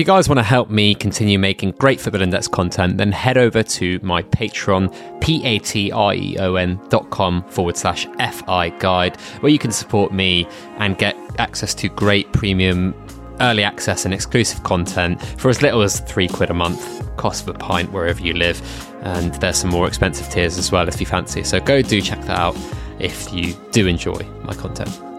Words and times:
you 0.00 0.06
guys 0.06 0.30
want 0.30 0.38
to 0.38 0.42
help 0.42 0.70
me 0.70 0.94
continue 0.94 1.38
making 1.38 1.72
great 1.72 2.00
Football 2.00 2.22
Index 2.22 2.48
content, 2.48 2.96
then 2.96 3.12
head 3.12 3.36
over 3.36 3.62
to 3.62 4.00
my 4.02 4.22
Patreon, 4.22 5.20
p-a-t-r-e-o-n 5.20 6.80
dot 6.88 7.10
com 7.10 7.44
forward 7.50 7.76
slash 7.76 8.06
fi 8.06 8.70
guide, 8.78 9.20
where 9.40 9.52
you 9.52 9.58
can 9.58 9.70
support 9.70 10.10
me 10.10 10.48
and 10.78 10.96
get 10.96 11.14
access 11.38 11.74
to 11.74 11.88
great 11.90 12.32
premium 12.32 12.94
early 13.40 13.62
access 13.62 14.06
and 14.06 14.14
exclusive 14.14 14.62
content 14.62 15.20
for 15.38 15.50
as 15.50 15.60
little 15.60 15.82
as 15.82 16.00
three 16.00 16.28
quid 16.28 16.48
a 16.48 16.54
month, 16.54 17.14
cost 17.18 17.46
of 17.46 17.54
a 17.54 17.58
pint 17.58 17.92
wherever 17.92 18.22
you 18.22 18.32
live. 18.32 18.62
And 19.02 19.34
there's 19.34 19.58
some 19.58 19.70
more 19.70 19.86
expensive 19.86 20.30
tiers 20.30 20.56
as 20.56 20.72
well 20.72 20.88
if 20.88 20.98
you 20.98 21.06
fancy. 21.06 21.44
So 21.44 21.60
go 21.60 21.82
do 21.82 22.00
check 22.00 22.22
that 22.22 22.38
out 22.38 22.56
if 22.98 23.30
you 23.34 23.54
do 23.70 23.86
enjoy 23.86 24.26
my 24.44 24.54
content. 24.54 25.09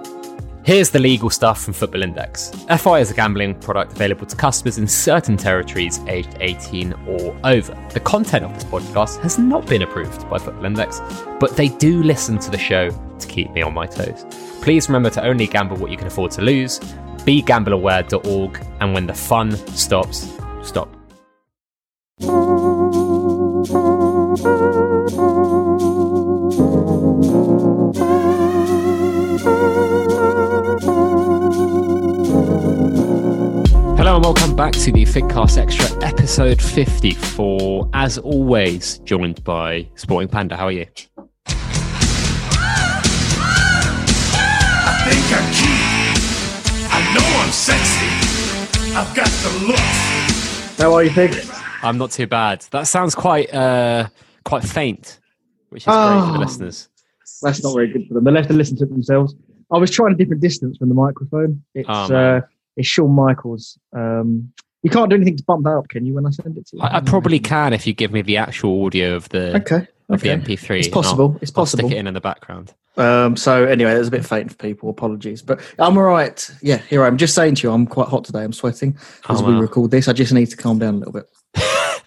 Here's 0.64 0.92
the 0.92 1.00
legal 1.00 1.32
stuff 1.32 1.64
from 1.64 1.74
Football 1.74 2.04
Index. 2.04 2.52
FI 2.78 3.00
is 3.00 3.10
a 3.10 3.16
gambling 3.16 3.56
product 3.56 3.94
available 3.94 4.28
to 4.28 4.36
customers 4.36 4.78
in 4.78 4.88
certain 4.88 5.36
territories 5.36 6.00
aged 6.08 6.38
18 6.40 6.94
or 7.08 7.36
over. 7.44 7.76
The 7.94 8.00
content 8.00 8.46
of 8.46 8.54
this 8.54 8.64
podcast 8.66 9.20
has 9.22 9.40
not 9.40 9.66
been 9.66 9.82
approved 9.82 10.30
by 10.30 10.38
Football 10.38 10.66
Index, 10.66 11.02
but 11.40 11.58
they 11.58 11.70
do 11.70 12.04
listen 12.04 12.38
to 12.38 12.52
the 12.52 12.60
show 12.60 12.92
to 12.92 13.28
keep 13.28 13.50
me 13.54 13.64
on 13.64 13.74
my 13.74 13.88
toes. 13.88 14.24
Please 14.62 14.88
remember 14.88 15.10
to 15.10 15.24
only 15.24 15.48
gamble 15.48 15.78
what 15.78 15.90
you 15.90 15.98
can 15.98 16.06
afford 16.06 16.30
to 16.32 16.44
lose. 16.44 16.80
BeGambleAware.org, 16.80 18.66
and 18.82 18.94
when 18.94 19.08
the 19.08 19.16
fun 19.16 19.52
stops, 19.76 20.32
stop. 20.62 20.96
And 34.22 34.36
welcome 34.38 34.56
back 34.56 34.74
to 34.74 34.92
the 34.92 35.04
Figcast 35.04 35.58
Extra 35.58 35.88
episode 36.06 36.62
54. 36.62 37.90
As 37.94 38.20
always, 38.20 39.00
joined 39.00 39.44
by 39.44 39.88
Sporting 39.96 40.30
Panda. 40.30 40.56
How 40.56 40.66
are 40.66 40.72
you? 40.72 40.86
I 41.18 41.26
think 45.10 45.26
I'm 45.34 45.52
cute. 45.56 46.92
I 46.94 47.02
know 47.16 47.26
I'm 47.42 47.52
sexy. 47.52 48.06
I've 48.96 49.12
got 49.16 49.26
the 49.26 49.66
looks. 49.66 50.78
How 50.80 50.94
are 50.94 51.04
you, 51.04 51.10
Fig? 51.10 51.36
I'm 51.82 51.98
not 51.98 52.12
too 52.12 52.28
bad. 52.28 52.62
That 52.70 52.84
sounds 52.86 53.16
quite 53.16 53.52
uh, 53.52 54.08
quite 54.46 54.64
faint, 54.64 55.20
which 55.70 55.82
is 55.82 55.86
great 55.88 55.96
for 55.96 56.32
the 56.34 56.38
Oh. 56.38 56.40
listeners. 56.40 56.90
That's 57.42 57.64
not 57.64 57.74
very 57.74 57.92
good 57.92 58.08
for 58.08 58.14
them. 58.14 58.26
They 58.26 58.32
left 58.32 58.50
to 58.50 58.54
listen 58.54 58.78
to 58.78 58.84
it 58.84 58.92
themselves. 58.92 59.34
I 59.72 59.80
was 59.80 59.90
trying 59.90 60.14
a 60.14 60.16
different 60.16 60.44
distance 60.44 60.78
from 60.78 60.90
the 60.90 60.96
microphone. 60.96 61.64
It's 61.74 61.90
Oh, 61.90 62.14
uh, 62.14 62.42
it's 62.78 62.88
Shawn 62.88 63.12
Michaels. 63.12 63.78
Um, 63.96 64.52
you 64.84 64.90
can't 64.90 65.10
do 65.10 65.16
anything 65.16 65.38
to 65.38 65.44
bump 65.44 65.64
that 65.66 65.72
up, 65.78 65.90
can 65.90 66.06
you? 66.06 66.14
When 66.16 66.26
I 66.26 66.32
send 66.32 66.58
it 66.58 66.66
to 66.68 66.78
you, 66.78 66.82
I, 66.84 66.98
I 66.98 67.00
probably 67.02 67.40
can 67.40 67.74
if 67.74 67.86
you 67.86 67.94
give 67.94 68.12
me 68.12 68.22
the 68.24 68.38
actual 68.38 68.86
audio 68.86 69.16
of 69.16 69.30
the 69.30 69.56
Okay, 69.58 69.88
of 70.10 70.22
the. 70.22 70.30
MP3. 70.30 70.80
It's 70.80 70.88
and 70.88 70.96
I'll- 70.96 71.04
possible. 71.04 71.38
It's 71.42 71.52
I'll 71.56 71.66
stick 71.66 71.82
possible. 71.82 71.92
it 71.92 71.98
in 72.00 72.08
in 72.08 72.14
the 72.16 72.22
background. 72.22 72.74
Um, 72.98 73.38
so 73.38 73.64
anyway, 73.66 73.96
it 73.96 74.00
was 74.00 74.08
a 74.10 74.12
bit 74.12 74.26
faint 74.26 74.52
for 74.52 74.58
people. 74.58 74.90
Apologies, 74.90 75.42
but 75.42 75.62
I'm 75.80 75.98
all 75.98 76.04
right. 76.04 76.50
Yeah, 76.62 76.78
here 76.78 77.04
I 77.04 77.08
am. 77.08 77.18
Just 77.18 77.36
saying 77.36 77.56
to 77.56 77.68
you, 77.68 77.74
I'm 77.74 77.86
quite 77.88 78.10
hot 78.10 78.26
today. 78.26 78.44
I'm 78.44 78.52
sweating 78.54 78.98
as 79.30 79.42
Oh, 79.42 79.46
we 79.46 79.54
wow. 79.54 79.62
record 79.62 79.92
this. 79.92 80.08
I 80.10 80.14
just 80.14 80.34
need 80.34 80.48
to 80.48 80.58
calm 80.58 80.80
down 80.80 80.96
a 80.96 80.98
little 80.98 81.14
bit. 81.14 81.30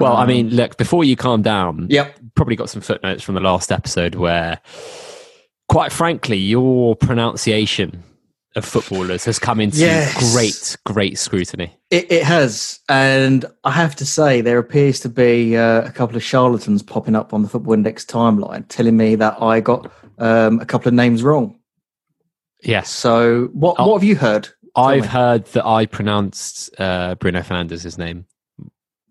Well, 0.00 0.16
I 0.16 0.22
Um, 0.22 0.28
mean, 0.28 0.48
look, 0.50 0.76
before 0.76 1.04
you 1.04 1.14
calm 1.16 1.42
down, 1.42 1.86
Yep. 1.90 2.18
probably 2.34 2.56
got 2.56 2.68
some 2.68 2.82
footnotes 2.82 3.22
from 3.22 3.36
the 3.36 3.40
last 3.40 3.70
episode 3.70 4.16
where, 4.16 4.58
quite 5.68 5.92
frankly, 5.92 6.36
your 6.36 6.96
pronunciation 6.96 8.02
of 8.56 8.64
footballers 8.64 9.24
has 9.24 9.38
come 9.38 9.60
into 9.60 9.78
Yes. 9.78 10.32
great, 10.34 10.76
great 10.92 11.18
scrutiny. 11.18 11.76
It, 11.90 12.10
it 12.10 12.24
has, 12.24 12.80
and 12.88 13.44
I 13.64 13.70
have 13.70 13.94
to 13.96 14.04
say, 14.06 14.40
there 14.40 14.58
appears 14.58 14.98
to 15.00 15.08
be 15.08 15.56
uh, 15.56 15.82
a 15.82 15.92
couple 15.92 16.16
of 16.16 16.22
charlatans 16.22 16.82
popping 16.82 17.14
up 17.14 17.32
on 17.32 17.42
the 17.42 17.48
Football 17.48 17.74
Index 17.74 18.04
timeline 18.04 18.66
telling 18.68 18.96
me 18.96 19.14
that 19.16 19.40
I 19.40 19.60
got 19.60 19.90
um, 20.18 20.58
a 20.60 20.66
couple 20.66 20.88
of 20.88 20.94
names 20.94 21.22
wrong. 21.22 21.58
Yes. 22.62 22.90
So, 22.90 23.46
what 23.52 23.76
Oh. 23.78 23.86
what 23.88 24.00
have 24.00 24.04
you 24.08 24.16
heard? 24.16 24.48
I've 24.76 25.02
me. 25.02 25.06
heard 25.08 25.46
that 25.46 25.64
I 25.66 25.86
pronounced 25.86 26.70
uh, 26.78 27.14
Bruno 27.16 27.42
Fernandez's 27.42 27.98
name 27.98 28.26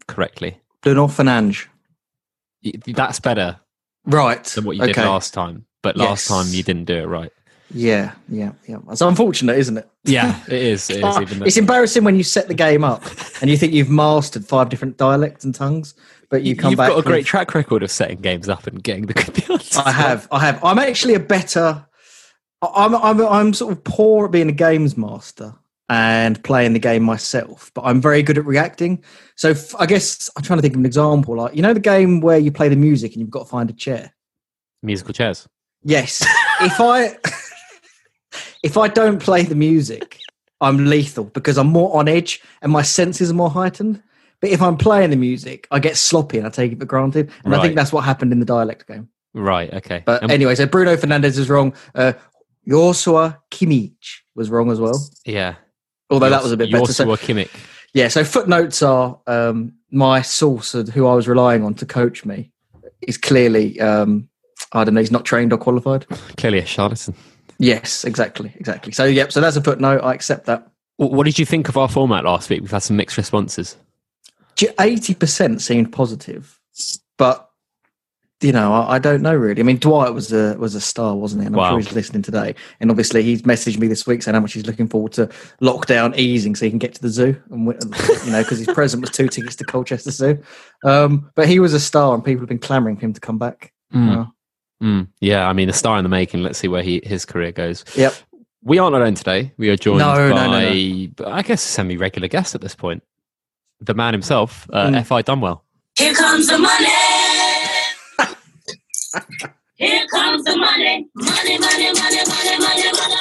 correctly. 0.08 0.60
Bruno 0.82 1.08
Fernandes. 1.08 1.66
That's 2.86 3.20
better 3.20 3.60
Right. 4.06 4.44
than 4.44 4.66
what 4.66 4.76
you 4.78 4.84
okay. 4.84 4.94
did 4.94 5.02
last 5.06 5.34
time. 5.34 5.66
But 5.82 5.96
last 5.98 6.10
Yes. 6.22 6.28
time 6.28 6.54
you 6.54 6.62
didn't 6.64 6.86
do 6.86 6.96
it 6.96 7.06
right. 7.08 7.32
Yeah, 7.72 8.14
yeah, 8.28 8.54
yeah. 8.68 8.78
It's 8.90 9.02
unfortunate, 9.02 9.58
isn't 9.58 9.78
it? 9.78 9.90
Yeah, 10.06 10.40
it 10.48 10.54
is. 10.54 10.90
It 10.90 11.04
is 11.04 11.20
even 11.22 11.44
it's 11.46 11.58
embarrassing 11.58 12.04
when 12.04 12.16
you 12.16 12.24
set 12.24 12.48
the 12.48 12.54
game 12.56 12.84
up 12.84 13.04
and 13.42 13.50
you 13.52 13.58
think 13.58 13.74
you've 13.74 13.90
mastered 13.90 14.46
five 14.46 14.70
different 14.70 14.98
dialects 14.98 15.44
and 15.46 15.54
tongues, 15.54 15.94
but 16.30 16.42
you 16.42 16.56
come 16.56 16.74
back. 16.76 16.88
You've 16.88 16.96
got 16.96 17.00
a 17.06 17.08
great 17.08 17.18
with- 17.20 17.26
track 17.28 17.54
record 17.54 17.84
of 17.84 17.92
setting 17.92 18.18
games 18.22 18.50
up 18.50 18.66
and 18.66 18.82
getting 18.82 19.06
the 19.06 19.14
good 19.14 19.28
the 19.36 19.54
answers 19.54 19.78
I 19.78 19.92
have, 19.92 20.28
I 20.32 20.40
have. 20.40 20.64
I'm 20.64 20.80
actually 20.80 21.14
a 21.16 21.20
better. 21.20 21.86
I- 22.62 22.72
I'm, 22.76 22.96
I'm, 22.96 23.22
I'm 23.22 23.54
sort 23.54 23.72
of 23.74 23.84
poor 23.84 24.26
at 24.26 24.32
being 24.32 24.50
a 24.50 24.54
games 24.54 24.98
master 24.98 25.54
and 25.90 26.42
playing 26.44 26.74
the 26.74 26.80
game 26.80 27.04
myself, 27.04 27.72
but 27.76 27.82
I'm 27.82 28.02
very 28.02 28.24
good 28.24 28.38
at 28.38 28.46
reacting. 28.46 29.04
So 29.36 29.50
f- 29.52 29.76
I 29.78 29.86
guess 29.86 30.30
I'm 30.38 30.44
trying 30.44 30.58
to 30.58 30.62
think 30.62 30.74
of 30.76 30.80
an 30.80 30.86
example. 30.86 31.36
Like 31.36 31.56
you 31.56 31.62
know 31.62 31.74
the 31.74 31.80
game 31.82 32.22
where 32.22 32.38
you 32.40 32.52
play 32.52 32.70
the 32.70 32.76
music 32.78 33.12
and 33.14 33.22
you've 33.22 33.30
got 33.30 33.44
to 33.44 33.50
find 33.50 33.70
a 33.70 33.74
chair. 33.74 34.14
Musical 34.82 35.14
chairs. 35.14 35.48
Yes. 35.84 36.22
if 36.62 36.80
I 36.80 37.18
if 38.64 38.78
I 38.78 38.88
don't 38.88 39.20
play 39.22 39.44
the 39.44 39.56
music, 39.56 40.18
I'm 40.62 40.86
lethal 40.86 41.26
because 41.26 41.58
I'm 41.58 41.68
more 41.68 41.96
on 41.98 42.08
edge 42.08 42.42
and 42.62 42.72
my 42.72 42.82
senses 42.82 43.32
are 43.32 43.34
more 43.36 43.50
heightened. 43.50 44.02
But 44.42 44.50
if 44.52 44.62
I'm 44.62 44.78
playing 44.78 45.10
the 45.10 45.16
music, 45.18 45.68
I 45.72 45.80
get 45.80 45.98
sloppy 45.98 46.38
and 46.38 46.48
I 46.48 46.50
take 46.50 46.72
it 46.72 46.80
for 46.80 46.86
granted. 46.86 47.32
And 47.44 47.54
I 47.56 47.62
think 47.62 47.76
that's 47.76 47.92
what 47.92 48.04
happened 48.06 48.32
in 48.32 48.40
the 48.40 48.46
dialect 48.46 48.88
game. 48.88 49.10
Right. 49.34 49.72
Okay. 49.74 50.02
But 50.06 50.24
Um, 50.24 50.32
anyway, 50.32 50.56
so 50.56 50.66
Bruno 50.66 50.96
Fernandez 50.98 51.38
is 51.38 51.50
wrong. 51.50 51.74
Uh, 51.94 52.14
Joshua 52.68 53.38
Kimmich 53.52 54.20
was 54.36 54.50
wrong 54.50 54.72
as 54.72 54.80
well. 54.80 55.00
yeah. 55.26 55.56
Although 56.12 56.30
that 56.32 56.42
was 56.42 56.52
a 56.52 56.58
bit 56.58 56.72
better. 56.72 56.92
So, 56.92 57.06
Joshua 57.06 57.18
Kimmich. 57.18 57.50
yeah, 57.94 58.08
so 58.08 58.24
footnotes 58.24 58.82
are 58.82 59.20
um, 59.28 59.74
my 59.92 60.22
source 60.24 60.74
of 60.74 60.90
who 60.90 61.06
I 61.06 61.14
was 61.14 61.28
relying 61.28 61.64
on 61.64 61.76
to 61.76 61.86
coach 61.86 62.26
me 62.26 62.52
is 63.02 63.16
clearly, 63.18 63.80
um, 63.80 64.28
I 64.72 64.84
don't 64.84 64.96
know, 64.96 65.02
he's 65.02 65.12
not 65.12 65.24
trained 65.26 65.54
or 65.54 65.58
qualified. 65.58 66.08
Clearly 66.38 66.58
a 66.60 66.66
charlatan. 66.66 67.14
Yes, 67.60 68.06
exactly, 68.06 68.54
exactly. 68.56 68.94
So, 68.94 69.04
yep, 69.04 69.32
so 69.32 69.42
that's 69.42 69.58
a 69.58 69.62
footnote. 69.62 70.00
I 70.00 70.14
accept 70.14 70.46
that. 70.46 70.68
What 70.98 71.26
did 71.26 71.38
you 71.38 71.46
think 71.46 71.70
of 71.70 71.78
our 71.78 71.88
format 71.88 72.24
last 72.26 72.50
week? 72.50 72.62
We've 72.62 72.72
had 72.72 72.80
some 72.80 72.98
mixed 72.98 73.18
responses. 73.18 73.78
Eighty 74.80 75.14
percent 75.14 75.62
seemed 75.62 75.94
positive, 75.94 76.60
but 77.18 77.50
you 78.42 78.52
know, 78.52 78.74
I, 78.74 78.96
I 78.96 79.00
don't 79.00 79.22
know 79.22 79.34
really. 79.36 79.62
I 79.62 79.64
mean, 79.64 79.78
Dwight 79.78 80.14
was 80.14 80.34
a 80.34 80.56
was 80.58 80.76
a 80.76 80.82
star, 80.82 81.16
wasn't 81.16 81.44
he? 81.44 81.48
And 81.48 81.56
I'm 81.56 81.60
Wow. 81.60 81.70
sure 81.72 81.80
he's 81.80 81.94
listening 81.94 82.22
today. 82.24 82.56
And 82.82 82.90
obviously, 82.90 83.24
he's 83.24 83.44
messaged 83.44 83.78
me 83.80 83.88
this 83.88 84.06
week 84.06 84.22
saying 84.24 84.36
how 84.36 84.42
much 84.42 84.52
he's 84.54 84.66
looking 84.68 84.88
forward 84.90 85.14
to 85.14 85.28
lockdown 85.62 86.18
easing 86.18 86.56
so 86.56 86.66
he 86.66 86.70
can 86.70 86.80
get 86.80 86.94
to 86.96 87.02
the 87.02 87.08
zoo. 87.10 87.42
And 87.50 87.66
you 87.68 88.32
know, 88.32 88.42
because 88.44 88.58
his 88.60 88.68
present 88.68 89.00
was 89.02 89.12
two 89.12 89.30
tickets 89.30 89.56
to 89.58 89.64
Colchester 89.64 90.12
Zoo. 90.12 90.42
Um, 90.84 91.30
but 91.36 91.48
he 91.48 91.60
was 91.62 91.74
a 91.74 91.80
star, 91.80 92.14
and 92.14 92.24
people 92.24 92.42
have 92.42 92.50
been 92.50 92.60
clamouring 92.60 92.98
for 92.98 93.06
him 93.06 93.14
to 93.14 93.22
come 93.22 93.38
back. 93.38 93.72
Mm. 93.94 94.30
Mm, 94.82 95.08
yeah, 95.20 95.48
I 95.48 95.54
mean, 95.54 95.70
a 95.70 95.74
star 95.74 95.98
in 95.98 96.04
the 96.04 96.10
making. 96.10 96.44
Let's 96.44 96.58
see 96.58 96.68
where 96.68 96.84
he, 96.84 97.02
his 97.04 97.26
career 97.26 97.52
goes. 97.52 97.84
Yep. 97.96 98.14
We 98.64 98.78
aren't 98.78 98.96
alone 98.96 99.16
today. 99.16 99.54
We 99.58 99.70
are 99.70 99.78
joined 99.78 100.00
no, 100.00 100.14
by, 100.14 100.30
no, 100.30 100.72
no, 100.72 101.32
I 101.32 101.42
guess, 101.42 101.62
semi 101.62 101.98
regular 101.98 102.28
guest 102.28 102.56
at 102.56 102.62
this 102.62 102.76
point. 102.76 103.04
The 103.82 103.94
man 103.94 104.14
himself, 104.14 104.68
uh, 104.74 104.88
mm. 104.88 104.98
F.I. 104.98 105.24
Dunwell. 105.24 105.62
Here 105.98 106.14
comes 106.14 106.48
the 106.48 106.58
money. 106.58 106.86
Here 109.76 110.06
comes 110.08 110.44
the 110.44 110.58
money. 110.58 111.08
Money, 111.16 111.58
money, 111.58 111.92
money, 111.94 112.22
money, 112.28 112.58
money, 112.60 112.60
money, 112.60 112.92
money. 112.92 113.20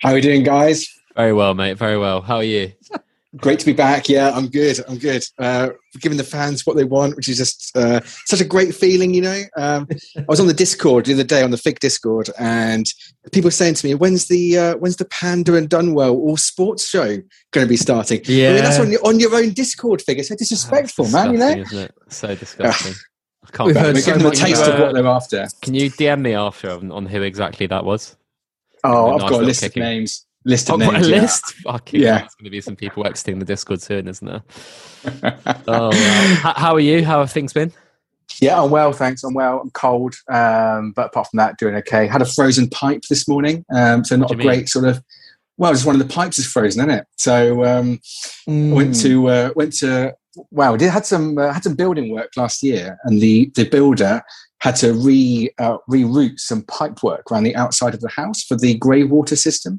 How 0.00 0.10
are 0.10 0.14
we 0.14 0.20
doing, 0.20 0.42
guys? 0.42 0.86
Very 1.14 1.32
well, 1.32 1.54
mate. 1.54 1.78
Very 1.78 1.98
well. 1.98 2.20
How 2.20 2.36
are 2.36 2.44
you? 2.44 2.72
Great 3.36 3.58
to 3.58 3.66
be 3.66 3.72
back. 3.72 4.08
Yeah, 4.08 4.30
I'm 4.30 4.48
good. 4.48 4.78
I'm 4.88 4.98
good. 4.98 5.24
Uh, 5.38 5.70
giving 6.00 6.16
the 6.18 6.24
fans 6.24 6.64
what 6.64 6.76
they 6.76 6.84
want, 6.84 7.16
which 7.16 7.28
is 7.28 7.38
just 7.38 7.76
uh, 7.76 8.00
such 8.24 8.40
a 8.40 8.44
great 8.44 8.74
feeling, 8.74 9.12
you 9.12 9.20
know. 9.22 9.42
Um, 9.56 9.88
I 10.16 10.24
was 10.28 10.40
on 10.40 10.46
the 10.46 10.54
Discord 10.54 11.06
the 11.06 11.14
other 11.14 11.24
day 11.24 11.42
on 11.42 11.50
the 11.50 11.56
Fig 11.56 11.80
Discord, 11.80 12.30
and 12.38 12.86
people 13.32 13.48
were 13.48 13.52
saying 13.52 13.74
to 13.74 13.86
me, 13.86 13.94
"When's 13.94 14.26
the 14.26 14.58
uh, 14.58 14.76
when's 14.76 14.96
the 14.96 15.04
Panda 15.06 15.54
and 15.56 15.68
Dunwell 15.68 16.14
all 16.14 16.36
sports 16.36 16.88
show 16.88 17.16
going 17.52 17.66
to 17.66 17.68
be 17.68 17.76
starting?" 17.76 18.20
I 18.26 18.30
mean, 18.30 18.56
that's 18.62 18.78
on 18.78 18.90
your, 18.90 19.06
on 19.06 19.18
your 19.20 19.34
own 19.34 19.50
Discord. 19.50 20.02
Fig. 20.02 20.18
It's 20.18 20.28
so 20.28 20.36
disrespectful, 20.36 21.08
man. 21.10 21.32
You 21.32 21.38
know. 21.38 21.54
Disgusting, 21.54 21.78
Isn't 21.78 21.84
it? 21.84 22.12
So 22.12 22.34
disgusting. 22.34 22.94
I 23.44 23.50
can't 23.50 23.66
We've 23.68 23.76
heard 23.76 23.94
We're 23.94 23.98
it. 23.98 24.02
so 24.02 24.12
giving 24.12 24.22
them 24.24 24.32
a 24.32 24.34
taste 24.36 24.62
of 24.66 24.80
what 24.80 24.94
they're 24.94 25.06
after. 25.06 25.46
Can 25.62 25.74
you 25.74 25.90
DM 25.90 26.20
me 26.20 26.34
after 26.34 26.70
on, 26.70 26.90
on 26.90 27.06
who 27.06 27.22
exactly 27.22 27.66
that 27.66 27.84
was? 27.84 28.16
Oh, 28.82 29.14
I've 29.14 29.20
nice 29.20 29.30
got 29.30 29.42
a 29.42 29.44
list 29.44 29.60
kicking. 29.62 29.82
of 29.82 29.88
names. 29.88 30.25
List 30.46 30.70
of 30.70 30.80
Oh, 30.80 30.86
what, 30.86 30.94
a 30.94 30.98
names. 31.00 31.08
yeah. 31.08 31.20
list? 31.20 31.44
Fucking 31.56 32.00
Yeah. 32.00 32.18
There's 32.20 32.34
going 32.36 32.44
to 32.44 32.50
be 32.50 32.60
some 32.60 32.76
people 32.76 33.06
exiting 33.06 33.38
the 33.40 33.44
Discord 33.44 33.82
soon, 33.82 34.06
isn't 34.08 34.26
there? 34.26 34.42
Oh, 35.68 35.90
wow. 35.90 36.52
How 36.56 36.74
are 36.74 36.80
you? 36.80 37.04
How 37.04 37.18
have 37.20 37.30
things 37.32 37.52
been? 37.52 37.72
Yeah, 38.40 38.62
I'm 38.62 38.70
well, 38.70 38.92
thanks. 38.92 39.22
I'm 39.24 39.34
well. 39.34 39.60
I'm 39.60 39.70
cold, 39.70 40.14
um, 40.32 40.92
but 40.92 41.06
apart 41.06 41.28
from 41.30 41.38
that, 41.38 41.58
doing 41.58 41.74
okay. 41.76 42.06
Had 42.06 42.22
a 42.22 42.26
frozen 42.26 42.68
pipe 42.68 43.02
this 43.08 43.26
morning, 43.28 43.64
um, 43.74 44.04
so 44.04 44.16
not 44.16 44.30
a 44.30 44.36
mean? 44.36 44.46
great 44.46 44.68
sort 44.68 44.84
of. 44.84 45.02
Well, 45.58 45.72
just 45.72 45.86
one 45.86 45.94
of 46.00 46.06
the 46.06 46.12
pipes 46.12 46.38
is 46.38 46.46
frozen, 46.46 46.82
isn't 46.82 46.90
it? 47.00 47.06
So 47.16 47.64
um, 47.64 48.00
Mm. 48.48 48.74
went 48.74 48.94
to 49.00 49.28
uh, 49.28 49.50
went 49.56 49.72
to 49.78 50.14
wow. 50.50 50.72
We 50.72 50.78
did 50.78 50.90
had 50.90 51.06
some 51.06 51.38
uh, 51.38 51.52
had 51.52 51.64
some 51.64 51.74
building 51.74 52.10
work 52.12 52.30
last 52.36 52.62
year, 52.62 52.98
and 53.04 53.20
the 53.20 53.50
the 53.54 53.64
builder 53.68 54.22
had 54.60 54.76
to 54.76 54.92
re 54.94 55.50
uh, 55.58 55.78
reroute 55.90 56.38
some 56.40 56.62
pipe 56.62 57.02
work 57.02 57.30
around 57.30 57.44
the 57.44 57.54
outside 57.56 57.94
of 57.94 58.00
the 58.00 58.08
house 58.08 58.42
for 58.42 58.56
the 58.56 58.74
grey 58.78 59.04
water 59.04 59.36
system. 59.36 59.78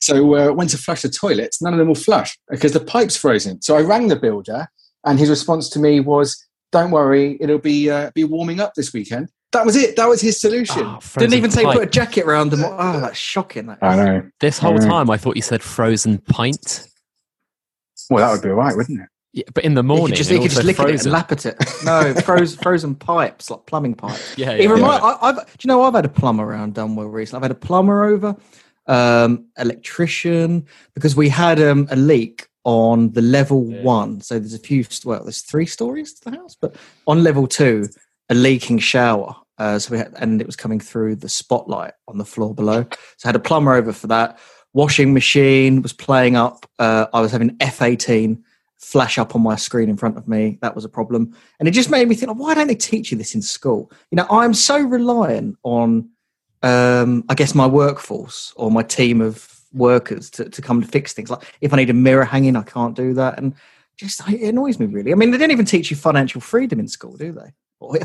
So 0.00 0.34
uh, 0.36 0.52
went 0.52 0.70
to 0.70 0.78
flush 0.78 1.02
the 1.02 1.08
toilets. 1.08 1.60
None 1.62 1.72
of 1.74 1.78
them 1.78 1.88
will 1.88 1.94
flush 1.94 2.36
because 2.50 2.72
the 2.72 2.80
pipe's 2.80 3.16
frozen. 3.16 3.60
So 3.62 3.76
I 3.76 3.82
rang 3.82 4.08
the 4.08 4.16
builder, 4.16 4.68
and 5.04 5.18
his 5.18 5.30
response 5.30 5.68
to 5.70 5.78
me 5.78 6.00
was, 6.00 6.36
"Don't 6.72 6.90
worry, 6.90 7.36
it'll 7.40 7.58
be 7.58 7.90
uh, 7.90 8.10
be 8.14 8.24
warming 8.24 8.60
up 8.60 8.74
this 8.74 8.92
weekend." 8.92 9.28
That 9.52 9.64
was 9.64 9.76
it. 9.76 9.94
That 9.94 10.08
was 10.08 10.20
his 10.20 10.40
solution. 10.40 10.82
Oh, 10.84 10.98
Didn't 11.16 11.34
even 11.34 11.50
say 11.52 11.62
pipe. 11.62 11.74
put 11.74 11.82
a 11.84 11.90
jacket 11.90 12.24
around 12.24 12.50
them. 12.50 12.64
Oh, 12.64 12.98
that's 13.00 13.16
shocking. 13.16 13.66
That 13.66 13.78
I 13.82 13.94
know. 13.94 14.22
This 14.40 14.58
whole 14.58 14.76
Mm. 14.78 14.88
time, 14.88 15.10
I 15.10 15.16
thought 15.16 15.36
you 15.36 15.42
said 15.42 15.62
frozen 15.62 16.18
pint. 16.18 16.88
Well, 18.10 18.26
that 18.26 18.32
would 18.32 18.42
be 18.42 18.50
all 18.50 18.56
right, 18.56 18.76
wouldn't 18.76 19.00
it? 19.00 19.08
Yeah, 19.36 19.42
but 19.52 19.64
in 19.64 19.74
the 19.74 19.82
You 19.82 19.88
morning, 19.88 20.06
could 20.08 20.16
just, 20.16 20.30
you 20.30 20.38
could 20.38 20.50
just 20.52 20.62
lick 20.62 20.78
at 20.78 20.88
it 20.90 21.02
and 21.02 21.10
lap 21.12 21.32
at 21.32 21.44
it. 21.44 21.56
No, 21.84 22.14
frozen, 22.22 22.56
frozen 22.62 22.94
pipes, 22.94 23.50
like 23.50 23.66
plumbing 23.66 23.94
pipes. 23.96 24.38
Yeah, 24.38 24.52
It 24.52 24.62
yeah, 24.62 24.68
remi- 24.70 24.82
yeah. 24.82 24.88
I, 24.96 25.28
I've, 25.28 25.36
do 25.36 25.42
you 25.64 25.68
know, 25.68 25.82
I've 25.82 25.94
had 25.94 26.04
a 26.04 26.08
plumber 26.08 26.44
around 26.44 26.74
Dunwell 26.76 27.12
recently. 27.12 27.38
I've 27.38 27.42
had 27.42 27.50
a 27.50 27.66
plumber 27.66 28.04
over, 28.04 28.36
um, 28.86 29.46
electrician, 29.58 30.66
because 30.94 31.16
we 31.16 31.28
had 31.28 31.60
um, 31.60 31.88
a 31.90 31.96
leak 31.96 32.46
on 32.64 33.10
the 33.12 33.22
level 33.22 33.68
Yeah. 33.70 33.82
one. 33.82 34.20
So 34.20 34.38
there's 34.38 34.54
a 34.54 34.58
few, 34.58 34.84
well, 35.04 35.24
there's 35.24 35.42
three 35.42 35.66
stories 35.66 36.14
to 36.14 36.30
the 36.30 36.36
house, 36.36 36.56
but 36.60 36.76
on 37.08 37.22
level 37.24 37.46
two, 37.48 37.88
a 38.30 38.34
leaking 38.34 38.78
shower. 38.78 39.34
Uh, 39.58 39.78
so 39.80 39.90
we 39.92 39.98
had, 39.98 40.12
and 40.16 40.40
it 40.40 40.46
was 40.46 40.56
coming 40.56 40.78
through 40.80 41.16
the 41.16 41.28
spotlight 41.28 41.92
on 42.08 42.18
the 42.18 42.24
floor 42.24 42.54
below. 42.54 42.82
So 43.18 43.26
I 43.26 43.28
had 43.28 43.36
a 43.36 43.40
plumber 43.40 43.74
over 43.74 43.92
for 43.92 44.06
that. 44.08 44.38
Washing 44.72 45.12
machine 45.12 45.82
was 45.82 45.92
playing 45.92 46.36
up. 46.36 46.66
Uh, 46.78 47.06
I 47.12 47.20
was 47.20 47.30
having 47.32 47.50
F18 47.58 48.40
flash 48.84 49.18
up 49.18 49.34
on 49.34 49.42
my 49.42 49.56
screen 49.56 49.88
in 49.88 49.96
front 49.96 50.16
of 50.16 50.28
me. 50.28 50.58
That 50.60 50.74
was 50.74 50.84
a 50.84 50.88
problem. 50.88 51.34
And 51.58 51.66
it 51.66 51.72
just 51.72 51.90
made 51.90 52.06
me 52.06 52.14
think, 52.14 52.36
why 52.38 52.54
don't 52.54 52.66
they 52.66 52.74
teach 52.74 53.10
you 53.10 53.18
this 53.18 53.34
in 53.34 53.42
school? 53.42 53.90
You 54.10 54.16
know, 54.16 54.26
I'm 54.30 54.54
so 54.54 54.78
reliant 54.78 55.56
on, 55.62 56.10
um, 56.62 57.24
I 57.28 57.34
guess, 57.34 57.54
my 57.54 57.66
workforce 57.66 58.52
or 58.56 58.70
my 58.70 58.82
team 58.82 59.20
of 59.20 59.60
workers 59.72 60.30
to, 60.30 60.48
to 60.48 60.62
come 60.62 60.80
to 60.82 60.86
fix 60.86 61.12
things. 61.12 61.30
Like 61.30 61.42
if 61.60 61.72
I 61.72 61.76
need 61.76 61.90
a 61.90 61.94
mirror 61.94 62.24
hanging, 62.24 62.56
I 62.56 62.62
can't 62.62 62.94
do 62.94 63.14
that. 63.14 63.38
And 63.38 63.54
just 63.96 64.20
it 64.28 64.42
annoys 64.42 64.78
me 64.78 64.86
really. 64.86 65.12
I 65.12 65.14
mean, 65.14 65.30
they 65.30 65.38
don't 65.38 65.50
even 65.50 65.66
teach 65.66 65.90
you 65.90 65.96
financial 65.96 66.40
freedom 66.40 66.78
in 66.78 66.88
school, 66.88 67.16
do 67.16 67.32
they? 67.32 67.52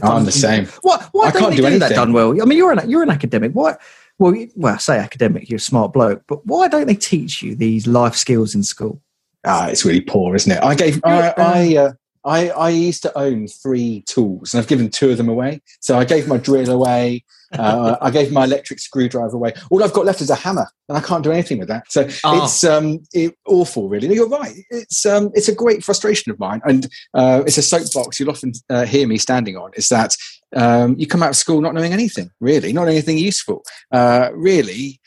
I'm 0.03 0.25
the 0.25 0.31
same. 0.31 0.65
What? 0.81 1.03
Why 1.11 1.27
I 1.27 1.31
don't 1.31 1.41
can't 1.41 1.51
they 1.51 1.57
do 1.57 1.69
do, 1.69 1.79
that, 1.79 1.91
done 1.95 2.11
well? 2.13 2.41
I 2.41 2.45
mean, 2.45 2.57
you're 2.57 2.71
an 2.71 2.89
you're 2.89 3.03
an 3.03 3.09
academic. 3.09 3.51
Why? 3.53 3.75
Well, 4.17 4.35
you- 4.35 4.51
well, 4.55 4.75
I 4.75 4.77
say 4.77 4.97
academic. 4.97 5.49
You're 5.49 5.57
a 5.57 5.61
smart 5.61 5.93
bloke, 5.93 6.23
but 6.27 6.45
why 6.45 6.67
don't 6.67 6.87
they 6.87 6.95
teach 6.95 7.41
you 7.41 7.55
these 7.55 7.87
life 7.87 8.15
skills 8.15 8.55
in 8.55 8.63
school? 8.63 9.01
Ah, 9.45 9.68
it's 9.69 9.86
really 9.86 10.01
poor, 10.01 10.36
isn't 10.36 10.51
it? 10.51 10.62
I 10.62 10.75
gave 10.75 11.00
I 11.06 11.33
I, 11.38 11.75
uh, 11.77 11.91
I 12.25 12.50
I 12.50 12.69
used 12.69 13.01
to 13.03 13.18
own 13.18 13.47
three 13.47 14.03
tools, 14.06 14.53
and 14.53 14.62
I've 14.62 14.68
given 14.68 14.89
two 14.89 15.12
of 15.12 15.18
them 15.18 15.30
away. 15.30 15.62
So 15.80 15.97
I 15.97 16.06
gave 16.06 16.27
my 16.27 16.38
drill 16.38 16.69
away. 16.71 17.24
Uh, 17.57 17.95
I 18.00 18.12
gave 18.12 18.31
my 18.31 18.44
electric 18.44 18.77
screwdriver 18.80 19.36
away. 19.36 19.53
All 19.71 19.83
I've 19.83 19.94
got 19.94 20.06
left 20.06 20.21
is 20.21 20.30
a 20.30 20.36
hammer, 20.36 20.68
and 20.88 20.97
I 20.97 21.01
can't 21.01 21.24
do 21.24 21.31
anything 21.31 21.57
with 21.57 21.68
that. 21.69 21.91
So 21.91 22.07
Ah. 22.24 22.44
it's 22.44 22.63
um 22.63 23.00
it, 23.12 23.33
awful, 23.47 23.89
really. 23.89 24.07
No, 24.07 24.13
you're 24.13 24.30
right. 24.30 24.53
It's 24.69 25.06
um 25.06 25.31
it's 25.33 25.47
a 25.47 25.56
great 25.56 25.83
frustration 25.83 26.31
of 26.31 26.38
mine, 26.38 26.62
and 26.65 26.88
uh, 27.15 27.42
it's 27.47 27.57
a 27.57 27.63
soapbox 27.63 28.19
you'll 28.19 28.30
often 28.30 28.51
uh, 28.69 28.85
hear 28.85 29.07
me 29.07 29.18
standing 29.18 29.56
on. 29.57 29.71
Is 29.75 29.89
that 29.89 30.15
um, 30.56 30.95
you 31.00 31.07
come 31.07 31.24
out 31.24 31.30
of 31.30 31.35
school 31.38 31.62
not 31.62 31.74
knowing 31.74 31.94
anything, 31.94 32.30
really, 32.39 32.74
not 32.74 32.88
anything 32.88 33.18
useful. 33.18 33.63
Uh, 33.92 34.30
really, 34.33 35.00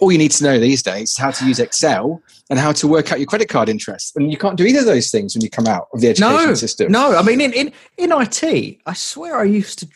all 0.00 0.12
you 0.12 0.18
need 0.18 0.32
to 0.32 0.44
know 0.44 0.58
these 0.58 0.82
days 0.82 1.12
is 1.12 1.16
how 1.16 1.30
to 1.30 1.46
use 1.46 1.58
Excel 1.58 2.22
and 2.50 2.58
how 2.58 2.72
to 2.72 2.88
work 2.88 3.12
out 3.12 3.18
your 3.18 3.26
credit 3.26 3.48
card 3.48 3.68
interest. 3.68 4.16
And 4.16 4.30
you 4.30 4.36
can't 4.36 4.56
do 4.56 4.64
either 4.64 4.80
of 4.80 4.86
those 4.86 5.10
things 5.10 5.34
when 5.34 5.42
you 5.42 5.50
come 5.50 5.66
out 5.66 5.88
of 5.92 6.00
the 6.00 6.08
education 6.08 6.48
no, 6.48 6.54
system. 6.54 6.92
No, 6.92 7.16
I 7.16 7.22
mean 7.22 7.40
in, 7.40 7.52
in 7.52 7.72
in 7.96 8.12
IT, 8.12 8.78
I 8.86 8.92
swear 8.92 9.38
I 9.38 9.44
used 9.44 9.80
to. 9.80 9.88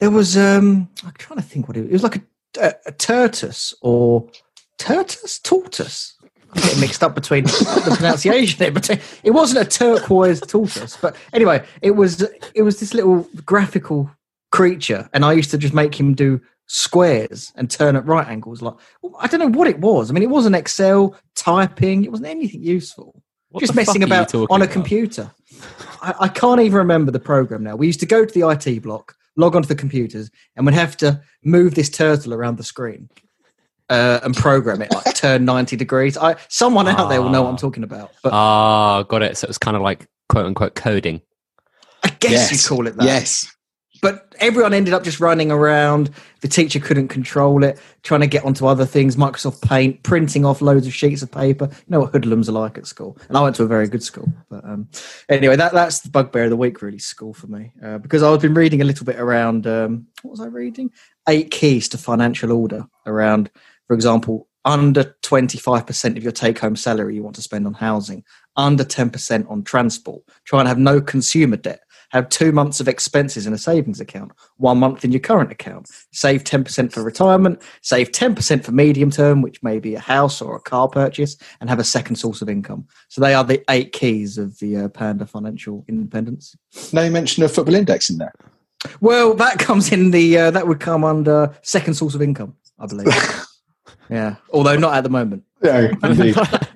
There 0.00 0.10
was 0.10 0.36
um, 0.36 0.88
I'm 1.04 1.12
trying 1.18 1.40
to 1.40 1.44
think 1.44 1.68
what 1.68 1.76
it 1.76 1.82
was. 1.82 1.90
It 1.90 1.92
was 1.92 2.02
like 2.02 2.16
a, 2.16 2.22
a, 2.60 2.74
a 2.86 2.92
tortoise 2.92 3.74
or 3.80 4.28
tortoise, 4.78 5.38
tortoise. 5.38 6.14
I'm 6.52 6.62
getting 6.62 6.80
mixed 6.80 7.02
up 7.02 7.14
between 7.14 7.44
the 7.44 7.94
pronunciation 7.96 8.58
there, 8.58 8.72
but 8.72 8.88
it 9.22 9.30
wasn't 9.30 9.66
a 9.66 9.70
turquoise 9.70 10.40
tortoise. 10.40 10.96
But 10.96 11.14
anyway, 11.32 11.64
it 11.82 11.92
was 11.92 12.22
it 12.54 12.62
was 12.62 12.80
this 12.80 12.94
little 12.94 13.28
graphical 13.44 14.10
creature, 14.50 15.08
and 15.12 15.24
I 15.24 15.32
used 15.32 15.50
to 15.50 15.58
just 15.58 15.74
make 15.74 15.98
him 15.98 16.14
do 16.14 16.40
squares 16.68 17.52
and 17.56 17.68
turn 17.70 17.96
at 17.96 18.06
right 18.06 18.28
angles. 18.28 18.62
Like 18.62 18.74
I 19.18 19.26
don't 19.26 19.40
know 19.40 19.58
what 19.58 19.66
it 19.68 19.80
was. 19.80 20.10
I 20.10 20.14
mean, 20.14 20.22
it 20.22 20.30
wasn't 20.30 20.54
Excel 20.54 21.16
typing. 21.34 22.04
It 22.04 22.10
wasn't 22.10 22.28
anything 22.28 22.62
useful 22.62 23.20
What 23.50 23.60
just 23.60 23.74
messing 23.74 24.02
about 24.04 24.32
on 24.34 24.46
a 24.60 24.64
about? 24.64 24.70
computer. 24.70 25.30
I, 26.02 26.14
I 26.20 26.28
can't 26.28 26.60
even 26.60 26.76
remember 26.78 27.10
the 27.10 27.18
program 27.20 27.64
now. 27.64 27.74
We 27.74 27.86
used 27.86 28.00
to 28.00 28.06
go 28.06 28.24
to 28.24 28.32
the 28.38 28.48
IT 28.48 28.82
block, 28.82 29.14
log 29.36 29.56
onto 29.56 29.66
the 29.66 29.74
computers, 29.74 30.30
and 30.56 30.64
we'd 30.66 30.74
have 30.74 30.96
to 30.98 31.20
move 31.42 31.74
this 31.74 31.88
turtle 31.90 32.32
around 32.34 32.58
the 32.58 32.62
screen 32.64 33.08
uh, 33.88 34.20
and 34.22 34.36
program 34.36 34.82
it 34.82 34.92
like 34.92 35.14
turn 35.14 35.44
ninety 35.46 35.74
degrees. 35.76 36.16
I 36.18 36.36
someone 36.48 36.86
out 36.86 37.08
there 37.08 37.22
will 37.22 37.30
know 37.30 37.42
what 37.42 37.48
I'm 37.48 37.54
Ah. 37.54 37.58
talking 37.58 37.82
about, 37.82 38.12
but 38.22 38.32
Ah, 38.34 39.02
got 39.04 39.22
it. 39.22 39.36
So 39.38 39.46
it 39.46 39.48
was 39.48 39.58
kind 39.58 39.76
of 39.76 39.82
like 39.82 40.06
quote 40.28 40.44
unquote 40.46 40.74
coding. 40.74 41.22
I 42.04 42.10
guess 42.20 42.30
Yes. 42.32 42.52
you 42.62 42.68
call 42.68 42.86
it 42.86 42.96
that. 42.98 43.06
Yes. 43.06 43.52
But 44.00 44.34
everyone 44.40 44.74
ended 44.74 44.94
up 44.94 45.02
just 45.02 45.20
running 45.20 45.50
around. 45.50 46.10
The 46.40 46.48
teacher 46.48 46.78
couldn't 46.78 47.08
control 47.08 47.64
it, 47.64 47.80
trying 48.02 48.20
to 48.20 48.26
get 48.26 48.44
onto 48.44 48.66
other 48.66 48.86
things, 48.86 49.16
Microsoft 49.16 49.62
Paint, 49.62 50.02
printing 50.02 50.44
off 50.44 50.60
loads 50.60 50.86
of 50.86 50.94
sheets 50.94 51.22
of 51.22 51.30
paper. 51.30 51.68
You 51.70 51.84
know 51.88 52.00
what 52.00 52.12
hoodlums 52.12 52.48
are 52.48 52.52
like 52.52 52.78
at 52.78 52.86
school. 52.86 53.18
And 53.28 53.36
I 53.36 53.42
went 53.42 53.56
to 53.56 53.64
a 53.64 53.68
very 53.68 53.88
good 53.88 54.02
school. 54.02 54.32
But 54.48 54.64
um, 54.64 54.88
anyway, 55.28 55.56
that, 55.56 55.72
that's 55.72 56.00
the 56.00 56.10
bugbear 56.10 56.44
of 56.44 56.50
the 56.50 56.56
week, 56.56 56.80
really, 56.80 56.98
school 56.98 57.34
for 57.34 57.48
me. 57.48 57.72
Uh, 57.82 57.98
because 57.98 58.22
I've 58.22 58.40
been 58.40 58.54
reading 58.54 58.80
a 58.80 58.84
little 58.84 59.04
bit 59.06 59.18
around, 59.18 59.66
um, 59.66 60.06
what 60.22 60.30
was 60.30 60.40
I 60.40 60.46
reading? 60.46 60.90
Eight 61.28 61.50
keys 61.50 61.88
to 61.90 61.98
financial 61.98 62.52
order 62.52 62.86
around, 63.06 63.50
for 63.86 63.94
example, 63.94 64.48
under 64.64 65.16
25% 65.22 66.16
of 66.16 66.22
your 66.22 66.32
take 66.32 66.58
home 66.58 66.76
salary 66.76 67.14
you 67.14 67.22
want 67.22 67.36
to 67.36 67.42
spend 67.42 67.66
on 67.66 67.74
housing, 67.74 68.22
under 68.56 68.84
10% 68.84 69.50
on 69.50 69.62
transport, 69.62 70.22
try 70.44 70.60
and 70.60 70.68
have 70.68 70.78
no 70.78 71.00
consumer 71.00 71.56
debt 71.56 71.80
have 72.10 72.28
two 72.28 72.52
months 72.52 72.80
of 72.80 72.88
expenses 72.88 73.46
in 73.46 73.52
a 73.52 73.58
savings 73.58 74.00
account, 74.00 74.32
one 74.56 74.78
month 74.78 75.04
in 75.04 75.12
your 75.12 75.20
current 75.20 75.52
account, 75.52 75.88
save 76.12 76.44
10% 76.44 76.92
for 76.92 77.02
retirement, 77.02 77.62
save 77.82 78.12
10% 78.12 78.64
for 78.64 78.72
medium 78.72 79.10
term, 79.10 79.42
which 79.42 79.62
may 79.62 79.78
be 79.78 79.94
a 79.94 80.00
house 80.00 80.40
or 80.40 80.56
a 80.56 80.60
car 80.60 80.88
purchase, 80.88 81.36
and 81.60 81.68
have 81.68 81.78
a 81.78 81.84
second 81.84 82.16
source 82.16 82.42
of 82.42 82.48
income. 82.48 82.86
So 83.08 83.20
they 83.20 83.34
are 83.34 83.44
the 83.44 83.62
eight 83.70 83.92
keys 83.92 84.38
of 84.38 84.58
the 84.58 84.76
uh, 84.76 84.88
Panda 84.88 85.26
financial 85.26 85.84
independence. 85.88 86.56
No 86.92 87.10
mention 87.10 87.42
of 87.42 87.52
football 87.52 87.74
index 87.74 88.10
in 88.10 88.18
there. 88.18 88.32
Well, 89.00 89.34
that 89.34 89.58
comes 89.58 89.92
in 89.92 90.10
the, 90.10 90.38
uh, 90.38 90.50
that 90.52 90.66
would 90.66 90.80
come 90.80 91.04
under 91.04 91.54
second 91.62 91.94
source 91.94 92.14
of 92.14 92.22
income, 92.22 92.54
I 92.78 92.86
believe. 92.86 93.08
yeah, 94.10 94.36
although 94.52 94.76
not 94.76 94.94
at 94.94 95.02
the 95.02 95.10
moment. 95.10 95.44
No, 95.62 95.90
indeed. 96.02 96.36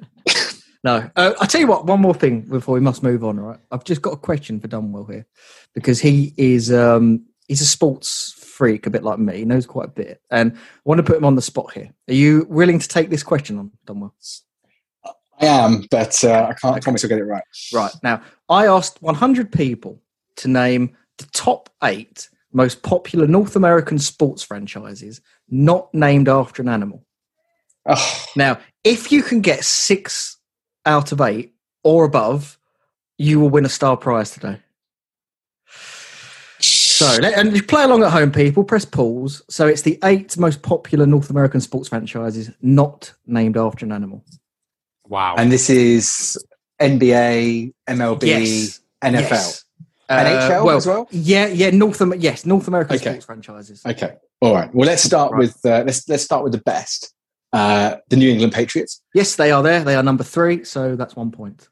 No, 0.85 1.11
uh, 1.15 1.33
I'll 1.41 1.47
tell 1.47 1.61
you 1.61 1.67
what. 1.67 1.87
One 1.87 2.01
more 2.01 2.15
thing 2.15 2.41
before 2.41 2.75
we 2.75 2.81
must 2.81 3.03
move 3.03 3.23
on. 3.25 3.39
all 3.39 3.47
Right, 3.47 3.61
I've 3.71 3.85
just 3.85 4.03
got 4.03 4.15
a 4.15 4.17
question 4.17 4.59
for 4.59 4.69
Dunwell 4.69 5.11
here 5.11 5.27
because 5.75 6.01
he 6.01 6.35
is 6.37 6.73
um, 6.73 7.25
he's 7.47 7.61
a 7.61 7.67
sports 7.67 8.35
freak, 8.37 8.87
a 8.87 8.91
bit 8.91 9.05
like 9.05 9.19
me. 9.19 9.39
He 9.39 9.45
knows 9.45 9.67
quite 9.67 9.89
a 9.89 9.93
bit, 9.93 10.21
and 10.31 10.53
I 10.55 10.59
want 10.85 10.99
to 10.99 11.05
put 11.05 11.17
him 11.17 11.25
on 11.25 11.37
the 11.37 11.43
spot 11.43 11.73
here. 11.73 11.91
Are 12.09 12.15
you 12.15 12.47
willing 12.49 12.79
to 12.79 12.89
take 12.89 13.11
this 13.11 13.23
question 13.23 13.59
on, 13.59 13.71
Dunwell? 13.87 14.13
I 15.41 15.47
am, 15.47 15.87
but 15.91 16.23
uh, 16.25 16.49
I 16.51 16.55
can't 16.55 16.83
promise 16.83 17.05
I'll 17.05 17.09
get 17.09 17.19
it 17.19 17.25
right. 17.25 17.43
Right 17.73 17.93
now, 18.03 18.23
I 18.49 18.67
asked 18.67 19.03
100 19.03 19.51
people 19.51 20.01
to 20.37 20.49
name 20.49 20.97
the 21.19 21.27
top 21.33 21.69
eight 21.83 22.29
most 22.53 22.83
popular 22.83 23.27
North 23.27 23.57
American 23.57 23.99
sports 23.99 24.43
franchises 24.43 25.21
not 25.49 25.93
named 25.95 26.29
after 26.29 26.63
an 26.63 26.69
animal. 26.69 27.05
Oh, 27.87 28.25
Now, 28.37 28.59
if 28.85 29.11
you 29.11 29.23
can 29.23 29.41
get 29.41 29.65
six 29.65 30.37
out 30.87 31.13
of 31.13 31.21
eight 31.21 31.55
or 31.85 32.05
above, 32.05 32.59
you 33.19 33.41
will 33.41 33.51
win 33.51 33.65
a 33.65 33.69
star 33.69 33.97
prize 33.97 34.31
today. 34.31 34.61
So, 36.61 37.17
let- 37.21 37.35
and 37.37 37.53
just 37.53 37.67
play 37.67 37.83
along 37.83 38.05
at 38.05 38.13
home, 38.13 38.31
people. 38.31 38.63
Press 38.65 38.85
pause. 38.85 39.43
So, 39.51 39.67
it's 39.67 39.83
the 39.83 39.99
eight 40.05 40.37
most 40.39 40.63
popular 40.63 41.07
North 41.07 41.31
American 41.31 41.61
sports 41.61 41.89
franchises 41.89 42.51
not 42.61 43.13
named 43.27 43.57
after 43.57 43.85
an 43.85 43.93
animal. 43.93 44.25
Wow. 45.09 45.35
and 45.37 45.53
this 45.53 45.69
is 45.69 46.39
NBA, 46.81 47.73
MLB, 47.87 48.23
Yes. 48.27 48.81
NFL, 49.03 49.31
Yes. 49.31 49.65
NHL 50.09 50.65
well, 50.65 50.77
as 50.77 50.87
well. 50.87 51.07
Yeah, 51.11 51.49
yeah. 51.49 51.71
North, 51.71 52.01
Am- 52.01 52.15
yes, 52.19 52.47
North 52.47 52.67
American 52.69 52.97
Okay. 52.97 53.05
sports 53.11 53.27
franchises. 53.27 53.83
Okay, 53.85 54.15
all 54.41 54.55
right. 54.55 54.75
Well, 54.75 54.87
let's 54.87 55.03
start 55.03 55.33
Right. 55.33 55.39
with 55.41 55.59
uh, 55.67 55.83
let's 55.85 56.09
let's 56.09 56.23
start 56.23 56.45
with 56.45 56.53
the 56.53 56.61
best. 56.63 57.13
Uh, 57.53 57.97
the 58.09 58.17
New 58.17 58.31
England 58.31 58.53
Patriots. 58.53 59.03
Yes, 59.15 59.37
they 59.37 59.51
are 59.53 59.63
there. 59.63 59.85
They 59.85 59.95
are 59.95 60.03
number 60.03 60.25
three. 60.25 60.65
So 60.65 60.97
that's 60.97 61.15
one 61.15 61.31
point. 61.31 61.69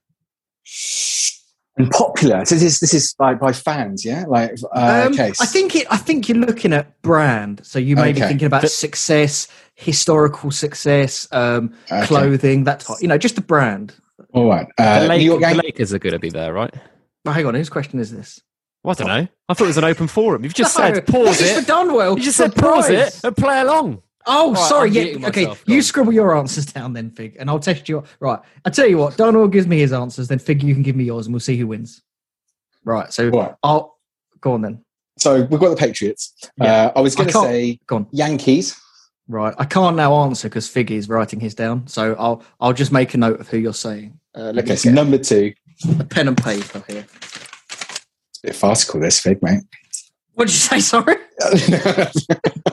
And 1.76 1.90
popular. 1.90 2.44
So 2.44 2.56
this 2.56 2.62
is 2.64 2.80
this 2.80 2.92
is 2.92 3.14
by 3.14 3.34
by 3.34 3.52
fans, 3.52 4.04
yeah. 4.04 4.24
Like 4.28 4.52
uh, 4.74 5.04
Um, 5.06 5.12
okay. 5.14 5.32
I 5.40 5.46
think 5.46 5.74
it. 5.76 5.86
I 5.90 5.96
think 5.96 6.28
you're 6.28 6.36
looking 6.38 6.72
at 6.74 7.00
brand. 7.00 7.64
So 7.64 7.78
you 7.78 7.96
may 7.96 8.12
be 8.12 8.20
thinking 8.20 8.46
about 8.46 8.62
The- 8.62 8.68
success, 8.68 9.48
historical 9.76 10.50
success, 10.50 11.26
um, 11.32 11.72
Okay. 11.90 12.06
clothing, 12.06 12.64
that 12.64 12.80
type. 12.80 12.98
You 13.00 13.08
know, 13.08 13.16
just 13.16 13.36
the 13.36 13.40
brand. 13.40 13.94
All 14.34 14.48
right. 14.50 14.66
The, 14.76 14.84
Uh, 14.84 15.06
Lake- 15.06 15.20
New 15.20 15.24
York 15.24 15.40
the 15.42 15.54
Lakers 15.62 15.94
are 15.94 15.98
going 15.98 16.12
to 16.12 16.18
be 16.18 16.28
there, 16.28 16.52
right? 16.52 16.74
Well, 17.24 17.34
hang 17.34 17.46
on, 17.46 17.54
whose 17.54 17.70
question 17.70 17.98
is 17.98 18.10
this? 18.10 18.40
Well, 18.84 18.92
I 18.98 19.02
don't 19.02 19.08
know. 19.08 19.28
I 19.48 19.54
thought 19.54 19.64
it 19.64 19.68
was 19.68 19.76
an 19.78 19.84
open 19.84 20.06
forum. 20.08 20.42
You've 20.44 20.54
just 20.54 20.76
No, 20.78 20.84
said 20.92 21.06
pause 21.06 21.38
this 21.38 21.50
is 21.52 21.56
it. 21.58 21.64
for 21.64 21.72
Dunwell. 21.72 22.16
You 22.18 22.22
just 22.22 22.36
said 22.36 22.54
pause 22.54 22.86
prize. 22.86 23.18
it 23.18 23.24
and 23.24 23.36
play 23.36 23.60
along. 23.60 24.02
Oh, 24.26 24.52
Right, 24.52 24.68
sorry. 24.68 24.88
I'm 24.88 24.94
Yeah. 24.94 25.28
Okay. 25.28 25.42
myself. 25.44 25.64
Go 25.64 25.72
You 25.72 25.78
on. 25.78 25.82
scribble 25.82 26.12
your 26.12 26.36
answers 26.36 26.66
down 26.66 26.92
then, 26.92 27.10
Fig, 27.10 27.36
and 27.38 27.48
I'll 27.48 27.58
test 27.58 27.88
you. 27.88 28.04
Right. 28.20 28.38
I 28.64 28.70
tell 28.70 28.86
you 28.86 28.98
what. 28.98 29.16
Dunwell 29.16 29.50
gives 29.50 29.66
me 29.66 29.78
his 29.78 29.92
answers, 29.92 30.28
then 30.28 30.38
Fig, 30.38 30.62
you 30.62 30.74
can 30.74 30.82
give 30.82 30.96
me 30.96 31.04
yours, 31.04 31.26
and 31.26 31.32
we'll 31.34 31.40
see 31.40 31.56
who 31.56 31.66
wins. 31.66 32.02
Right. 32.84 33.12
So 33.12 33.28
Right. 33.28 33.54
I'll 33.62 33.98
go 34.40 34.52
on 34.52 34.62
then. 34.62 34.84
So 35.18 35.42
we've 35.44 35.60
got 35.60 35.70
the 35.70 35.76
Patriots. 35.76 36.34
Yeah. 36.58 36.86
Uh, 36.86 36.92
I 36.96 37.00
was 37.00 37.14
going 37.14 37.28
to 37.28 37.32
say 37.40 37.78
Go 37.86 37.96
on. 37.96 38.06
Yankees. 38.10 38.78
Right. 39.28 39.54
I 39.58 39.64
can't 39.64 39.96
now 39.96 40.14
answer 40.24 40.48
because 40.48 40.66
Fig 40.68 40.90
is 40.90 41.08
writing 41.08 41.40
his 41.40 41.54
down. 41.54 41.86
So 41.86 42.14
I'll 42.18 42.42
I'll 42.60 42.72
just 42.72 42.90
make 42.90 43.14
a 43.14 43.18
note 43.18 43.38
of 43.40 43.48
who 43.48 43.58
you're 43.58 43.72
saying. 43.74 44.18
Uh, 44.34 44.52
let 44.54 44.58
Okay, 44.64 44.70
me 44.72 44.76
so 44.76 44.90
number 44.90 45.18
two. 45.18 45.52
a 45.98 46.04
pen 46.04 46.28
and 46.28 46.36
paper 46.36 46.82
here. 46.88 47.06
It's 47.10 48.38
a 48.42 48.46
bit 48.48 48.54
farcical, 48.56 49.00
this 49.00 49.20
fig, 49.20 49.42
mate. 49.42 49.62
What 50.34 50.46
did 50.48 50.54
you 50.54 50.58
say? 50.58 50.80
Sorry. 50.80 51.16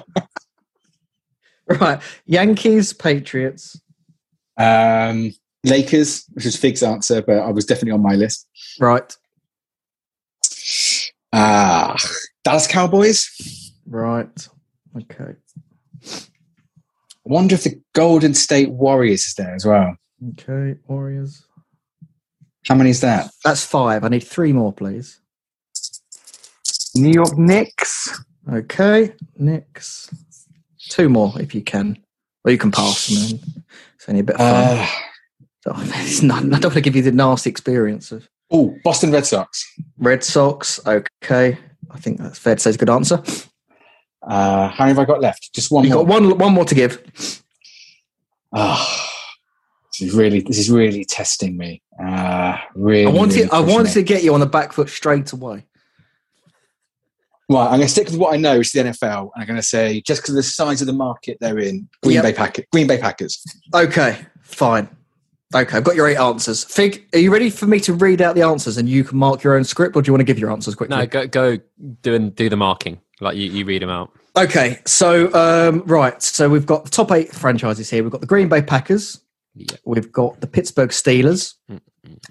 Right. 1.69 2.01
Yankees, 2.25 2.93
Patriots. 2.93 3.79
um, 4.57 5.33
Lakers, 5.63 6.25
which 6.33 6.45
was 6.45 6.55
Fig's 6.55 6.81
answer, 6.81 7.21
but 7.21 7.39
I 7.39 7.49
was 7.51 7.65
definitely 7.65 7.91
on 7.91 8.01
my 8.01 8.15
list. 8.15 8.47
Right. 8.79 9.15
Ah, 11.33 11.95
Dallas 12.43 12.67
Cowboys. 12.67 13.73
Right. 13.85 14.47
Okay. 14.95 15.33
I 16.05 16.19
wonder 17.25 17.55
if 17.55 17.63
the 17.65 17.81
Golden 17.93 18.33
State 18.33 18.69
Warriors 18.71 19.25
is 19.27 19.33
there 19.33 19.53
as 19.53 19.65
well. 19.65 19.97
Okay. 20.29 20.79
Warriors. 20.87 21.43
How 22.65 22.75
many 22.75 22.89
is 22.91 23.01
that? 23.01 23.29
That's 23.43 23.65
five. 23.65 24.03
I 24.03 24.07
need 24.09 24.23
three 24.23 24.53
more, 24.53 24.71
please. 24.73 25.19
New 26.95 27.11
York 27.11 27.37
Knicks. 27.37 28.23
Okay. 28.51 29.13
Knicks. 29.37 30.09
Two 30.89 31.09
more 31.09 31.33
if 31.39 31.53
you 31.53 31.61
can. 31.61 31.97
Or 32.43 32.51
you 32.51 32.57
can 32.57 32.71
pass 32.71 33.07
them. 33.07 33.39
It's 33.95 34.07
only 34.07 34.21
a 34.21 34.23
bit 34.23 34.35
of 34.35 34.39
fun. 34.39 34.77
Uh, 34.77 34.87
Oh, 35.67 35.73
it's 35.95 36.21
not, 36.21 36.39
I 36.39 36.47
don't 36.47 36.63
want 36.65 36.73
to 36.75 36.81
give 36.81 36.95
you 36.95 37.01
the 37.01 37.11
nasty 37.11 37.49
experience 37.49 38.11
of 38.11 38.27
oh, 38.51 38.75
Boston 38.83 39.11
Red 39.11 39.25
Sox. 39.25 39.65
Red 39.97 40.23
Sox. 40.23 40.79
Okay. 40.87 41.57
I 41.91 41.99
think 41.99 42.19
that's 42.19 42.39
fair 42.39 42.55
to 42.55 42.61
say 42.61 42.69
is 42.69 42.75
a 42.75 42.79
good 42.79 42.89
answer. 42.89 43.21
Uh, 44.21 44.69
how 44.69 44.85
many 44.85 44.89
have 44.89 44.99
I 44.99 45.05
got 45.05 45.21
left? 45.21 45.53
Just 45.53 45.71
one 45.71 45.83
You've 45.83 45.93
more. 45.93 46.05
got 46.05 46.21
one, 46.21 46.37
one 46.37 46.53
more 46.53 46.65
to 46.65 46.75
give. 46.75 47.43
Ah, 48.53 49.09
this 49.91 50.07
is 50.09 50.15
really 50.15 50.41
this 50.41 50.57
is 50.57 50.69
really 50.71 51.05
testing 51.05 51.57
me. 51.57 51.81
Uh, 52.01 52.57
really. 52.75 53.05
I 53.05 53.09
wanted, 53.09 53.35
really 53.35 53.51
I 53.51 53.59
wanted 53.59 53.87
me. 53.87 53.93
to 53.93 54.03
get 54.03 54.23
you 54.23 54.33
on 54.33 54.39
the 54.39 54.45
back 54.45 54.73
foot 54.73 54.89
straight 54.89 55.31
away. 55.33 55.65
Right, 57.49 57.65
I'm 57.65 57.77
going 57.77 57.81
to 57.83 57.87
stick 57.87 58.07
with 58.07 58.17
what 58.17 58.33
I 58.33 58.37
know, 58.37 58.57
which 58.57 58.75
is 58.75 58.83
the 58.83 58.89
NFL, 58.89 59.29
and 59.33 59.41
I'm 59.41 59.47
going 59.47 59.59
to 59.59 59.65
say 59.65 60.01
just 60.01 60.21
because 60.21 60.31
of 60.31 60.35
the 60.35 60.43
size 60.43 60.81
of 60.81 60.87
the 60.87 60.93
market 60.93 61.37
they're 61.39 61.59
in, 61.59 61.87
Green 62.03 62.15
Yep. 62.15 62.23
Bay 62.23 62.33
Packers. 62.33 62.65
Green 62.73 62.87
Bay 62.87 62.97
Packers. 62.97 63.41
Okay, 63.73 64.19
fine. 64.41 64.89
Okay, 65.55 65.77
I've 65.77 65.83
got 65.85 65.95
your 65.95 66.09
eight 66.09 66.17
answers. 66.17 66.65
Fig, 66.65 67.07
are 67.13 67.19
you 67.19 67.31
ready 67.31 67.49
for 67.49 67.67
me 67.67 67.79
to 67.81 67.93
read 67.93 68.21
out 68.21 68.35
the 68.35 68.41
answers 68.41 68.77
and 68.77 68.89
you 68.89 69.05
can 69.05 69.17
mark 69.17 69.43
your 69.43 69.55
own 69.55 69.63
script, 69.63 69.95
or 69.95 70.01
do 70.01 70.09
you 70.09 70.13
want 70.13 70.19
to 70.19 70.25
give 70.25 70.37
your 70.37 70.51
answers 70.51 70.75
quickly? 70.75 70.97
No, 70.97 71.05
go 71.05 71.25
go 71.25 71.57
do 72.01 72.15
and 72.15 72.35
do 72.35 72.49
the 72.49 72.57
marking. 72.57 72.99
Like 73.21 73.37
you, 73.37 73.49
you 73.49 73.63
read 73.63 73.81
them 73.81 73.89
out. 73.89 74.11
Okay, 74.35 74.79
so 74.85 75.33
um, 75.33 75.83
right, 75.85 76.21
so 76.21 76.49
we've 76.49 76.65
got 76.65 76.83
the 76.83 76.91
top 76.91 77.11
eight 77.13 77.33
franchises 77.33 77.89
here. 77.89 78.03
We've 78.03 78.11
got 78.11 78.19
the 78.21 78.27
Green 78.27 78.49
Bay 78.49 78.61
Packers. 78.61 79.21
Yeah. 79.55 79.77
We've 79.85 80.11
got 80.11 80.41
the 80.41 80.47
Pittsburgh 80.47 80.89
Steelers, 80.89 81.53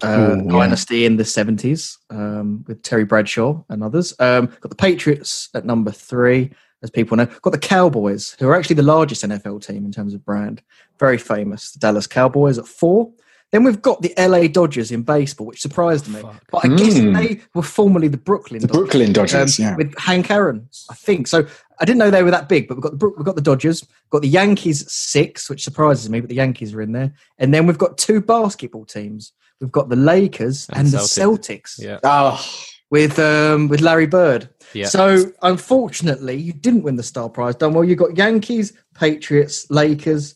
uh, 0.03 0.07
Ooh, 0.07 0.43
yeah. 0.45 0.51
dynasty 0.51 1.05
in 1.05 1.17
the 1.17 1.25
seventies 1.25 1.97
um, 2.09 2.63
with 2.67 2.81
Terry 2.83 3.05
Bradshaw 3.05 3.63
and 3.69 3.83
others. 3.83 4.13
Um, 4.19 4.47
got 4.61 4.69
the 4.69 4.75
Patriots 4.75 5.49
at 5.53 5.65
number 5.65 5.91
three, 5.91 6.51
as 6.83 6.89
people 6.89 7.17
know. 7.17 7.25
Got 7.41 7.51
the 7.51 7.57
Cowboys, 7.59 8.35
who 8.39 8.47
are 8.47 8.55
actually 8.55 8.75
the 8.75 8.83
largest 8.83 9.23
NFL 9.23 9.65
team 9.65 9.85
in 9.85 9.91
terms 9.91 10.13
of 10.13 10.23
brand, 10.25 10.61
very 10.99 11.17
famous. 11.17 11.71
The 11.71 11.79
Dallas 11.79 12.07
Cowboys 12.07 12.57
at 12.57 12.67
four. 12.67 13.11
Then 13.53 13.63
we've 13.63 13.81
got 13.81 14.01
the 14.01 14.13
LA 14.17 14.47
Dodgers 14.47 14.91
in 14.91 15.03
baseball, 15.03 15.47
which 15.47 15.61
surprised 15.61 16.09
me. 16.09 16.19
Fuck. 16.19 16.43
But 16.51 16.65
I 16.65 16.67
guess 16.75 16.95
Mm. 16.95 17.17
they 17.17 17.41
were 17.55 17.61
formerly 17.63 18.09
the 18.09 18.17
Brooklyn 18.17 18.59
The 18.59 18.67
Dodgers 18.67 18.81
Brooklyn 18.81 19.13
Dodgers, 19.13 19.57
um, 19.57 19.63
yeah. 19.65 19.75
with 19.77 19.97
Hank 19.97 20.29
Aaron, 20.29 20.67
I 20.89 20.95
think. 20.95 21.27
So 21.27 21.47
I 21.79 21.85
didn't 21.85 21.99
know 21.99 22.11
they 22.11 22.23
were 22.23 22.31
that 22.31 22.49
big, 22.49 22.67
but 22.67 22.75
we've 22.75 22.81
got 22.83 22.91
the 22.91 22.97
Brook- 22.97 23.15
we've 23.15 23.25
got 23.25 23.37
the 23.37 23.41
Dodgers, 23.41 23.87
got 24.09 24.21
the 24.21 24.27
Yankees 24.27 24.83
six, 24.91 25.49
which 25.49 25.63
surprises 25.63 26.09
me, 26.09 26.19
but 26.19 26.27
the 26.27 26.35
Yankees 26.35 26.73
are 26.73 26.81
in 26.81 26.91
there, 26.91 27.13
and 27.37 27.53
then 27.53 27.65
we've 27.65 27.77
got 27.77 27.97
two 27.97 28.19
basketball 28.19 28.83
teams. 28.83 29.31
We've 29.59 29.71
got 29.71 29.89
the 29.89 29.95
Lakers 29.95 30.67
and, 30.69 30.79
And 30.79 30.87
the 30.87 30.99
Celtics. 30.99 31.79
Celtics 31.79 31.83
Yeah. 31.83 31.99
Oh, 32.03 32.43
with 32.89 33.19
um, 33.19 33.67
with 33.67 33.81
Larry 33.81 34.07
Bird. 34.07 34.49
Yeah. 34.73 34.87
So 34.87 35.31
unfortunately, 35.41 36.35
you 36.35 36.53
didn't 36.53 36.83
win 36.83 36.95
the 36.95 37.03
Star 37.03 37.29
Prize. 37.29 37.55
Dunwell. 37.55 37.87
You 37.87 37.95
got 37.95 38.17
Yankees, 38.17 38.73
Patriots, 38.95 39.69
Lakers, 39.69 40.35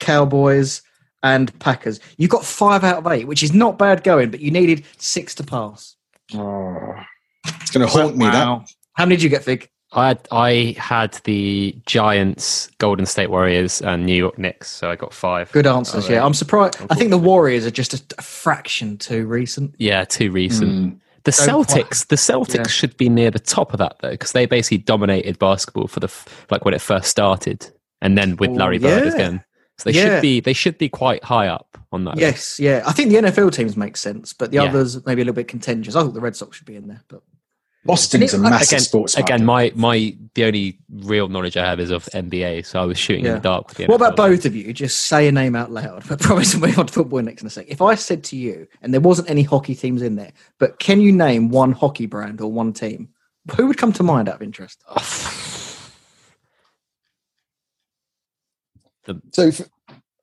Cowboys, 0.00 0.82
and 1.22 1.56
Packers. 1.58 2.00
You 2.16 2.28
got 2.28 2.44
five 2.44 2.84
out 2.84 2.98
of 2.98 3.12
eight, 3.12 3.26
which 3.26 3.42
is 3.42 3.52
not 3.52 3.78
bad 3.78 4.02
going, 4.02 4.30
but 4.30 4.40
you 4.40 4.50
needed 4.50 4.84
six 4.98 5.34
to 5.36 5.44
pass. 5.44 5.96
oh. 6.34 6.94
it's 7.44 7.70
going 7.70 7.86
to 7.86 7.92
haunt 7.92 8.16
me. 8.16 8.26
That 8.26 8.66
How 8.94 9.04
many 9.04 9.16
did 9.16 9.22
you 9.22 9.30
get, 9.30 9.44
Fig? 9.44 9.68
I 9.94 10.08
had, 10.08 10.28
I 10.30 10.74
had 10.78 11.12
the 11.24 11.76
Giants, 11.86 12.70
Golden 12.78 13.04
State 13.06 13.28
Warriors, 13.30 13.80
and 13.82 14.06
New 14.06 14.14
York 14.14 14.38
Knicks, 14.38 14.70
so 14.70 14.90
I 14.90 14.96
got 14.96 15.12
five. 15.12 15.52
Good 15.52 15.66
answers. 15.66 16.06
Oh, 16.06 16.08
yeah, 16.08 16.14
yeah. 16.16 16.24
I'm 16.24 16.34
surprised. 16.34 16.78
I 16.90 16.94
think 16.94 17.10
the 17.10 17.18
Warriors 17.18 17.66
are 17.66 17.70
just 17.70 17.92
a, 17.94 18.02
a 18.18 18.22
fraction 18.22 18.96
too 18.98 19.26
recent. 19.26 19.74
Yeah, 19.78 20.04
too 20.04 20.30
recent. 20.30 20.70
Mm. 20.70 21.00
The 21.24 21.30
Don't 21.46 21.66
quite- 21.68 21.84
Celtics, 21.86 22.06
the 22.08 22.16
Celtics 22.16 22.54
Yeah. 22.56 22.66
should 22.66 22.96
be 22.96 23.08
near 23.08 23.30
the 23.30 23.38
top 23.38 23.72
of 23.72 23.78
that 23.78 23.96
though, 24.00 24.10
because 24.10 24.32
they 24.32 24.46
basically 24.46 24.78
dominated 24.78 25.38
basketball 25.38 25.86
for 25.88 26.00
the 26.00 26.10
like 26.50 26.64
when 26.64 26.74
it 26.74 26.80
first 26.80 27.08
started, 27.08 27.70
and 28.00 28.16
then 28.18 28.36
with 28.36 28.50
Oh, 28.50 28.54
Larry 28.54 28.78
Bird 28.78 29.04
yeah. 29.06 29.14
again. 29.14 29.44
So 29.78 29.90
they 29.90 29.96
Yeah. 29.98 30.04
should 30.16 30.22
be 30.22 30.40
they 30.40 30.52
should 30.52 30.78
be 30.78 30.88
quite 30.88 31.22
high 31.22 31.48
up 31.48 31.78
on 31.92 32.04
that. 32.04 32.16
list. 32.16 32.22
Yes, 32.22 32.60
yeah. 32.60 32.82
I 32.86 32.92
think 32.92 33.10
the 33.10 33.16
NFL 33.18 33.50
teams 33.52 33.76
make 33.76 33.96
sense, 33.96 34.32
but 34.32 34.50
the 34.50 34.56
Yeah. 34.56 34.64
others 34.64 35.04
maybe 35.06 35.20
a 35.22 35.24
little 35.24 35.34
bit 35.36 35.48
contentious. 35.48 35.94
I 35.94 36.02
thought 36.02 36.14
the 36.14 36.20
Red 36.20 36.34
Sox 36.34 36.56
should 36.56 36.66
be 36.66 36.76
in 36.76 36.88
there, 36.88 37.02
but 37.08 37.22
Boston's 37.84 38.32
a 38.32 38.38
massive 38.38 38.68
Again, 38.68 38.80
sports 38.80 39.16
market. 39.16 39.34
again, 39.34 39.44
my 39.44 39.72
my 39.74 40.16
the 40.34 40.44
only 40.44 40.78
real 40.88 41.28
knowledge 41.28 41.56
I 41.56 41.66
have 41.66 41.80
is 41.80 41.90
of 41.90 42.04
NBA, 42.14 42.64
so 42.64 42.80
I 42.80 42.84
was 42.84 42.96
shooting 42.96 43.26
in 43.26 43.34
the 43.34 43.40
dark 43.40 43.68
with 43.68 43.76
the 43.78 43.86
what 43.86 43.96
about 43.96 44.14
both 44.14 44.44
of 44.46 44.54
you? 44.54 44.72
Just 44.72 45.06
say 45.06 45.26
a 45.26 45.32
name 45.32 45.56
out 45.56 45.72
loud. 45.72 46.04
I 46.12 46.16
promise 46.16 46.54
we'll 46.54 46.68
move 46.68 46.78
on 46.78 46.86
to 46.86 46.92
football 46.92 47.20
next 47.22 47.42
in 47.42 47.48
a 47.48 47.50
sec. 47.50 47.66
If 47.68 47.82
I 47.82 47.96
said 47.96 48.22
to 48.24 48.36
you, 48.36 48.68
and 48.82 48.94
there 48.94 49.00
wasn't 49.00 49.28
any 49.28 49.42
hockey 49.42 49.74
teams 49.74 50.00
in 50.02 50.14
there, 50.14 50.32
but 50.58 50.78
can 50.78 51.00
you 51.00 51.10
name 51.10 51.48
one 51.48 51.72
hockey 51.72 52.06
brand 52.06 52.40
or 52.40 52.52
one 52.52 52.72
team? 52.72 53.08
Who 53.56 53.66
would 53.66 53.78
come 53.78 53.92
to 53.94 54.04
mind 54.04 54.28
out 54.28 54.36
of 54.36 54.42
interest? 54.42 54.84
so 59.32 59.48
f- 59.48 59.68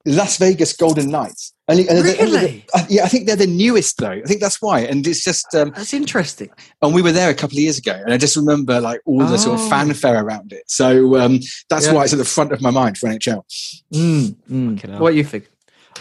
Las 0.05 0.37
Vegas 0.37 0.73
Golden 0.73 1.11
Knights. 1.11 1.53
Only, 1.67 1.87
and 1.87 1.99
they're- 1.99 2.15
Really? 2.25 2.65
uh, 2.73 2.83
yeah, 2.89 3.03
I 3.03 3.07
think 3.09 3.27
they're 3.27 3.35
the 3.35 3.45
newest 3.45 3.97
though. 3.97 4.09
I 4.11 4.21
think 4.25 4.39
that's 4.41 4.61
why. 4.61 4.79
And 4.79 5.05
it's 5.05 5.23
just, 5.23 5.53
um, 5.53 5.71
That's 5.75 5.93
interesting. 5.93 6.49
and 6.81 6.93
we 6.93 7.01
were 7.01 7.11
there 7.11 7.29
a 7.29 7.33
couple 7.35 7.57
of 7.57 7.61
years 7.61 7.77
ago, 7.77 7.91
and 8.03 8.11
I 8.13 8.17
just 8.17 8.35
remember 8.35 8.79
like 8.81 9.01
all 9.05 9.19
the 9.19 9.37
sort 9.37 9.59
of 9.59 9.65
Oh. 9.65 9.69
fanfare 9.69 10.23
around 10.23 10.51
it. 10.53 10.63
So 10.67 11.17
um, 11.19 11.39
that's 11.69 11.85
Yeah. 11.87 11.93
why 11.93 12.03
it's 12.05 12.13
at 12.13 12.17
the 12.19 12.25
front 12.25 12.51
of 12.53 12.61
my 12.61 12.71
mind 12.71 12.97
for 12.97 13.07
NHL. 13.07 13.43
Mm, 13.93 14.35
mm. 14.49 14.99
What 14.99 15.11
do 15.11 15.17
you 15.17 15.23
think? 15.23 15.47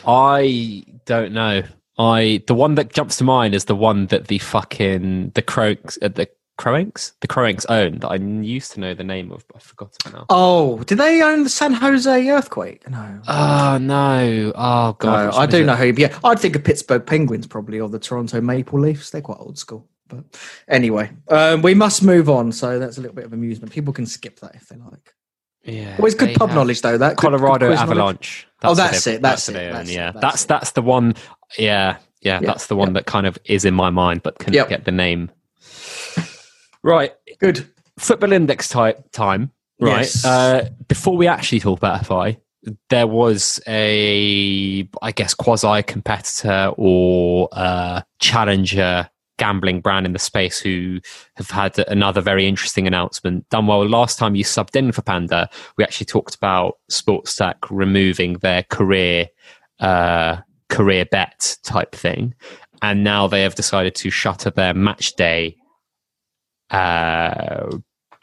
I 0.06 0.84
don't 1.06 1.32
know. 1.32 1.62
I 1.98 2.42
the 2.46 2.54
one 2.54 2.76
that 2.76 2.92
jumps 2.92 3.16
to 3.16 3.24
mind 3.24 3.54
is 3.54 3.64
the 3.64 3.74
one 3.74 4.06
that 4.06 4.28
the 4.28 4.38
fucking 4.38 5.32
the 5.34 5.42
Croaks 5.42 5.98
uh, 6.00 6.08
the 6.08 6.28
Kroenkes 6.58 7.12
the 7.20 7.28
Kroenkes 7.28 7.64
own 7.68 7.98
that 8.00 8.08
I 8.08 8.16
used 8.16 8.72
to 8.72 8.80
know 8.80 8.92
the 8.94 9.04
name 9.04 9.30
of, 9.30 9.46
but 9.48 9.56
I 9.56 9.60
forgot 9.60 9.94
it 10.04 10.12
now. 10.12 10.26
Oh, 10.28 10.82
do 10.84 10.94
they 10.94 11.22
own 11.22 11.44
the 11.44 11.48
San 11.50 11.72
Jose 11.72 12.28
earthquake? 12.28 12.88
No. 12.90 13.20
Oh 13.28 13.78
no! 13.80 14.52
Oh 14.54 14.92
god! 14.98 15.32
No, 15.32 15.38
I 15.38 15.46
do 15.46 15.58
is 15.58 15.62
it? 15.62 15.66
know 15.66 15.76
who. 15.76 15.94
Yeah, 15.96 16.18
I'd 16.24 16.38
think 16.40 16.56
of 16.56 16.64
Pittsburgh 16.64 17.06
Penguins 17.06 17.46
probably, 17.46 17.78
or 17.80 17.88
the 17.88 17.98
Toronto 17.98 18.40
Maple 18.40 18.80
Leafs. 18.80 19.10
They're 19.10 19.20
quite 19.22 19.38
old 19.38 19.56
school. 19.58 19.86
But 20.08 20.24
anyway, 20.68 21.10
um, 21.28 21.62
we 21.62 21.74
must 21.74 22.02
move 22.02 22.28
on. 22.30 22.50
So 22.50 22.78
that's 22.78 22.98
a 22.98 23.00
little 23.02 23.14
bit 23.14 23.24
of 23.26 23.32
amusement. 23.32 23.72
People 23.72 23.92
can 23.92 24.06
skip 24.06 24.40
that 24.40 24.54
if 24.54 24.68
they 24.68 24.76
like. 24.76 25.14
Yeah, 25.64 25.96
Always 25.98 26.14
good 26.14 26.34
pub 26.34 26.50
knowledge 26.50 26.80
though. 26.82 26.96
That 26.96 27.16
good- 27.16 27.30
good 27.30 27.38
Colorado 27.40 27.66
knowledge. 27.66 27.80
Avalanche. 27.80 28.48
Oh, 28.64 28.74
that's 28.74 29.06
it, 29.06 29.20
that's 29.22 29.48
what 29.48 29.56
it, 29.58 29.72
that's 29.72 29.90
it, 29.90 29.94
yeah, 29.94 30.12
that's 30.12 30.20
that's 30.22 30.44
it. 30.44 30.48
that's 30.48 30.70
the 30.72 30.82
one. 30.82 31.14
Yeah, 31.58 31.98
yeah, 32.22 32.40
Yeah, 32.40 32.40
that's 32.40 32.66
the 32.68 32.74
one 32.76 32.88
yeah. 32.88 32.92
that 32.94 33.06
kind 33.06 33.26
of 33.26 33.38
is 33.44 33.64
in 33.64 33.74
my 33.74 33.90
mind, 33.90 34.22
but 34.22 34.38
couldn't 34.38 34.54
Yep. 34.54 34.68
get 34.70 34.84
the 34.86 34.92
name. 34.92 35.30
Right, 36.82 37.12
Good. 37.38 37.66
football 37.98 38.32
index 38.32 38.68
type 38.68 39.10
time. 39.12 39.52
Right. 39.80 40.00
Yes. 40.00 40.24
Uh, 40.24 40.70
before 40.88 41.16
we 41.16 41.28
actually 41.28 41.60
talk 41.60 41.78
about 41.78 42.04
FI, 42.06 42.38
there 42.90 43.06
was 43.06 43.60
a, 43.66 44.88
I 45.02 45.12
guess, 45.12 45.34
quasi 45.34 45.82
competitor 45.84 46.72
or 46.76 47.48
uh, 47.52 48.02
challenger 48.20 49.08
gambling 49.38 49.80
brand 49.80 50.04
in 50.04 50.12
the 50.12 50.18
space 50.18 50.58
who 50.60 51.00
have 51.36 51.50
had 51.50 51.78
another 51.88 52.20
very 52.20 52.46
interesting 52.46 52.86
announcement. 52.86 53.48
Dunwell. 53.50 53.88
Last 53.88 54.18
time 54.18 54.34
you 54.34 54.44
subbed 54.44 54.76
in 54.76 54.92
for 54.92 55.02
Panda, 55.02 55.48
we 55.76 55.84
actually 55.84 56.06
talked 56.06 56.34
about 56.34 56.78
Sports 56.88 57.34
Sportstack 57.34 57.54
removing 57.70 58.34
their 58.34 58.64
career 58.64 59.28
uh, 59.80 60.38
career 60.68 61.06
bet 61.06 61.56
type 61.62 61.94
thing, 61.94 62.34
and 62.82 63.04
now 63.04 63.26
they 63.26 63.42
have 63.42 63.54
decided 63.54 63.94
to 63.94 64.10
shutter 64.10 64.50
their 64.50 64.74
match 64.74 65.14
day 65.14 65.56
uh, 66.70 67.78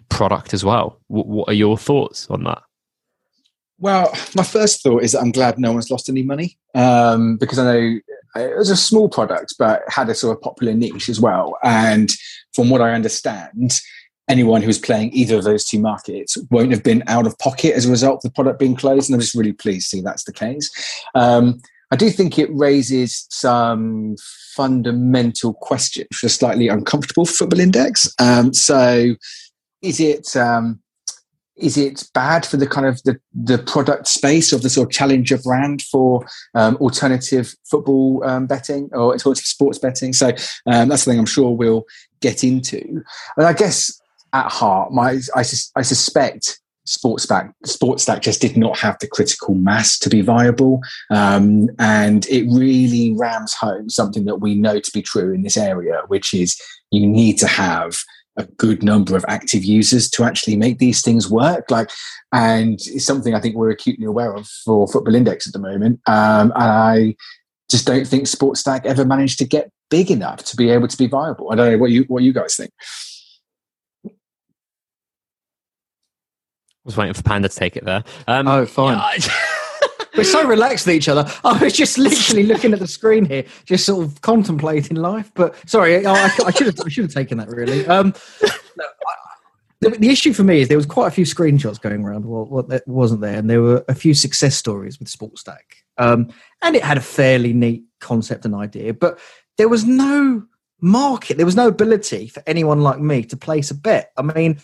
product 0.09 0.53
as 0.53 0.63
well. 0.63 0.99
W- 1.09 1.27
what 1.27 1.49
are 1.49 1.53
your 1.53 1.77
thoughts 1.77 2.27
on 2.29 2.43
that? 2.43 2.61
Well, 3.77 4.13
my 4.35 4.43
first 4.43 4.81
thought 4.81 5.03
is 5.03 5.11
that 5.11 5.21
I'm 5.21 5.31
glad 5.31 5.59
no 5.59 5.73
one's 5.73 5.91
lost 5.91 6.09
any 6.09 6.23
money 6.23 6.57
um, 6.73 7.35
because 7.37 7.59
I 7.59 7.63
know 7.63 7.99
it 8.35 8.57
was 8.57 8.69
a 8.69 8.77
small 8.77 9.09
product, 9.09 9.55
but 9.59 9.83
had 9.87 10.09
a 10.09 10.15
sort 10.15 10.37
of 10.37 10.41
popular 10.41 10.73
niche 10.73 11.09
as 11.09 11.19
well. 11.19 11.57
And 11.63 12.09
from 12.53 12.69
what 12.69 12.81
I 12.81 12.93
understand, 12.93 13.73
anyone 14.29 14.61
who's 14.61 14.79
playing 14.79 15.11
either 15.13 15.37
of 15.37 15.43
those 15.43 15.65
two 15.65 15.79
markets 15.79 16.37
won't 16.49 16.71
have 16.71 16.83
been 16.83 17.03
out 17.07 17.27
of 17.27 17.37
pocket 17.37 17.73
as 17.75 17.85
a 17.85 17.91
result 17.91 18.23
of 18.23 18.31
the 18.31 18.35
product 18.35 18.59
being 18.59 18.75
closed. 18.75 19.09
And 19.09 19.15
I'm 19.15 19.21
just 19.21 19.35
really 19.35 19.53
pleased 19.53 19.89
to 19.89 19.97
see 19.97 20.01
that's 20.01 20.23
the 20.23 20.33
case. 20.33 20.71
Um, 21.13 21.61
I 21.95 21.97
do 21.97 22.09
think 22.09 22.37
it 22.37 22.49
raises 22.51 23.25
some 23.29 24.17
fundamental 24.53 25.53
questions 25.53 26.07
for 26.13 26.25
a 26.25 26.29
slightly 26.29 26.67
uncomfortable 26.67 27.25
football 27.25 27.61
index. 27.61 28.13
Um, 28.19 28.53
so, 28.53 29.15
is 29.81 30.01
it 30.01 30.35
um, 30.35 30.81
is 31.55 31.77
it 31.77 32.03
bad 32.13 32.45
for 32.45 32.57
the 32.57 32.67
kind 32.67 32.85
of 32.85 33.01
the, 33.03 33.17
the 33.33 33.59
product 33.59 34.07
space 34.07 34.51
of 34.51 34.61
the 34.61 34.69
sort 34.69 34.89
of 34.89 34.91
challenger 34.91 35.37
brand 35.37 35.83
for 35.83 36.25
um, 36.53 36.75
alternative 36.81 37.55
football 37.63 38.21
um, 38.25 38.45
betting 38.45 38.89
or 38.91 39.13
alternative 39.13 39.45
sports 39.45 39.79
betting? 39.79 40.11
So 40.11 40.33
um, 40.65 40.89
that's 40.89 41.03
something 41.03 41.17
I'm 41.17 41.25
sure 41.25 41.51
we'll 41.51 41.85
get 42.19 42.43
into. 42.43 43.05
And 43.37 43.45
I 43.45 43.53
guess 43.53 43.97
at 44.33 44.51
heart, 44.51 44.91
my 44.91 45.21
I, 45.33 45.43
sus- 45.43 45.71
I 45.77 45.81
suspect 45.81 46.59
Sportsback 46.87 47.51
Sportstack 47.65 48.21
just 48.21 48.41
did 48.41 48.55
not 48.55 48.77
have 48.77 48.97
the 48.99 49.07
critical 49.07 49.55
mass 49.55 49.97
to 49.99 50.09
be 50.09 50.21
viable, 50.21 50.81
um, 51.09 51.69
and 51.79 52.25
it 52.27 52.47
really 52.51 53.13
rams 53.17 53.53
home 53.53 53.89
something 53.89 54.25
that 54.25 54.37
we 54.37 54.55
know 54.55 54.79
to 54.79 54.91
be 54.91 55.01
true 55.01 55.33
in 55.33 55.41
this 55.41 55.57
area, 55.57 56.01
which 56.07 56.33
is 56.33 56.59
you 56.91 57.07
need 57.07 57.37
to 57.39 57.47
have 57.47 57.97
a 58.37 58.43
good 58.57 58.83
number 58.83 59.15
of 59.15 59.25
active 59.27 59.63
users 59.63 60.09
to 60.09 60.23
actually 60.23 60.55
make 60.55 60.77
these 60.77 61.01
things 61.01 61.29
work. 61.29 61.71
Like, 61.71 61.89
and 62.33 62.73
it's 62.73 63.05
something 63.05 63.33
I 63.33 63.39
think 63.39 63.55
we're 63.55 63.69
acutely 63.69 64.05
aware 64.05 64.33
of 64.33 64.47
for 64.65 64.87
Football 64.87 65.15
Index 65.15 65.47
at 65.47 65.53
the 65.53 65.59
moment. 65.59 66.01
Um, 66.07 66.51
and 66.55 66.63
I 66.63 67.15
just 67.69 67.87
don't 67.87 68.05
think 68.05 68.25
Sportstack 68.25 68.85
ever 68.85 69.05
managed 69.05 69.39
to 69.39 69.45
get 69.45 69.71
big 69.89 70.11
enough 70.11 70.43
to 70.43 70.55
be 70.55 70.69
able 70.69 70.87
to 70.87 70.97
be 70.97 71.07
viable. 71.07 71.51
I 71.51 71.55
don't 71.55 71.71
know 71.71 71.77
what 71.77 71.91
you 71.91 72.03
what 72.07 72.23
you 72.23 72.33
guys 72.33 72.55
think. 72.55 72.71
Was 76.85 76.95
waiting 76.95 77.13
for 77.13 77.23
Panda 77.23 77.49
to 77.49 77.55
take 77.55 77.75
it 77.75 77.83
there. 77.85 78.03
Um, 78.27 78.47
Oh, 78.47 78.65
fine. 78.65 78.97
yeah, 79.19 79.33
We're 80.17 80.23
so 80.23 80.47
relaxed 80.47 80.85
with 80.85 80.95
each 80.95 81.09
other. 81.09 81.29
I 81.43 81.61
was 81.61 81.73
just 81.73 81.97
literally 81.97 82.43
looking 82.43 82.71
at 82.71 82.79
the 82.79 82.87
screen 82.87 83.25
here, 83.25 83.43
just 83.65 83.85
sort 83.85 84.05
of 84.05 84.21
contemplating 84.21 84.95
life. 84.95 85.29
But 85.35 85.55
sorry, 85.69 86.05
I, 86.05 86.13
I, 86.13 86.29
I 86.45 86.51
should 86.51 86.67
have 86.67 86.79
I 86.85 86.89
should 86.89 87.03
have 87.03 87.13
taken 87.13 87.37
that 87.39 87.49
really. 87.49 87.85
Um, 87.87 88.13
no, 88.77 88.85
I, 88.85 89.13
the, 89.81 89.89
the 89.89 90.09
issue 90.09 90.31
for 90.31 90.43
me 90.43 90.61
is 90.61 90.69
there 90.69 90.77
was 90.77 90.85
quite 90.85 91.07
a 91.07 91.11
few 91.11 91.25
screenshots 91.25 91.81
going 91.81 92.01
around. 92.05 92.25
Well, 92.25 92.45
what 92.45 92.69
that 92.69 92.87
wasn't 92.87 93.19
there, 93.21 93.37
and 93.37 93.49
there 93.49 93.61
were 93.61 93.83
a 93.89 93.95
few 93.95 94.13
success 94.13 94.55
stories 94.55 94.99
with 94.99 95.09
Sportstack, 95.09 95.83
um, 95.97 96.29
and 96.61 96.77
it 96.77 96.83
had 96.83 96.97
a 96.97 97.01
fairly 97.01 97.51
neat 97.51 97.83
concept 97.99 98.45
and 98.45 98.55
idea, 98.55 98.93
but 98.93 99.19
there 99.57 99.67
was 99.67 99.83
no 99.83 100.45
market. 100.79 101.35
There 101.35 101.45
was 101.45 101.55
no 101.57 101.67
ability 101.67 102.27
for 102.27 102.41
anyone 102.47 102.81
like 102.81 102.99
me 103.01 103.23
to 103.23 103.35
place 103.35 103.69
a 103.69 103.75
bet. 103.75 104.11
I 104.15 104.21
mean, 104.21 104.59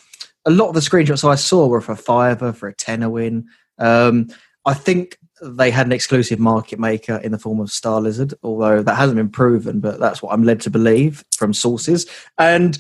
a 0.45 0.51
lot 0.51 0.69
of 0.69 0.73
the 0.73 0.79
screenshots 0.79 1.27
I 1.27 1.35
saw 1.35 1.67
were 1.67 1.81
for 1.81 1.91
a 1.91 1.97
fiver, 1.97 2.53
for 2.53 2.67
a 2.67 2.73
tenner 2.73 3.09
win. 3.09 3.47
Um, 3.77 4.29
I 4.65 4.73
think 4.73 5.17
they 5.41 5.71
had 5.71 5.87
an 5.87 5.91
exclusive 5.91 6.39
market 6.39 6.79
maker 6.79 7.17
in 7.17 7.31
the 7.31 7.39
form 7.39 7.59
of 7.59 7.69
Starlizard, 7.69 8.33
although 8.43 8.83
that 8.83 8.95
hasn't 8.95 9.17
been 9.17 9.29
proven, 9.29 9.79
but 9.79 9.99
that's 9.99 10.21
what 10.21 10.33
I'm 10.33 10.43
led 10.43 10.61
to 10.61 10.69
believe 10.69 11.23
from 11.35 11.53
sources. 11.53 12.05
And 12.37 12.77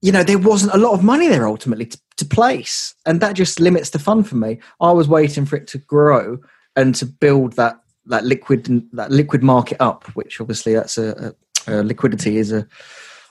you 0.00 0.12
know, 0.12 0.22
there 0.22 0.38
wasn't 0.38 0.74
a 0.74 0.78
lot 0.78 0.92
of 0.92 1.02
money 1.02 1.26
there 1.26 1.48
ultimately 1.48 1.86
to, 1.86 2.00
to 2.18 2.24
place, 2.24 2.94
and 3.04 3.20
that 3.20 3.34
just 3.34 3.58
limits 3.58 3.90
the 3.90 3.98
fun 3.98 4.22
for 4.22 4.36
me. 4.36 4.60
I 4.80 4.92
was 4.92 5.08
waiting 5.08 5.44
for 5.44 5.56
it 5.56 5.66
to 5.68 5.78
grow 5.78 6.38
and 6.76 6.94
to 6.96 7.06
build 7.06 7.54
that 7.54 7.80
that 8.06 8.24
liquid 8.24 8.88
that 8.92 9.10
liquid 9.10 9.42
market 9.42 9.78
up, 9.80 10.04
which 10.14 10.40
obviously 10.40 10.74
that's 10.74 10.98
a, 10.98 11.34
a, 11.66 11.80
a 11.80 11.82
liquidity 11.82 12.36
is 12.36 12.52
a 12.52 12.66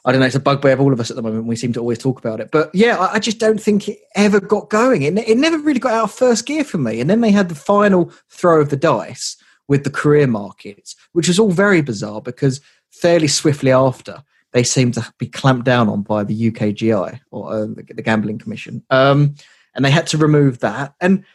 I 0.08 0.12
don't 0.14 0.22
know, 0.22 0.26
it's 0.26 0.36
a 0.36 0.40
bugbear 0.40 0.72
of 0.72 0.80
all 0.80 0.94
of 0.94 1.02
us 1.02 1.10
at 1.10 1.18
the 1.18 1.22
moment. 1.22 1.48
We 1.48 1.58
seem 1.58 1.74
to 1.74 1.82
always 1.82 1.98
talk 1.98 2.18
about 2.18 2.40
it. 2.40 2.50
But 2.50 2.74
yeah, 2.74 2.98
I, 2.98 3.16
I 3.16 3.20
just 3.20 3.40
don't 3.40 3.62
think 3.62 3.90
it 3.90 4.00
ever 4.16 4.40
got 4.40 4.70
going. 4.70 5.02
It, 5.02 5.18
it 5.18 5.38
never 5.38 5.58
really 5.58 5.82
got 5.82 5.94
out 5.94 6.06
of 6.06 6.14
first 6.14 6.46
gear 6.46 6.64
for 6.64 6.78
me. 6.78 7.02
And 7.02 7.10
then 7.10 7.20
they 7.20 7.32
had 7.32 7.50
the 7.50 7.56
final 7.56 8.14
throw 8.30 8.62
of 8.62 8.70
the 8.70 8.78
dice 8.78 9.36
with 9.68 9.84
the 9.84 9.90
career 9.90 10.26
markets, 10.26 10.96
which 11.12 11.28
was 11.28 11.38
all 11.38 11.52
very 11.52 11.82
bizarre 11.82 12.22
because 12.22 12.62
fairly 12.90 13.28
swiftly 13.28 13.74
after, 13.74 14.24
they 14.54 14.64
seemed 14.64 14.94
to 14.94 15.14
be 15.18 15.28
clamped 15.28 15.66
down 15.66 15.90
on 15.90 16.04
by 16.04 16.24
the 16.24 16.52
UKGC 16.52 17.20
or 17.32 17.52
uh, 17.52 17.66
the, 17.66 17.86
the 17.96 18.02
Gambling 18.02 18.40
Commission. 18.40 18.84
Um, 18.90 19.36
and 19.76 19.84
they 19.84 19.92
had 19.92 20.08
to 20.08 20.18
remove 20.18 20.60
that. 20.60 20.94
And 21.02 21.26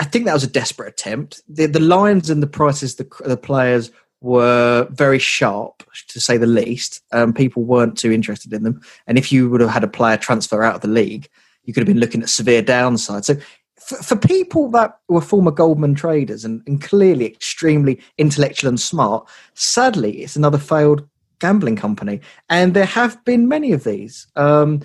I 0.00 0.04
think 0.04 0.24
that 0.24 0.32
was 0.32 0.44
a 0.44 0.48
desperate 0.48 0.88
attempt. 0.88 1.42
The, 1.46 1.66
the 1.66 1.78
lines 1.78 2.30
and 2.30 2.42
the 2.42 2.46
prices 2.46 2.96
the, 2.96 3.06
the 3.24 3.36
players 3.36 3.90
were 4.24 4.88
very 4.90 5.18
sharp, 5.18 5.82
to 6.08 6.18
say 6.18 6.38
the 6.38 6.46
least. 6.46 7.02
Um, 7.12 7.34
people 7.34 7.62
weren't 7.62 7.98
too 7.98 8.10
interested 8.10 8.54
in 8.54 8.62
them. 8.62 8.80
And 9.06 9.18
if 9.18 9.30
you 9.30 9.50
would 9.50 9.60
have 9.60 9.68
had 9.68 9.84
a 9.84 9.88
player 9.88 10.16
transfer 10.16 10.62
out 10.62 10.76
of 10.76 10.80
the 10.80 10.88
league, 10.88 11.28
you 11.64 11.74
could 11.74 11.82
have 11.82 11.94
been 11.94 12.00
looking 12.00 12.22
at 12.22 12.30
severe 12.30 12.62
downside. 12.62 13.26
So 13.26 13.36
for, 13.78 13.96
for 13.96 14.16
people 14.16 14.70
that 14.70 14.98
were 15.08 15.20
former 15.20 15.50
Goldman 15.50 15.94
traders 15.94 16.42
and, 16.42 16.62
and 16.66 16.80
clearly 16.80 17.26
extremely 17.26 18.00
intellectual 18.16 18.70
and 18.70 18.80
smart, 18.80 19.28
sadly, 19.52 20.22
it's 20.22 20.36
another 20.36 20.58
failed 20.58 21.06
gambling 21.38 21.76
company. 21.76 22.22
And 22.48 22.72
there 22.72 22.86
have 22.86 23.22
been 23.26 23.46
many 23.46 23.72
of 23.72 23.84
these. 23.84 24.26
Um, 24.36 24.80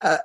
uh, 0.00 0.18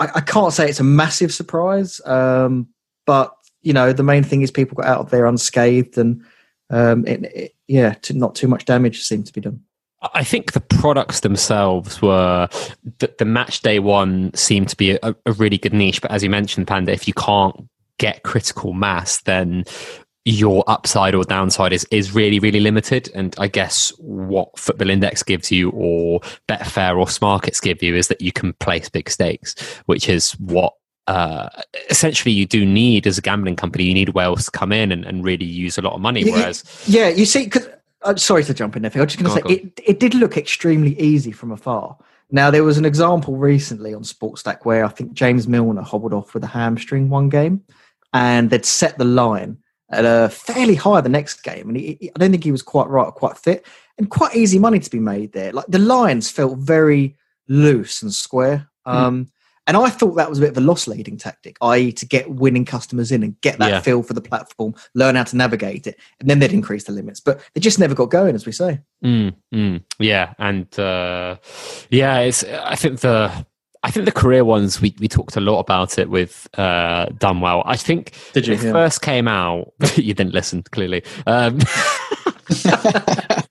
I, 0.00 0.08
I 0.16 0.20
can't 0.20 0.52
say 0.52 0.68
it's 0.68 0.80
a 0.80 0.84
massive 0.84 1.32
surprise, 1.32 2.00
um, 2.06 2.66
but 3.06 3.36
you 3.62 3.72
know 3.72 3.92
the 3.92 4.02
main 4.02 4.24
thing 4.24 4.42
is 4.42 4.50
people 4.50 4.74
got 4.74 4.86
out 4.86 5.00
of 5.00 5.10
there 5.10 5.26
unscathed 5.26 5.98
and 5.98 6.24
um, 6.70 7.06
it, 7.06 7.24
it, 7.34 7.54
yeah, 7.70 7.94
to, 8.02 8.14
not 8.14 8.34
too 8.34 8.48
much 8.48 8.64
damage 8.64 9.02
seemed 9.02 9.26
to 9.26 9.32
be 9.32 9.40
done. 9.40 9.62
I 10.14 10.24
think 10.24 10.52
the 10.52 10.60
products 10.60 11.20
themselves 11.20 12.02
were 12.02 12.48
the, 12.98 13.14
the 13.18 13.24
match 13.24 13.60
day 13.60 13.78
one 13.78 14.34
seemed 14.34 14.70
to 14.70 14.76
be 14.76 14.92
a, 15.02 15.14
a 15.24 15.32
really 15.32 15.58
good 15.58 15.74
niche, 15.74 16.02
but 16.02 16.10
as 16.10 16.24
you 16.24 16.30
mentioned, 16.30 16.66
Panda, 16.66 16.92
if 16.92 17.06
you 17.06 17.14
can't 17.14 17.68
get 17.98 18.24
critical 18.24 18.72
mass, 18.72 19.22
then 19.22 19.64
your 20.24 20.64
upside 20.66 21.14
or 21.14 21.22
downside 21.22 21.72
is, 21.72 21.86
is 21.92 22.12
really, 22.12 22.40
really 22.40 22.60
limited. 22.60 23.08
And 23.14 23.36
I 23.38 23.46
guess 23.46 23.90
what 23.98 24.58
Football 24.58 24.90
Index 24.90 25.22
gives 25.22 25.52
you 25.52 25.70
or 25.70 26.20
Betfair 26.48 26.98
or 26.98 27.06
Smarkets 27.06 27.62
give 27.62 27.82
you 27.82 27.94
is 27.94 28.08
that 28.08 28.20
you 28.20 28.32
can 28.32 28.52
place 28.54 28.88
big 28.88 29.08
stakes, 29.08 29.54
which 29.86 30.08
is 30.08 30.32
what 30.32 30.74
uh, 31.10 31.48
essentially 31.90 32.32
you 32.32 32.46
do 32.46 32.64
need 32.64 33.06
as 33.06 33.18
a 33.18 33.20
gambling 33.20 33.56
company. 33.56 33.84
You 33.84 33.94
need 33.94 34.10
whales 34.10 34.44
to 34.44 34.50
come 34.52 34.70
in 34.70 34.92
and, 34.92 35.04
and 35.04 35.24
really 35.24 35.44
use 35.44 35.76
a 35.76 35.82
lot 35.82 35.94
of 35.94 36.00
money. 36.00 36.22
Yeah, 36.22 36.32
Whereas, 36.32 36.84
Yeah, 36.86 37.08
you 37.08 37.24
see, 37.26 37.44
because 37.44 37.68
I'm 38.04 38.16
sorry 38.16 38.44
to 38.44 38.54
jump 38.54 38.76
in 38.76 38.82
there. 38.82 38.92
I'm 38.94 39.06
just 39.08 39.18
going 39.20 39.42
to 39.42 39.48
say 39.48 39.54
it, 39.54 39.80
it 39.84 39.98
did 40.00 40.14
look 40.14 40.36
extremely 40.36 40.98
easy 41.00 41.32
from 41.32 41.50
afar. 41.50 41.96
Now 42.30 42.48
there 42.52 42.62
was 42.62 42.78
an 42.78 42.84
example 42.84 43.36
recently 43.36 43.92
on 43.92 44.02
Sportstack 44.02 44.58
where 44.64 44.84
I 44.84 44.88
think 44.88 45.12
James 45.12 45.48
Milner 45.48 45.82
hobbled 45.82 46.14
off 46.14 46.32
with 46.32 46.44
a 46.44 46.46
hamstring 46.46 47.10
one 47.10 47.28
game, 47.28 47.62
and 48.12 48.50
they'd 48.50 48.64
set 48.64 48.96
the 48.98 49.04
line 49.04 49.58
at 49.90 50.04
a 50.04 50.28
fairly 50.28 50.76
high 50.76 51.00
the 51.00 51.08
next 51.08 51.42
game, 51.42 51.66
and 51.68 51.76
he, 51.76 51.98
he- 52.00 52.10
I 52.14 52.18
don't 52.20 52.30
think 52.30 52.44
he 52.44 52.52
was 52.52 52.62
quite 52.62 52.88
right 52.88 53.06
or 53.06 53.12
quite 53.12 53.36
fit, 53.36 53.66
and 53.98 54.08
quite 54.08 54.36
easy 54.36 54.60
money 54.60 54.78
to 54.78 54.90
be 54.90 55.00
made 55.00 55.32
there. 55.32 55.50
Like 55.52 55.66
the 55.66 55.80
lines 55.80 56.30
felt 56.30 56.56
very 56.58 57.16
loose 57.48 58.00
and 58.00 58.14
square. 58.14 58.68
Um, 58.86 59.26
and 59.70 59.76
I 59.76 59.88
thought 59.88 60.16
that 60.16 60.28
was 60.28 60.38
a 60.38 60.42
bit 60.42 60.50
of 60.50 60.56
a 60.58 60.60
loss 60.60 60.88
leading 60.88 61.16
tactic, 61.16 61.56
i.e., 61.62 61.92
to 61.92 62.04
get 62.06 62.28
winning 62.28 62.64
customers 62.64 63.12
in 63.12 63.22
and 63.22 63.40
get 63.40 63.58
that 63.60 63.70
Yeah. 63.70 63.80
feel 63.80 64.02
for 64.02 64.14
the 64.14 64.20
platform, 64.20 64.74
learn 64.94 65.14
how 65.14 65.22
to 65.22 65.36
navigate 65.36 65.86
it, 65.86 65.96
and 66.18 66.28
then 66.28 66.40
they'd 66.40 66.52
increase 66.52 66.84
the 66.84 66.92
limits. 66.92 67.20
But 67.20 67.40
they 67.54 67.60
just 67.60 67.78
never 67.78 67.94
got 67.94 68.06
going, 68.10 68.34
as 68.34 68.44
we 68.46 68.50
say. 68.52 68.80
Mm, 69.04 69.32
mm, 69.54 69.82
yeah, 70.00 70.34
and 70.38 70.66
uh, 70.76 71.36
yeah, 71.88 72.18
it's. 72.18 72.42
I 72.42 72.74
think 72.74 72.98
the. 73.00 73.46
I 73.82 73.90
think 73.90 74.04
the 74.04 74.12
career 74.12 74.44
ones 74.44 74.78
we, 74.82 74.94
we 74.98 75.08
talked 75.08 75.36
a 75.36 75.40
lot 75.40 75.58
about 75.60 75.98
it 75.98 76.10
with 76.10 76.46
uh, 76.58 77.06
Dunwell. 77.06 77.62
I 77.64 77.76
think 77.76 78.12
Did 78.34 78.46
you? 78.46 78.52
when 78.54 78.60
it 78.60 78.66
Yeah. 78.66 78.72
first 78.72 79.00
came 79.00 79.26
out. 79.26 79.72
you 79.96 80.12
didn't 80.12 80.34
listen 80.34 80.62
clearly. 80.64 81.02
Um, 81.26 81.60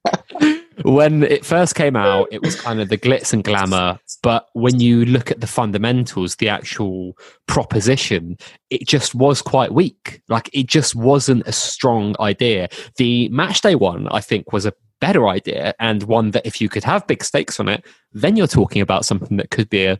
when 0.89 1.23
it 1.23 1.45
first 1.45 1.75
came 1.75 1.95
out, 1.95 2.27
it 2.31 2.41
was 2.41 2.59
kind 2.59 2.79
of 2.79 2.89
the 2.89 2.97
glitz 2.97 3.33
and 3.33 3.43
glamour. 3.43 3.99
But 4.21 4.47
when 4.53 4.79
you 4.79 5.05
look 5.05 5.31
at 5.31 5.41
the 5.41 5.47
fundamentals, 5.47 6.35
the 6.35 6.49
actual 6.49 7.17
proposition, 7.47 8.37
it 8.69 8.87
just 8.87 9.15
was 9.15 9.41
quite 9.41 9.73
weak. 9.73 10.21
Like 10.29 10.49
it 10.53 10.67
just 10.67 10.95
wasn't 10.95 11.47
a 11.47 11.51
strong 11.51 12.15
idea. 12.19 12.69
The 12.97 13.29
match 13.29 13.61
day 13.61 13.75
one, 13.75 14.07
I 14.09 14.21
think, 14.21 14.53
was 14.53 14.65
a 14.65 14.73
better 15.01 15.27
idea 15.27 15.73
and 15.79 16.03
one 16.03 16.31
that 16.31 16.45
if 16.45 16.59
you 16.59 16.69
could 16.69 16.83
have 16.83 17.07
big 17.07 17.23
stakes 17.23 17.59
on 17.59 17.69
it, 17.69 17.85
then 18.11 18.35
you're 18.35 18.47
talking 18.47 18.81
about 18.81 19.05
something 19.05 19.37
that 19.37 19.51
could 19.51 19.69
be 19.69 19.85
a 19.85 19.99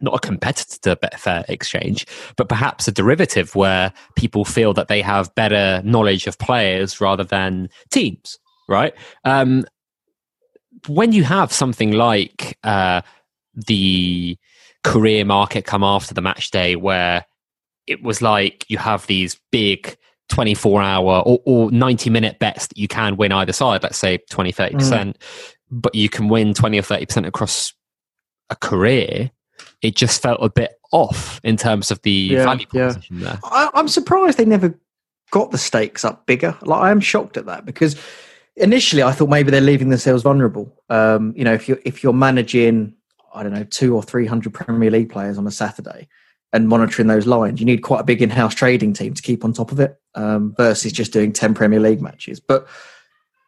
not 0.00 0.14
a 0.14 0.18
competitor 0.18 0.78
to 0.80 0.96
Betfair 0.96 1.48
Exchange, 1.48 2.06
but 2.36 2.48
perhaps 2.48 2.88
a 2.88 2.92
derivative 2.92 3.54
where 3.54 3.92
people 4.16 4.44
feel 4.44 4.74
that 4.74 4.88
they 4.88 5.00
have 5.00 5.34
better 5.36 5.80
knowledge 5.84 6.26
of 6.26 6.38
players 6.38 7.00
rather 7.00 7.22
than 7.22 7.68
teams, 7.90 8.38
right? 8.68 8.94
Um, 9.24 9.64
when 10.88 11.12
you 11.12 11.24
have 11.24 11.52
something 11.52 11.92
like 11.92 12.58
uh, 12.64 13.02
the 13.54 14.36
career 14.84 15.24
market 15.24 15.64
come 15.64 15.84
after 15.84 16.14
the 16.14 16.20
match 16.22 16.50
day, 16.50 16.76
where 16.76 17.24
it 17.86 18.02
was 18.02 18.22
like 18.22 18.64
you 18.68 18.78
have 18.78 19.06
these 19.06 19.40
big 19.50 19.96
24 20.28 20.80
hour 20.82 21.22
or, 21.26 21.40
or 21.44 21.70
90 21.70 22.10
minute 22.10 22.38
bets 22.38 22.66
that 22.68 22.78
you 22.78 22.88
can 22.88 23.16
win 23.16 23.32
either 23.32 23.52
side, 23.52 23.82
let's 23.82 23.98
say 23.98 24.18
20, 24.30 24.52
30%, 24.52 24.72
Mm. 24.72 25.14
but 25.70 25.94
you 25.94 26.08
can 26.08 26.28
win 26.28 26.54
20 26.54 26.78
or 26.78 26.82
30% 26.82 27.26
across 27.26 27.72
a 28.50 28.56
career. 28.56 29.30
It 29.82 29.94
just 29.96 30.22
felt 30.22 30.38
a 30.42 30.48
bit 30.48 30.72
off 30.92 31.40
in 31.44 31.56
terms 31.56 31.90
of 31.90 32.00
the 32.02 32.10
Yeah, 32.10 32.44
value 32.44 32.66
yeah. 32.72 32.86
proposition 32.86 33.20
there. 33.20 33.38
I, 33.44 33.70
I'm 33.74 33.88
surprised 33.88 34.38
they 34.38 34.44
never 34.44 34.78
got 35.30 35.50
the 35.50 35.58
stakes 35.58 36.04
up 36.04 36.26
bigger. 36.26 36.56
Like 36.62 36.82
I 36.82 36.90
am 36.90 37.00
shocked 37.00 37.36
at 37.36 37.46
that 37.46 37.64
because 37.66 37.96
initially 38.56 39.02
I 39.02 39.12
thought 39.12 39.28
maybe 39.28 39.50
they're 39.50 39.60
leaving 39.60 39.88
themselves 39.88 40.22
vulnerable. 40.22 40.74
Um, 40.88 41.32
you 41.36 41.44
know, 41.44 41.52
if 41.52 41.68
you're 41.68 41.78
if 41.84 42.02
you're 42.02 42.12
managing, 42.12 42.94
I 43.34 43.42
don't 43.42 43.52
know, 43.52 43.64
two 43.64 43.94
or 43.94 44.02
three 44.02 44.26
hundred 44.26 44.54
Premier 44.54 44.90
League 44.90 45.10
players 45.10 45.38
on 45.38 45.46
a 45.46 45.50
Saturday 45.50 46.08
and 46.52 46.68
monitoring 46.68 47.08
those 47.08 47.26
lines, 47.26 47.60
you 47.60 47.66
need 47.66 47.78
quite 47.78 48.00
a 48.00 48.04
big 48.04 48.20
in-house 48.20 48.54
trading 48.54 48.92
team 48.92 49.14
to 49.14 49.22
keep 49.22 49.44
on 49.44 49.52
top 49.52 49.72
of 49.72 49.80
it 49.80 49.98
um, 50.14 50.54
versus 50.56 50.92
just 50.92 51.12
doing 51.12 51.32
ten 51.32 51.54
Premier 51.54 51.80
League 51.80 52.02
matches. 52.02 52.40
But 52.40 52.66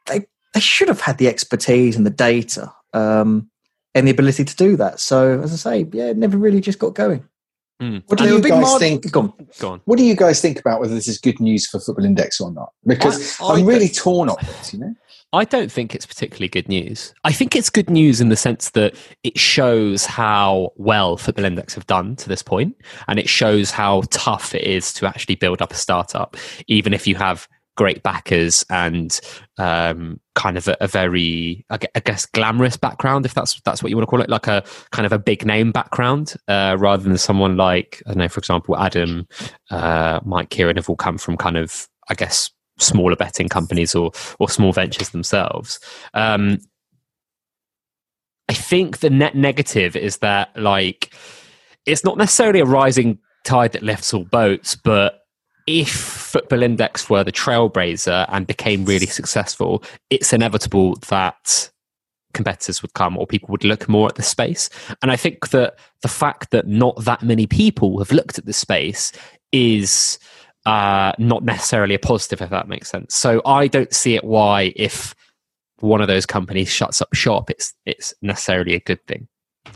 they 0.07 0.27
they 0.55 0.61
should 0.61 0.89
have 0.89 1.01
had 1.01 1.19
the 1.19 1.29
expertise 1.29 1.97
and 1.97 2.07
the 2.07 2.11
data 2.11 2.73
um, 2.93 3.51
and 3.95 4.07
the 4.07 4.13
ability 4.13 4.45
to 4.45 4.57
do 4.57 4.77
that. 4.77 5.01
So 5.01 5.41
as 5.41 5.53
I 5.53 5.57
say, 5.57 5.89
yeah, 5.93 6.11
it 6.11 6.17
never 6.17 6.39
really 6.39 6.61
just 6.61 6.79
got 6.79 6.95
going. 6.95 7.29
Hmm. 7.81 7.99
What 8.07 8.19
do 8.19 8.25
They 8.25 8.31
were 8.33 8.37
you 8.39 8.43
guys 8.49 8.61
mar- 8.63 8.79
think? 8.79 9.11
Go 9.11 9.21
on. 9.21 9.33
Go 9.59 9.73
on. 9.73 9.81
What 9.85 9.99
do 9.99 10.05
you 10.05 10.15
guys 10.15 10.41
think 10.41 10.61
about 10.61 10.81
whether 10.81 10.95
this 10.95 11.09
is 11.09 11.19
good 11.19 11.41
news 11.41 11.67
for 11.67 11.81
Football 11.81 12.05
Index 12.05 12.41
or 12.41 12.53
not? 12.53 12.71
Because 12.87 13.37
I- 13.41 13.45
I 13.47 13.55
I'm 13.59 13.67
really 13.67 13.89
torn 13.89 14.29
on 14.29 14.37
this. 14.43 14.73
You 14.73 14.79
know, 14.81 14.95
I 15.33 15.45
don't 15.45 15.73
think 15.73 15.93
it's 15.95 16.07
particularly 16.07 16.47
good 16.49 16.69
news. 16.69 17.13
I 17.25 17.33
think 17.33 17.57
it's 17.57 17.71
good 17.71 17.91
news 17.91 18.21
in 18.21 18.29
the 18.29 18.37
sense 18.37 18.71
that 18.71 18.95
it 19.25 19.37
shows 19.39 20.07
how 20.07 20.71
well 20.77 21.17
Football 21.17 21.45
Index 21.47 21.75
have 21.75 21.87
done 21.89 22.15
to 22.17 22.29
this 22.29 22.43
point, 22.43 22.77
and 23.09 23.19
it 23.19 23.29
shows 23.29 23.73
how 23.73 24.03
tough 24.11 24.55
it 24.55 24.63
is 24.63 24.93
to 24.95 25.07
actually 25.07 25.35
build 25.35 25.61
up 25.61 25.73
a 25.73 25.77
startup, 25.77 26.37
even 26.69 26.95
if 26.95 27.09
you 27.09 27.17
have 27.17 27.49
great 27.77 28.03
backers 28.03 28.65
and 28.71 29.21
um, 29.59 30.21
kind 30.35 30.57
of 30.57 30.69
a, 30.69 30.77
a 30.81 30.87
very, 30.87 31.65
I 31.71 31.79
guess, 32.05 32.27
glamorous 32.27 32.77
background, 32.77 33.27
if 33.27 33.35
that's 33.35 33.61
that's 33.63 33.83
what 33.83 33.91
you 33.91 33.97
want 33.97 34.07
to 34.07 34.11
call 34.11 34.21
it, 34.21 34.31
like 34.31 34.47
a 34.47 34.65
kind 34.91 35.07
of 35.07 35.13
a 35.13 35.19
big 35.19 35.45
name 35.45 35.73
background, 35.73 36.35
uh, 36.49 36.77
rather 36.79 37.03
than 37.03 37.19
someone 37.19 37.57
like 37.57 38.03
I 38.07 38.11
don't 38.11 38.19
know, 38.19 38.29
for 38.29 38.39
example, 38.39 38.77
Adam, 38.77 39.27
uh, 39.71 40.21
Mike 40.25 40.51
Kieran 40.51 40.77
have 40.77 40.89
all 40.89 40.97
come 40.97 41.19
from 41.19 41.37
kind 41.37 41.57
of, 41.57 41.89
I 42.09 42.15
guess, 42.15 42.51
smaller 42.79 43.17
betting 43.17 43.49
companies 43.49 43.95
or 43.95 44.13
or 44.39 44.49
small 44.49 44.73
ventures 44.73 45.11
themselves. 45.11 45.81
Um, 46.15 46.59
I 48.49 48.53
think 48.53 48.99
the 48.99 49.11
net 49.11 49.35
negative 49.35 49.97
is 49.97 50.19
that 50.19 50.51
like 50.57 51.15
it's 51.87 52.05
not 52.05 52.19
necessarily 52.19 52.61
a 52.61 52.65
rising 52.65 53.19
tide 53.45 53.73
that 53.73 53.83
lifts 53.83 54.13
all 54.15 54.25
boats, 54.25 54.77
but 54.77 55.24
if 55.67 55.91
Football 55.91 56.63
Index 56.63 57.09
were 57.09 57.25
the 57.25 57.33
trailblazer 57.33 58.27
and 58.29 58.47
became 58.47 58.85
really 58.85 59.07
successful, 59.07 59.83
it's 60.11 60.33
inevitable 60.33 60.97
that 61.09 61.71
competitors 62.35 62.83
would 62.83 62.93
come 62.95 63.17
or 63.17 63.27
people 63.27 63.49
would 63.51 63.65
look 63.65 63.89
more 63.89 64.09
at 64.09 64.17
the 64.17 64.23
space. 64.23 64.69
And 65.01 65.11
I 65.11 65.17
think 65.17 65.49
that 65.51 65.79
the 66.03 66.09
fact 66.09 66.51
that 66.51 66.67
not 66.67 67.05
that 67.05 67.23
many 67.23 67.47
people 67.47 67.99
have 67.99 68.13
looked 68.13 68.39
at 68.39 68.45
the 68.45 68.53
space 68.53 69.13
is 69.53 70.19
uh, 70.67 71.13
not 71.19 71.45
necessarily 71.45 71.95
a 71.95 71.99
positive, 71.99 72.43
if 72.43 72.51
that 72.51 72.69
makes 72.69 72.91
sense. 72.91 73.15
So 73.15 73.41
I 73.47 73.69
don't 73.69 73.95
see 73.95 74.17
it 74.17 74.25
why 74.25 74.73
if 74.77 75.15
one 75.81 76.01
of 76.01 76.09
those 76.09 76.27
companies 76.27 76.69
shuts 76.69 77.01
up 77.01 77.15
shop, 77.15 77.51
it's 77.51 77.75
it's 77.87 78.15
necessarily 78.23 78.75
a 78.75 78.81
good 78.81 79.05
thing. 79.07 79.29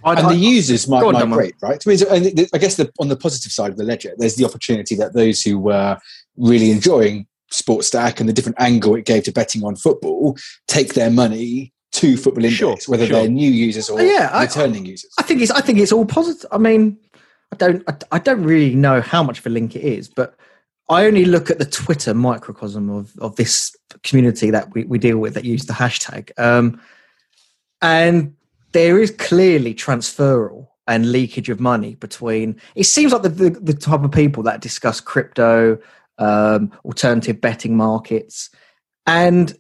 I, 0.05 0.13
and 0.15 0.27
I- 0.27 0.33
the 0.33 0.39
users 0.39 0.87
might 0.89 1.03
on, 1.03 1.15
Dom. 1.15 1.31
migrate, 1.31 1.55
right? 1.63 1.83
I, 1.85 1.89
mean, 1.89 1.99
so- 1.99 2.13
and 2.15 2.25
the- 2.27 2.49
I 2.55 2.59
guess 2.59 2.77
the, 2.77 2.91
on 3.01 3.09
the 3.09 3.17
positive 3.17 3.53
side 3.53 3.71
of 3.71 3.77
the 3.77 3.85
ledger, 3.85 4.13
there's 4.19 4.37
the 4.37 4.45
opportunity 4.45 4.95
that 4.97 5.15
those 5.15 5.43
who 5.43 5.59
were 5.59 5.99
really 6.37 6.71
enjoying 6.71 7.27
Sports 7.51 7.87
Stack 7.89 8.21
and 8.21 8.29
the 8.29 8.33
different 8.33 8.61
angle 8.61 8.95
it 8.97 9.07
gave 9.07 9.25
to 9.25 9.33
betting 9.33 9.65
on 9.65 9.75
football 9.77 10.37
take 10.67 10.95
their 10.95 11.11
money 11.11 11.73
to 11.93 12.17
Football 12.19 12.45
Index, 12.45 12.59
Sure, 12.59 12.77
whether 12.87 13.07
sure. 13.07 13.21
they're 13.21 13.29
new 13.31 13.51
users 13.51 13.89
or 13.89 14.01
Yeah, 14.03 14.29
I- 14.33 14.43
returning 14.45 14.85
users. 14.85 15.11
I 15.19 15.23
think 15.23 15.41
it's 15.41 15.51
I 15.51 15.63
think 15.63 15.79
it's 15.79 15.91
all 15.93 16.05
positive. 16.05 16.47
I 16.53 16.59
mean, 16.59 16.99
I 17.51 17.57
don't 17.57 17.83
I, 17.89 17.95
I 18.13 18.19
don't 18.19 18.43
really 18.45 18.75
know 18.75 19.01
how 19.01 19.23
much 19.23 19.39
of 19.39 19.47
a 19.47 19.49
link 19.51 19.75
it 19.75 19.83
is, 19.83 20.07
but 20.09 20.35
I 20.91 21.07
only 21.07 21.25
look 21.25 21.51
at 21.51 21.59
the 21.59 21.65
Twitter 21.65 22.13
microcosm 22.13 22.91
of 22.91 23.13
of 23.19 23.37
this 23.37 23.75
community 24.05 24.51
that 24.51 24.75
we, 24.75 24.85
we 24.85 24.99
deal 24.99 25.17
with 25.19 25.33
that 25.35 25.45
use 25.47 25.65
the 25.65 25.73
hashtag, 25.73 26.31
um, 26.39 26.79
and 27.81 28.35
there 28.73 28.99
is 28.99 29.11
clearly 29.11 29.75
transferal 29.75 30.69
and 30.87 31.13
leakage 31.13 31.49
of 31.49 31.61
money 31.61 31.95
between. 31.97 32.61
It 32.75 32.85
seems 32.85 33.13
like 33.13 33.23
the 33.23 33.29
the, 33.29 33.51
the 33.51 33.75
type 33.75 34.03
of 34.03 34.13
people 34.13 34.43
that 34.45 34.61
discuss 34.61 35.01
crypto, 35.01 35.79
um, 36.19 36.73
alternative 36.85 37.41
betting 37.41 37.77
markets, 37.77 38.51
and 39.07 39.57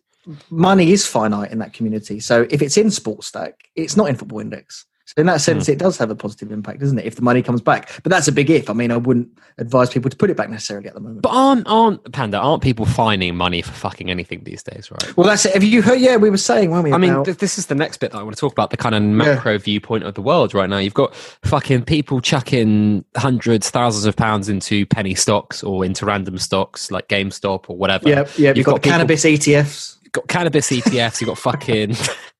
money 0.50 0.92
is 0.92 1.06
finite 1.06 1.52
in 1.52 1.58
that 1.58 1.72
community. 1.72 2.20
So 2.20 2.46
if 2.50 2.62
it's 2.62 2.76
in 2.76 2.90
Sports 2.90 3.28
Stack, 3.28 3.68
it's 3.74 3.96
not 3.96 4.08
in 4.08 4.16
Football 4.16 4.40
Index. 4.40 4.84
So 5.08 5.14
in 5.16 5.26
that 5.26 5.40
sense, 5.40 5.64
hmm. 5.64 5.72
it 5.72 5.78
does 5.78 5.96
have 5.96 6.10
a 6.10 6.14
positive 6.14 6.52
impact, 6.52 6.80
doesn't 6.80 6.98
it? 6.98 7.06
If 7.06 7.16
the 7.16 7.22
money 7.22 7.40
comes 7.40 7.62
back, 7.62 7.90
but 8.02 8.10
that's 8.10 8.28
a 8.28 8.32
big 8.32 8.50
if. 8.50 8.68
I 8.68 8.74
mean, 8.74 8.90
I 8.90 8.98
wouldn't 8.98 9.30
advise 9.56 9.88
people 9.88 10.10
to 10.10 10.16
put 10.16 10.28
it 10.28 10.36
back 10.36 10.50
necessarily 10.50 10.86
at 10.86 10.92
the 10.92 11.00
moment. 11.00 11.22
But 11.22 11.30
aren't 11.30 11.66
aren't 11.66 12.12
Panda? 12.12 12.36
Aren't 12.36 12.62
people 12.62 12.84
finding 12.84 13.34
money 13.34 13.62
for 13.62 13.72
fucking 13.72 14.10
anything 14.10 14.44
these 14.44 14.62
days? 14.62 14.90
Right. 14.90 15.16
well, 15.16 15.26
that's 15.26 15.46
it. 15.46 15.54
Have 15.54 15.64
you 15.64 15.80
heard? 15.80 15.98
Yeah, 15.98 16.16
we 16.16 16.28
were 16.28 16.36
saying, 16.36 16.70
weren't 16.70 16.84
we? 16.84 16.92
I 16.92 16.98
mean, 16.98 17.24
th- 17.24 17.38
this 17.38 17.56
is 17.56 17.68
the 17.68 17.74
next 17.74 17.96
bit 17.96 18.12
that 18.12 18.18
I 18.18 18.22
want 18.22 18.36
to 18.36 18.40
talk 18.40 18.52
about 18.52 18.68
the 18.68 18.76
kind 18.76 18.94
of 18.94 19.02
macro 19.02 19.56
viewpoint 19.56 20.04
of 20.04 20.12
the 20.12 20.20
world 20.20 20.52
right 20.52 20.68
now. 20.68 20.76
You've 20.76 20.92
got 20.92 21.14
fucking 21.14 21.86
people 21.86 22.20
chucking 22.20 23.02
hundreds, 23.16 23.70
thousands 23.70 24.04
of 24.04 24.14
pounds 24.14 24.50
into 24.50 24.84
penny 24.84 25.14
stocks 25.14 25.62
or 25.62 25.86
into 25.86 26.04
random 26.04 26.36
stocks 26.36 26.90
like 26.90 27.08
GameStop 27.08 27.64
or 27.68 27.78
whatever. 27.78 28.10
yeah, 28.10 28.28
yeah. 28.36 28.52
You've, 28.54 28.66
got, 28.66 28.74
the 28.74 28.80
people- 28.80 28.92
cannabis 28.92 29.24
ETFs. 29.24 29.96
You've 30.02 30.12
got 30.12 30.28
cannabis 30.28 30.70
ETFs. 30.70 31.22
You've 31.22 31.28
got 31.28 31.38
fucking. 31.38 31.96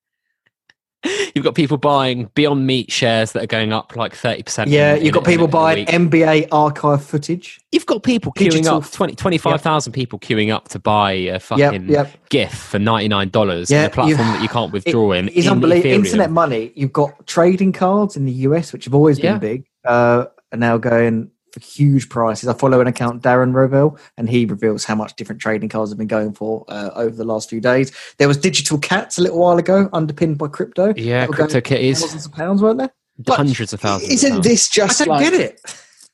You've 1.33 1.45
got 1.45 1.55
people 1.55 1.77
buying 1.77 2.29
Beyond 2.35 2.67
Meat 2.67 2.91
shares 2.91 3.31
that 3.31 3.43
are 3.43 3.47
going 3.47 3.71
up 3.71 3.95
like 3.95 4.13
thirty 4.13 4.43
percent. 4.43 4.69
Yeah, 4.69 4.95
you've 4.95 5.13
got 5.13 5.23
people 5.23 5.47
buying 5.47 5.85
NBA 5.85 6.47
archive 6.51 7.03
footage. 7.03 7.59
You've 7.71 7.85
got 7.85 8.03
people 8.03 8.33
queuing 8.33 8.51
digital- 8.51 8.77
up 8.77 8.91
20, 8.91 9.15
25,000 9.15 9.93
people 9.93 10.19
queuing 10.19 10.53
up 10.53 10.67
to 10.69 10.79
buy 10.79 11.11
a 11.13 11.39
fucking 11.39 11.87
yep. 11.87 12.11
GIF 12.29 12.53
for 12.53 12.79
ninety 12.79 13.07
nine 13.07 13.29
dollars 13.29 13.71
Yeah, 13.71 13.81
in 13.81 13.85
a 13.85 13.89
platform 13.91 14.09
you- 14.27 14.33
that 14.33 14.41
you 14.41 14.49
can't 14.49 14.73
withdraw 14.73 15.11
in. 15.13 15.29
It 15.29 15.45
in 15.45 15.49
unbelievable. 15.49 15.89
Ethereum. 15.89 16.05
Internet 16.05 16.31
money. 16.31 16.71
You've 16.75 16.93
got 16.93 17.25
trading 17.27 17.71
cards 17.71 18.17
in 18.17 18.25
the 18.25 18.33
US, 18.33 18.73
which 18.73 18.85
have 18.85 18.93
always 18.93 19.19
been 19.19 19.33
Yeah. 19.33 19.39
big, 19.39 19.63
uh, 19.85 20.25
are 20.51 20.57
now 20.57 20.77
going 20.77 21.29
for 21.51 21.59
huge 21.59 22.09
prices. 22.09 22.47
I 22.47 22.53
follow 22.53 22.81
an 22.81 22.87
account, 22.87 23.23
Darren 23.23 23.53
Rovell, 23.53 23.99
and 24.17 24.29
he 24.29 24.45
reveals 24.45 24.83
how 24.85 24.95
much 24.95 25.15
different 25.15 25.41
trading 25.41 25.69
cards 25.69 25.91
have 25.91 25.97
been 25.97 26.07
going 26.07 26.33
for 26.33 26.65
uh, 26.67 26.91
over 26.95 27.15
the 27.15 27.23
last 27.23 27.49
few 27.49 27.61
days. 27.61 27.91
There 28.17 28.27
was 28.27 28.37
digital 28.37 28.77
cats 28.77 29.17
a 29.17 29.21
little 29.21 29.39
while 29.39 29.57
ago, 29.57 29.89
underpinned 29.93 30.37
by 30.37 30.47
crypto. 30.47 30.93
Yeah, 30.95 31.21
That 31.21 31.29
were 31.29 31.35
going 31.35 31.49
crypto 31.49 31.67
kitties. 31.69 32.01
Thousands 32.01 32.25
of 32.25 32.31
pounds, 32.33 32.61
weren't 32.61 32.79
there? 32.79 32.91
But 33.17 33.37
hundreds 33.37 33.73
of 33.73 33.81
thousands. 33.81 34.11
Isn't 34.11 34.31
pounds. 34.31 34.47
this 34.47 34.69
I 34.71 34.73
just 34.73 34.99
don't 34.99 35.07
like 35.09 35.29
get 35.29 35.33
it. 35.33 35.61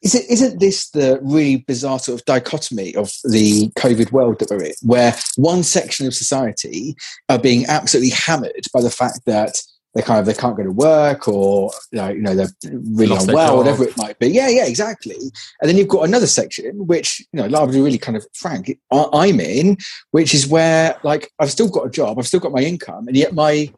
is 0.01 0.15
it 0.15 0.25
isn't 0.29 0.59
this 0.59 0.89
the 0.89 1.19
really 1.21 1.57
bizarre 1.57 1.99
sort 1.99 2.19
of 2.19 2.25
dichotomy 2.25 2.95
of 2.95 3.11
the 3.23 3.69
COVID 3.77 4.11
world 4.11 4.39
that 4.39 4.49
we're 4.49 4.63
in, 4.63 4.73
where 4.81 5.15
one 5.35 5.61
section 5.63 6.07
of 6.07 6.15
society 6.15 6.95
are 7.29 7.39
being 7.39 7.65
absolutely 7.67 8.11
hammered 8.11 8.65
by 8.73 8.81
the 8.81 8.89
fact 8.89 9.19
that 9.25 9.61
they 9.95 10.01
kind 10.01 10.19
of 10.19 10.25
they 10.25 10.33
can't 10.33 10.57
go 10.57 10.63
to 10.63 10.71
work 10.71 11.27
or 11.27 11.71
you 11.91 12.21
know, 12.21 12.35
they're 12.35 12.49
really 12.91 13.15
unwell, 13.15 13.57
whatever 13.57 13.85
it 13.85 13.97
might 13.97 14.19
be. 14.19 14.27
Yeah, 14.27 14.49
yeah, 14.49 14.65
exactly. 14.65 15.15
And 15.61 15.69
then 15.69 15.77
you've 15.77 15.87
got 15.87 16.03
another 16.03 16.27
section 16.27 16.85
which 16.85 17.25
you 17.31 17.47
know, 17.47 17.57
I'll 17.57 17.67
be 17.67 17.79
really 17.79 17.97
kind 17.97 18.17
of 18.17 18.27
frank, 18.33 18.77
I'm 18.91 19.39
in, 19.39 19.77
which 20.11 20.33
is 20.33 20.47
where 20.47 20.97
like 21.03 21.31
I've 21.39 21.51
still 21.51 21.69
got 21.69 21.87
a 21.87 21.89
job, 21.89 22.19
I've 22.19 22.27
still 22.27 22.41
got 22.41 22.51
my 22.51 22.61
income, 22.61 23.07
and 23.07 23.15
yet 23.15 23.33
my 23.33 23.71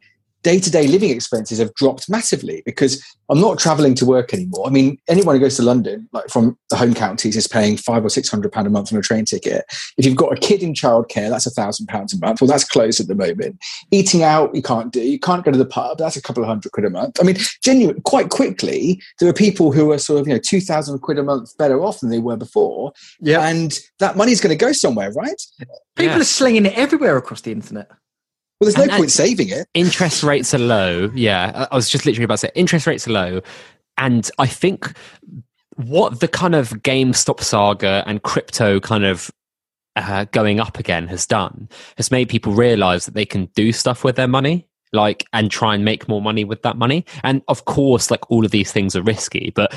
day-to-day 0.48 0.86
living 0.86 1.10
expenses 1.10 1.58
have 1.58 1.74
dropped 1.74 2.08
massively 2.08 2.62
because 2.64 3.04
I'm 3.28 3.38
not 3.38 3.58
traveling 3.58 3.94
to 3.96 4.06
work 4.06 4.32
anymore. 4.32 4.66
I 4.66 4.70
mean, 4.70 4.96
anyone 5.06 5.34
who 5.34 5.40
goes 5.40 5.56
to 5.56 5.62
London, 5.62 6.08
like 6.14 6.30
from 6.30 6.56
the 6.70 6.76
home 6.76 6.94
counties, 6.94 7.36
is 7.36 7.46
paying 7.46 7.76
five 7.76 8.02
or 8.02 8.08
six 8.08 8.30
hundred 8.30 8.50
pound 8.52 8.66
a 8.66 8.70
month 8.70 8.90
on 8.90 8.98
a 8.98 9.02
train 9.02 9.26
ticket. 9.26 9.66
If 9.98 10.06
you've 10.06 10.16
got 10.16 10.32
a 10.32 10.40
kid 10.40 10.62
in 10.62 10.72
childcare, 10.72 11.28
that's 11.28 11.44
a 11.44 11.50
thousand 11.50 11.88
pounds 11.88 12.14
a 12.14 12.18
month. 12.18 12.40
Well, 12.40 12.48
that's 12.48 12.64
closed 12.64 12.98
at 12.98 13.08
the 13.08 13.14
moment. 13.14 13.58
Eating 13.90 14.22
out, 14.22 14.54
you 14.54 14.62
can't 14.62 14.90
do. 14.90 15.02
You 15.02 15.18
can't 15.18 15.44
go 15.44 15.50
to 15.50 15.58
the 15.58 15.66
pub. 15.66 15.98
That's 15.98 16.16
a 16.16 16.22
couple 16.22 16.42
of 16.42 16.48
hundred 16.48 16.72
quid 16.72 16.86
a 16.86 16.90
month. 16.90 17.20
I 17.20 17.24
mean, 17.24 17.36
genuine. 17.62 18.00
Quite 18.02 18.30
quickly, 18.30 19.02
there 19.20 19.28
are 19.28 19.34
people 19.34 19.72
who 19.72 19.92
are 19.92 19.98
sort 19.98 20.20
of 20.20 20.26
you 20.26 20.32
know 20.32 20.40
two 20.40 20.62
thousand 20.62 20.98
quid 21.00 21.18
a 21.18 21.22
month 21.22 21.54
better 21.58 21.84
off 21.84 22.00
than 22.00 22.08
they 22.08 22.20
were 22.20 22.36
before, 22.38 22.92
Yeah. 23.20 23.46
and 23.46 23.78
that 23.98 24.16
money's 24.16 24.40
going 24.40 24.56
to 24.56 24.64
go 24.64 24.72
somewhere, 24.72 25.12
right? 25.12 25.42
People 25.96 26.14
Yeah. 26.14 26.20
are 26.20 26.24
slinging 26.24 26.64
it 26.64 26.78
everywhere 26.78 27.18
across 27.18 27.42
the 27.42 27.52
internet. 27.52 27.90
Well, 28.60 28.66
there's 28.66 28.76
no 28.76 28.82
And- 28.84 28.92
and- 28.92 28.98
point 29.00 29.10
saving 29.10 29.48
it. 29.50 29.66
interest 29.74 30.22
rates 30.22 30.52
are 30.54 30.58
low. 30.58 31.10
Yeah, 31.14 31.52
I- 31.54 31.68
I 31.72 31.76
was 31.76 31.88
just 31.88 32.04
literally 32.06 32.24
about 32.24 32.34
to 32.34 32.46
say 32.46 32.50
interest 32.54 32.86
rates 32.86 33.06
are 33.06 33.12
low, 33.12 33.40
and 33.96 34.28
I 34.38 34.46
think 34.46 34.92
what 35.76 36.18
the 36.20 36.28
kind 36.28 36.54
of 36.56 36.70
GameStop 36.70 37.40
saga 37.40 38.02
and 38.06 38.22
crypto 38.22 38.80
kind 38.80 39.04
of 39.04 39.30
uh, 39.96 40.24
going 40.32 40.60
up 40.60 40.78
again 40.78 41.06
has 41.08 41.26
done 41.26 41.68
has 41.96 42.10
made 42.10 42.28
people 42.28 42.52
realize 42.52 43.04
that 43.04 43.14
they 43.14 43.24
can 43.26 43.46
do 43.56 43.72
stuff 43.72 44.04
with 44.04 44.14
their 44.16 44.28
money 44.28 44.66
like 44.92 45.24
and 45.32 45.50
try 45.50 45.74
and 45.74 45.84
make 45.84 46.08
more 46.08 46.22
money 46.22 46.44
with 46.44 46.62
that 46.62 46.76
money 46.76 47.04
and 47.24 47.42
of 47.48 47.64
course 47.64 48.08
like 48.10 48.30
all 48.30 48.44
of 48.44 48.52
these 48.52 48.70
things 48.72 48.94
are 48.94 49.02
risky 49.02 49.50
but 49.56 49.74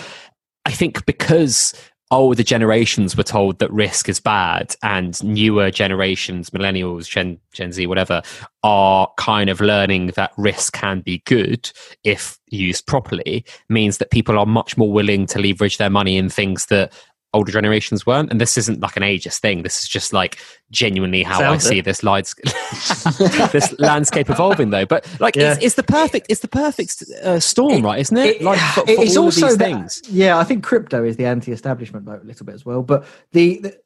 i 0.65 0.71
think 0.71 1.03
because 1.07 1.73
older 2.11 2.43
generations 2.43 3.15
were 3.15 3.23
told 3.23 3.57
that 3.59 3.71
risk 3.71 4.09
is 4.09 4.19
bad 4.19 4.75
and 4.83 5.23
newer 5.23 5.71
generations 5.71 6.49
millennials 6.49 7.07
gen 7.07 7.39
gen 7.53 7.71
z 7.71 7.87
whatever 7.87 8.21
are 8.63 9.09
kind 9.17 9.49
of 9.49 9.61
learning 9.61 10.07
that 10.07 10.33
risk 10.37 10.73
can 10.73 10.99
be 10.99 11.19
good 11.25 11.71
if 12.03 12.37
used 12.49 12.85
properly 12.85 13.45
means 13.69 13.97
that 13.97 14.11
people 14.11 14.37
are 14.37 14.45
much 14.45 14.77
more 14.77 14.91
willing 14.91 15.25
to 15.25 15.39
leverage 15.39 15.77
their 15.77 15.89
money 15.89 16.17
in 16.17 16.29
things 16.29 16.65
that 16.65 16.93
older 17.33 17.51
generations 17.51 18.05
weren't 18.05 18.29
and 18.29 18.41
this 18.41 18.57
isn't 18.57 18.81
like 18.81 18.97
an 18.97 19.03
ageist 19.03 19.39
thing 19.39 19.63
this 19.63 19.81
is 19.83 19.87
just 19.87 20.11
like 20.11 20.37
genuinely 20.69 21.23
how 21.23 21.39
Sounds 21.39 21.65
i 21.65 21.69
see 21.69 21.79
this 21.81 22.03
lights 22.03 22.35
this 23.53 23.73
landscape 23.79 24.29
evolving 24.29 24.69
though 24.71 24.85
but 24.85 25.07
like 25.21 25.35
Yeah. 25.37 25.53
it's, 25.53 25.63
it's 25.63 25.75
the 25.75 25.83
perfect 25.83 26.25
it's 26.29 26.41
the 26.41 26.49
perfect 26.49 27.03
uh, 27.23 27.39
storm 27.39 27.83
right 27.85 27.99
isn't 27.99 28.17
it, 28.17 28.35
It- 28.37 28.41
like 28.41 28.59
for, 28.75 28.81
for 28.85 28.89
it's 28.89 29.15
all 29.15 29.25
also 29.25 29.47
these 29.47 29.57
that- 29.57 29.63
things 29.65 30.01
Yeah, 30.09 30.37
I 30.37 30.43
think 30.43 30.63
crypto 30.63 31.05
is 31.05 31.15
the 31.15 31.25
anti-establishment 31.25 32.05
vote 32.05 32.21
a 32.21 32.25
little 32.25 32.45
bit 32.45 32.55
as 32.55 32.65
well. 32.65 32.83
But 32.83 33.05
the, 33.31 33.59
the 33.59 33.77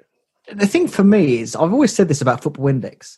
the 0.54 0.68
thing 0.68 0.88
for 0.88 1.04
me 1.04 1.40
is, 1.40 1.56
I've 1.56 1.74
always 1.74 1.94
said 1.94 2.08
this 2.08 2.22
about 2.22 2.42
Football 2.44 2.68
Index. 2.68 3.18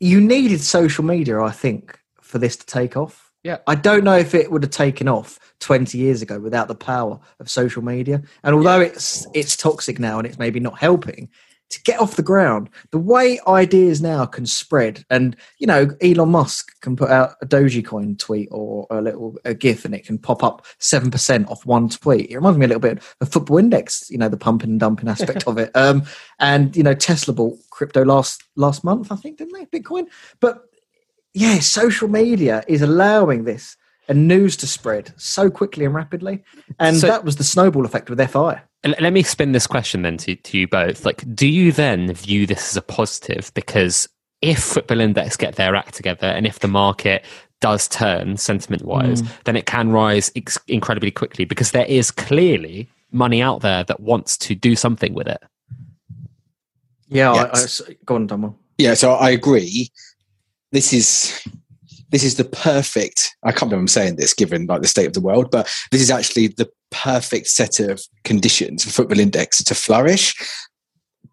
You 0.00 0.20
needed 0.20 0.60
social 0.62 1.04
media, 1.04 1.40
I 1.40 1.50
think, 1.52 1.98
for 2.20 2.38
this 2.38 2.56
to 2.56 2.66
take 2.66 2.96
off. 2.96 3.31
Yeah. 3.42 3.58
I 3.66 3.74
don't 3.74 4.04
know 4.04 4.16
if 4.16 4.34
it 4.34 4.50
would 4.50 4.62
have 4.62 4.70
taken 4.70 5.08
off 5.08 5.38
20 5.60 5.98
years 5.98 6.22
ago 6.22 6.38
without 6.38 6.68
the 6.68 6.74
power 6.74 7.18
of 7.40 7.50
social 7.50 7.82
media. 7.82 8.22
And 8.44 8.54
although 8.54 8.80
it's 8.80 9.26
it's 9.34 9.56
toxic 9.56 9.98
now 9.98 10.18
and 10.18 10.26
it's 10.26 10.38
maybe 10.38 10.60
not 10.60 10.78
helping 10.78 11.28
to 11.72 11.82
get 11.82 12.00
off 12.00 12.16
the 12.16 12.22
ground, 12.22 12.68
the 12.90 12.98
way 12.98 13.40
ideas 13.48 14.00
now 14.02 14.26
can 14.26 14.44
spread, 14.44 15.04
and 15.08 15.34
you 15.58 15.66
know, 15.66 15.88
Elon 16.02 16.28
Musk 16.28 16.78
can 16.82 16.96
put 16.96 17.10
out 17.10 17.34
a 17.40 17.46
Dogecoin 17.46 18.18
tweet 18.18 18.48
or 18.52 18.86
a 18.90 19.00
little 19.00 19.36
a 19.44 19.54
GIF, 19.54 19.84
and 19.84 19.94
it 19.94 20.04
can 20.04 20.18
pop 20.18 20.44
up 20.44 20.66
seven 20.78 21.10
percent 21.10 21.48
off 21.48 21.64
one 21.64 21.88
tweet. 21.88 22.30
It 22.30 22.36
reminds 22.36 22.58
me 22.58 22.66
a 22.66 22.68
little 22.68 22.80
bit 22.80 23.02
of 23.20 23.32
Football 23.32 23.58
Index, 23.58 24.10
you 24.10 24.18
know, 24.18 24.28
the 24.28 24.36
pumping 24.36 24.70
and 24.70 24.80
dumping 24.80 25.08
aspect 25.08 25.44
of 25.46 25.58
it. 25.58 25.70
Um, 25.82 26.04
and 26.38 26.76
you 26.76 26.82
know, 26.82 26.94
Tesla 26.94 27.34
bought 27.34 27.58
crypto 27.70 28.04
last 28.04 28.44
last 28.56 28.84
month, 28.84 29.10
I 29.10 29.16
think, 29.16 29.38
didn't 29.38 29.54
they? 29.54 29.80
Bitcoin, 29.80 30.06
but 30.38 30.68
yeah, 31.34 31.58
social 31.60 32.08
media 32.08 32.62
is 32.68 32.82
allowing 32.82 33.44
this 33.44 33.76
and 34.08 34.26
news 34.28 34.56
to 34.58 34.66
spread 34.66 35.12
so 35.16 35.50
quickly 35.50 35.84
and 35.84 35.94
rapidly, 35.94 36.42
and 36.78 36.96
So- 36.96 37.06
that 37.06 37.24
was 37.24 37.36
the 37.36 37.44
snowball 37.44 37.84
effect 37.84 38.10
with 38.10 38.18
FI. 38.20 38.60
L- 38.84 38.94
Let 39.00 39.12
me 39.12 39.22
spin 39.22 39.52
this 39.52 39.66
question 39.66 40.02
then 40.02 40.16
to, 40.18 40.34
to 40.34 40.58
you 40.58 40.66
both. 40.66 41.04
Like, 41.06 41.22
do 41.34 41.46
you 41.46 41.70
then 41.72 42.12
view 42.12 42.46
this 42.46 42.70
as 42.70 42.76
a 42.76 42.82
positive? 42.82 43.52
Because 43.54 44.08
if 44.40 44.58
Football 44.60 45.00
Index 45.00 45.36
get 45.36 45.54
their 45.54 45.76
act 45.76 45.94
together 45.94 46.26
and 46.26 46.46
if 46.46 46.58
the 46.58 46.68
market 46.68 47.24
does 47.60 47.86
turn 47.86 48.36
sentiment 48.36 48.82
wise, 48.84 49.20
hmm. 49.20 49.26
then 49.44 49.54
it 49.56 49.66
can 49.66 49.92
rise 49.92 50.32
ex- 50.34 50.58
incredibly 50.66 51.12
quickly 51.12 51.44
because 51.44 51.70
there 51.70 51.86
is 51.86 52.10
clearly 52.10 52.88
money 53.12 53.40
out 53.40 53.60
there 53.60 53.84
that 53.84 54.00
wants 54.00 54.36
to 54.38 54.56
do 54.56 54.74
something 54.74 55.14
with 55.14 55.28
it. 55.28 55.40
Yeah, 57.08 57.30
I, 57.32 57.42
I, 57.44 57.50
Yes. 57.54 57.80
go 58.04 58.16
on, 58.16 58.26
Dunwell. 58.26 58.56
Yeah, 58.78 58.94
so 58.94 59.12
I 59.12 59.30
agree. 59.30 59.90
This 60.72 60.92
is 60.92 61.46
this 62.10 62.24
is 62.24 62.36
the 62.36 62.44
perfect. 62.44 63.34
I 63.42 63.52
can't 63.52 63.70
believe 63.70 63.80
I'm 63.80 63.88
saying 63.88 64.16
this, 64.16 64.34
given 64.34 64.66
like 64.66 64.82
the 64.82 64.88
state 64.88 65.06
of 65.06 65.14
the 65.14 65.20
world, 65.20 65.50
but 65.50 65.66
this 65.90 66.02
is 66.02 66.10
actually 66.10 66.48
the 66.48 66.70
perfect 66.90 67.48
set 67.48 67.80
of 67.80 68.02
conditions 68.24 68.84
for 68.84 68.90
Football 68.90 69.18
Index 69.18 69.62
to 69.64 69.74
flourish. 69.74 70.34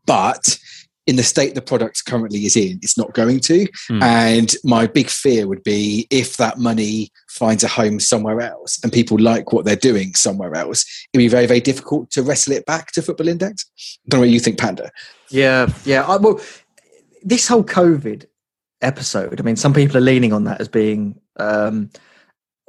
But 0.06 0.58
in 1.06 1.18
the 1.18 1.24
state 1.24 1.56
the 1.56 1.62
product 1.62 2.06
currently 2.06 2.46
is 2.46 2.56
in, 2.56 2.80
it's 2.82 2.98
not 2.98 3.14
going 3.14 3.40
to. 3.42 3.68
Hmm. 3.88 4.04
And 4.04 4.56
my 4.64 4.88
big 4.88 5.10
fear 5.10 5.48
would 5.48 5.64
be 5.64 6.08
if 6.10 6.38
that 6.38 6.60
money 6.60 7.12
finds 7.28 7.64
a 7.64 7.68
home 7.68 8.00
somewhere 8.00 8.40
else 8.40 8.80
and 8.82 8.94
people 8.94 9.20
like 9.20 9.52
what 9.52 9.66
they're 9.66 9.76
doing 9.76 10.14
somewhere 10.14 10.56
else, 10.56 10.86
it'd 11.12 11.20
be 11.20 11.28
very, 11.28 11.46
very 11.46 11.62
difficult 11.62 12.10
to 12.12 12.24
wrestle 12.24 12.54
it 12.54 12.66
back 12.66 12.92
to 12.94 13.02
Football 13.02 13.28
Index. 13.28 13.66
I 13.78 14.10
don't 14.10 14.20
know 14.20 14.28
what 14.28 14.30
you 14.30 14.40
think, 14.40 14.60
Panda. 14.60 14.92
Yeah, 15.30 15.68
yeah. 15.84 16.04
I, 16.06 16.16
well, 16.18 16.40
this 17.24 17.48
whole 17.48 17.64
COVID 17.64 18.26
episode. 18.82 19.40
I 19.40 19.44
mean, 19.44 19.56
some 19.56 19.74
people 19.74 19.98
are 19.98 20.02
leaning 20.02 20.34
on 20.34 20.46
that 20.46 20.62
as 20.62 20.68
being 20.68 21.20
um, 21.38 21.90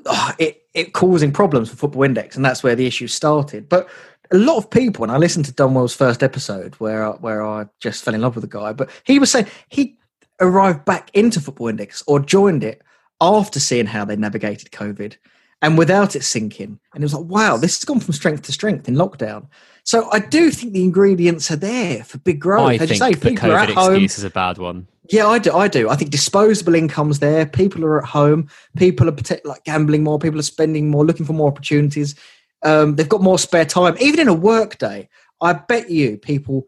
oh, 0.07 0.33
it 0.39 0.63
it 0.75 0.93
causing 0.93 1.33
problems 1.33 1.69
for 1.69 1.77
Football 1.77 2.05
Index, 2.05 2.37
and 2.37 2.45
that's 2.45 2.63
where 2.63 2.75
the 2.75 2.87
issue 2.87 3.07
started. 3.07 3.69
But 3.69 3.89
a 4.31 4.37
lot 4.37 4.59
of 4.59 4.71
people, 4.71 5.03
and 5.03 5.13
I 5.13 5.17
listened 5.17 5.47
to 5.47 5.53
Dunwell's 5.53 5.95
first 5.95 6.23
episode 6.23 6.75
where 6.77 7.11
where 7.13 7.45
I 7.45 7.67
just 7.81 8.05
fell 8.05 8.15
in 8.15 8.21
love 8.21 8.37
with 8.37 8.43
the 8.43 8.59
guy, 8.59 8.73
but 8.73 8.91
he 9.05 9.19
was 9.19 9.31
saying 9.31 9.47
he 9.69 9.99
arrived 10.41 10.85
back 10.85 11.11
into 11.15 11.41
Football 11.41 11.69
Index 11.69 12.03
or 12.07 12.21
joined 12.21 12.65
it 12.65 12.83
after 13.21 13.61
seeing 13.61 13.87
how 13.87 14.05
they 14.05 14.17
navigated 14.17 14.71
COVID 14.71 15.17
and 15.63 15.77
without 15.77 16.17
it 16.17 16.25
sinking. 16.25 16.79
And 16.95 17.03
it 17.03 17.05
was 17.05 17.15
like, 17.15 17.27
wow, 17.27 17.57
this 17.57 17.77
has 17.79 17.85
gone 17.85 18.01
from 18.01 18.15
strength 18.15 18.43
to 18.43 18.53
strength 18.53 18.89
in 18.89 18.95
lockdown. 18.95 19.47
So 19.85 20.11
I 20.11 20.21
do 20.21 20.51
think 20.51 20.73
the 20.73 20.83
ingredients 20.85 21.51
are 21.51 21.57
there 21.57 22.05
for 22.05 22.19
big 22.19 22.41
growth. 22.41 22.69
I 22.69 22.75
As 22.75 22.89
think 22.89 23.03
say, 23.03 23.15
the 23.15 23.31
people 23.31 23.53
are 23.53 23.67
COVID 23.67 23.91
excuse 23.93 24.19
is 24.19 24.25
a 24.25 24.31
bad 24.31 24.59
one. 24.59 24.87
Yeah, 25.11 25.27
I 25.27 25.39
do. 25.39 25.53
I 25.53 25.67
do. 25.67 25.89
I 25.91 25.97
think 25.97 26.11
disposable 26.11 26.75
income's 26.75 27.19
there. 27.19 27.45
People 27.45 27.85
are 27.85 27.99
at 27.99 28.09
home. 28.09 28.49
People 28.77 29.09
are 29.09 29.13
protect, 29.13 29.45
like 29.45 29.65
gambling 29.65 30.05
more. 30.05 30.19
People 30.19 30.39
are 30.39 30.45
spending 30.45 30.89
more, 30.89 31.05
looking 31.05 31.27
for 31.27 31.33
more 31.33 31.49
opportunities. 31.49 32.15
Um, 32.63 32.95
they've 32.95 33.09
got 33.09 33.23
more 33.23 33.39
spare 33.39 33.65
time. 33.65 33.97
Even 34.01 34.21
in 34.21 34.29
a 34.29 34.35
work 34.35 34.79
day, 34.79 35.09
I 35.41 35.55
bet 35.55 35.91
you 35.91 36.17
people 36.17 36.67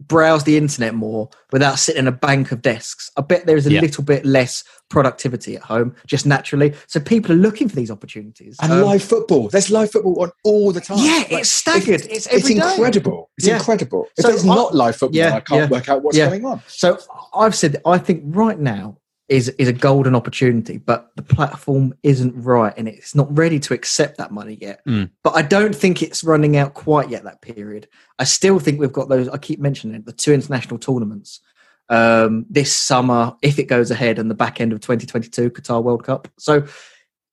browse 0.00 0.44
the 0.44 0.56
internet 0.56 0.94
more 0.94 1.28
without 1.52 1.78
sitting 1.78 2.00
in 2.00 2.08
a 2.08 2.12
bank 2.12 2.52
of 2.52 2.60
desks. 2.62 3.10
I 3.16 3.20
bet 3.22 3.46
there 3.46 3.56
is 3.56 3.66
a 3.66 3.72
Yeah. 3.72 3.80
little 3.80 4.04
bit 4.04 4.26
less 4.26 4.64
productivity 4.90 5.56
at 5.56 5.62
home, 5.62 5.94
just 6.06 6.26
naturally. 6.26 6.74
So 6.88 7.00
people 7.00 7.32
are 7.32 7.38
looking 7.38 7.68
for 7.68 7.76
these 7.76 7.90
opportunities. 7.90 8.56
And 8.60 8.72
Um, 8.72 8.82
live 8.82 9.02
football. 9.02 9.48
There's 9.48 9.70
live 9.70 9.90
football 9.92 10.20
on 10.22 10.30
all 10.44 10.72
the 10.72 10.80
time. 10.80 10.98
Yeah, 10.98 11.18
Like, 11.30 11.32
it's 11.32 11.50
staggered. 11.50 12.02
It's 12.02 12.26
It's 12.26 12.26
every 12.26 12.54
day. 12.54 12.60
incredible. 12.70 13.30
It's 13.38 13.46
Yeah. 13.46 13.56
incredible. 13.56 14.06
If 14.18 14.24
So 14.26 14.30
it's 14.32 14.44
I- 14.44 14.48
not 14.54 14.74
live 14.74 14.96
football, 14.96 15.16
Yeah, 15.16 15.34
I 15.36 15.40
can't 15.40 15.70
yeah. 15.70 15.76
work 15.78 15.88
out 15.88 16.02
what's 16.02 16.16
Yeah. 16.16 16.28
going 16.28 16.44
on. 16.44 16.60
So 16.66 16.98
I've 17.34 17.54
said 17.54 17.80
I 17.86 17.98
think 17.98 18.22
right 18.26 18.58
now 18.58 18.98
is 19.28 19.48
is 19.50 19.68
a 19.68 19.72
golden 19.72 20.14
opportunity, 20.14 20.78
but 20.78 21.10
the 21.16 21.22
platform 21.22 21.94
isn't 22.02 22.34
right 22.36 22.74
and 22.76 22.86
it's 22.86 23.14
not 23.14 23.36
ready 23.36 23.58
to 23.58 23.74
accept 23.74 24.18
that 24.18 24.30
money 24.30 24.58
yet. 24.60 24.84
Mm. 24.86 25.10
But 25.22 25.34
I 25.34 25.42
don't 25.42 25.74
think 25.74 26.02
it's 26.02 26.22
running 26.22 26.56
out 26.56 26.74
quite 26.74 27.08
yet 27.08 27.24
that 27.24 27.40
period. 27.40 27.88
I 28.18 28.24
still 28.24 28.58
think 28.58 28.78
we've 28.78 28.92
got 28.92 29.08
those. 29.08 29.28
I 29.28 29.38
keep 29.38 29.60
mentioning 29.60 29.96
it, 29.96 30.06
the 30.06 30.12
two 30.12 30.32
international 30.32 30.78
tournaments 30.78 31.40
um, 31.88 32.46
this 32.48 32.74
summer 32.74 33.34
if 33.42 33.58
it 33.58 33.64
goes 33.64 33.90
ahead 33.90 34.18
and 34.18 34.30
the 34.30 34.34
back 34.34 34.60
end 34.60 34.72
of 34.72 34.80
2022 34.80 35.50
Qatar 35.50 35.82
World 35.82 36.04
Cup. 36.04 36.28
So 36.38 36.66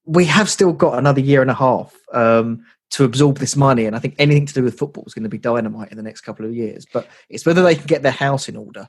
we 0.04 0.24
have 0.26 0.50
still 0.50 0.72
got 0.72 0.98
another 0.98 1.20
year 1.20 1.42
and 1.42 1.50
a 1.50 1.54
half 1.54 1.94
um, 2.12 2.64
to 2.90 3.04
absorb 3.04 3.38
this 3.38 3.56
money, 3.56 3.86
and 3.86 3.94
I 3.94 3.98
think 3.98 4.14
anything 4.18 4.46
to 4.46 4.54
do 4.54 4.62
with 4.62 4.78
football 4.78 5.04
is 5.06 5.14
going 5.14 5.22
to 5.22 5.28
be 5.28 5.38
dynamite 5.38 5.90
in 5.90 5.96
the 5.96 6.02
next 6.02 6.22
couple 6.22 6.44
of 6.44 6.54
years. 6.54 6.86
But 6.90 7.06
it's 7.28 7.46
whether 7.46 7.62
they 7.62 7.74
can 7.74 7.86
get 7.86 8.02
their 8.02 8.12
house 8.12 8.48
in 8.48 8.56
order 8.56 8.88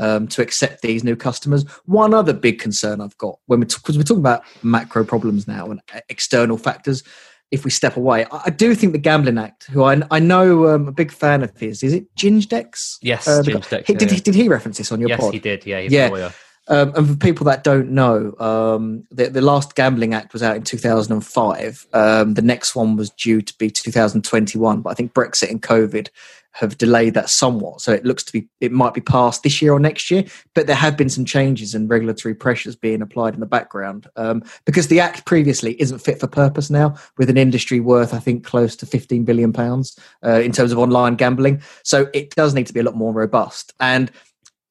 um, 0.00 0.26
to 0.28 0.42
accept 0.42 0.82
these 0.82 1.04
new 1.04 1.14
customers. 1.14 1.62
One 1.84 2.12
other 2.14 2.32
big 2.32 2.58
concern 2.58 3.00
I've 3.00 3.16
got 3.18 3.38
when 3.46 3.60
we're 3.60 3.66
because 3.66 3.96
we're 3.96 4.02
talking 4.04 4.22
about 4.22 4.42
macro 4.62 5.04
problems 5.04 5.46
now 5.46 5.70
and 5.70 5.80
external 6.08 6.56
factors. 6.56 7.02
If 7.50 7.64
we 7.64 7.70
step 7.72 7.96
away, 7.96 8.26
I, 8.30 8.42
I 8.46 8.50
do 8.50 8.76
think 8.76 8.92
the 8.92 8.98
Gambling 8.98 9.36
Act, 9.36 9.64
who 9.72 9.82
I, 9.82 10.00
I 10.12 10.20
know 10.20 10.68
um, 10.72 10.86
a 10.86 10.92
big 10.92 11.10
fan 11.10 11.42
of 11.42 11.50
his, 11.58 11.82
is 11.82 11.92
it 11.92 12.04
Ginge 12.14 12.48
Dex? 12.48 12.96
Yes, 13.02 13.26
Uh, 13.26 13.42
Ginge 13.42 13.68
Dex, 13.68 13.86
he- 13.88 13.92
yeah, 13.92 13.98
did, 13.98 14.08
yeah. 14.10 14.14
he, 14.14 14.20
did 14.20 14.34
he 14.36 14.48
reference 14.48 14.78
this 14.78 14.92
on 14.92 15.00
your 15.00 15.08
Yes, 15.08 15.20
pod? 15.20 15.34
he 15.34 15.40
did. 15.40 15.66
Yeah, 15.66 15.80
he's 15.80 15.90
Yeah. 15.92 16.30
Um, 16.70 16.92
and 16.94 17.08
for 17.08 17.16
people 17.16 17.44
that 17.46 17.64
don't 17.64 17.90
know, 17.90 18.34
um, 18.38 19.04
the, 19.10 19.28
the 19.28 19.40
last 19.40 19.74
Gambling 19.74 20.14
Act 20.14 20.32
was 20.32 20.42
out 20.42 20.56
in 20.56 20.62
2005. 20.62 21.86
Um, 21.92 22.34
the 22.34 22.42
next 22.42 22.76
one 22.76 22.96
was 22.96 23.10
due 23.10 23.42
to 23.42 23.58
be 23.58 23.70
2021, 23.70 24.80
but 24.80 24.90
I 24.90 24.94
think 24.94 25.12
Brexit 25.12 25.50
and 25.50 25.60
COVID 25.60 26.08
have 26.52 26.78
delayed 26.78 27.14
that 27.14 27.30
somewhat. 27.30 27.80
So 27.80 27.92
it 27.92 28.04
looks 28.04 28.24
to 28.24 28.32
be, 28.32 28.48
it 28.60 28.72
might 28.72 28.94
be 28.94 29.00
passed 29.00 29.42
this 29.42 29.62
year 29.62 29.72
or 29.72 29.80
next 29.80 30.10
year, 30.10 30.24
but 30.54 30.66
there 30.66 30.76
have 30.76 30.96
been 30.96 31.08
some 31.08 31.24
changes 31.24 31.74
and 31.74 31.88
regulatory 31.88 32.34
pressures 32.34 32.74
being 32.74 33.02
applied 33.02 33.34
in 33.34 33.40
the 33.40 33.46
background 33.46 34.08
um, 34.16 34.42
because 34.64 34.88
the 34.88 35.00
Act 35.00 35.26
previously 35.26 35.80
isn't 35.80 36.00
fit 36.00 36.18
for 36.18 36.26
purpose 36.26 36.68
now 36.68 36.94
with 37.18 37.30
an 37.30 37.36
industry 37.36 37.78
worth, 37.80 38.12
I 38.12 38.18
think, 38.18 38.44
close 38.44 38.74
to 38.76 38.86
15 38.86 39.24
billion 39.24 39.52
pounds 39.52 39.98
uh, 40.24 40.40
in 40.40 40.52
terms 40.52 40.72
of 40.72 40.78
online 40.78 41.14
gambling. 41.14 41.62
So 41.84 42.08
it 42.12 42.34
does 42.34 42.52
need 42.52 42.66
to 42.66 42.72
be 42.72 42.80
a 42.80 42.84
lot 42.84 42.96
more 42.96 43.12
robust. 43.12 43.72
And 43.78 44.10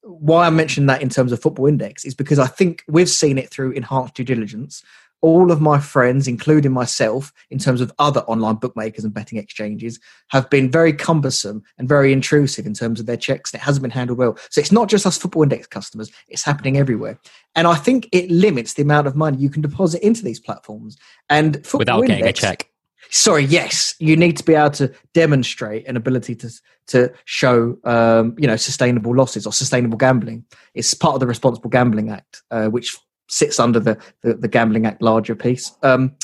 why 0.02 0.46
I 0.46 0.50
mentioned 0.50 0.88
that 0.88 1.02
in 1.02 1.08
terms 1.08 1.32
of 1.32 1.42
Football 1.42 1.66
Index 1.66 2.04
is 2.04 2.14
because 2.14 2.38
I 2.38 2.46
think 2.46 2.84
we've 2.88 3.08
seen 3.08 3.38
it 3.38 3.50
through 3.50 3.72
enhanced 3.72 4.14
due 4.14 4.24
diligence 4.24 4.82
all 5.22 5.50
of 5.50 5.60
my 5.60 5.78
friends, 5.78 6.26
including 6.26 6.72
myself, 6.72 7.32
in 7.50 7.58
terms 7.58 7.80
of 7.80 7.92
other 7.98 8.20
online 8.20 8.54
bookmakers 8.56 9.04
and 9.04 9.12
betting 9.12 9.38
exchanges, 9.38 10.00
have 10.28 10.48
been 10.48 10.70
very 10.70 10.92
cumbersome 10.92 11.62
and 11.78 11.88
very 11.88 12.12
intrusive 12.12 12.66
in 12.66 12.74
terms 12.74 13.00
of 13.00 13.06
their 13.06 13.16
checks. 13.16 13.52
And 13.52 13.60
it 13.60 13.64
hasn't 13.64 13.82
been 13.82 13.90
handled 13.90 14.18
well. 14.18 14.38
So 14.50 14.60
it's 14.60 14.72
not 14.72 14.88
just 14.88 15.06
us 15.06 15.18
Football 15.18 15.42
Index 15.42 15.66
customers; 15.66 16.10
it's 16.28 16.42
happening 16.42 16.76
everywhere. 16.78 17.18
And 17.54 17.66
I 17.66 17.74
think 17.74 18.08
it 18.12 18.30
limits 18.30 18.74
the 18.74 18.82
amount 18.82 19.06
of 19.06 19.16
money 19.16 19.38
you 19.38 19.50
can 19.50 19.62
deposit 19.62 20.04
into 20.04 20.22
these 20.22 20.40
platforms. 20.40 20.96
And 21.28 21.56
Football 21.66 22.00
without 22.00 22.06
getting 22.06 22.26
a 22.26 22.32
check. 22.32 22.69
Sorry 23.10 23.44
yes 23.44 23.94
you 23.98 24.16
need 24.16 24.36
to 24.36 24.44
be 24.44 24.54
able 24.54 24.70
to 24.70 24.92
demonstrate 25.14 25.86
an 25.86 25.96
ability 25.96 26.34
to 26.34 26.50
to 26.90 27.12
show 27.24 27.78
um, 27.84 28.34
you 28.36 28.46
know 28.46 28.56
sustainable 28.56 29.14
losses 29.14 29.46
or 29.46 29.52
sustainable 29.52 29.96
gambling. 29.96 30.44
It's 30.74 30.92
part 30.92 31.14
of 31.14 31.20
the 31.20 31.26
responsible 31.26 31.70
gambling 31.70 32.10
act 32.10 32.42
uh, 32.50 32.66
which 32.66 32.96
sits 33.28 33.60
under 33.60 33.80
the, 33.80 33.96
the 34.22 34.34
the 34.34 34.48
gambling 34.48 34.86
act 34.86 35.00
larger 35.00 35.34
piece. 35.34 35.72
Um, 35.82 36.16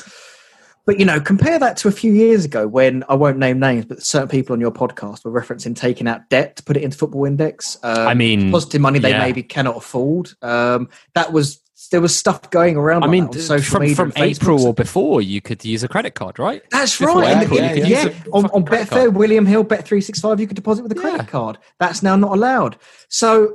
but 0.85 0.99
you 0.99 1.05
know 1.05 1.21
compare 1.21 1.59
that 1.59 1.77
to 1.79 1.89
a 1.89 1.93
few 1.93 2.13
years 2.13 2.45
ago 2.45 2.69
when 2.69 3.03
i 3.09 3.15
won't 3.15 3.39
name 3.39 3.59
names 3.59 3.85
but 3.85 4.01
certain 4.07 4.29
people 4.29 4.53
on 4.53 4.61
your 4.61 4.71
podcast 4.71 5.25
were 5.25 5.33
referencing 5.33 5.75
taking 5.75 6.07
out 6.07 6.21
debt 6.31 6.55
to 6.55 6.63
put 6.63 6.77
it 6.77 6.85
into 6.85 6.97
football 6.97 7.25
index. 7.25 7.77
Um, 7.83 8.07
I 8.09 8.15
mean, 8.15 8.51
positive 8.51 8.81
money 8.81 8.99
they 8.99 9.11
yeah. 9.11 9.19
maybe 9.19 9.43
cannot 9.43 9.77
afford. 9.77 10.31
Um, 10.43 10.89
that 11.15 11.33
was 11.33 11.61
there 11.91 12.01
was 12.01 12.17
stuff 12.17 12.51
going 12.51 12.77
around 12.77 13.05
I 13.05 13.07
mean, 13.07 13.31
social 13.33 13.81
from, 13.81 13.95
from. 13.95 14.13
April 14.17 14.67
or 14.67 14.73
before, 14.75 15.21
you 15.21 15.41
could 15.41 15.65
use 15.65 15.85
a 15.85 15.89
credit 15.89 16.15
card, 16.15 16.39
right? 16.39 16.63
That's 16.71 16.99
Before 16.99 17.21
right. 17.21 17.43
April, 17.43 17.59
could 17.59 17.87
yeah, 17.89 18.05
use 18.05 18.15
on, 18.33 18.47
on 18.47 18.65
Betfair, 18.65 18.89
card. 18.89 19.15
William 19.17 19.45
Hill, 19.47 19.63
Bet 19.63 19.85
three 19.85 20.01
six 20.01 20.19
five, 20.21 20.41
you 20.41 20.47
could 20.47 20.57
deposit 20.57 20.83
with 20.83 20.93
a 20.93 20.97
credit 20.97 21.19
Yeah. 21.19 21.27
card. 21.27 21.59
That's 21.79 22.03
now 22.03 22.17
not 22.17 22.33
allowed. 22.33 22.79
So 23.09 23.55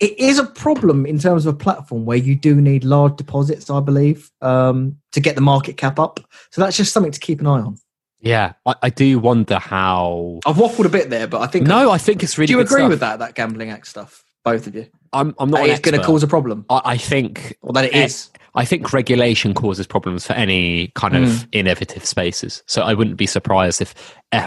it 0.00 0.18
is 0.18 0.40
a 0.40 0.44
problem 0.46 1.06
in 1.06 1.20
terms 1.20 1.46
of 1.46 1.54
a 1.54 1.56
platform 1.56 2.04
where 2.04 2.16
you 2.18 2.34
do 2.34 2.60
need 2.60 2.82
large 2.82 3.16
deposits, 3.16 3.70
I 3.70 3.78
believe, 3.78 4.28
um, 4.40 4.96
to 5.12 5.20
get 5.20 5.36
the 5.36 5.40
market 5.40 5.76
cap 5.76 6.00
up. 6.00 6.18
So 6.50 6.60
that's 6.60 6.76
just 6.76 6.92
something 6.92 7.12
to 7.12 7.20
keep 7.20 7.40
an 7.40 7.46
eye 7.46 7.60
on. 7.60 7.76
Yeah, 8.20 8.54
I, 8.66 8.74
I 8.82 8.90
do 8.90 9.18
wonder 9.20 9.58
how. 9.58 10.40
I've 10.44 10.56
waffled 10.56 10.86
a 10.86 10.88
bit 10.88 11.08
there, 11.10 11.28
but 11.28 11.40
I 11.40 11.46
think 11.46 11.66
No, 11.66 11.90
I 11.90 11.98
think 11.98 12.22
it's 12.24 12.36
really. 12.36 12.48
do 12.48 12.54
you 12.54 12.60
agree 12.60 12.80
stuff. 12.80 12.90
with 12.90 13.00
that? 13.00 13.18
That 13.20 13.34
gambling 13.36 13.70
act 13.70 13.86
stuff, 13.86 14.24
both 14.44 14.66
of 14.66 14.74
you. 14.74 14.86
I'm, 15.12 15.34
I'm 15.38 15.50
not. 15.50 15.66
It's 15.68 15.80
going 15.80 15.98
to 15.98 16.04
cause 16.06 16.22
a 16.22 16.26
problem, 16.28 16.64
I, 16.70 16.80
I 16.84 16.96
think 16.96 17.56
or 17.62 17.72
that 17.74 17.84
it 17.86 17.94
is. 17.94 18.30
I 18.54 18.66
think 18.66 18.92
regulation 18.92 19.54
causes 19.54 19.86
problems 19.86 20.26
for 20.26 20.34
any 20.34 20.88
kind 20.88 21.16
of 21.16 21.22
Mm. 21.22 21.48
innovative 21.52 22.04
spaces. 22.04 22.62
So 22.66 22.82
I 22.82 22.92
wouldn't 22.92 23.16
be 23.16 23.24
surprised 23.26 23.80
if 23.80 23.94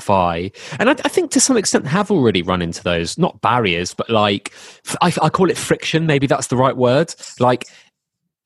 FI, 0.02 0.52
and 0.80 0.90
I, 0.90 0.94
I 0.94 1.10
think 1.10 1.32
to 1.32 1.40
some 1.40 1.58
extent 1.58 1.88
have 1.88 2.12
already 2.12 2.44
run 2.44 2.62
into 2.62 2.84
those, 2.84 3.18
not 3.18 3.42
barriers, 3.42 3.96
but 3.96 4.10
like, 4.10 4.54
I 5.02 5.10
call 5.30 5.50
it 5.50 5.58
friction. 5.58 6.06
Maybe 6.06 6.28
that's 6.28 6.48
the 6.48 6.56
right 6.56 6.78
word. 6.78 7.16
Like 7.40 7.66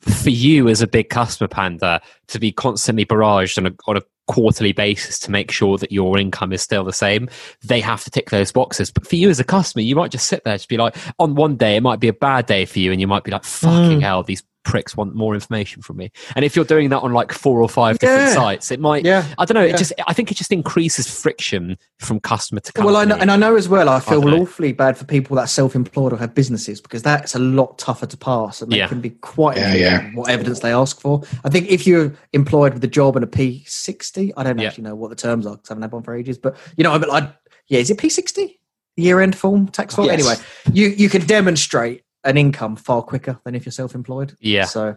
for 0.02 0.30
you 0.30 0.70
as 0.70 0.82
a 0.82 0.88
big 0.88 1.10
customer 1.10 1.50
panda 1.50 2.02
to 2.30 2.40
be 2.40 2.54
constantly 2.54 3.06
barraged 3.06 3.58
on 3.58 3.66
a, 3.68 3.72
on 3.86 3.98
a 3.98 4.02
quarterly 4.30 4.72
basis 4.72 5.18
to 5.20 5.32
make 5.32 5.52
sure 5.52 5.78
that 5.80 5.92
your 5.92 6.18
income 6.18 6.54
is 6.54 6.62
still 6.62 6.84
the 6.84 6.94
same, 6.94 7.28
they 7.64 7.82
have 7.82 8.04
to 8.04 8.12
tick 8.12 8.30
those 8.30 8.52
boxes. 8.52 8.92
But 8.92 9.08
for 9.08 9.16
you 9.16 9.30
as 9.30 9.40
a 9.40 9.44
customer, 9.44 9.82
you 9.82 9.96
might 9.96 10.12
just 10.12 10.28
sit 10.28 10.44
there, 10.44 10.56
just 10.56 10.70
be 10.70 10.78
like, 10.78 10.96
on 11.18 11.34
one 11.36 11.58
day, 11.58 11.76
it 11.76 11.82
might 11.82 12.00
be 12.00 12.08
a 12.08 12.14
bad 12.14 12.46
day 12.46 12.66
for 12.66 12.80
you, 12.80 12.92
and 12.92 13.02
you 13.02 13.08
might 13.08 13.24
be 13.24 13.32
like, 13.32 13.44
fucking 13.44 14.00
mm. 14.00 14.02
hell, 14.02 14.24
these 14.24 14.44
pricks 14.64 14.96
want 14.96 15.16
more 15.16 15.34
information 15.34 15.82
from 15.82 15.98
me. 15.98 16.12
And 16.36 16.44
if 16.44 16.56
you're 16.56 16.66
doing 16.66 16.90
that 16.90 17.00
on 17.00 17.14
like 17.14 17.32
four 17.32 17.62
or 17.62 17.70
five 17.70 17.98
different 18.00 18.30
Yeah. 18.30 18.34
sites, 18.34 18.72
it 18.72 18.80
might, 18.80 19.06
Yeah. 19.06 19.26
I 19.38 19.46
don't 19.46 19.56
know, 19.56 19.64
Yeah. 19.64 19.74
it 19.74 19.78
just, 19.78 19.94
I 20.08 20.14
think 20.14 20.32
it 20.32 20.36
just 20.36 20.52
increases 20.52 21.08
friction 21.10 21.78
from 22.00 22.20
customer 22.20 22.60
to 22.62 22.74
customer. 22.74 22.92
Well, 22.94 23.02
I 23.02 23.06
know, 23.06 23.16
and 23.16 23.32
I 23.32 23.36
know 23.36 23.56
as 23.56 23.70
well. 23.70 23.90
I 23.90 24.00
feel 24.00 24.22
don't 24.22 24.42
awfully 24.42 24.74
bad 24.74 24.98
for 24.98 25.06
people 25.06 25.36
that 25.38 25.44
are 25.44 25.48
self-employed 25.48 26.14
or 26.14 26.18
have 26.18 26.36
businesses 26.36 26.82
because 26.82 27.02
that's 27.02 27.36
a 27.36 27.40
lot 27.40 27.78
tougher 27.78 28.06
to 28.06 28.18
pass, 28.18 28.62
and 28.62 28.72
they 28.72 28.78
Yeah. 28.78 28.88
can 28.88 29.02
be 29.02 29.12
quite 29.12 29.58
Yeah, 29.58 29.74
important 29.74 30.16
what 30.16 30.30
evidence 30.30 30.60
they 30.60 30.74
ask 30.74 31.00
for. 31.00 31.24
I 31.44 31.50
think 31.50 31.68
if 31.70 31.88
you're 31.88 32.14
employed 32.34 32.74
with 32.74 32.84
a 32.84 32.88
job 32.88 33.16
and 33.16 33.24
a 33.24 33.28
P 33.28 33.64
sixty, 33.68 34.34
I 34.36 34.44
don't 34.44 34.58
Yeah. 34.60 34.68
actually 34.68 34.84
know 34.84 34.96
what 34.96 35.10
the 35.10 35.16
terms 35.16 35.46
are 35.46 35.56
because 35.56 35.70
I 35.70 35.74
haven't 35.74 35.84
had 35.84 35.92
one 35.94 36.04
for 36.04 36.16
ages. 36.16 36.38
But 36.38 36.56
you 36.78 36.84
know, 36.84 36.92
I, 36.92 36.98
mean, 36.98 37.10
I 37.10 37.32
yeah, 37.68 37.80
is 37.80 37.90
it 37.90 37.98
P 37.98 38.10
sixty 38.10 38.60
year 38.98 39.22
end 39.22 39.36
form 39.36 39.68
tax 39.70 39.96
form? 39.96 40.08
Yes. 40.08 40.20
Anyway, 40.20 40.36
you 40.74 40.90
you 40.90 41.10
can 41.10 41.26
demonstrate 41.26 42.04
an 42.30 42.38
income 42.38 42.76
far 42.76 43.02
quicker 43.02 43.40
than 43.44 43.56
if 43.56 43.66
you're 43.66 43.72
self-employed. 43.72 44.36
Yeah. 44.40 44.66
So 44.66 44.96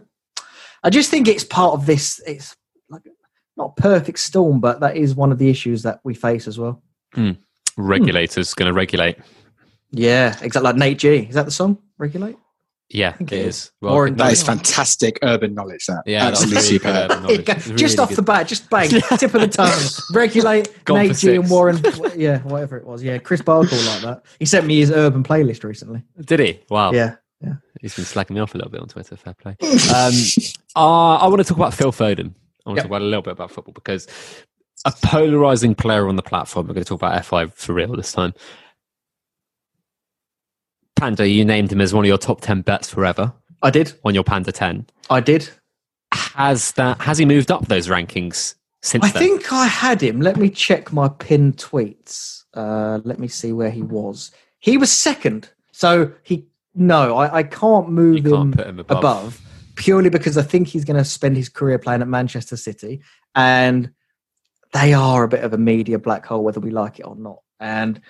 I 0.83 0.89
just 0.89 1.09
think 1.11 1.27
it's 1.27 1.43
part 1.43 1.73
of 1.73 1.85
this. 1.85 2.21
It's 2.25 2.55
like 2.89 3.01
not 3.57 3.75
perfect 3.75 4.19
storm, 4.19 4.59
but 4.59 4.79
that 4.81 4.95
is 4.97 5.15
one 5.15 5.31
of 5.31 5.37
the 5.39 5.49
issues 5.49 5.83
that 5.83 5.99
we 6.03 6.13
face 6.13 6.47
as 6.47 6.57
well. 6.59 6.81
Hmm. 7.13 7.31
regulators 7.77 8.53
going 8.53 8.67
to 8.67 8.73
regulate. 8.73 9.17
Yeah, 9.91 10.29
exactly. 10.41 10.61
Like 10.61 10.75
Nate 10.75 10.97
G. 10.97 11.17
Is 11.17 11.35
that 11.35 11.45
the 11.45 11.51
song? 11.51 11.77
Regulate. 11.99 12.37
Yeah, 12.89 13.09
it 13.09 13.17
think 13.17 13.31
it 13.31 13.39
is. 13.39 13.55
is. 13.55 13.71
Well, 13.81 13.93
Warren 13.93 14.15
That 14.17 14.31
is 14.33 14.43
fantastic 14.43 15.17
urban 15.23 15.53
knowledge. 15.55 15.85
That 15.87 16.03
Yeah, 16.05 16.27
absolutely 16.27 16.55
really 16.57 16.67
superb. 16.67 16.95
urban 17.11 17.23
knowledge. 17.23 17.45
just 17.45 17.67
really 17.67 17.97
off 17.97 18.09
good. 18.09 18.17
the 18.17 18.21
bat, 18.21 18.47
just 18.47 18.69
bang, 18.69 18.89
tip 19.17 19.33
of 19.33 19.41
the 19.41 19.47
tongue. 19.47 19.71
Regulate 20.13 20.69
Gone 20.85 20.97
Nate 21.07 21.15
G 21.17 21.35
and. 21.35 21.49
Warren. 21.49 21.79
Yeah, 22.15 22.39
whatever 22.39 22.77
it 22.77 22.85
was. 22.85 23.01
Yeah, 23.03 23.17
Chris 23.19 23.41
Barker 23.41 23.75
like 23.75 24.01
that. 24.01 24.23
He 24.37 24.45
sent 24.45 24.65
me 24.67 24.79
his 24.79 24.91
urban 24.91 25.23
playlist 25.23 25.63
recently. 25.63 26.03
Did 26.23 26.39
he? 26.39 26.59
Wow. 26.69 26.91
Yeah. 26.91 27.15
He's 27.83 27.95
been 27.95 28.05
slacking 28.05 28.33
me 28.33 28.39
off 28.39 28.55
a 28.55 28.57
little 28.57 28.71
bit 28.71 28.79
on 28.81 28.87
Twitter. 28.87 29.15
Fair 29.17 29.33
play. 29.33 29.57
Um, 29.61 30.13
uh, 30.75 31.15
I 31.17 31.27
want 31.27 31.37
to 31.39 31.43
talk 31.43 31.57
about 31.57 31.73
Phil 31.73 31.91
Foden. 31.91 32.33
I 32.65 32.69
want 32.69 32.77
Yep. 32.77 32.77
to 32.77 32.81
talk 32.83 32.85
about 32.85 33.01
a 33.01 33.05
little 33.05 33.21
bit 33.21 33.33
about 33.33 33.51
football 33.51 33.73
because 33.73 34.07
a 34.85 34.93
polarizing 35.03 35.75
player 35.75 36.07
on 36.07 36.15
the 36.15 36.21
platform. 36.23 36.65
We're 36.67 36.75
going 36.75 36.85
to 36.85 36.89
talk 36.89 36.99
about 37.01 37.21
F5 37.21 37.53
for 37.53 37.73
real 37.73 37.93
this 37.95 38.13
time. 38.13 38.33
Panda, 40.95 41.27
you 41.27 41.43
named 41.43 41.71
him 41.71 41.81
as 41.81 41.93
one 41.93 42.05
of 42.05 42.07
your 42.07 42.17
top 42.17 42.39
10 42.41 42.61
bets 42.61 42.89
forever 42.89 43.33
I 43.61 43.69
did. 43.69 43.93
on 44.05 44.13
your 44.13 44.23
Panda 44.23 44.51
10. 44.51 44.85
I 45.09 45.19
did. 45.19 45.49
Has 46.13 46.71
that 46.73 47.01
has 47.01 47.17
he 47.17 47.25
moved 47.25 47.51
up 47.51 47.67
those 47.67 47.87
rankings 47.87 48.55
since 48.81 49.03
I 49.03 49.09
then? 49.09 49.21
think 49.23 49.51
I 49.51 49.65
had 49.67 50.01
him. 50.01 50.21
Let 50.21 50.37
me 50.37 50.49
check 50.49 50.93
my 50.93 51.09
pinned 51.09 51.57
tweets. 51.57 52.43
Uh, 52.53 52.99
let 53.03 53.19
me 53.19 53.27
see 53.27 53.51
where 53.51 53.71
he 53.71 53.81
was. 53.81 54.31
He 54.59 54.77
was 54.77 54.91
second. 54.91 55.49
So 55.71 56.11
he 56.23 56.45
no, 56.75 57.17
I, 57.17 57.37
I 57.37 57.43
can't 57.43 57.89
move 57.89 58.17
you 58.17 58.31
can't 58.31 58.35
him, 58.35 58.51
put 58.53 58.67
him 58.67 58.79
above. 58.79 58.97
above. 58.97 59.41
purely 59.75 60.09
because 60.09 60.37
I 60.37 60.41
think 60.41 60.67
he's 60.67 60.85
going 60.85 60.97
to 60.97 61.05
spend 61.05 61.37
his 61.37 61.49
career 61.49 61.77
playing 61.77 62.01
at 62.01 62.07
Manchester 62.07 62.57
City, 62.57 63.01
and 63.35 63.91
they 64.73 64.93
are 64.93 65.23
a 65.23 65.27
bit 65.27 65.43
of 65.43 65.53
a 65.53 65.57
media 65.57 65.99
black 65.99 66.25
hole, 66.25 66.43
whether 66.43 66.59
we 66.59 66.71
like 66.71 66.99
it 66.99 67.03
or 67.03 67.15
not. 67.15 67.41
And 67.59 68.01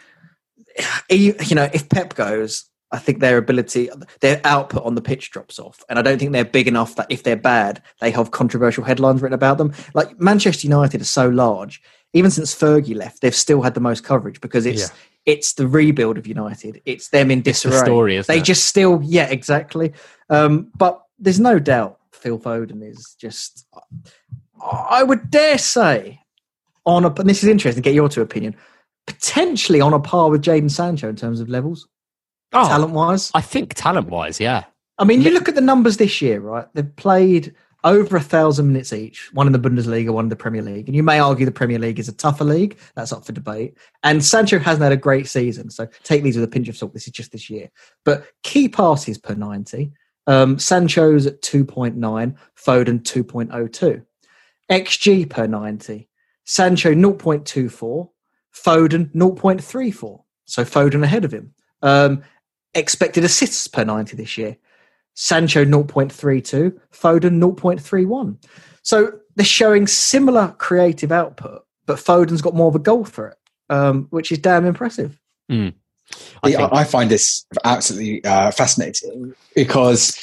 you 1.10 1.36
you 1.46 1.56
know, 1.56 1.70
if 1.74 1.90
Pep 1.90 2.16
goes, 2.16 2.70
I 2.92 3.00
think 3.00 3.20
their 3.20 3.38
ability, 3.38 3.90
their 4.22 4.40
output 4.44 4.86
on 4.86 4.96
the 4.96 5.02
pitch 5.02 5.32
drops 5.32 5.60
off, 5.60 5.84
and 5.90 6.00
I 6.00 6.02
don't 6.02 6.20
think 6.20 6.32
they're 6.32 6.46
big 6.46 6.68
enough 6.68 6.96
that 6.96 7.08
if 7.10 7.24
they're 7.24 7.36
bad, 7.36 7.82
they 8.00 8.12
have 8.12 8.32
controversial 8.32 8.84
headlines 8.84 9.22
written 9.22 9.34
about 9.34 9.58
them. 9.58 9.74
Like 9.94 10.20
Manchester 10.20 10.68
United 10.68 11.02
is 11.02 11.10
so 11.10 11.28
large, 11.28 11.82
even 12.14 12.32
since 12.32 12.56
Fergie 12.56 12.96
left, 12.96 13.22
they've 13.22 13.36
still 13.36 13.62
had 13.62 13.74
the 13.74 13.82
most 13.82 14.04
coverage 14.04 14.40
because 14.40 14.66
it's 14.66 14.90
Yeah. 14.90 14.96
It's 15.26 15.54
the 15.54 15.68
rebuild 15.68 16.18
of 16.18 16.28
United. 16.28 16.82
It's 16.86 17.10
them 17.10 17.32
in 17.32 17.40
It's 17.40 17.64
the 17.64 17.70
disarray. 17.70 17.86
story, 17.86 18.22
they 18.22 18.40
it? 18.40 18.44
just 18.44 18.66
still, 18.66 19.00
yeah, 19.04 19.28
exactly. 19.30 19.94
Um, 20.30 20.72
but 20.78 21.02
there's 21.20 21.40
no 21.40 21.60
doubt 21.60 22.00
Phil 22.12 22.40
Foden 22.40 22.84
is 22.84 23.16
just. 23.20 23.66
I 24.62 25.04
would 25.04 25.30
dare 25.30 25.58
say, 25.58 26.20
on 26.86 27.06
a. 27.06 27.14
And 27.14 27.30
this 27.30 27.44
is 27.44 27.50
interesting. 27.50 27.82
Get 27.82 27.94
your 27.94 28.10
two 28.10 28.22
opinion. 28.22 28.56
Potentially 29.08 29.82
on 29.82 29.94
a 29.94 30.00
par 30.00 30.30
with 30.30 30.42
Jaden 30.44 30.72
Sancho 30.72 31.10
in 31.10 31.16
terms 31.18 31.40
of 31.42 31.50
levels, 31.50 31.88
Oh, 32.54 32.68
talent 32.68 32.94
wise. 32.94 33.32
I 33.34 33.42
think 33.42 33.74
talent 33.74 34.10
wise, 34.10 34.40
yeah. 34.40 34.64
I 34.98 35.04
mean, 35.06 35.22
you 35.22 35.32
look 35.32 35.50
at 35.50 35.56
the 35.56 35.62
numbers 35.62 35.98
this 35.98 36.22
year, 36.22 36.40
right? 36.40 36.68
They've 36.74 36.96
played 36.96 37.54
over 37.84 38.18
a 38.18 38.22
thousand 38.22 38.68
minutes 38.68 38.94
each, 38.94 39.34
one 39.34 39.48
in 39.48 39.54
the 39.54 39.60
Bundesliga, 39.60 40.12
one 40.12 40.26
in 40.26 40.30
the 40.30 40.36
Premier 40.36 40.62
League. 40.62 40.88
And 40.88 40.96
you 40.96 41.04
may 41.04 41.20
argue 41.20 41.46
the 41.46 41.52
Premier 41.52 41.80
League 41.80 42.00
is 42.00 42.08
a 42.08 42.14
tougher 42.14 42.44
league. 42.46 42.78
That's 42.96 43.12
up 43.12 43.26
for 43.26 43.34
debate. 43.34 43.78
And 44.04 44.24
Sancho 44.24 44.60
hasn't 44.60 44.84
had 44.84 44.92
a 44.92 44.98
great 44.98 45.28
season. 45.28 45.70
So 45.70 45.88
take 46.04 46.24
these 46.24 46.36
with 46.36 46.46
a 46.46 46.50
pinch 46.50 46.70
of 46.70 46.78
salt. 46.78 46.94
This 46.94 47.08
is 47.08 47.14
just 47.14 47.32
this 47.32 47.50
year. 47.50 47.70
But 48.06 48.26
key 48.44 48.70
passes 48.70 49.18
per 49.18 49.34
90. 49.34 49.92
Um, 50.28 50.58
Sancho's 50.58 51.26
at 51.26 51.42
2.9, 51.42 51.96
Foden 51.98 53.02
2.02. 53.02 54.06
XG 54.72 55.30
per 55.30 55.48
90. 55.48 56.08
Sancho 56.46 56.94
0.24, 56.94 58.10
Foden 58.54 59.12
0.34. 59.14 60.24
So 60.46 60.64
Foden 60.64 61.04
ahead 61.04 61.26
of 61.26 61.34
him. 61.34 61.54
Um, 61.82 62.24
expected 62.74 63.24
assists 63.24 63.68
per 63.68 63.84
90 63.84 64.16
this 64.16 64.38
year. 64.38 64.58
Sancho 65.16 65.64
0.32, 65.66 66.78
Foden 66.92 67.40
0.31. 67.56 68.38
So 68.82 69.12
they're 69.36 69.46
showing 69.46 69.88
similar 69.88 70.50
creative 70.58 71.12
output, 71.12 71.66
but 71.86 71.98
Foden's 71.98 72.42
got 72.42 72.56
more 72.56 72.68
of 72.68 72.76
a 72.76 72.80
goal 72.80 73.06
for 73.06 73.30
it, 73.30 73.38
um, 73.70 74.08
which 74.10 74.32
is 74.32 74.40
damn 74.40 74.66
impressive. 74.66 75.20
I 76.44 76.52
think- 76.52 76.74
I, 76.74 76.80
I 76.82 76.84
find 76.84 77.10
this 77.10 77.46
absolutely 77.64 78.24
uh, 78.26 78.52
fascinating 78.52 79.34
because 79.56 80.18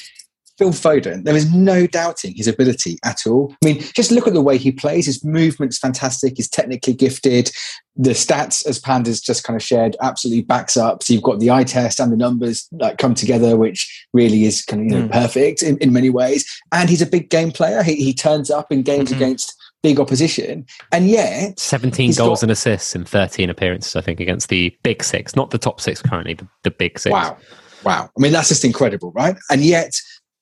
Phil 0.61 0.73
Foden, 0.73 1.25
there 1.25 1.35
is 1.35 1.51
no 1.55 1.87
doubting 1.87 2.35
his 2.37 2.47
ability 2.47 2.99
at 3.03 3.27
all. 3.27 3.55
I 3.65 3.67
mean, 3.67 3.81
just 3.97 4.11
look 4.11 4.27
at 4.27 4.35
the 4.35 4.43
way 4.43 4.59
he 4.59 4.71
plays. 4.71 5.07
His 5.07 5.25
movement's 5.25 5.79
fantastic. 5.79 6.35
He's 6.37 6.51
technically 6.51 6.93
gifted. 6.93 7.51
The 7.97 8.11
stats, 8.11 8.67
as 8.67 8.79
Panda's 8.79 9.23
just 9.23 9.43
kind 9.43 9.57
of 9.57 9.63
shared, 9.63 9.97
absolutely 10.03 10.43
backs 10.43 10.77
up. 10.77 11.03
So 11.03 11.15
you've 11.15 11.23
got 11.23 11.41
the 11.41 11.51
eye 11.51 11.65
test 11.65 11.99
and 11.99 12.13
the 12.13 12.17
numbers 12.19 12.69
like 12.73 12.99
come 12.99 13.15
together, 13.15 13.57
which 13.57 14.07
really 14.13 14.45
is 14.45 14.63
kind 14.67 14.83
of 14.83 14.93
you 14.93 14.99
know, 15.03 15.09
Mm. 15.09 15.13
perfect 15.13 15.63
in, 15.63 15.79
in 15.79 15.95
many 15.95 16.11
ways. 16.11 16.45
And 16.73 16.91
he's 16.91 17.01
a 17.01 17.07
big 17.07 17.31
game 17.31 17.53
player. 17.53 17.83
He, 17.83 17.95
he 17.95 18.13
turns 18.13 18.51
up 18.51 18.71
in 18.71 18.83
games 18.83 19.11
Mhm. 19.11 19.17
against 19.17 19.57
big 19.83 19.99
opposition, 19.99 20.67
and 20.93 21.09
yet 21.09 21.59
17 21.59 22.13
goals 22.13 22.41
got- 22.41 22.43
and 22.43 22.53
assists 22.53 22.95
in 22.95 23.07
13 23.07 23.49
appearances, 23.49 23.97
I 23.97 24.03
think, 24.03 24.21
against 24.21 24.51
the 24.51 24.77
big 24.83 25.03
six, 25.03 25.35
not 25.35 25.53
the 25.53 25.59
top 25.59 25.81
six 25.81 26.03
currently, 26.03 26.35
the, 26.35 26.47
the 26.65 26.71
big 26.71 26.99
six. 26.99 27.11
Wow. 27.13 27.39
Wow. 27.83 28.11
I 28.15 28.21
mean, 28.21 28.33
that's 28.33 28.49
just 28.49 28.63
incredible, 28.63 29.11
right? 29.13 29.37
And 29.51 29.63
yet 29.63 29.95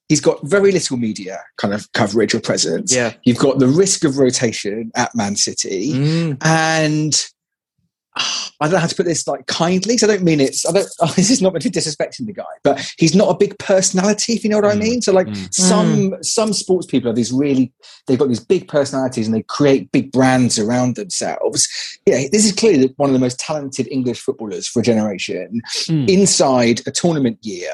he's 0.09 0.21
got 0.21 0.39
very 0.47 0.73
little 0.73 0.97
media 0.97 1.43
kind 1.59 1.75
of 1.75 1.91
coverage 1.93 2.35
or 2.35 2.41
presence. 2.41 2.95
Yeah. 2.95 3.13
You've 3.25 3.39
got 3.39 3.59
the 3.59 3.69
risk 3.69 4.05
of 4.05 4.19
rotation 4.19 4.91
at 4.95 5.15
Man 5.15 5.37
City. 5.37 5.93
Mm. 5.93 6.39
And 6.45 7.27
ah, 8.17 8.51
I 8.61 8.65
don't 8.67 8.73
know 8.73 8.79
how 8.81 8.87
to 8.87 8.95
put 8.95 9.05
this 9.07 9.29
like 9.29 9.47
kindly. 9.47 9.95
'cause 9.97 10.09
I 10.09 10.13
don't 10.15 10.25
mean 10.25 10.41
it's, 10.41 10.65
I 10.67 10.73
don't, 10.73 10.89
this 11.17 11.31
is 11.31 11.43
not 11.43 11.53
meant 11.53 11.63
to 11.65 11.71
be 11.71 11.79
disrespecting 11.79 12.27
the 12.27 12.33
guy, 12.33 12.45
but 12.65 12.91
he's 12.99 13.15
not 13.15 13.29
a 13.29 13.37
big 13.37 13.59
personality, 13.59 14.33
if 14.33 14.45
you 14.45 14.51
know 14.51 14.57
what 14.57 14.65
I 14.65 14.75
Mm. 14.77 14.81
mean. 14.81 15.03
So 15.03 15.13
like 15.13 15.27
Mm. 15.27 15.55
some, 15.55 16.15
some 16.23 16.53
sports 16.55 16.87
people 16.87 17.11
are 17.11 17.15
these 17.15 17.31
really, 17.31 17.71
they've 18.07 18.19
got 18.19 18.29
these 18.29 18.41
big 18.41 18.67
personalities 18.67 19.27
and 19.27 19.37
they 19.37 19.43
create 19.43 19.93
big 19.93 20.11
brands 20.11 20.59
around 20.59 20.97
themselves. 20.97 21.69
Yeah. 22.07 22.25
This 22.33 22.47
is 22.47 22.53
clearly 22.53 22.95
one 22.97 23.11
of 23.11 23.15
the 23.15 23.21
most 23.21 23.39
talented 23.39 23.87
English 23.91 24.21
footballers 24.21 24.67
for 24.67 24.81
a 24.81 24.83
generation 24.83 25.61
Mm. 25.87 26.09
inside 26.09 26.81
a 26.87 26.91
tournament 26.91 27.39
year, 27.43 27.73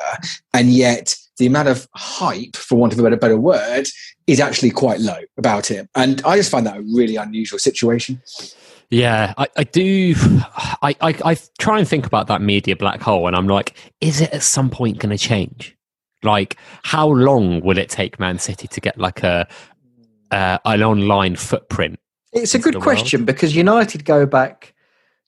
and 0.53 0.71
yet 0.73 1.15
the 1.39 1.47
amount 1.47 1.69
of 1.69 1.89
hype, 1.95 2.57
for 2.57 2.77
want 2.77 2.93
of 2.93 2.99
a 2.99 3.03
better, 3.03 3.17
better 3.17 3.37
word, 3.37 3.87
is 4.27 4.41
actually 4.41 4.71
quite 4.71 5.01
low 5.01 5.19
about 5.37 5.67
him. 5.67 5.89
And 5.95 6.23
I 6.25 6.37
just 6.37 6.51
find 6.51 6.67
that 6.67 6.77
a 6.77 6.83
really 6.83 7.17
unusual 7.17 7.59
situation. 7.59 8.23
Yeah, 8.91 9.35
I, 9.37 9.49
I 9.57 9.65
do. 9.65 10.15
I, 10.83 10.95
I, 11.01 11.15
I 11.25 11.37
try 11.59 11.79
and 11.79 11.89
think 11.89 12.07
about 12.07 12.27
that 12.29 12.41
media 12.41 12.77
black 12.77 13.01
hole, 13.01 13.27
and 13.27 13.37
I'm 13.37 13.49
like, 13.49 13.75
is 14.01 14.21
it 14.21 14.33
at 14.33 14.43
some 14.43 14.71
point 14.71 14.99
going 14.99 15.17
to 15.17 15.19
change? 15.19 15.77
Like, 16.23 16.57
how 16.83 17.09
long 17.09 17.61
will 17.61 17.79
it 17.79 17.91
take 17.91 18.19
Man 18.19 18.39
City 18.39 18.67
to 18.69 18.81
get 18.81 18.99
like 18.99 19.23
a 19.23 19.47
uh, 20.31 20.59
an 20.65 20.83
online 20.83 21.37
footprint? 21.37 21.99
It's 22.33 22.55
a 22.55 22.59
good 22.59 22.75
the 22.75 22.81
question 22.81 23.25
because 23.25 23.55
United 23.55 24.05
go 24.05 24.27
back 24.27 24.74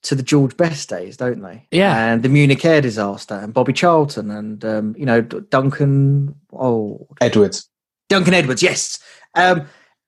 to 0.07 0.15
the 0.15 0.23
George 0.23 0.55
Best 0.55 0.89
days, 0.89 1.17
don't 1.17 1.41
they? 1.41 1.67
Yeah. 1.71 2.11
And 2.13 2.23
the 2.23 2.29
Munich 2.29 2.63
Air 2.63 2.79
disaster 2.81 3.35
and 3.35 3.53
Bobby 3.53 3.73
Charlton 3.73 4.31
and, 4.31 4.63
um, 4.63 4.95
you 4.97 5.05
know, 5.05 5.19
Duncan, 5.21 6.33
oh, 6.53 7.07
Edwards. 7.19 7.69
Duncan 8.09 8.33
Edwards, 8.33 8.63
yes. 8.63 8.99
Um, 9.35 9.67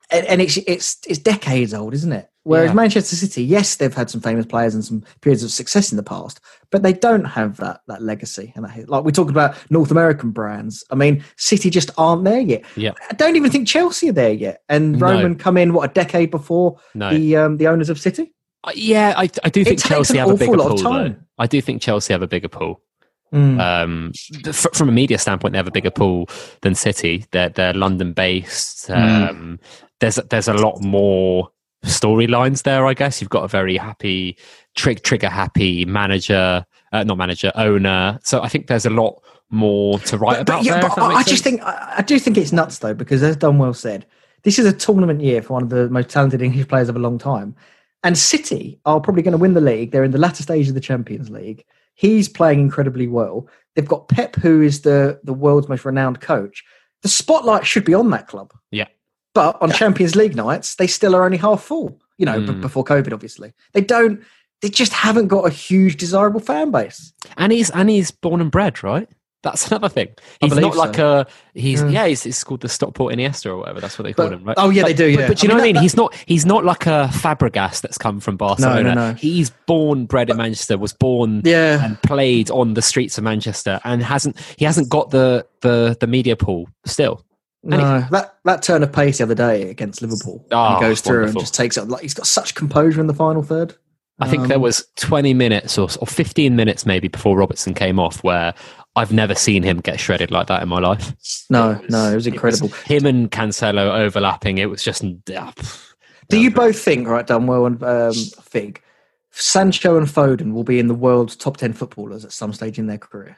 and, 0.09 0.25
and 0.27 0.41
it's, 0.41 0.55
it's, 0.55 0.97
it's 1.05 1.19
decades 1.19 1.73
old, 1.73 1.93
isn't 1.93 2.13
it? 2.13 2.29
Whereas 2.43 2.69
Yeah. 2.69 2.75
Manchester 2.75 3.15
City, 3.17 3.43
yes, 3.43 3.75
they've 3.75 3.93
had 3.93 4.09
some 4.09 4.21
famous 4.21 4.45
players 4.45 4.73
and 4.73 4.83
some 4.85 5.03
periods 5.19 5.43
of 5.43 5.51
success 5.51 5.91
in 5.91 5.97
the 5.97 6.03
past, 6.03 6.39
but 6.71 6.81
they 6.81 6.93
don't 6.93 7.25
have 7.25 7.57
that 7.57 7.81
that 7.87 8.01
legacy. 8.01 8.53
And 8.55 8.63
that, 8.65 8.87
like 8.89 9.03
we 9.03 9.11
talked 9.11 9.29
about 9.29 9.55
North 9.69 9.91
American 9.91 10.31
brands. 10.31 10.83
I 10.89 10.95
mean, 10.95 11.23
City 11.35 11.69
just 11.69 11.91
aren't 11.97 12.23
there 12.23 12.39
yet. 12.39 12.63
Yeah. 12.77 12.93
I 13.11 13.13
don't 13.15 13.35
even 13.35 13.51
think 13.51 13.67
Chelsea 13.67 14.09
are 14.09 14.13
there 14.13 14.31
yet. 14.31 14.63
And 14.69 14.93
No. 14.93 15.07
Roman 15.07 15.35
come 15.35 15.57
in 15.57 15.73
what 15.73 15.91
a 15.91 15.93
decade 15.93 16.31
before 16.31 16.79
No. 16.95 17.13
the 17.13 17.35
um, 17.35 17.57
the 17.57 17.67
owners 17.67 17.89
of 17.89 17.99
City. 17.99 18.33
Uh, 18.63 18.71
yeah, 18.75 19.13
I, 19.15 19.29
I 19.43 19.49
do 19.49 19.63
think 19.63 19.83
Chelsea 19.83 20.17
have 20.17 20.29
a 20.29 20.35
bigger 20.35 20.57
pool. 20.57 20.77
Though. 20.77 21.15
I 21.37 21.47
do 21.47 21.61
think 21.61 21.81
Chelsea 21.81 22.13
have 22.13 22.21
a 22.21 22.27
bigger 22.27 22.49
pool. 22.49 22.81
Mm. 23.33 23.59
Um, 23.59 24.11
f- 24.45 24.73
from 24.73 24.89
a 24.89 24.91
media 24.91 25.17
standpoint, 25.17 25.53
they 25.53 25.59
have 25.59 25.67
a 25.67 25.71
bigger 25.71 25.91
pool 25.91 26.27
than 26.61 26.75
City. 26.75 27.25
They're 27.31 27.49
they're 27.49 27.73
London 27.73 28.13
based. 28.13 28.89
Um, 28.89 29.59
There's 29.99 30.15
there's 30.29 30.47
a 30.47 30.53
lot 30.53 30.81
more 30.81 31.49
storylines 31.85 32.63
there. 32.63 32.85
I 32.85 32.93
guess 32.93 33.21
you've 33.21 33.29
got 33.29 33.43
a 33.43 33.47
very 33.47 33.77
happy, 33.77 34.37
trig- 34.75 35.03
trigger 35.03 35.29
happy 35.29 35.85
manager, 35.85 36.65
uh, 36.91 37.03
not 37.03 37.17
manager, 37.17 37.51
owner. 37.55 38.19
So 38.23 38.41
I 38.41 38.49
think 38.49 38.67
there's 38.67 38.85
a 38.85 38.89
lot 38.89 39.21
more 39.49 39.99
to 39.99 40.17
write 40.17 40.37
but, 40.37 40.41
about 40.41 40.57
but, 40.59 40.65
yeah, 40.65 40.79
there. 40.79 40.89
but 40.89 40.99
I, 40.99 41.15
I 41.15 41.23
just 41.23 41.43
think 41.43 41.61
I, 41.61 41.95
I 41.97 42.01
do 42.01 42.19
think 42.19 42.37
it's 42.37 42.51
nuts 42.51 42.79
though 42.79 42.93
because 42.93 43.23
as 43.23 43.37
Dunwell 43.37 43.75
said, 43.75 44.05
this 44.43 44.57
is 44.57 44.65
a 44.65 44.73
tournament 44.73 45.21
year 45.21 45.41
for 45.41 45.53
one 45.53 45.63
of 45.63 45.69
the 45.69 45.89
most 45.89 46.09
talented 46.09 46.41
English 46.41 46.67
players 46.67 46.89
of 46.89 46.95
a 46.95 46.99
long 46.99 47.17
time, 47.17 47.55
and 48.03 48.17
City 48.17 48.79
are 48.85 48.99
probably 49.01 49.21
going 49.23 49.33
to 49.33 49.37
win 49.37 49.53
the 49.53 49.61
league. 49.61 49.91
They're 49.91 50.03
in 50.03 50.11
the 50.11 50.17
latter 50.17 50.43
stage 50.43 50.67
of 50.69 50.73
the 50.73 50.79
Champions 50.81 51.29
League. 51.29 51.63
He's 51.95 52.29
playing 52.29 52.59
incredibly 52.61 53.07
well. 53.07 53.47
They've 53.75 53.87
got 53.87 54.07
Pep, 54.07 54.35
who 54.37 54.61
is 54.61 54.81
the 54.81 55.19
the 55.23 55.33
world's 55.33 55.67
most 55.69 55.85
renowned 55.85 56.21
coach. 56.21 56.63
The 57.03 57.09
spotlight 57.09 57.65
should 57.65 57.85
be 57.85 57.93
on 57.93 58.09
that 58.11 58.27
club. 58.27 58.53
Yeah. 58.71 58.87
But 59.33 59.61
on 59.61 59.71
Champions 59.71 60.15
League 60.15 60.35
nights, 60.35 60.75
they 60.75 60.87
still 60.87 61.15
are 61.15 61.23
only 61.25 61.37
half 61.37 61.61
full. 61.63 62.01
You 62.17 62.25
know, 62.25 62.39
b- 62.41 62.47
Mm. 62.47 62.61
before 62.61 62.83
COVID, 62.83 63.13
obviously, 63.13 63.53
they 63.73 63.81
don't. 63.81 64.21
They 64.61 64.69
just 64.69 64.91
haven't 64.91 65.27
got 65.27 65.45
a 65.47 65.49
huge 65.49 65.95
desirable 65.97 66.41
fan 66.41 66.71
base. 66.71 67.13
and 67.37 67.51
he's 67.53 67.69
and 67.69 67.89
he's 67.89 68.11
born 68.11 68.41
and 68.41 68.51
bred, 68.51 68.83
right? 68.83 69.07
That's 69.41 69.67
another 69.71 69.87
thing. 69.89 70.09
He's 70.41 70.51
not 70.51 70.59
believe 70.61 70.75
like 70.75 70.95
so. 70.95 71.19
a 71.21 71.27
he's 71.53 71.81
Yeah. 71.81 71.89
yeah. 71.89 72.07
he's, 72.07 72.25
it's 72.25 72.43
called 72.43 72.59
the 72.61 72.67
Stockport 72.69 73.13
Iniesta 73.13 73.45
or 73.47 73.57
whatever. 73.57 73.79
That's 73.79 73.97
what 73.97 74.03
they 74.03 74.13
call 74.13 74.25
But- 74.27 74.33
him, 74.33 74.43
right? 74.43 74.55
oh, 74.57 74.69
yeah, 74.69 74.83
Like, 74.83 74.97
they 74.97 75.05
do, 75.11 75.15
But, 75.15 75.21
yeah. 75.21 75.27
but 75.29 75.37
do 75.37 75.47
you 75.47 75.53
I 75.53 75.57
know 75.57 75.63
mean, 75.63 75.75
what 75.75 75.79
I 75.79 75.81
mean? 75.81 75.83
He's 75.83 75.95
not 75.95 76.15
he's 76.25 76.45
not 76.45 76.65
like 76.65 76.85
a 76.87 77.09
Fabregas 77.13 77.81
that's 77.81 77.97
come 77.97 78.19
from 78.19 78.35
Barcelona. 78.37 78.83
no. 78.83 78.93
no, 78.93 79.09
no. 79.11 79.13
He's 79.15 79.49
born, 79.65 80.05
bred 80.05 80.29
in 80.29 80.37
Manchester, 80.37 80.77
was 80.77 80.91
born 80.93 81.41
Yeah, 81.45 81.85
and 81.85 82.01
played 82.01 82.51
on 82.51 82.73
the 82.73 82.81
streets 82.81 83.17
of 83.17 83.23
Manchester, 83.23 83.79
and 83.85 84.03
hasn't 84.03 84.37
he 84.57 84.65
hasn't 84.65 84.89
got 84.89 85.11
the 85.11 85.45
the 85.61 85.95
the 85.99 86.07
media 86.07 86.35
pool 86.35 86.67
still. 86.85 87.25
No, 87.63 88.05
that 88.11 88.35
that 88.45 88.61
turn 88.61 88.83
of 88.83 88.91
pace 88.93 89.17
the 89.17 89.23
other 89.25 89.35
day 89.35 89.69
against 89.69 90.01
Liverpool. 90.01 90.45
Oh, 90.51 90.75
he 90.75 90.81
goes 90.81 91.01
through 91.01 91.17
wonderful. 91.19 91.39
and 91.39 91.43
just 91.45 91.53
takes 91.55 91.75
it. 91.77 91.87
Like 91.89 92.01
he's 92.01 92.13
got 92.13 92.25
such 92.25 92.55
composure 92.55 93.01
in 93.01 93.07
the 93.07 93.13
final 93.13 93.43
third. 93.43 93.75
I 94.21 94.27
think 94.29 94.47
there 94.47 94.57
Um, 94.57 94.63
was 94.63 94.85
20 94.97 95.33
minutes 95.33 95.77
or, 95.77 95.87
or 96.01 96.05
15 96.07 96.53
minutes 96.53 96.85
maybe 96.85 97.07
before 97.07 97.37
Robertson 97.37 97.73
came 97.73 97.99
off 97.99 98.21
where 98.21 98.53
I've 98.95 99.13
never 99.13 99.35
seen 99.35 99.63
him 99.63 99.79
get 99.79 99.99
shredded 99.99 100.31
like 100.31 100.47
that 100.47 100.61
in 100.61 100.69
my 100.69 100.79
life. 100.79 101.13
no, 101.49 101.79
no, 101.89 102.11
it 102.11 102.15
was 102.15 102.27
incredible. 102.27 102.69
him 102.85 103.05
and 103.05 103.31
Cancelo 103.31 103.99
overlapping. 103.99 104.57
It 104.57 104.69
was 104.69 104.83
just. 104.83 105.03
Ah, 105.03 105.53
pff. 105.55 105.93
Do 106.29 106.39
you 106.39 106.51
both 106.51 106.79
think, 106.79 107.07
right, 107.07 107.25
Dunwell 107.25 107.65
and 107.65 107.83
um, 107.83 108.43
Fig, 108.43 108.83
Sancho 109.31 109.97
and 109.97 110.05
Foden 110.05 110.53
will 110.53 110.63
be 110.63 110.77
in 110.77 110.87
the 110.87 110.93
world's 110.93 111.35
top 111.35 111.57
ten 111.57 111.73
footballers 111.73 112.23
at 112.23 112.31
some 112.31 112.53
stage 112.53 112.77
in 112.77 112.87
their 112.87 112.99
career? 112.99 113.37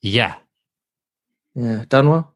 Yeah. 0.00 0.36
Yeah, 1.54 1.84
Dunwell. 1.86 2.28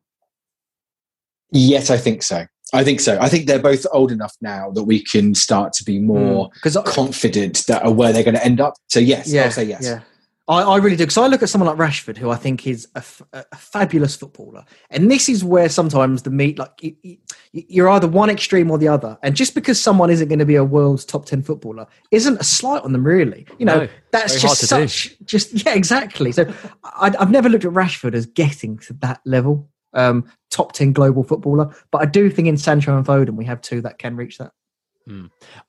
Yes, 1.50 1.90
I 1.90 1.96
think 1.96 2.22
so. 2.22 2.46
I 2.74 2.84
think 2.84 3.00
so. 3.00 3.18
I 3.20 3.28
think 3.28 3.46
they're 3.46 3.58
both 3.58 3.86
old 3.92 4.12
enough 4.12 4.36
now 4.42 4.70
that 4.72 4.84
we 4.84 5.02
can 5.02 5.34
start 5.34 5.72
to 5.74 5.84
be 5.84 5.98
hmm. 5.98 6.06
more 6.06 6.50
because 6.54 6.76
confident 6.84 7.64
that 7.66 7.82
are 7.82 7.92
where 7.92 8.12
they're 8.12 8.24
going 8.24 8.34
to 8.34 8.44
end 8.44 8.60
up. 8.60 8.74
So 8.88 9.00
yes, 9.00 9.34
I'll 9.34 9.50
say 9.50 9.64
yes. 9.64 9.84
Yeah. 9.84 10.00
I, 10.48 10.62
I 10.62 10.76
really 10.78 10.96
do 10.96 11.04
because 11.04 11.18
I 11.18 11.26
look 11.26 11.42
at 11.42 11.48
someone 11.50 11.68
like 11.76 11.88
Rashford, 11.90 12.16
who 12.16 12.30
I 12.30 12.36
think 12.36 12.66
is 12.66 12.88
a, 12.94 12.98
f- 12.98 13.20
a 13.34 13.56
fabulous 13.56 14.16
footballer, 14.16 14.64
and 14.90 15.10
this 15.10 15.28
is 15.28 15.44
where 15.44 15.68
sometimes 15.68 16.22
the 16.22 16.30
meat, 16.30 16.58
like 16.58 16.72
you, 16.80 16.96
you- 17.02 17.18
you're 17.52 17.88
either 17.88 18.06
one 18.08 18.28
extreme 18.30 18.70
or 18.70 18.76
the 18.78 18.88
other, 18.88 19.18
and 19.22 19.34
just 19.34 19.54
because 19.54 19.80
someone 19.80 20.10
isn't 20.10 20.28
going 20.28 20.38
to 20.38 20.44
be 20.46 20.54
a 20.56 20.64
world's 20.64 21.04
top 21.04 21.24
ten 21.26 21.42
footballer, 21.42 21.86
isn't 22.10 22.38
a 22.40 22.44
slight 22.44 22.82
on 22.82 22.92
them, 22.92 23.04
really. 23.04 23.46
You 23.58 23.66
know, 23.66 23.80
No, 23.80 23.88
that's 24.10 24.40
just 24.40 24.60
to 24.60 24.66
do. 24.66 24.88
such, 24.88 25.16
just 25.24 25.64
yeah, 25.64 25.74
exactly. 25.74 26.32
So 26.32 26.50
I, 26.84 27.12
I've 27.18 27.30
never 27.30 27.48
looked 27.48 27.64
at 27.64 27.72
Rashford 27.72 28.14
as 28.14 28.26
getting 28.26 28.78
to 28.80 28.92
that 28.94 29.20
level, 29.24 29.68
um, 29.94 30.24
top 30.50 30.72
ten 30.72 30.92
global 30.92 31.24
footballer, 31.24 31.74
but 31.90 32.02
I 32.02 32.04
do 32.06 32.30
think 32.30 32.48
in 32.48 32.56
Sancho 32.58 32.96
and 32.96 33.04
Foden 33.06 33.30
we 33.36 33.44
have 33.46 33.60
two 33.60 33.80
that 33.82 33.98
can 33.98 34.14
reach 34.16 34.38
that. 34.38 34.52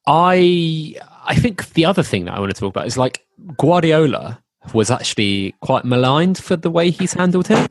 I 0.07 0.95
I 1.25 1.35
think 1.35 1.69
the 1.73 1.85
other 1.85 2.03
thing 2.03 2.25
that 2.25 2.33
I 2.33 2.39
want 2.39 2.53
to 2.53 2.59
talk 2.59 2.69
about 2.69 2.87
is 2.87 2.97
like 2.97 3.25
Guardiola 3.57 4.41
was 4.73 4.91
actually 4.91 5.55
quite 5.61 5.85
maligned 5.85 6.37
for 6.37 6.55
the 6.55 6.71
way 6.71 6.89
he's 6.89 7.13
handled 7.13 7.47
him, 7.47 7.67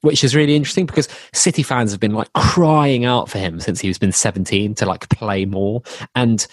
which 0.00 0.24
is 0.24 0.34
really 0.34 0.56
interesting 0.56 0.86
because 0.86 1.08
City 1.32 1.62
fans 1.62 1.90
have 1.90 2.00
been 2.00 2.14
like 2.14 2.32
crying 2.34 3.04
out 3.04 3.28
for 3.28 3.38
him 3.38 3.60
since 3.60 3.80
he's 3.80 3.98
been 3.98 4.12
17 4.12 4.74
to 4.76 4.86
like 4.86 5.08
play 5.08 5.44
more. 5.44 5.82
And 6.14 6.46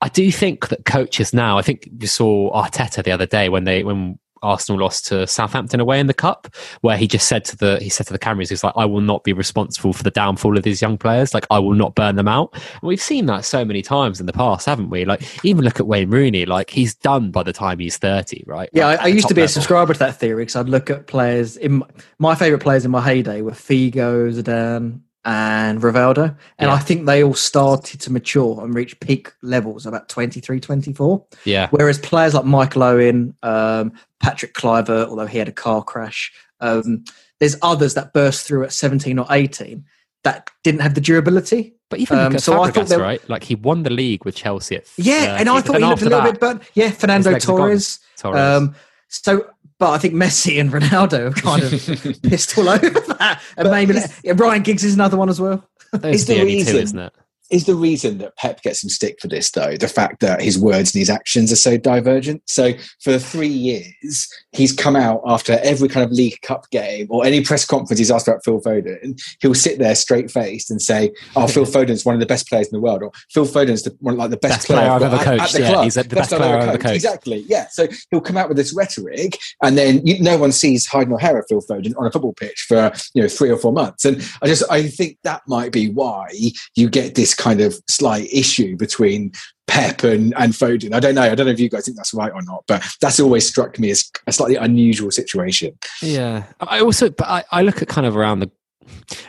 I 0.00 0.08
do 0.08 0.30
think 0.30 0.68
that 0.68 0.84
coaches 0.84 1.34
now, 1.34 1.58
I 1.58 1.62
think 1.62 1.88
you 2.00 2.06
saw 2.06 2.52
Arteta 2.52 3.02
the 3.02 3.10
other 3.10 3.26
day 3.26 3.48
when 3.48 3.64
they 3.64 3.82
when 3.82 4.18
Arsenal 4.42 4.80
lost 4.80 5.06
to 5.06 5.26
Southampton 5.26 5.80
away 5.80 6.00
in 6.00 6.06
the 6.06 6.14
cup, 6.14 6.48
where 6.80 6.96
he 6.96 7.06
just 7.06 7.28
said 7.28 7.44
to 7.46 7.56
the 7.56 7.78
he 7.80 7.88
said 7.88 8.06
to 8.06 8.12
the 8.12 8.18
cameras, 8.18 8.48
he's 8.48 8.64
like, 8.64 8.74
I 8.76 8.84
will 8.84 9.00
not 9.00 9.24
be 9.24 9.32
responsible 9.32 9.92
for 9.92 10.02
the 10.02 10.10
downfall 10.10 10.56
of 10.56 10.62
these 10.62 10.82
young 10.82 10.98
players. 10.98 11.34
Like 11.34 11.46
I 11.50 11.58
will 11.58 11.74
not 11.74 11.94
burn 11.94 12.16
them 12.16 12.28
out. 12.28 12.50
And 12.54 12.82
we've 12.82 13.00
seen 13.00 13.26
that 13.26 13.44
so 13.44 13.64
many 13.64 13.82
times 13.82 14.20
in 14.20 14.26
the 14.26 14.32
past, 14.32 14.66
haven't 14.66 14.90
we? 14.90 15.04
Like 15.04 15.22
even 15.44 15.64
look 15.64 15.80
at 15.80 15.86
Wayne 15.86 16.10
Rooney, 16.10 16.46
like 16.46 16.70
he's 16.70 16.94
done 16.94 17.30
by 17.30 17.42
the 17.42 17.52
time 17.52 17.78
he's 17.78 17.96
30, 17.96 18.44
right? 18.46 18.68
Yeah, 18.72 18.86
Like, 18.86 19.00
I, 19.00 19.04
I 19.04 19.06
used 19.08 19.28
to 19.28 19.34
be 19.34 19.42
a 19.42 19.48
subscriber 19.48 19.92
to 19.92 19.98
that 19.98 20.16
theory 20.16 20.42
because 20.42 20.56
I'd 20.56 20.68
look 20.68 20.90
at 20.90 21.06
players. 21.06 21.56
In 21.56 21.78
my, 21.78 21.86
my 22.18 22.34
favorite 22.34 22.60
players 22.60 22.84
in 22.84 22.90
my 22.90 23.02
heyday 23.02 23.42
were 23.42 23.52
Figo, 23.52 24.32
Zidane, 24.32 25.00
and 25.24 25.80
Rivaldo, 25.80 26.36
and 26.58 26.68
Yeah. 26.68 26.72
I 26.72 26.78
think 26.78 27.06
they 27.06 27.22
all 27.22 27.34
started 27.34 28.00
to 28.00 28.12
mature 28.12 28.62
and 28.64 28.74
reach 28.74 28.98
peak 29.00 29.32
levels 29.42 29.84
about 29.86 30.08
23, 30.08 30.60
24. 30.60 31.24
Yeah. 31.44 31.68
Whereas 31.70 31.98
players 31.98 32.34
like 32.34 32.44
Michael 32.44 32.82
Owen, 32.82 33.34
um, 33.42 33.92
Patrick 34.20 34.54
Kluivert, 34.54 35.08
although 35.08 35.26
he 35.26 35.38
had 35.38 35.48
a 35.48 35.52
car 35.52 35.82
crash, 35.82 36.32
Um, 36.60 37.04
there's 37.38 37.56
others 37.62 37.94
that 37.94 38.12
burst 38.12 38.44
through 38.44 38.64
at 38.64 38.72
17 38.72 39.16
or 39.18 39.26
18 39.30 39.84
that 40.24 40.50
didn't 40.64 40.80
have 40.80 40.94
the 40.94 41.00
durability. 41.00 41.74
But 41.88 42.00
even 42.00 42.18
Um, 42.18 42.38
so 42.38 42.60
I 42.60 42.70
thought 42.72 42.90
right? 42.90 43.22
Like 43.30 43.44
he 43.44 43.54
won 43.54 43.84
the 43.84 43.90
league 43.90 44.24
with 44.24 44.34
Chelsea 44.34 44.74
at 44.76 44.84
Yeah, 44.96 45.36
and 45.38 45.48
I 45.48 45.60
thought 45.60 45.74
but 45.74 45.82
he 45.82 45.88
looked 45.88 46.02
a 46.02 46.04
little 46.06 46.20
that, 46.20 46.32
bit 46.32 46.40
burnt. 46.40 46.62
Yeah, 46.74 46.90
Fernando 46.90 47.30
legs 47.30 47.44
are 47.44 47.46
gone. 47.46 47.56
Torres. 47.58 47.98
Torres. 48.18 48.40
Um, 48.40 48.74
so, 49.08 49.46
but 49.78 49.90
I 49.90 49.98
think 49.98 50.14
Messi 50.14 50.60
and 50.60 50.70
Ronaldo 50.70 51.24
have 51.24 51.34
kind 51.36 51.62
of 51.62 52.22
pissed 52.22 52.56
all 52.58 52.68
over 52.68 52.88
that. 52.88 53.40
And 53.56 53.64
But 53.66 53.70
maybe 53.70 53.94
Ryan 54.34 54.62
Giggs 54.62 54.84
is 54.84 54.94
another 54.94 55.16
one 55.16 55.28
as 55.28 55.40
well. 55.40 55.64
are 55.92 55.98
the 55.98 56.40
the 56.40 56.64
two, 56.64 56.78
isn't 56.78 56.98
it? 56.98 57.12
Is 57.50 57.64
the 57.64 57.74
reason 57.74 58.18
that 58.18 58.36
Pep 58.36 58.62
gets 58.62 58.80
some 58.82 58.90
stick 58.90 59.18
for 59.20 59.28
this, 59.28 59.50
though, 59.50 59.76
the 59.76 59.88
fact 59.88 60.20
that 60.20 60.42
his 60.42 60.58
words 60.58 60.94
and 60.94 61.00
his 61.00 61.10
actions 61.10 61.50
are 61.50 61.56
so 61.56 61.76
divergent. 61.78 62.42
So 62.46 62.72
for 63.02 63.18
three 63.18 63.48
years, 63.48 64.28
he's 64.52 64.72
come 64.72 64.96
out 64.96 65.22
after 65.26 65.58
every 65.62 65.88
kind 65.88 66.04
of 66.04 66.12
League 66.12 66.40
Cup 66.42 66.68
game 66.70 67.06
or 67.10 67.24
any 67.24 67.42
press 67.42 67.64
conference 67.64 67.98
he's 67.98 68.10
asked 68.10 68.28
about 68.28 68.44
Phil 68.44 68.60
Foden. 68.60 69.18
He'll 69.40 69.54
sit 69.54 69.78
there 69.78 69.94
straight 69.94 70.30
faced 70.30 70.70
and 70.70 70.80
say, 70.82 71.12
"Oh, 71.36 71.46
Phil 71.46 71.64
Foden's 71.66 72.04
one 72.04 72.14
of 72.14 72.20
the 72.20 72.26
best 72.26 72.48
players 72.48 72.68
in 72.68 72.76
the 72.76 72.80
world," 72.80 73.02
or 73.02 73.12
"Phil 73.30 73.46
Foden's 73.46 73.82
the, 73.82 73.96
one 74.00 74.16
like 74.16 74.30
the 74.30 74.36
best, 74.36 74.48
Best 74.58 74.66
player 74.66 74.90
I've 74.90 75.02
ever 75.02 75.18
coached." 75.18 75.42
At 75.42 75.52
the 75.52 75.60
Yeah, 75.60 75.72
club. 75.72 75.84
he's 75.84 75.94
the 75.94 76.04
best 76.04 76.32
I've 76.32 76.38
player 76.40 76.56
I've 76.56 76.62
ever 76.62 76.72
coached." 76.72 76.82
coached. 76.84 76.94
Exactly. 76.96 77.44
Yeah. 77.48 77.66
So 77.70 77.88
he'll 78.10 78.20
come 78.20 78.36
out 78.36 78.48
with 78.48 78.56
this 78.56 78.74
rhetoric, 78.74 79.38
and 79.62 79.78
then 79.78 80.06
you, 80.06 80.20
no 80.22 80.36
one 80.38 80.52
sees 80.52 80.86
hide 80.86 81.08
nor 81.08 81.18
hair 81.18 81.38
of 81.38 81.46
Phil 81.48 81.62
Foden 81.62 81.94
on 81.96 82.06
a 82.06 82.10
football 82.10 82.34
pitch 82.34 82.66
for 82.68 82.92
you 83.14 83.22
know 83.22 83.28
three 83.28 83.50
or 83.50 83.56
four 83.56 83.72
months. 83.72 84.04
And 84.04 84.22
I 84.42 84.46
just 84.46 84.64
I 84.70 84.86
think 84.88 85.18
that 85.24 85.42
might 85.46 85.72
be 85.72 85.88
why 85.88 86.28
you 86.74 86.88
get 86.90 87.14
this 87.14 87.34
kind 87.38 87.60
of 87.60 87.80
slight 87.88 88.28
issue 88.32 88.76
between 88.76 89.32
Pep 89.66 90.02
and, 90.02 90.34
and 90.36 90.52
Foden. 90.52 90.92
I 90.94 91.00
don't 91.00 91.14
know. 91.14 91.22
I 91.22 91.34
don't 91.34 91.46
know 91.46 91.52
if 91.52 91.60
you 91.60 91.70
guys 91.70 91.86
think 91.86 91.96
that's 91.96 92.12
right 92.12 92.32
or 92.32 92.42
not, 92.42 92.64
but 92.66 92.84
that's 93.00 93.20
always 93.20 93.48
struck 93.48 93.78
me 93.78 93.90
as 93.90 94.10
a 94.26 94.32
slightly 94.32 94.56
unusual 94.56 95.10
situation. 95.10 95.78
Yeah, 96.02 96.44
I 96.60 96.80
also, 96.80 97.10
but 97.10 97.26
I, 97.28 97.44
I 97.50 97.62
look 97.62 97.80
at 97.80 97.88
kind 97.88 98.06
of 98.06 98.16
around 98.16 98.40
the 98.40 98.50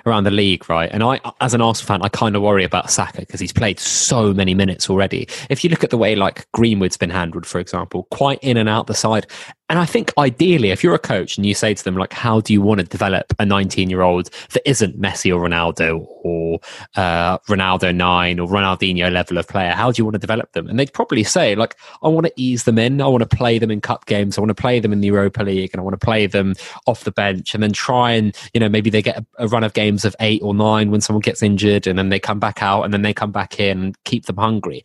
around 0.05 0.24
the 0.24 0.32
league, 0.32 0.70
right? 0.70 0.89
And 0.91 1.03
I, 1.03 1.20
as 1.41 1.53
an 1.53 1.62
Arsenal 1.62 1.88
fan, 1.88 2.01
I 2.01 2.10
kind 2.10 2.36
of 2.36 2.41
worry 2.41 2.64
about 2.64 2.89
Saka 2.89 3.20
because 3.20 3.39
he's 3.39 3.53
played 3.53 3.80
so 3.80 4.34
many 4.34 4.53
minutes 4.53 4.89
already. 4.89 5.28
If 5.49 5.64
you 5.64 5.70
look 5.70 5.84
at 5.84 5.89
the 5.89 5.97
way 5.97 6.16
like 6.16 6.47
Greenwood's 6.53 6.97
been 6.97 7.10
handled, 7.10 7.45
for 7.45 7.60
example, 7.60 8.07
quite 8.12 8.39
in 8.41 8.57
and 8.57 8.70
out 8.70 8.88
the 8.88 8.93
side. 8.93 9.28
And 9.70 9.78
I 9.78 9.86
think 9.86 10.11
ideally, 10.17 10.72
if 10.72 10.84
you're 10.84 10.95
a 10.95 10.99
coach 10.99 11.38
and 11.38 11.45
you 11.45 11.53
say 11.53 11.76
to 11.76 11.84
them 11.84 11.95
like, 11.95 12.11
"How 12.11 12.41
do 12.41 12.53
you 12.53 12.61
want 12.61 12.80
to 12.80 12.86
develop 12.86 13.34
a 13.38 13.45
19 13.45 13.89
year 13.89 14.01
old 14.01 14.32
that 14.53 14.67
isn't 14.67 14.99
Messi 14.99 15.32
or 15.34 15.47
Ronaldo 15.47 16.07
or 16.24 16.59
uh, 16.95 17.38
Ronaldo 17.47 17.95
nine 17.95 18.39
or 18.39 18.47
Ronaldinho 18.47 19.11
level 19.11 19.38
of 19.38 19.47
player? 19.47 19.72
How 19.72 19.91
do 19.91 19.99
you 19.99 20.05
want 20.05 20.15
to 20.15 20.20
develop 20.20 20.53
them?" 20.53 20.67
And 20.67 20.80
they'd 20.80 20.91
probably 20.91 21.24
say 21.24 21.53
like, 21.53 21.76
"I 22.01 22.07
want 22.07 22.26
to 22.26 22.34
ease 22.36 22.63
them 22.63 22.80
in. 22.80 22.99
I 22.99 23.07
want 23.07 23.30
to 23.30 23.38
play 23.38 23.59
them 23.59 23.70
in 23.70 23.80
cup 23.80 24.07
games. 24.07 24.38
I 24.38 24.41
want 24.41 24.49
to 24.49 24.59
play 24.59 24.80
them 24.80 24.91
in 24.91 25.01
the 25.01 25.07
Europa 25.07 25.43
League, 25.43 25.70
and 25.72 25.80
I 25.80 25.84
want 25.84 25.99
to 25.99 26.03
play 26.03 26.26
them 26.26 26.55
off 26.88 27.03
the 27.03 27.11
bench, 27.11 27.53
and 27.53 27.61
then 27.61 27.72
try 27.72 28.11
and 28.13 28.36
you 28.55 28.59
know 28.59 28.70
maybe 28.70 28.89
they 28.89 29.03
get 29.03 29.20
a, 29.20 29.26
a 29.38 29.47
run 29.47 29.63
of 29.63 29.74
games 29.74 30.03
of 30.03 30.15
eight 30.20 30.41
or 30.41 30.55
nine 30.55 30.89
when 30.89 31.01
someone 31.01 31.22
gets 31.22 31.43
injured, 31.43 31.86
and 31.86 31.99
then 31.99 32.09
they 32.09 32.20
come 32.20 32.39
back 32.39 32.63
out, 32.63 32.84
and 32.84 32.93
then 32.93 33.03
they 33.03 33.13
come 33.13 33.32
back 33.32 33.59
in 33.59 33.84
and 33.84 34.03
keep 34.03 34.26
them 34.26 34.38
hungry." 34.38 34.84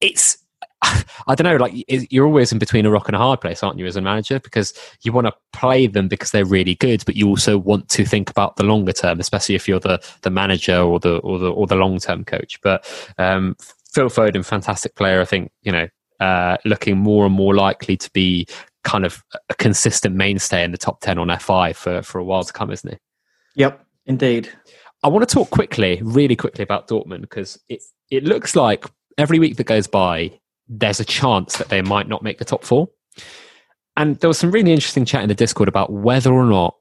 It's 0.00 0.36
I 1.26 1.34
don't 1.34 1.44
know, 1.44 1.56
like 1.56 1.84
you're 1.88 2.26
always 2.26 2.52
in 2.52 2.58
between 2.58 2.86
a 2.86 2.90
rock 2.90 3.08
and 3.08 3.16
a 3.16 3.18
hard 3.18 3.40
place, 3.40 3.62
aren't 3.62 3.78
you, 3.78 3.86
as 3.86 3.96
a 3.96 4.00
manager? 4.00 4.38
Because 4.38 4.72
you 5.02 5.12
want 5.12 5.26
to 5.26 5.34
play 5.52 5.86
them 5.86 6.08
because 6.08 6.30
they're 6.30 6.44
really 6.44 6.74
good, 6.74 7.04
but 7.04 7.16
you 7.16 7.28
also 7.28 7.58
want 7.58 7.88
to 7.90 8.04
think 8.04 8.30
about 8.30 8.56
the 8.56 8.64
longer 8.64 8.92
term, 8.92 9.20
especially 9.20 9.54
if 9.54 9.66
you're 9.66 9.80
the 9.80 10.02
the 10.22 10.30
manager 10.30 10.78
or 10.78 11.00
the 11.00 11.18
or 11.18 11.38
the 11.38 11.50
or 11.50 11.66
the 11.66 11.74
long 11.74 11.98
term 11.98 12.24
coach. 12.24 12.60
But 12.62 12.86
um, 13.18 13.56
Phil 13.92 14.08
Foden, 14.08 14.44
fantastic 14.44 14.94
player. 14.94 15.20
I 15.20 15.24
think 15.24 15.50
you 15.62 15.72
know, 15.72 15.88
uh, 16.20 16.56
looking 16.64 16.98
more 16.98 17.26
and 17.26 17.34
more 17.34 17.54
likely 17.54 17.96
to 17.96 18.10
be 18.12 18.46
kind 18.84 19.04
of 19.04 19.24
a 19.48 19.54
consistent 19.54 20.14
mainstay 20.14 20.62
in 20.62 20.70
the 20.70 20.78
top 20.78 21.00
ten 21.00 21.18
on 21.18 21.36
FI 21.38 21.72
for 21.72 22.02
for 22.02 22.18
a 22.18 22.24
while 22.24 22.44
to 22.44 22.52
come, 22.52 22.70
isn't 22.70 22.90
he? 22.90 22.98
Yep, 23.56 23.84
indeed. 24.06 24.50
I 25.02 25.08
want 25.08 25.28
to 25.28 25.32
talk 25.34 25.50
quickly, 25.50 26.00
really 26.02 26.36
quickly 26.36 26.62
about 26.62 26.88
Dortmund 26.88 27.22
because 27.22 27.58
it 27.68 27.82
it 28.10 28.24
looks 28.24 28.54
like 28.54 28.84
every 29.18 29.38
week 29.38 29.56
that 29.56 29.64
goes 29.64 29.86
by, 29.86 30.38
there's 30.68 31.00
a 31.00 31.04
chance 31.04 31.56
that 31.58 31.68
they 31.68 31.82
might 31.82 32.08
not 32.08 32.22
make 32.22 32.38
the 32.38 32.44
top 32.44 32.64
four. 32.64 32.88
And 33.96 34.16
there 34.20 34.28
was 34.28 34.38
some 34.38 34.50
really 34.50 34.72
interesting 34.72 35.04
chat 35.04 35.22
in 35.22 35.28
the 35.28 35.34
Discord 35.34 35.68
about 35.68 35.90
whether 35.92 36.32
or 36.32 36.44
not 36.44 36.74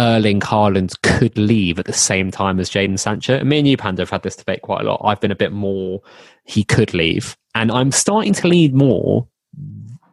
Erling 0.00 0.40
Haaland 0.40 1.00
could 1.02 1.36
leave 1.36 1.78
at 1.78 1.86
the 1.86 1.92
same 1.92 2.30
time 2.30 2.60
as 2.60 2.70
Jaden 2.70 2.98
Sancho. 2.98 3.36
And 3.36 3.48
me 3.48 3.58
and 3.58 3.68
you, 3.68 3.76
Panda, 3.76 4.02
have 4.02 4.10
had 4.10 4.22
this 4.22 4.36
debate 4.36 4.62
quite 4.62 4.82
a 4.82 4.84
lot. 4.84 5.00
I've 5.04 5.20
been 5.20 5.30
a 5.32 5.36
bit 5.36 5.52
more 5.52 6.00
he 6.44 6.64
could 6.64 6.94
leave, 6.94 7.36
and 7.54 7.70
I'm 7.70 7.90
starting 7.92 8.32
to 8.34 8.48
lean 8.48 8.76
more 8.76 9.26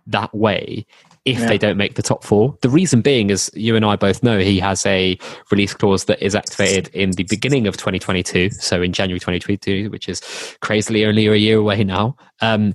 that 0.07 0.34
way 0.36 0.86
if 1.26 1.39
Yeah. 1.39 1.47
they 1.47 1.57
don't 1.57 1.78
make 1.78 1.95
the 1.95 2.01
top 2.01 2.24
four. 2.24 2.57
The 2.61 2.70
reason 2.70 3.01
being 3.01 3.30
is 3.30 3.51
you 3.53 3.76
and 3.76 3.86
I 3.86 3.95
both 3.95 4.24
know 4.24 4.39
he 4.39 4.59
has 4.59 4.86
a 4.86 5.17
release 5.51 5.74
clause 5.74 6.05
that 6.05 6.22
is 6.24 6.34
activated 6.34 6.89
in 6.93 7.11
the 7.11 7.24
beginning 7.24 7.67
of 7.67 7.78
2022, 7.78 8.49
so 8.51 8.82
in 8.82 8.93
January 8.93 9.20
2022, 9.20 9.89
which 9.91 10.09
is 10.09 10.22
crazily 10.61 11.05
only 11.05 11.28
a 11.28 11.36
year 11.36 11.57
away 11.59 11.84
now. 11.84 12.15
Um, 12.41 12.74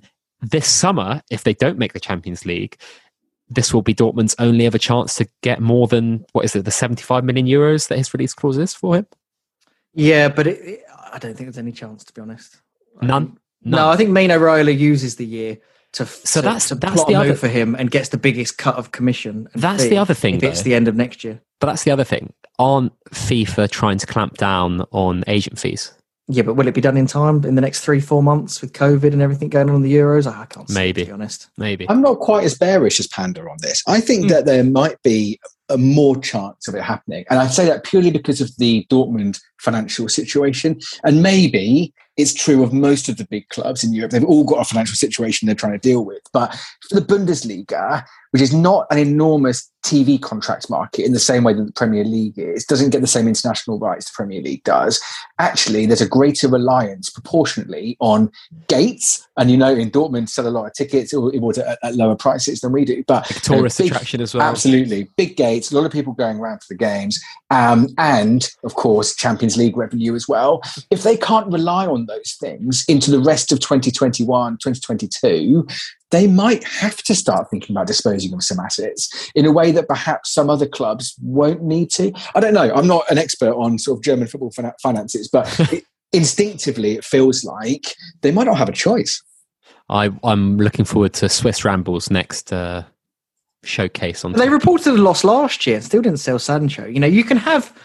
this 0.51 0.69
summer, 0.69 1.23
if 1.31 1.45
they 1.45 1.55
don't 1.55 1.79
make 1.79 1.93
the 1.93 2.01
Champions 2.01 2.45
League, 2.45 2.77
this 3.49 3.73
will 3.75 3.83
be 3.83 3.95
Dortmund's 3.95 4.35
only 4.39 4.67
ever 4.67 4.79
chance 4.79 5.17
to 5.17 5.29
get 5.43 5.61
more 5.61 5.87
than 5.87 6.25
what 6.33 6.45
is 6.45 6.57
it, 6.57 6.65
the 6.65 6.71
75 6.71 7.25
million 7.25 7.47
euros 7.47 7.89
that 7.89 7.99
his 7.99 8.13
release 8.15 8.35
clause 8.35 8.59
is 8.59 8.75
for 8.75 8.97
him? 8.97 9.07
Yeah, 9.95 10.29
but 10.29 10.47
it, 10.47 10.59
it- 10.61 10.81
I 11.13 11.19
don't 11.19 11.35
think 11.37 11.47
there's 11.47 11.59
any 11.59 11.71
chance, 11.71 12.03
to 12.05 12.13
be 12.13 12.21
honest. 12.21 12.57
I 13.01 13.07
None. 13.07 13.23
Um, 13.23 13.39
no, 13.63 13.89
I 13.89 13.97
think 13.97 14.11
Mino 14.11 14.37
Raiola 14.39 14.77
uses 14.77 15.15
the 15.17 15.25
year 15.25 15.59
to 15.93 16.05
So 16.07 16.41
to, 16.41 16.45
that's- 16.45 16.69
to 16.69 16.75
that's 16.75 16.95
plot 16.95 17.07
the 17.07 17.15
other- 17.15 17.35
for 17.37 17.47
him 17.49 17.75
and 17.77 17.91
gets 17.91 18.09
the 18.09 18.19
biggest 18.19 18.59
cut 18.59 18.75
of 18.77 18.91
commission. 18.91 19.49
That's 19.55 19.85
the 19.85 19.97
other 19.99 20.15
thing, 20.15 20.37
If 20.37 20.43
it's 20.43 20.63
the 20.63 20.75
end 20.75 20.89
of 20.89 20.97
next 20.97 21.23
year. 21.23 21.41
But 21.61 21.69
that's 21.69 21.85
the 21.85 21.93
other 21.93 22.03
thing. 22.05 22.33
Aren't 22.59 22.93
FIFA 23.11 23.71
trying 23.71 23.99
to 23.99 24.07
clamp 24.07 24.37
down 24.39 24.83
on 24.91 25.23
agent 25.29 25.59
fees? 25.59 25.93
Yeah, 26.27 26.43
but 26.43 26.55
will 26.55 26.67
it 26.69 26.75
be 26.75 26.81
done 26.81 26.97
in 26.97 27.07
time 27.07 27.45
in 27.45 27.55
the 27.55 27.61
next 27.61 27.81
three, 27.81 28.01
four 28.01 28.23
months 28.23 28.63
with 28.63 28.73
COVID 28.73 29.13
and 29.13 29.21
everything 29.21 29.51
going 29.51 29.69
on 29.69 29.77
in 29.77 29.83
the 29.83 29.95
Euros? 29.95 30.27
I 30.27 30.47
can't 30.47 30.69
see, 30.69 30.75
Maybe. 30.75 31.03
to 31.03 31.07
be 31.09 31.13
honest. 31.13 31.49
Maybe. 31.59 31.87
I'm 31.91 32.01
not 32.01 32.19
quite 32.21 32.45
as 32.45 32.57
bearish 32.57 32.99
as 32.99 33.07
Panda 33.07 33.43
on 33.43 33.59
this. 33.61 33.83
I 33.87 34.01
think 34.01 34.23
Hmm. 34.25 34.29
that 34.29 34.47
there 34.47 34.65
might 34.65 35.01
be 35.03 35.39
a 35.69 35.77
more 35.79 36.17
chance 36.21 36.67
of 36.69 36.75
it 36.75 36.83
happening. 36.83 37.25
And 37.31 37.39
I 37.41 37.47
say 37.47 37.65
that 37.67 37.85
purely 37.85 38.11
because 38.11 38.41
of 38.41 38.55
the 38.57 38.87
Dortmund 38.91 39.41
financial 39.61 40.09
situation. 40.09 40.79
And 41.05 41.23
maybe 41.23 41.93
it's 42.17 42.35
true 42.35 42.63
of 42.63 42.73
most 42.73 43.09
of 43.09 43.17
the 43.17 43.27
big 43.27 43.49
clubs 43.49 43.83
in 43.83 43.93
Europe. 43.93 44.13
They've 44.13 44.25
all 44.25 44.45
got 44.45 44.61
a 44.61 44.65
financial 44.65 44.95
situation 44.95 45.47
they're 45.47 45.55
trying 45.55 45.73
to 45.73 45.79
deal 45.79 46.05
with. 46.05 46.21
But 46.33 46.55
for 46.89 47.01
the 47.01 47.07
Bundesliga, 47.07 48.05
which 48.35 48.43
is 48.43 48.53
not 48.53 48.89
an 48.91 48.99
enormous 48.99 49.71
TV 49.85 50.21
contract 50.21 50.69
market 50.69 51.05
in 51.05 51.13
the 51.13 51.21
same 51.21 51.45
way 51.45 51.53
that 51.53 51.63
the 51.63 51.73
Premier 51.73 52.03
League 52.03 52.37
is, 52.37 52.65
doesn't 52.65 52.91
get 52.91 53.01
the 53.01 53.07
same 53.07 53.29
international 53.29 53.79
rights 53.79 54.07
the 54.07 54.13
Premier 54.13 54.43
League 54.43 54.65
does. 54.65 55.01
Actually, 55.39 55.87
there's 55.87 56.01
a 56.01 56.09
greater 56.09 56.49
reliance 56.49 57.11
proportionately 57.11 57.97
on 58.01 58.33
gates. 58.67 59.25
And 59.37 59.53
you 59.53 59.57
know, 59.57 59.73
in 59.73 59.89
Dortmund, 59.89 60.31
sell 60.31 60.49
a 60.49 60.51
lot 60.51 60.67
of 60.67 60.73
tickets 60.73 61.15
or, 61.15 61.31
at, 61.33 61.79
at 61.85 61.95
lower 61.95 62.17
prices 62.17 62.61
than 62.61 62.73
we 62.73 62.85
do. 62.85 63.05
But 63.07 63.31
you 63.31 63.37
know, 63.37 63.59
Tourist 63.59 63.79
big- 63.79 63.93
attraction 63.93 64.21
as 64.21 64.35
well. 64.35 64.43
Absolutely. 64.43 65.09
Big 65.17 65.37
gates, 65.37 65.71
a 65.71 65.77
lot 65.77 65.87
of 65.87 65.93
people 65.93 66.13
going 66.13 66.41
around 66.41 66.59
for 66.59 66.67
the 66.71 66.79
games, 66.79 67.23
um, 67.51 67.87
and 67.99 68.51
of 68.65 68.75
course, 68.75 69.15
Champions 69.15 69.57
League 69.57 69.77
revenue 69.77 70.17
as 70.17 70.27
well. 70.27 70.61
If 70.91 71.05
they 71.05 71.17
can't 71.17 71.53
rely 71.53 71.87
on 71.87 72.07
those 72.07 72.37
things 72.41 72.85
into 72.89 73.13
the 73.13 73.21
rest 73.21 73.53
of 73.53 73.61
2021, 73.61 74.55
2022, 74.55 75.69
they 76.11 76.27
might 76.27 76.65
have 76.65 77.03
to 77.03 77.15
start 77.15 77.51
thinking 77.51 77.75
about 77.75 77.87
disposing 77.87 78.33
of 78.35 78.43
some 78.43 78.61
assets 78.61 79.31
in 79.35 79.47
a 79.47 79.53
way 79.53 79.73
that 79.73 79.89
perhaps 79.89 80.33
some 80.33 80.49
other 80.49 80.67
clubs 80.67 81.15
won't 81.21 81.63
need 81.63 81.91
to. 81.91 82.13
I 82.35 82.41
don't 82.41 82.55
know. 82.55 82.73
I'm 82.73 82.87
not 82.87 83.11
an 83.11 83.19
expert 83.19 83.55
on 83.55 83.79
sort 83.79 83.99
of 83.99 84.05
German 84.05 84.29
football 84.29 84.51
fin- 84.51 84.73
finances, 84.83 85.29
but 85.29 85.59
it, 85.73 85.85
instinctively, 86.13 86.93
it 86.93 87.05
feels 87.05 87.45
like 87.45 87.95
they 88.23 88.31
might 88.31 88.45
not 88.45 88.59
have 88.59 88.69
a 88.69 88.73
choice. 88.73 89.23
I, 89.89 90.11
I'm 90.23 90.57
looking 90.57 90.85
forward 90.85 91.13
to 91.15 91.29
Swiss 91.29 91.65
Ramble's 91.65 92.11
next 92.11 92.53
uh, 92.53 92.85
showcase 93.65 94.25
on. 94.25 94.33
They 94.33 94.45
top. 94.45 94.53
reported 94.53 94.95
a 94.95 95.03
loss 95.03 95.25
last 95.25 95.67
year 95.67 95.77
and 95.77 95.85
still 95.85 96.03
didn't 96.03 96.21
sell 96.21 96.39
Sancho. 96.39 96.87
You 96.87 97.01
know, 97.01 97.07
you 97.07 97.25
can 97.25 97.37
have 97.37 97.77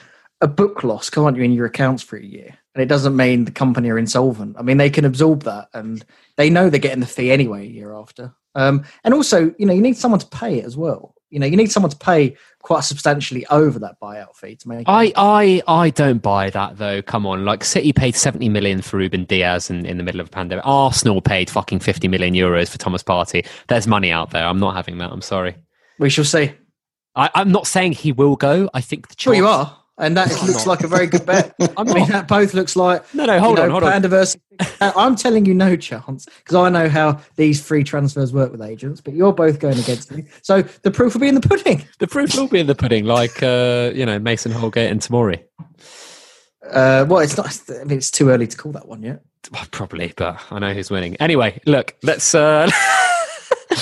a 0.42 0.48
book 0.48 0.84
loss, 0.84 1.10
can't 1.10 1.36
you, 1.36 1.44
in 1.44 1.52
your 1.52 1.66
accounts 1.66 2.04
for 2.04 2.18
a 2.18 2.24
year? 2.24 2.58
And 2.80 2.86
it 2.86 2.88
doesn't 2.88 3.18
mean 3.18 3.44
the 3.44 3.52
company 3.52 3.90
are 3.90 3.98
insolvent. 3.98 4.56
I 4.58 4.62
mean, 4.62 4.78
they 4.78 4.90
can 4.90 5.04
absorb 5.04 5.44
that 5.44 5.68
and 5.74 6.02
they 6.38 6.50
know 6.50 6.70
they're 6.70 6.80
getting 6.80 7.02
the 7.02 7.06
fee 7.06 7.30
anyway 7.30 7.64
a 7.68 7.70
year 7.70 7.94
after. 7.94 8.34
Um, 8.56 8.86
and 9.04 9.14
also, 9.14 9.54
you 9.60 9.66
know, 9.66 9.74
you 9.74 9.82
need 9.82 9.98
someone 9.98 10.22
to 10.22 10.26
pay 10.28 10.60
it 10.60 10.64
as 10.64 10.78
well. 10.78 11.14
You 11.30 11.42
know, 11.42 11.46
you 11.46 11.58
need 11.58 11.74
someone 11.74 11.90
to 11.90 11.98
pay 11.98 12.38
quite 12.62 12.86
substantially 12.86 13.46
over 13.48 13.80
that 13.80 14.00
buyout 14.00 14.38
fee 14.38 14.56
to 14.56 14.70
make. 14.70 14.88
I, 14.88 15.12
I 15.18 15.62
I 15.68 15.90
don't 15.90 16.22
buy 16.22 16.52
that 16.52 16.78
though. 16.78 17.02
Come 17.02 17.26
on, 17.26 17.44
like 17.44 17.66
City 17.66 17.92
paid 17.92 18.16
seventy 18.16 18.48
million 18.48 18.82
for 18.82 18.96
Ruben 18.96 19.26
Dias 19.26 19.70
in, 19.70 19.86
in 19.86 19.98
the 19.98 20.04
middle 20.04 20.22
of 20.22 20.28
a 20.28 20.32
pandemic. 20.32 20.66
Arsenal 20.66 21.20
paid 21.20 21.50
fucking 21.50 21.82
fifty 21.82 22.08
million 22.08 22.34
euros 22.34 22.70
for 22.70 22.78
Thomas 22.78 23.04
Partey. 23.04 23.46
There's 23.68 23.88
money 23.88 24.10
out 24.10 24.32
there. 24.32 24.48
I'm 24.48 24.60
not 24.60 24.74
having 24.74 25.00
that. 25.00 25.12
I'm 25.12 25.22
sorry. 25.22 25.58
We 26.00 26.10
shall 26.10 26.24
see. 26.24 26.54
I, 27.14 27.30
I'm 27.36 27.52
not 27.52 27.68
saying 27.68 27.92
he 27.92 28.14
will 28.14 28.38
go. 28.38 28.70
I 28.74 28.80
think 28.80 29.10
the 29.10 29.16
Sure, 29.18 29.36
you 29.36 29.48
are. 29.48 29.79
And 30.00 30.16
that 30.16 30.30
looks 30.48 30.66
like 30.66 30.82
a 30.82 30.88
very 30.88 31.08
good 31.08 31.26
bet. 31.26 31.54
I'm 31.78 31.86
mean, 31.86 32.08
that 32.08 32.28
both 32.28 32.54
looks 32.54 32.78
like 32.78 33.14
No, 33.14 33.26
no, 33.26 33.38
hold 33.40 33.58
you 33.58 33.64
on, 33.64 33.70
know, 33.70 33.80
hold 33.80 33.84
on. 33.84 34.02
Versus. 34.04 34.40
I'm 34.82 35.16
telling 35.16 35.46
you, 35.46 35.54
no 35.54 35.76
chance 35.76 36.26
because 36.26 36.56
I 36.56 36.70
know 36.70 36.88
how 36.88 37.20
these 37.36 37.62
free 37.62 37.84
transfers 37.84 38.34
work 38.34 38.52
with 38.52 38.62
agents. 38.62 39.02
But 39.02 39.14
you're 39.14 39.34
both 39.34 39.60
going 39.60 39.78
against 39.78 40.12
me, 40.12 40.24
so 40.42 40.62
the 40.62 40.92
proof 40.92 41.14
will 41.14 41.22
be 41.22 41.28
in 41.28 41.36
the 41.36 41.42
pudding. 41.42 41.86
The 42.00 42.08
proof 42.08 42.34
will 42.36 42.48
be 42.48 42.60
in 42.60 42.68
the 42.68 42.76
pudding, 42.76 43.06
like 43.06 43.44
uh, 43.44 43.92
you 43.94 44.06
know 44.06 44.20
Mason 44.20 44.52
Holgate 44.52 44.90
and 44.90 45.02
Tomori. 45.02 45.44
Uh, 46.64 47.06
well, 47.08 47.20
it's 47.20 47.36
not. 47.36 47.60
I 47.70 47.84
mean, 47.84 47.98
it's 47.98 48.12
too 48.12 48.30
early 48.30 48.48
to 48.48 48.58
call 48.58 48.72
that 48.74 48.88
one 48.88 49.04
yet. 49.04 49.22
Well, 49.52 49.66
probably, 49.72 50.14
but 50.16 50.40
I 50.52 50.60
know 50.60 50.74
who's 50.74 50.90
winning. 50.90 51.16
Anyway, 51.18 51.60
look, 51.66 51.96
let's 52.04 52.34
uh, 52.34 52.70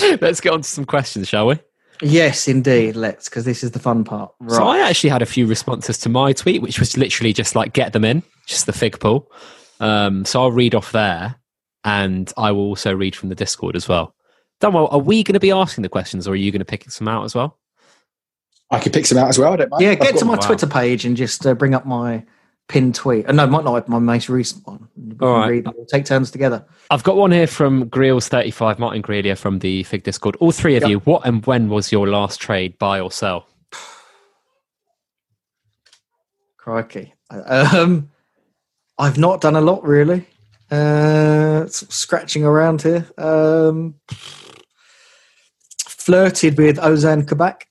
let's 0.21 0.41
get 0.41 0.53
on 0.53 0.61
to 0.61 0.69
some 0.69 0.85
questions, 0.85 1.27
shall 1.27 1.47
we? 1.47 1.59
Yes, 2.01 2.47
indeed. 2.47 2.95
Let's 2.95 3.29
because 3.29 3.45
this 3.45 3.63
is 3.63 3.71
the 3.71 3.79
fun 3.79 4.03
part. 4.03 4.31
Right. 4.39 4.55
So 4.55 4.67
I 4.67 4.79
actually 4.79 5.09
had 5.09 5.21
a 5.21 5.25
few 5.25 5.45
responses 5.47 5.97
to 5.99 6.09
my 6.09 6.33
tweet, 6.33 6.61
which 6.61 6.79
was 6.79 6.97
literally 6.97 7.33
just 7.33 7.55
like 7.55 7.73
get 7.73 7.93
them 7.93 8.05
in, 8.05 8.23
just 8.45 8.65
the 8.65 8.73
fig 8.73 8.99
pool. 8.99 9.31
Um, 9.79 10.25
so 10.25 10.41
I'll 10.41 10.51
read 10.51 10.75
off 10.75 10.91
there, 10.91 11.35
and 11.83 12.31
I 12.37 12.51
will 12.51 12.65
also 12.65 12.95
read 12.95 13.15
from 13.15 13.29
the 13.29 13.35
Discord 13.35 13.75
as 13.75 13.87
well. 13.87 14.15
Dunwell, 14.61 14.91
are 14.91 14.99
we 14.99 15.23
going 15.23 15.33
to 15.33 15.39
be 15.39 15.51
asking 15.51 15.83
the 15.83 15.89
questions, 15.89 16.27
or 16.27 16.31
are 16.31 16.35
you 16.35 16.51
going 16.51 16.59
to 16.59 16.65
pick 16.65 16.89
some 16.89 17.07
out 17.07 17.23
as 17.23 17.35
well? 17.35 17.59
I 18.69 18.79
could 18.79 18.93
pick 18.93 19.05
some 19.05 19.17
out 19.17 19.29
as 19.29 19.39
well. 19.39 19.53
I 19.53 19.55
don't 19.55 19.69
mind. 19.69 19.83
yeah, 19.83 19.95
get 19.95 20.17
to 20.17 20.25
my 20.25 20.33
wow. 20.33 20.39
Twitter 20.39 20.67
page 20.67 21.05
and 21.05 21.15
just 21.15 21.45
uh, 21.45 21.53
bring 21.53 21.73
up 21.73 21.85
my 21.85 22.25
pinned 22.67 22.95
tweet. 22.95 23.27
Uh, 23.27 23.31
no, 23.31 23.47
might 23.47 23.63
not 23.63 23.87
my 23.87 23.99
most 23.99 24.29
recent 24.29 24.65
one. 24.67 24.87
We 24.95 25.15
All 25.25 25.37
right. 25.39 25.63
We'll 25.63 25.85
take 25.85 26.05
turns 26.05 26.31
together. 26.31 26.65
I've 26.91 27.03
got 27.03 27.15
one 27.15 27.31
here 27.31 27.47
from 27.47 27.89
Greals35, 27.89 28.79
Martin 28.79 29.01
Grelia 29.01 29.37
from 29.37 29.59
the 29.59 29.83
Fig 29.83 30.03
Discord. 30.03 30.35
All 30.37 30.51
three 30.51 30.75
of 30.75 30.83
Yep. 30.83 30.89
you, 30.89 30.99
what 30.99 31.25
and 31.25 31.45
when 31.45 31.69
was 31.69 31.91
your 31.91 32.07
last 32.07 32.39
trade, 32.41 32.77
buy 32.77 32.99
or 32.99 33.11
sell? 33.11 33.47
Crikey. 36.57 37.13
Um, 37.29 38.09
I've 38.97 39.17
not 39.17 39.41
done 39.41 39.55
a 39.55 39.61
lot 39.61 39.83
really. 39.83 40.27
Uh, 40.69 41.65
sort 41.67 41.83
of 41.83 41.93
scratching 41.93 42.43
around 42.43 42.81
here. 42.81 43.05
Um, 43.17 43.95
flirted 45.87 46.57
with 46.57 46.77
Ozan 46.77 47.25
Kabak 47.27 47.67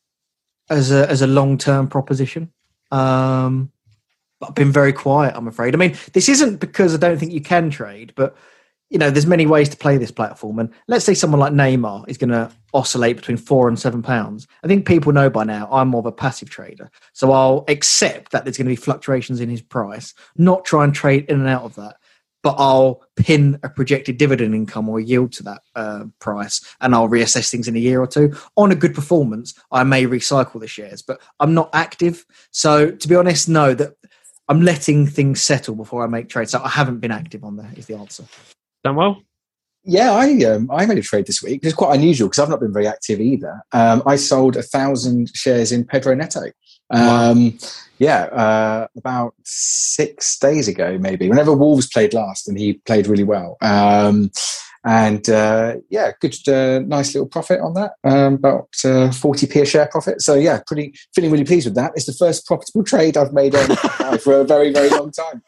as 0.71 0.91
a 0.91 1.09
as 1.11 1.21
a 1.23 1.27
long 1.27 1.59
term 1.59 1.89
proposition. 1.89 2.53
Um, 2.91 3.71
but 4.41 4.51
I've 4.51 4.55
been 4.55 4.73
very 4.73 4.93
quiet. 4.93 5.35
I'm 5.37 5.49
afraid. 5.49 5.75
I 5.75 5.79
mean, 5.79 5.97
this 6.13 6.29
isn't 6.29 6.59
because 6.59 6.95
I 6.95 6.99
don't 6.99 7.19
think 7.19 7.33
you 7.33 7.41
can 7.41 7.71
trade, 7.71 8.13
but 8.17 8.37
you 8.91 8.99
know, 8.99 9.11
there's 9.11 9.27
many 9.27 9.47
ways 9.47 9.69
to 9.69 9.77
play 9.77 9.99
this 9.99 10.13
platform. 10.13 10.61
And 10.61 10.73
let's 10.87 11.05
say 11.05 11.15
someone 11.15 11.41
like 11.41 11.53
Neymar 11.53 12.09
is 12.09 12.19
going 12.19 12.31
to 12.31 12.51
oscillate 12.73 13.17
between 13.17 13.37
four 13.37 13.69
and 13.69 13.79
seven 13.79 14.01
pounds. 14.01 14.47
I 14.63 14.69
think 14.69 14.87
people 14.87 15.13
know 15.13 15.29
by 15.29 15.45
now 15.45 15.69
I'm 15.73 15.89
more 15.89 16.01
of 16.01 16.07
a 16.07 16.13
passive 16.13 16.51
trader. 16.51 16.91
So 17.13 17.33
I'll 17.33 17.65
accept 17.67 18.31
that 18.31 18.45
there's 18.45 18.57
going 18.57 18.67
to 18.67 18.73
be 18.73 18.77
fluctuations 18.77 19.41
in 19.41 19.49
his 19.49 19.63
price, 19.63 20.15
not 20.37 20.65
try 20.65 20.85
and 20.85 20.95
trade 20.95 21.25
in 21.29 21.41
and 21.41 21.49
out 21.49 21.65
of 21.65 21.75
that, 21.75 21.97
but 22.45 22.55
I'll 22.59 23.03
pin 23.17 23.59
a 23.65 23.69
projected 23.69 24.19
dividend 24.19 24.55
income 24.55 24.89
or 24.89 25.01
yield 25.01 25.33
to 25.33 25.43
that 25.43 25.63
uh, 25.75 26.05
price 26.21 26.65
and 26.81 26.95
I'll 26.95 27.09
reassess 27.09 27.51
things 27.51 27.67
in 27.67 27.75
a 27.75 27.81
year 27.81 28.01
or 28.01 28.07
two. 28.07 28.37
On 28.57 28.71
a 28.71 28.77
good 28.77 28.95
performance, 28.95 29.55
I 29.73 29.83
may 29.83 30.07
recycle 30.07 30.61
the 30.61 30.69
shares, 30.69 31.03
but 31.03 31.21
I'm 31.41 31.55
not 31.55 31.71
active. 31.73 32.25
So 32.53 32.93
to 32.93 33.09
be 33.09 33.17
honest, 33.17 33.49
no, 33.49 33.75
that 33.75 33.97
I'm 34.49 34.63
letting 34.63 35.07
things 35.07 35.43
settle 35.43 35.75
before 35.75 36.05
I 36.05 36.07
make 36.07 36.29
trades. 36.29 36.53
So 36.53 36.63
I 36.63 36.69
haven't 36.69 37.01
been 37.01 37.11
active 37.11 37.45
on 37.45 37.57
there, 37.57 37.71
is 37.77 37.87
the 37.87 37.97
answer. 37.97 38.25
Dunwell. 38.85 39.23
Yeah, 39.89 40.13
I 40.13 40.43
um, 40.45 40.69
I 40.71 40.85
made 40.85 40.99
a 40.99 41.03
trade 41.03 41.27
this 41.27 41.43
week. 41.43 41.61
It's 41.63 41.75
quite 41.75 41.95
unusual 41.95 42.29
because 42.29 42.41
I've 42.41 42.49
not 42.49 42.59
been 42.59 42.73
very 42.73 42.89
active 42.89 43.21
either. 43.21 43.63
Um, 43.73 44.03
I 44.05 44.17
sold 44.17 44.57
a 44.57 44.63
thousand 44.63 45.31
shares 45.35 45.71
in 45.71 45.85
Pedro 45.85 46.15
Neto. 46.15 46.51
Um, 46.91 47.57
Yeah, 47.99 48.25
uh, 48.25 48.89
about 48.97 49.35
six 49.45 50.39
days 50.39 50.69
ago, 50.69 50.99
maybe. 50.99 51.29
Whenever 51.29 51.55
Wolves 51.55 51.87
played 51.87 52.13
last, 52.13 52.47
and 52.47 52.59
he 52.59 52.75
played 52.85 53.07
really 53.07 53.25
well. 53.25 53.57
Um, 53.63 54.31
and 54.87 55.29
uh, 55.29 55.75
yeah, 55.91 56.13
good, 56.21 56.37
uh, 56.49 56.79
nice 56.79 57.15
little 57.15 57.29
profit 57.29 57.61
on 57.61 57.75
that. 57.75 57.93
Um, 58.05 58.35
about 58.35 58.69
uh, 58.85 59.11
forty 59.11 59.47
p 59.47 59.61
a 59.61 59.67
share 59.67 59.89
profit. 59.89 60.23
So 60.23 60.35
yeah, 60.35 60.61
pretty 60.67 60.95
feeling 61.15 61.33
really 61.33 61.45
pleased 61.45 61.67
with 61.67 61.75
that. 61.75 61.93
It's 61.97 62.07
the 62.07 62.13
first 62.13 62.47
profitable 62.47 62.85
trade 62.85 63.17
I've 63.17 63.33
made 63.33 63.55
for 64.23 64.41
a 64.41 64.45
very 64.45 64.73
very 64.73 64.89
long 64.89 65.11
time. 65.11 65.43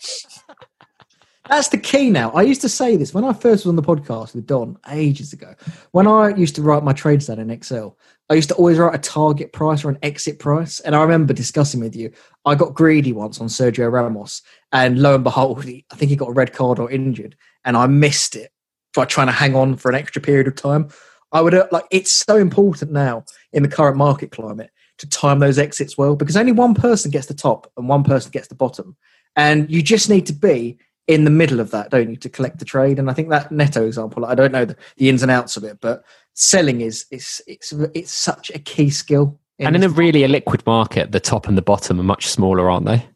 That's 1.48 1.68
the 1.68 1.78
key 1.78 2.10
now. 2.10 2.30
I 2.32 2.42
used 2.42 2.60
to 2.60 2.68
say 2.68 2.96
this 2.98 3.14
when 3.14 3.24
I 3.24 3.32
first 3.32 3.64
was 3.64 3.68
on 3.68 3.76
the 3.76 3.82
podcast 3.82 4.34
with 4.34 4.46
Don 4.46 4.76
ages 4.90 5.32
ago. 5.32 5.54
When 5.92 6.06
I 6.06 6.34
used 6.34 6.54
to 6.56 6.62
write 6.62 6.84
my 6.84 6.92
trades 6.92 7.26
down 7.26 7.38
in 7.38 7.48
Excel, 7.48 7.96
I 8.28 8.34
used 8.34 8.50
to 8.50 8.54
always 8.56 8.76
write 8.76 8.94
a 8.94 8.98
target 8.98 9.54
price 9.54 9.82
or 9.82 9.88
an 9.88 9.98
exit 10.02 10.40
price. 10.40 10.80
And 10.80 10.94
I 10.94 11.00
remember 11.00 11.32
discussing 11.32 11.80
with 11.80 11.96
you, 11.96 12.12
I 12.44 12.54
got 12.54 12.74
greedy 12.74 13.14
once 13.14 13.40
on 13.40 13.46
Sergio 13.48 13.90
Ramos, 13.90 14.42
and 14.72 15.00
lo 15.00 15.14
and 15.14 15.24
behold, 15.24 15.64
I 15.64 15.94
think 15.94 16.10
he 16.10 16.16
got 16.16 16.28
a 16.28 16.32
red 16.32 16.52
card 16.52 16.78
or 16.78 16.90
injured, 16.90 17.34
and 17.64 17.78
I 17.78 17.86
missed 17.86 18.36
it 18.36 18.50
by 18.98 19.04
trying 19.04 19.28
to 19.28 19.32
hang 19.32 19.54
on 19.54 19.76
for 19.76 19.88
an 19.88 19.94
extra 19.94 20.20
period 20.20 20.48
of 20.48 20.56
time. 20.56 20.88
I 21.30 21.40
would 21.40 21.54
uh, 21.54 21.68
like 21.70 21.84
it's 21.92 22.10
so 22.12 22.36
important 22.36 22.90
now 22.90 23.24
in 23.52 23.62
the 23.62 23.68
current 23.68 23.96
market 23.96 24.32
climate 24.32 24.70
to 24.98 25.08
time 25.08 25.38
those 25.38 25.56
exits 25.56 25.96
well 25.96 26.16
because 26.16 26.36
only 26.36 26.50
one 26.50 26.74
person 26.74 27.12
gets 27.12 27.26
the 27.26 27.34
top 27.34 27.70
and 27.76 27.88
one 27.88 28.02
person 28.02 28.32
gets 28.32 28.48
the 28.48 28.56
bottom, 28.56 28.96
and 29.36 29.70
you 29.70 29.82
just 29.82 30.10
need 30.10 30.26
to 30.26 30.32
be 30.32 30.78
in 31.06 31.24
the 31.24 31.30
middle 31.30 31.60
of 31.60 31.70
that, 31.70 31.90
don't 31.90 32.10
you, 32.10 32.16
to 32.16 32.28
collect 32.28 32.58
the 32.58 32.64
trade? 32.64 32.98
And 32.98 33.08
I 33.08 33.14
think 33.14 33.30
that 33.30 33.52
Neto 33.52 33.86
example, 33.86 34.26
I 34.26 34.34
don't 34.34 34.52
know 34.52 34.64
the, 34.64 34.76
the 34.96 35.08
ins 35.08 35.22
and 35.22 35.30
outs 35.30 35.56
of 35.56 35.62
it, 35.62 35.78
but 35.80 36.02
selling 36.34 36.80
is 36.80 37.06
it's 37.12 37.40
it's 37.46 37.72
it's 37.94 38.12
such 38.12 38.50
a 38.50 38.58
key 38.58 38.90
skill. 38.90 39.38
And 39.60 39.76
in 39.76 39.84
a 39.84 39.88
really 39.88 40.24
a 40.24 40.28
liquid 40.28 40.66
market, 40.66 41.12
the 41.12 41.20
top 41.20 41.46
and 41.46 41.56
the 41.56 41.62
bottom 41.62 42.00
are 42.00 42.04
much 42.04 42.26
smaller, 42.26 42.68
aren't 42.68 42.86
they? 42.86 43.06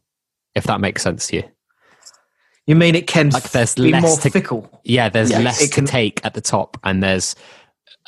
If 0.55 0.63
that 0.65 0.79
makes 0.79 1.01
sense 1.01 1.27
to 1.27 1.37
you. 1.37 1.43
You 2.67 2.75
mean 2.75 2.95
it 2.95 3.07
can 3.07 3.29
Like 3.29 3.51
there's 3.51 3.75
be 3.75 3.91
less 3.91 4.03
more 4.03 4.17
to- 4.17 4.29
fickle? 4.29 4.81
Yeah, 4.83 5.09
there's 5.09 5.29
Yes, 5.31 5.43
less 5.43 5.61
it 5.61 5.71
can- 5.71 5.85
to 5.85 5.91
take 5.91 6.25
at 6.25 6.33
the 6.33 6.41
top, 6.41 6.77
and 6.83 7.03
there's 7.03 7.35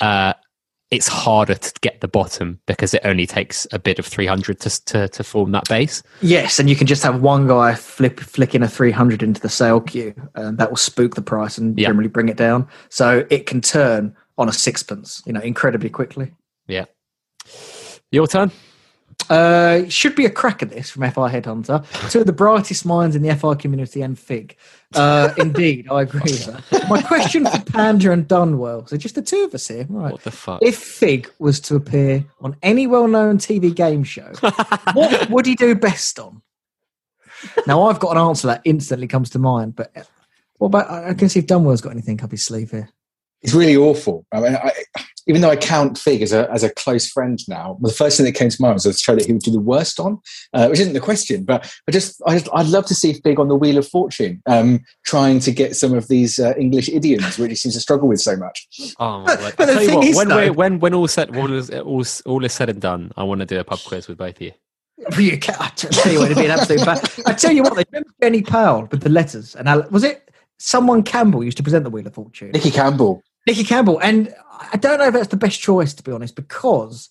uh, 0.02 0.34
it's 0.92 1.08
harder 1.08 1.56
to 1.56 1.74
get 1.82 2.00
the 2.02 2.08
bottom 2.08 2.60
because 2.68 2.94
it 2.94 3.02
only 3.04 3.26
takes 3.26 3.66
a 3.72 3.80
bit 3.80 3.98
of 4.00 4.06
300 4.06 4.60
to 4.62 4.86
to, 4.86 5.08
to 5.10 5.24
form 5.24 5.52
that 5.52 5.68
base. 5.68 6.04
Yes, 6.22 6.60
and 6.60 6.70
you 6.70 6.76
can 6.76 6.88
just 6.88 7.02
have 7.04 7.22
one 7.22 7.48
guy 7.48 7.74
flip 7.76 8.20
flicking 8.20 8.62
a 8.64 8.68
three 8.68 8.92
hundred 8.92 9.24
into 9.24 9.42
the 9.42 9.50
sale 9.50 9.82
queue, 9.82 10.14
and 10.36 10.58
that 10.58 10.70
will 10.70 10.78
spook 10.78 11.16
the 11.16 11.22
price 11.22 11.58
and 11.58 11.78
Yeah. 11.78 11.88
generally 11.88 12.10
bring 12.10 12.30
it 12.30 12.38
down. 12.38 12.68
So 12.90 13.26
it 13.30 13.46
can 13.48 13.62
turn 13.62 14.16
on 14.38 14.48
a 14.50 14.54
sixpence, 14.54 15.22
you 15.26 15.34
know, 15.34 15.40
incredibly 15.42 15.90
quickly. 15.90 16.32
Yeah. 16.68 16.86
Your 18.12 18.28
turn. 18.28 18.52
Uh, 19.30 19.88
should 19.90 20.16
be 20.16 20.26
a 20.26 20.30
crack 20.30 20.62
at 20.62 20.70
this 20.70 20.90
from 20.90 21.02
FI 21.04 21.32
Headhunter. 21.32 22.10
Two 22.12 22.20
of 22.20 22.26
the 22.26 22.34
brightest 22.34 22.86
minds 22.86 23.16
in 23.16 23.22
the 23.22 23.36
FI 23.36 23.56
community 23.56 24.02
and 24.02 24.18
Fig. 24.18 24.56
Uh, 24.94 25.34
indeed, 25.38 25.88
I 25.90 26.04
agree 26.04 26.22
with 26.22 26.46
that. 26.46 26.90
My 26.90 27.02
question 27.02 27.46
for 27.46 27.60
Panda 27.72 28.12
and 28.12 28.28
Dunwell. 28.28 28.88
So 28.88 28.98
just 28.98 29.16
the 29.16 29.22
two 29.22 29.44
of 29.44 29.54
us 29.54 29.68
here, 29.68 29.86
right? 29.90 30.12
What 30.12 30.24
the 30.24 30.32
fuck? 30.32 30.62
If 30.62 30.78
Fig 30.78 31.30
was 31.40 31.60
to 31.62 31.76
appear 31.76 32.26
on 32.42 32.56
any 32.62 32.88
well-known 32.88 33.38
TV 33.38 33.74
game 33.74 34.04
show, 34.04 34.32
what 34.94 35.30
would 35.30 35.46
he 35.46 35.56
do 35.56 35.76
best 35.76 36.20
on? 36.20 36.42
Now 37.68 37.84
I've 37.84 38.00
got 38.00 38.12
an 38.12 38.18
answer 38.18 38.48
that 38.48 38.62
instantly 38.64 39.08
comes 39.08 39.30
to 39.32 39.40
mind, 39.40 39.76
but 39.76 39.92
what 40.58 40.68
about 40.68 40.90
I 40.90 41.10
I 41.10 41.14
can 41.14 41.30
see 41.30 41.40
if 41.40 41.48
Dunwell's 41.48 41.82
got 41.82 41.92
anything 41.92 42.22
up 42.22 42.32
his 42.32 42.46
sleeve 42.46 42.72
here. 42.72 42.90
It's 43.42 43.54
really 43.54 43.76
awful. 43.76 44.26
I 44.32 44.40
mean, 44.40 44.56
I, 44.56 44.72
even 45.28 45.42
though 45.42 45.50
I 45.50 45.56
count 45.56 45.98
Fig 45.98 46.22
as 46.22 46.32
a, 46.34 46.50
as 46.52 46.64
a 46.64 46.70
close 46.70 47.10
friend 47.10 47.40
now, 47.48 47.78
the 47.82 47.92
first 47.92 48.18
thing 48.18 48.26
that 48.26 48.34
came 48.34 48.50
to 48.50 48.62
mind 48.62 48.76
was 48.76 48.84
the 48.84 48.94
show 48.94 49.16
that 49.16 49.26
he 49.26 49.34
would 49.34 49.42
do 49.42 49.52
the 49.52 49.60
worst 49.60 50.00
on, 50.00 50.20
uh, 50.54 50.68
which 50.68 50.80
isn't 50.80 50.94
the 50.94 51.00
question. 51.00 51.44
But 51.44 51.72
I 51.88 51.92
just, 51.92 52.22
I 52.28 52.38
just, 52.38 52.50
I'd 52.54 52.68
love 52.68 52.86
to 52.88 52.96
see 52.96 53.14
Fig 53.14 53.40
on 53.40 53.48
the 53.48 53.56
Wheel 53.56 53.78
of 53.78 53.88
Fortune, 53.88 54.42
um, 54.46 54.82
trying 55.06 55.40
to 55.42 55.52
get 55.52 55.76
some 55.76 55.94
of 55.94 56.08
these 56.08 56.38
uh, 56.40 56.54
English 56.58 56.90
idioms, 56.90 57.38
which 57.38 57.50
he 57.50 57.56
seems 57.56 57.76
to 57.76 57.82
struggle 57.82 58.08
with 58.08 58.22
so 58.22 58.36
much. 58.36 58.68
Oh 59.00 59.22
my 59.22 59.36
word! 59.36 59.54
but 59.58 59.68
I'll 59.68 59.68
the 59.68 59.74
tell 59.74 59.82
you 59.82 59.88
thing 59.88 59.96
what, 59.98 60.08
is, 60.08 60.16
when 60.16 60.28
though- 60.28 60.52
when 60.54 60.80
when 60.80 60.94
all 60.94 61.08
said 61.08 61.36
all 61.36 61.52
is 61.52 61.70
all, 61.72 62.02
is- 62.02 62.22
all 62.26 62.46
is 62.46 62.54
said 62.54 62.70
and 62.70 62.80
done, 62.82 63.12
I 63.18 63.24
want 63.24 63.40
to 63.42 63.46
do 63.46 63.60
a 63.60 63.64
pub 63.64 63.80
quiz 63.86 64.08
with 64.08 64.18
both 64.18 64.36
of 64.36 64.42
you. 64.42 64.52
You 65.20 65.38
can, 65.38 65.56
I 65.60 65.68
tell 65.76 66.12
you 66.14 66.20
what, 66.20 66.32
it'd 66.32 66.38
be 66.38 66.46
an 66.46 66.52
absolute 66.52 66.86
bad. 66.86 67.10
I 67.26 67.34
tell 67.34 67.52
you 67.52 67.64
what, 67.64 67.76
they 67.76 67.84
remember 67.92 68.10
Jenny 68.22 68.42
Powell 68.42 68.88
with 68.90 69.02
the 69.02 69.10
letters, 69.10 69.54
and 69.56 69.68
Al- 69.68 69.88
was 69.90 70.04
it 70.06 70.32
someone 70.58 71.04
Campbell 71.04 71.44
used 71.44 71.58
to 71.58 71.64
present 71.64 71.84
the 71.84 71.90
Wheel 71.90 72.08
of 72.08 72.14
Fortune? 72.14 72.52
Nicky 72.52 72.72
Campbell. 72.72 73.22
Nicky 73.48 73.64
Campbell, 73.64 74.00
and 74.00 74.34
I 74.74 74.78
don't 74.78 75.00
know 75.00 75.08
if 75.08 75.14
that's 75.14 75.28
the 75.28 75.38
best 75.38 75.60
choice 75.60 75.94
to 75.94 76.04
be 76.04 76.12
honest, 76.12 76.36
because 76.36 77.10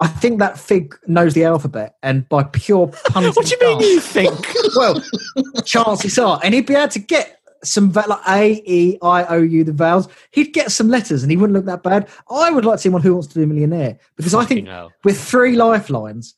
I 0.00 0.08
think 0.08 0.38
that 0.40 0.58
Fig 0.58 0.96
knows 1.06 1.34
the 1.34 1.44
alphabet, 1.44 1.96
and 2.02 2.28
by 2.28 2.44
pure 2.44 2.88
punting 3.06 3.32
What 3.32 3.46
do 3.46 3.54
you 3.54 3.60
mean 3.60 3.78
chance- 3.80 3.92
you 3.92 4.00
think? 4.00 4.54
well, 4.76 5.02
chances 5.64 6.18
are, 6.18 6.40
and 6.42 6.54
he'd 6.54 6.66
be 6.66 6.74
able 6.74 6.88
to 6.88 6.98
get 6.98 7.38
some 7.64 7.92
like 7.92 8.06
A, 8.28 8.62
E, 8.66 8.98
I, 9.02 9.24
O, 9.26 9.40
U, 9.40 9.62
the 9.62 9.72
vowels. 9.72 10.08
He'd 10.32 10.52
get 10.52 10.72
some 10.72 10.88
letters, 10.88 11.22
and 11.22 11.30
he 11.30 11.36
wouldn't 11.36 11.54
look 11.56 11.66
that 11.66 11.84
bad. 11.84 12.08
I 12.28 12.50
would 12.50 12.64
like 12.64 12.76
to 12.78 12.82
see 12.82 12.88
him 12.88 12.96
on 12.96 13.02
Who 13.02 13.14
Wants 13.14 13.28
to 13.28 13.34
Be 13.36 13.44
a 13.44 13.46
Millionaire 13.46 13.98
because 14.16 14.34
I 14.34 14.44
think 14.44 14.66
hell. 14.66 14.92
with 15.04 15.20
three 15.20 15.54
lifelines, 15.54 16.34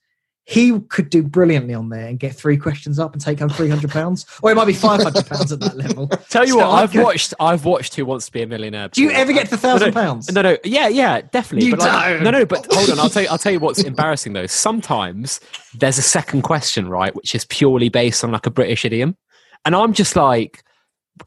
he 0.47 0.79
could 0.91 1.09
do 1.09 1.23
brilliantly 1.23 1.73
on 1.73 1.89
there 1.89 2.07
and 2.07 2.19
get 2.19 2.35
three 2.35 2.59
questions 2.59 2.99
up 2.99 3.15
and 3.15 3.23
take 3.23 3.39
home 3.39 3.49
three 3.49 3.69
hundred 3.71 3.91
pounds, 3.91 4.27
or 4.43 4.51
it 4.51 4.55
might 4.55 4.67
be 4.67 4.75
five 4.75 5.03
hundred 5.03 5.27
pounds 5.27 5.51
at 5.53 5.61
that 5.61 5.75
level. 5.77 6.07
Tell 6.29 6.45
you 6.45 6.53
So 6.53 6.57
what, 6.59 6.69
I've 6.69 6.93
could- 6.93 7.03
watched. 7.03 7.35
I've 7.41 7.65
watched 7.65 7.95
Who 7.95 8.05
Wants 8.05 8.27
to 8.27 8.33
Be 8.33 8.43
a 8.43 8.47
Millionaire. 8.47 8.89
Do 8.89 9.03
you 9.03 9.11
ever 9.11 9.33
get 9.33 9.47
to 9.49 9.55
No, 9.55 9.57
thousand 9.57 9.93
pounds? 9.95 10.31
No, 10.31 10.43
no, 10.43 10.59
yeah, 10.63 10.89
yeah, 10.89 11.23
definitely. 11.23 11.69
You 11.69 11.77
but 11.77 11.81
like, 11.81 12.09
don't. 12.15 12.23
no, 12.25 12.31
no, 12.31 12.45
but 12.45 12.67
hold 12.71 12.91
on. 12.91 12.99
I'll 12.99 13.09
tell 13.09 13.23
you. 13.23 13.29
I'll 13.31 13.39
tell 13.39 13.53
you 13.53 13.61
what's 13.61 13.83
embarrassing 13.83 14.35
though. 14.35 14.47
Sometimes 14.47 15.41
there's 15.79 15.97
a 15.97 16.03
second 16.03 16.43
question, 16.43 16.89
right, 16.89 17.15
which 17.15 17.35
is 17.35 17.47
purely 17.47 17.89
based 17.89 18.23
on 18.23 18.31
like 18.33 18.45
a 18.47 18.51
British 18.51 18.85
idiom, 18.85 19.17
and 19.65 19.75
I'm 19.75 19.95
just 19.95 20.15
like, 20.15 20.63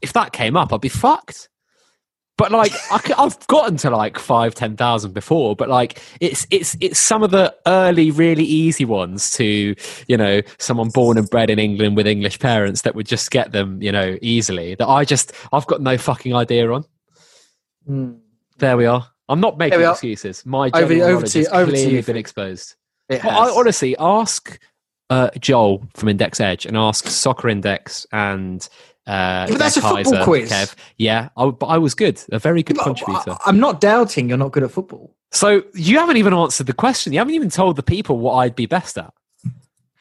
if 0.00 0.12
that 0.12 0.32
came 0.32 0.56
up, 0.56 0.72
I'd 0.72 0.80
be 0.80 0.88
fucked. 0.88 1.48
But 2.38 2.52
like, 2.52 2.72
I, 2.90 3.00
have 3.18 3.46
gotten 3.48 3.76
to 3.78 3.90
like 3.90 4.16
five, 4.16 4.54
ten 4.54 4.76
thousand 4.76 5.12
before, 5.12 5.56
but 5.56 5.68
like, 5.68 6.00
it's 6.20 6.46
it's 6.50 6.76
it's 6.80 6.98
some 6.98 7.24
of 7.24 7.32
the 7.32 7.54
early, 7.66 8.12
really 8.12 8.44
easy 8.44 8.84
ones 8.84 9.32
to 9.32 9.74
you 10.06 10.16
know 10.16 10.40
someone 10.58 10.88
born 10.88 11.18
and 11.18 11.28
bred 11.28 11.50
in 11.50 11.58
England 11.58 11.96
with 11.96 12.06
English 12.06 12.38
parents 12.38 12.82
that 12.82 12.94
would 12.94 13.06
just 13.06 13.32
get 13.32 13.50
them 13.50 13.82
you 13.82 13.90
know 13.90 14.16
easily. 14.22 14.76
That 14.76 14.88
I 14.88 15.04
just 15.04 15.32
I've 15.52 15.66
got 15.66 15.82
no 15.82 15.98
fucking 15.98 16.34
idea 16.34 16.72
on. 16.72 16.84
Hmm. 17.84 18.12
There 18.58 18.76
we 18.76 18.86
are. 18.86 19.06
I'm 19.28 19.40
not 19.40 19.58
making 19.58 19.82
excuses. 19.82 20.46
My 20.46 20.70
Over- 20.72 20.94
over 20.94 21.26
to- 21.26 21.38
has 21.38 21.48
over 21.48 21.66
to 21.66 21.72
clearly 21.72 21.96
you, 21.96 22.02
been 22.04 22.16
exposed. 22.16 22.76
Well, 23.10 23.20
I 23.24 23.50
honestly 23.50 23.96
ask 23.98 24.60
uh, 25.10 25.30
Joel 25.40 25.86
from 25.94 26.08
Index 26.08 26.40
Edge 26.40 26.66
and 26.66 26.76
ask 26.76 27.06
Soccer 27.06 27.48
Index 27.48 28.06
and 28.12 28.68
uh, 29.08 29.46
but 29.48 29.58
that's 29.58 29.74
Beck 29.76 29.84
a 29.84 30.04
football 30.04 30.24
quiz. 30.24 30.50
Kev. 30.52 30.74
Yeah, 30.98 31.30
I, 31.36 31.46
but 31.50 31.66
I 31.66 31.78
was 31.78 31.94
good. 31.94 32.22
A 32.30 32.38
very 32.38 32.62
good 32.62 32.76
But 32.76 32.84
contributor. 32.84 33.32
I- 33.32 33.38
I'm 33.46 33.58
not 33.58 33.80
doubting 33.80 34.28
you're 34.28 34.38
not 34.38 34.52
good 34.52 34.62
at 34.62 34.70
football. 34.70 35.14
So 35.32 35.62
you 35.74 35.98
haven't 35.98 36.16
even 36.18 36.32
answered 36.32 36.66
the 36.66 36.72
question. 36.72 37.12
You 37.12 37.18
haven't 37.18 37.34
even 37.34 37.50
told 37.50 37.76
the 37.76 37.82
people 37.82 38.18
what 38.18 38.34
I'd 38.36 38.54
be 38.54 38.66
best 38.66 38.96
at. 38.98 39.12
Who 39.44 39.50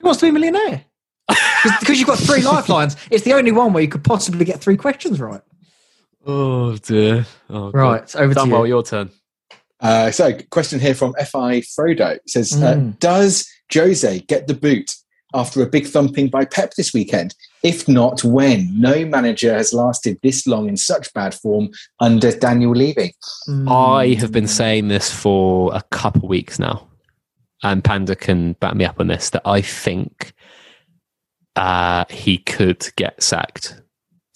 wants 0.04 0.20
to 0.20 0.26
be 0.26 0.30
a 0.30 0.34
millionaire? 0.34 0.86
Because 1.80 1.98
you've 2.00 2.08
got 2.08 2.20
three 2.20 2.42
lifelines. 2.44 2.96
It's 3.12 3.24
the 3.26 3.34
only 3.34 3.52
one 3.52 3.74
where 3.74 3.82
you 3.84 3.90
could 3.90 4.04
possibly 4.04 4.46
get 4.46 4.62
three 4.62 4.78
questions 4.78 5.20
right. 5.20 5.42
Oh 6.26 6.78
dear. 6.78 7.26
Oh, 7.50 7.72
Right, 7.72 8.04
it's 8.04 8.16
over 8.16 8.34
to 8.34 8.40
Dunwell, 8.40 8.62
you. 8.64 8.76
your 8.76 8.84
turn. 8.84 9.10
Uh, 9.80 10.12
so, 10.12 10.38
question 10.50 10.80
here 10.80 10.94
from 10.96 11.14
FI 11.14 11.62
Frodo 11.62 12.12
It 12.16 12.30
says, 12.30 12.54
uh, 12.62 12.76
Mm. 12.76 13.00
"Does 13.00 13.48
Jose 13.74 14.20
get 14.28 14.48
the 14.48 14.54
boot 14.54 14.94
after 15.34 15.62
a 15.62 15.66
big 15.68 15.88
thumping 15.88 16.30
by 16.30 16.46
Pep 16.46 16.74
this 16.76 16.94
weekend? 16.94 17.36
If 17.64 17.88
not, 17.88 18.24
when? 18.24 18.70
No 18.80 19.06
manager 19.06 19.54
has 19.54 19.74
lasted 19.74 20.20
this 20.22 20.46
long 20.46 20.70
in 20.70 20.78
such 20.78 21.12
bad 21.14 21.34
form 21.34 21.70
under 22.00 22.32
Daniel 22.32 22.74
Levy." 22.74 23.16
Hmm. 23.46 23.68
I 23.70 24.14
have 24.16 24.32
been 24.32 24.48
saying 24.48 24.88
this 24.88 25.12
for 25.12 25.74
a 25.74 25.82
couple 25.92 26.28
weeks 26.28 26.60
now, 26.60 26.88
and 27.64 27.84
Panda 27.84 28.16
can 28.16 28.54
back 28.54 28.76
me 28.76 28.86
up 28.86 29.00
on 29.00 29.08
this. 29.08 29.32
That 29.32 29.42
I 29.46 29.62
think 29.62 30.34
uh, 31.56 32.06
he 32.10 32.38
could 32.38 32.88
get 32.96 33.22
sacked 33.22 33.82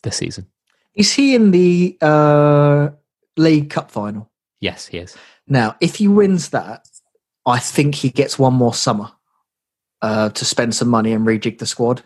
this 0.04 0.18
season. 0.18 0.48
Is 0.96 1.14
he 1.14 1.36
in 1.36 1.52
the 1.52 1.98
uh, 2.02 2.90
League 3.38 3.70
Cup 3.70 3.92
final? 3.92 4.30
Yes, 4.60 4.88
he 4.88 4.98
is. 4.98 5.16
Now, 5.48 5.76
if 5.80 5.96
he 5.96 6.08
wins 6.08 6.50
that, 6.50 6.88
I 7.46 7.60
think 7.60 7.96
he 7.96 8.10
gets 8.10 8.38
one 8.38 8.54
more 8.54 8.74
summer 8.74 9.12
uh, 10.02 10.30
to 10.30 10.46
spend 10.46 10.76
some 10.76 10.90
money 10.90 11.14
and 11.14 11.26
rejig 11.26 11.60
the 11.60 11.66
squad. 11.66 12.04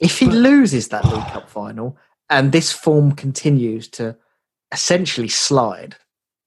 If 0.00 0.18
he 0.18 0.26
loses 0.26 0.88
that 0.88 1.04
League 1.04 1.26
Cup 1.26 1.48
final 1.60 1.96
and 2.30 2.52
this 2.52 2.72
form 2.72 3.12
continues 3.12 3.88
to 3.88 4.16
essentially 4.72 5.28
slide, 5.28 5.96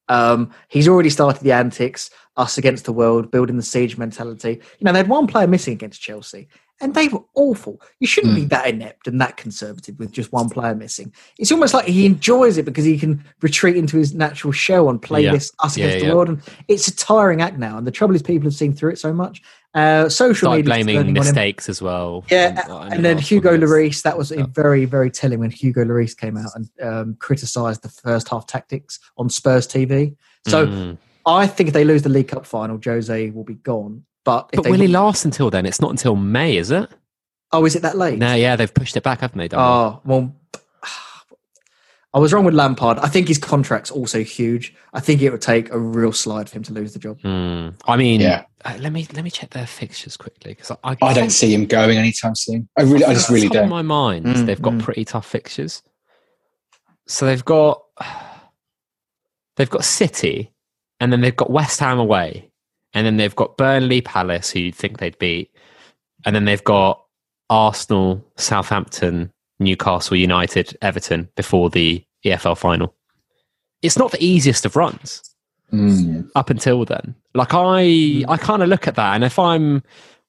um, 0.09 0.51
he's 0.69 0.87
already 0.87 1.09
started 1.09 1.43
the 1.43 1.51
antics, 1.51 2.09
us 2.37 2.57
against 2.57 2.85
the 2.85 2.93
world, 2.93 3.31
building 3.31 3.57
the 3.57 3.63
siege 3.63 3.97
mentality. 3.97 4.61
You 4.79 4.85
know, 4.85 4.91
they 4.91 4.99
had 4.99 5.09
one 5.09 5.27
player 5.27 5.47
missing 5.47 5.73
against 5.73 6.01
Chelsea, 6.01 6.47
and 6.81 6.93
they 6.93 7.07
were 7.07 7.23
awful. 7.35 7.81
You 7.99 8.07
shouldn't 8.07 8.35
be 8.35 8.45
that 8.45 8.67
inept 8.67 9.07
and 9.07 9.19
that 9.21 9.37
conservative 9.37 9.97
with 9.99 10.11
just 10.11 10.31
one 10.31 10.49
player 10.49 10.75
missing. 10.75 11.11
It's 11.39 11.51
almost 11.51 11.73
like 11.73 11.85
he 11.87 12.05
enjoys 12.05 12.57
it 12.57 12.65
because 12.65 12.85
he 12.85 12.97
can 12.99 13.23
retreat 13.41 13.75
into 13.77 13.97
his 13.97 14.13
natural 14.13 14.51
shell 14.53 14.89
and 14.89 15.01
play 15.01 15.23
Yeah. 15.23 15.31
this 15.33 15.51
us 15.63 15.75
Yeah, 15.77 15.85
against 15.85 16.03
yeah. 16.03 16.09
the 16.11 16.15
world. 16.15 16.29
And 16.29 16.41
it's 16.67 16.87
a 16.87 16.95
tiring 16.95 17.41
act 17.41 17.57
now. 17.57 17.77
And 17.77 17.87
the 17.87 17.91
trouble 17.91 18.13
is, 18.15 18.21
people 18.21 18.45
have 18.45 18.53
seen 18.55 18.73
through 18.73 18.91
it 18.91 18.99
so 18.99 19.11
much. 19.13 19.41
Uh, 19.73 20.09
social 20.09 20.49
media 20.51 20.63
blaming 20.63 21.13
mistakes 21.13 21.69
as 21.69 21.81
well. 21.81 22.23
yeah, 22.31 22.63
And- 22.83 22.93
and, 22.93 23.05
then 23.05 23.17
Hugo 23.17 23.49
Arsenal. 23.51 23.69
Lloris, 23.69 24.01
that 24.03 24.17
was 24.17 24.31
very, 24.31 24.85
very 24.85 25.11
telling 25.11 25.39
when 25.39 25.51
Hugo 25.51 25.83
Lloris 25.83 26.17
came 26.17 26.37
out 26.37 26.49
and 26.55 26.69
um, 26.81 27.15
criticised 27.19 27.83
the 27.83 27.89
first 27.89 28.29
half 28.29 28.47
tactics 28.47 28.99
on 29.17 29.29
Spurs 29.29 29.67
TV. 29.67 30.15
So 30.47 30.65
Mm. 30.67 30.97
I 31.27 31.45
think 31.45 31.67
if 31.67 31.73
they 31.73 31.83
lose 31.83 32.03
the 32.03 32.09
League 32.09 32.29
Cup 32.29 32.45
final, 32.45 32.79
Jose 32.83 33.29
will 33.31 33.43
be 33.43 33.55
gone. 33.55 34.03
But 34.27 34.49
if 34.51 34.57
but 34.57 34.63
they 34.65 34.71
will 34.71 34.79
he 34.81 34.87
last 34.89 35.23
until 35.23 35.49
then? 35.49 35.65
It's 35.65 35.79
not 35.79 35.89
until 35.89 36.17
May, 36.17 36.57
is 36.57 36.69
it? 36.69 36.89
oh, 37.53 37.63
is 37.63 37.77
it 37.77 37.81
that 37.83 37.97
late? 37.97 38.19
No, 38.19 38.33
yeah, 38.35 38.57
they've 38.57 38.73
pushed 38.73 38.97
it 38.97 39.03
back, 39.03 39.21
haven't 39.21 39.37
they? 39.37 39.47
Dunwell? 39.47 39.57
Oh 39.57 40.01
well, 40.03 40.35
I 42.13 42.19
was 42.19 42.33
wrong 42.33 42.43
with 42.43 42.53
Lampard. 42.53 42.97
I 42.99 43.07
think 43.07 43.29
his 43.29 43.37
contract's 43.37 43.89
also 43.89 44.21
huge. 44.23 44.75
I 44.93 44.99
think 44.99 45.21
it 45.21 45.29
would 45.29 45.41
take 45.41 45.71
a 45.71 45.79
real 45.79 46.11
slide 46.11 46.49
for 46.49 46.57
him 46.57 46.63
to 46.63 46.73
lose 46.73 46.91
the 46.91 46.99
job. 46.99 47.21
Hmm. 47.21 47.69
I 47.85 47.95
mean, 47.95 48.19
Yeah. 48.19 48.43
uh, 48.65 48.75
let 48.81 48.91
me 48.91 49.07
let 49.13 49.23
me 49.23 49.29
check 49.31 49.51
their 49.51 49.65
fixtures 49.65 50.17
quickly 50.17 50.51
because 50.55 50.71
I, 50.83 50.97
I 51.01 51.13
don't 51.13 51.29
see 51.29 51.53
him 51.53 51.65
going 51.65 51.97
anytime 51.97 52.35
soon. 52.35 52.67
I 52.77 52.81
really, 52.81 53.05
I 53.05 53.13
just 53.13 53.29
really 53.29 53.47
don't. 53.47 53.69
my 53.69 53.81
mind, 53.81 54.25
Mm, 54.25 54.45
they've 54.45 54.61
got 54.61 54.73
mm. 54.73 54.81
pretty 54.83 55.05
tough 55.05 55.25
fixtures. 55.25 55.83
So 57.07 57.25
they've 57.25 57.45
got 57.45 57.81
they've 59.55 59.69
got 59.69 59.85
City, 59.85 60.51
and 60.99 61.13
then 61.13 61.21
they've 61.21 61.33
got 61.33 61.49
West 61.49 61.79
Ham 61.79 61.97
away, 61.97 62.51
and 62.93 63.05
then 63.05 63.17
they've 63.17 63.35
got 63.35 63.57
Burnley, 63.57 64.01
Palace, 64.01 64.51
who 64.51 64.59
you'd 64.59 64.75
think 64.75 64.97
they'd 64.97 65.17
beat, 65.19 65.51
and 66.25 66.35
then 66.35 66.45
they've 66.45 66.63
got 66.63 67.03
Arsenal, 67.49 68.23
Southampton, 68.35 69.31
Newcastle 69.59 70.17
United, 70.17 70.77
Everton 70.81 71.29
before 71.35 71.69
the 71.69 72.03
EFL 72.25 72.57
final. 72.57 72.93
It's 73.81 73.97
not 73.97 74.11
the 74.11 74.23
easiest 74.23 74.65
of 74.65 74.75
runs 74.75 75.21
Mm. 75.73 76.29
up 76.33 76.49
until 76.49 76.85
then. 76.85 77.13
Like 77.33 77.49
I, 77.51 78.23
I 78.29 78.37
kind 78.37 78.63
of 78.63 78.69
look 78.69 78.87
at 78.87 78.95
that, 78.95 79.15
and 79.15 79.23
if 79.25 79.37
I'm, 79.37 79.83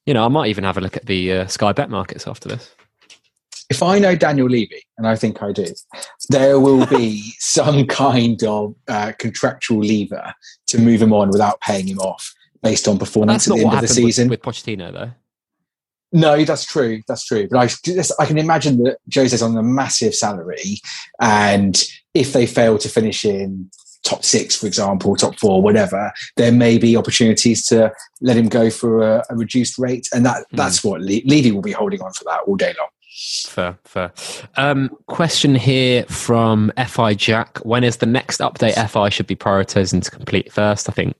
you 0.05 0.13
know, 0.13 0.25
I 0.25 0.27
might 0.27 0.49
even 0.49 0.65
have 0.65 0.77
a 0.77 0.81
look 0.81 0.97
at 0.97 1.05
the 1.05 1.31
uh, 1.31 1.47
Sky 1.47 1.71
Bet 1.71 1.89
markets 1.89 2.27
after 2.27 2.49
this. 2.49 2.75
If 3.69 3.81
I 3.81 3.99
know 3.99 4.15
Daniel 4.15 4.49
Levy, 4.49 4.83
and 4.97 5.07
I 5.07 5.15
think 5.15 5.41
I 5.41 5.51
do, 5.53 5.67
there 6.27 6.59
will 6.59 6.85
be 6.87 7.21
some 7.39 7.85
kind 7.87 8.43
of 8.43 8.75
uh, 8.89 9.13
contractual 9.17 9.79
lever 9.79 10.33
to 10.67 10.77
move 10.77 11.01
him 11.01 11.13
on 11.13 11.29
without 11.29 11.61
paying 11.61 11.87
him 11.87 11.99
off 11.99 12.33
based 12.61 12.87
on 12.87 12.97
performance 12.97 13.45
That's 13.45 13.51
at 13.51 13.55
the 13.55 13.65
end 13.65 13.73
of 13.75 13.81
the 13.81 13.87
happened 13.87 14.05
with, 14.05 14.15
season. 14.15 14.29
with 14.29 14.41
Pochettino, 14.41 14.93
though. 14.93 15.11
No, 16.11 16.43
that's 16.43 16.65
true. 16.65 17.01
That's 17.07 17.25
true. 17.25 17.47
But 17.49 17.77
I 17.87 18.23
I 18.23 18.25
can 18.25 18.37
imagine 18.37 18.83
that 18.83 18.97
Jose's 19.13 19.43
on 19.43 19.55
a 19.55 19.63
massive 19.63 20.15
salary, 20.15 20.79
and 21.21 21.81
if 22.13 22.33
they 22.33 22.47
fail 22.47 22.79
to 22.79 22.89
finish 22.89 23.23
in 23.25 23.69
top 24.03 24.23
six, 24.23 24.55
for 24.55 24.65
example, 24.65 25.15
top 25.15 25.37
four, 25.37 25.61
whatever, 25.61 26.11
there 26.35 26.51
may 26.51 26.77
be 26.77 26.97
opportunities 26.97 27.65
to 27.67 27.91
let 28.21 28.37
him 28.37 28.47
go 28.47 28.69
for 28.71 29.03
a, 29.03 29.23
a 29.29 29.35
reduced 29.35 29.77
rate, 29.77 30.07
and 30.11 30.25
that 30.25 30.45
that's 30.53 30.83
what 30.83 31.01
Le- 31.01 31.21
Levy 31.25 31.51
will 31.51 31.61
be 31.61 31.71
holding 31.71 32.01
on 32.01 32.11
for 32.13 32.23
that 32.23 32.41
all 32.47 32.55
day 32.55 32.73
long. 32.79 32.89
Fair, 33.47 33.77
fair. 33.83 34.13
Um, 34.55 34.89
question 35.07 35.53
here 35.53 36.05
from 36.05 36.71
FI 36.87 37.15
Jack. 37.15 37.57
When 37.59 37.83
is 37.83 37.97
the 37.97 38.05
next 38.05 38.39
update 38.39 38.75
FI 38.89 39.09
should 39.09 39.27
be 39.27 39.35
prioritizing 39.35 40.01
to 40.03 40.11
complete 40.11 40.51
first? 40.51 40.89
I 40.89 40.93
think 40.93 41.15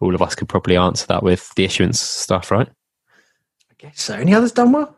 all 0.00 0.14
of 0.14 0.22
us 0.22 0.34
could 0.34 0.48
probably 0.48 0.76
answer 0.76 1.06
that 1.06 1.22
with 1.22 1.52
the 1.54 1.64
issuance 1.64 2.00
stuff, 2.00 2.50
right? 2.50 2.68
I 2.68 3.74
guess 3.78 4.00
so. 4.00 4.14
Any 4.14 4.34
others 4.34 4.52
Dunwell? 4.52 4.94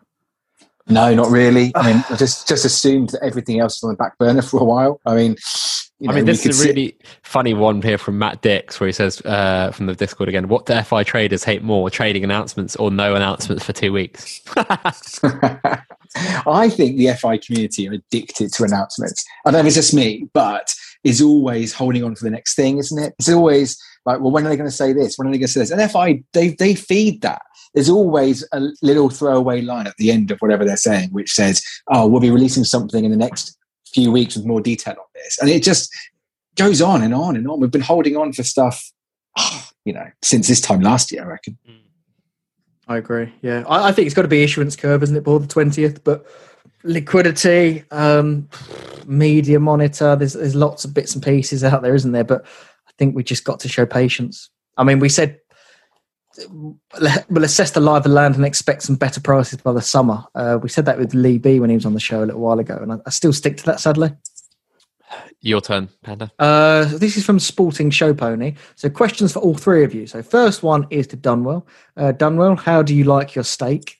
No, 0.88 1.14
not 1.14 1.30
really. 1.30 1.72
I 1.74 1.92
mean, 1.92 2.04
I 2.10 2.16
just 2.16 2.48
just 2.48 2.64
assumed 2.64 3.10
that 3.10 3.22
everything 3.22 3.60
else 3.60 3.76
was 3.76 3.84
on 3.84 3.90
the 3.90 3.96
back 3.96 4.18
burner 4.18 4.42
for 4.42 4.60
a 4.60 4.64
while. 4.64 5.00
I 5.06 5.14
mean, 5.14 5.36
you 6.00 6.08
know, 6.08 6.14
I 6.14 6.16
mean, 6.16 6.24
this 6.24 6.42
could 6.42 6.50
is 6.50 6.60
a 6.60 6.62
sit- 6.62 6.68
really 6.70 6.96
funny 7.22 7.54
one 7.54 7.82
here 7.82 7.98
from 7.98 8.18
Matt 8.18 8.42
Dix, 8.42 8.80
where 8.80 8.86
he 8.86 8.92
says 8.92 9.20
uh, 9.24 9.70
from 9.72 9.86
the 9.86 9.94
Discord 9.94 10.28
again, 10.28 10.48
"What 10.48 10.66
do 10.66 10.80
FI 10.82 11.04
traders 11.04 11.44
hate 11.44 11.62
more, 11.62 11.90
trading 11.90 12.24
announcements 12.24 12.74
or 12.76 12.90
no 12.90 13.14
announcements 13.14 13.64
for 13.64 13.72
two 13.72 13.92
weeks?" 13.92 14.40
I 14.56 16.68
think 16.70 16.96
the 16.96 17.14
FI 17.20 17.38
community 17.38 17.88
are 17.88 17.92
addicted 17.92 18.52
to 18.54 18.64
announcements. 18.64 19.24
I 19.46 19.50
don't 19.50 19.58
know 19.58 19.60
if 19.60 19.66
it's 19.66 19.76
just 19.76 19.94
me, 19.94 20.28
but 20.32 20.74
is 21.04 21.22
always 21.22 21.72
holding 21.72 22.02
on 22.02 22.14
for 22.14 22.24
the 22.24 22.30
next 22.30 22.54
thing, 22.54 22.78
isn't 22.78 22.98
it? 22.98 23.14
It's 23.18 23.28
always 23.28 23.80
like, 24.06 24.20
well, 24.20 24.30
when 24.30 24.46
are 24.46 24.48
they 24.48 24.56
going 24.56 24.68
to 24.68 24.74
say 24.74 24.92
this? 24.92 25.16
When 25.16 25.28
are 25.28 25.30
they 25.30 25.38
going 25.38 25.46
to 25.46 25.52
say 25.52 25.60
this? 25.60 25.70
And 25.70 25.90
FI, 25.90 26.22
they 26.32 26.50
they 26.50 26.74
feed 26.74 27.22
that. 27.22 27.42
There's 27.74 27.90
always 27.90 28.46
a 28.52 28.68
little 28.82 29.10
throwaway 29.10 29.60
line 29.60 29.86
at 29.86 29.96
the 29.96 30.10
end 30.10 30.30
of 30.30 30.40
whatever 30.40 30.64
they're 30.64 30.76
saying, 30.76 31.10
which 31.10 31.32
says, 31.32 31.62
"Oh, 31.88 32.06
we'll 32.06 32.20
be 32.20 32.30
releasing 32.30 32.64
something 32.64 33.04
in 33.04 33.10
the 33.10 33.16
next 33.16 33.56
few 33.92 34.10
weeks 34.10 34.36
with 34.36 34.46
more 34.46 34.60
detail 34.60 34.94
on 34.98 35.06
this," 35.14 35.38
and 35.40 35.50
it 35.50 35.62
just 35.62 35.90
goes 36.56 36.80
on 36.80 37.02
and 37.02 37.14
on 37.14 37.36
and 37.36 37.46
on. 37.48 37.60
We've 37.60 37.70
been 37.70 37.80
holding 37.80 38.16
on 38.16 38.32
for 38.32 38.42
stuff, 38.42 38.90
you 39.84 39.92
know, 39.92 40.06
since 40.22 40.48
this 40.48 40.60
time 40.60 40.80
last 40.80 41.12
year, 41.12 41.22
I 41.22 41.26
reckon. 41.26 41.58
I 42.88 42.96
agree. 42.96 43.32
Yeah, 43.42 43.62
I, 43.68 43.88
I 43.88 43.92
think 43.92 44.06
it's 44.06 44.14
got 44.16 44.22
to 44.22 44.28
be 44.28 44.42
issuance 44.42 44.74
curve, 44.74 45.02
isn't 45.04 45.16
it, 45.16 45.24
Paul? 45.24 45.38
The 45.38 45.46
twentieth, 45.46 46.02
but 46.02 46.26
liquidity, 46.82 47.84
um, 47.90 48.48
media 49.06 49.60
monitor. 49.60 50.16
There's 50.16 50.32
there's 50.32 50.56
lots 50.56 50.84
of 50.84 50.94
bits 50.94 51.14
and 51.14 51.22
pieces 51.22 51.62
out 51.62 51.82
there, 51.82 51.94
isn't 51.94 52.12
there? 52.12 52.24
But 52.24 52.46
think 53.00 53.16
we 53.16 53.24
just 53.24 53.44
got 53.44 53.58
to 53.60 53.68
show 53.68 53.86
patience. 53.86 54.50
I 54.76 54.84
mean, 54.84 54.98
we 55.00 55.08
said 55.08 55.40
we'll 56.50 57.44
assess 57.44 57.70
the 57.72 57.80
lie 57.80 57.96
of 57.96 58.02
the 58.04 58.08
land 58.10 58.36
and 58.36 58.44
expect 58.44 58.82
some 58.82 58.94
better 58.94 59.20
prices 59.20 59.58
by 59.60 59.72
the 59.72 59.80
summer. 59.82 60.22
Uh, 60.34 60.58
we 60.62 60.68
said 60.68 60.84
that 60.84 60.98
with 60.98 61.14
Lee 61.14 61.38
B 61.38 61.58
when 61.58 61.70
he 61.70 61.76
was 61.76 61.86
on 61.86 61.94
the 61.94 62.00
show 62.00 62.22
a 62.22 62.26
little 62.26 62.40
while 62.42 62.58
ago, 62.58 62.78
and 62.80 62.92
I, 62.92 62.96
I 63.06 63.10
still 63.10 63.32
stick 63.32 63.56
to 63.56 63.64
that. 63.64 63.80
Sadly, 63.80 64.12
Your 65.40 65.60
turn, 65.62 65.88
Panda. 66.02 66.30
uh, 66.38 66.84
this 66.84 67.16
is 67.16 67.24
from 67.24 67.38
Sporting 67.40 67.90
Show 67.90 68.12
Pony. 68.14 68.54
So, 68.76 68.90
questions 68.90 69.32
for 69.32 69.40
all 69.40 69.54
three 69.54 69.82
of 69.82 69.94
you. 69.94 70.06
So, 70.06 70.22
first 70.22 70.62
one 70.62 70.86
is 70.90 71.06
to 71.08 71.16
Dunwell. 71.16 71.66
Uh, 71.96 72.12
Dunwell, 72.12 72.58
how 72.58 72.82
do 72.82 72.94
you 72.94 73.04
like 73.04 73.34
your 73.34 73.44
steak? 73.44 73.99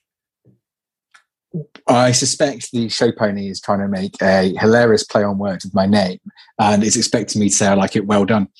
I 1.87 2.11
suspect 2.11 2.71
the 2.71 2.89
show 2.89 3.11
pony 3.11 3.49
is 3.49 3.59
trying 3.61 3.79
to 3.79 3.87
make 3.87 4.21
a 4.21 4.53
hilarious 4.59 5.03
play 5.03 5.23
on 5.23 5.37
words 5.37 5.65
with 5.65 5.73
my 5.73 5.85
name 5.85 6.19
and 6.59 6.83
is 6.83 6.95
expecting 6.97 7.39
me 7.41 7.49
to 7.49 7.55
say 7.55 7.67
I 7.67 7.73
like 7.73 7.95
it 7.95 8.05
well 8.05 8.25
done. 8.25 8.47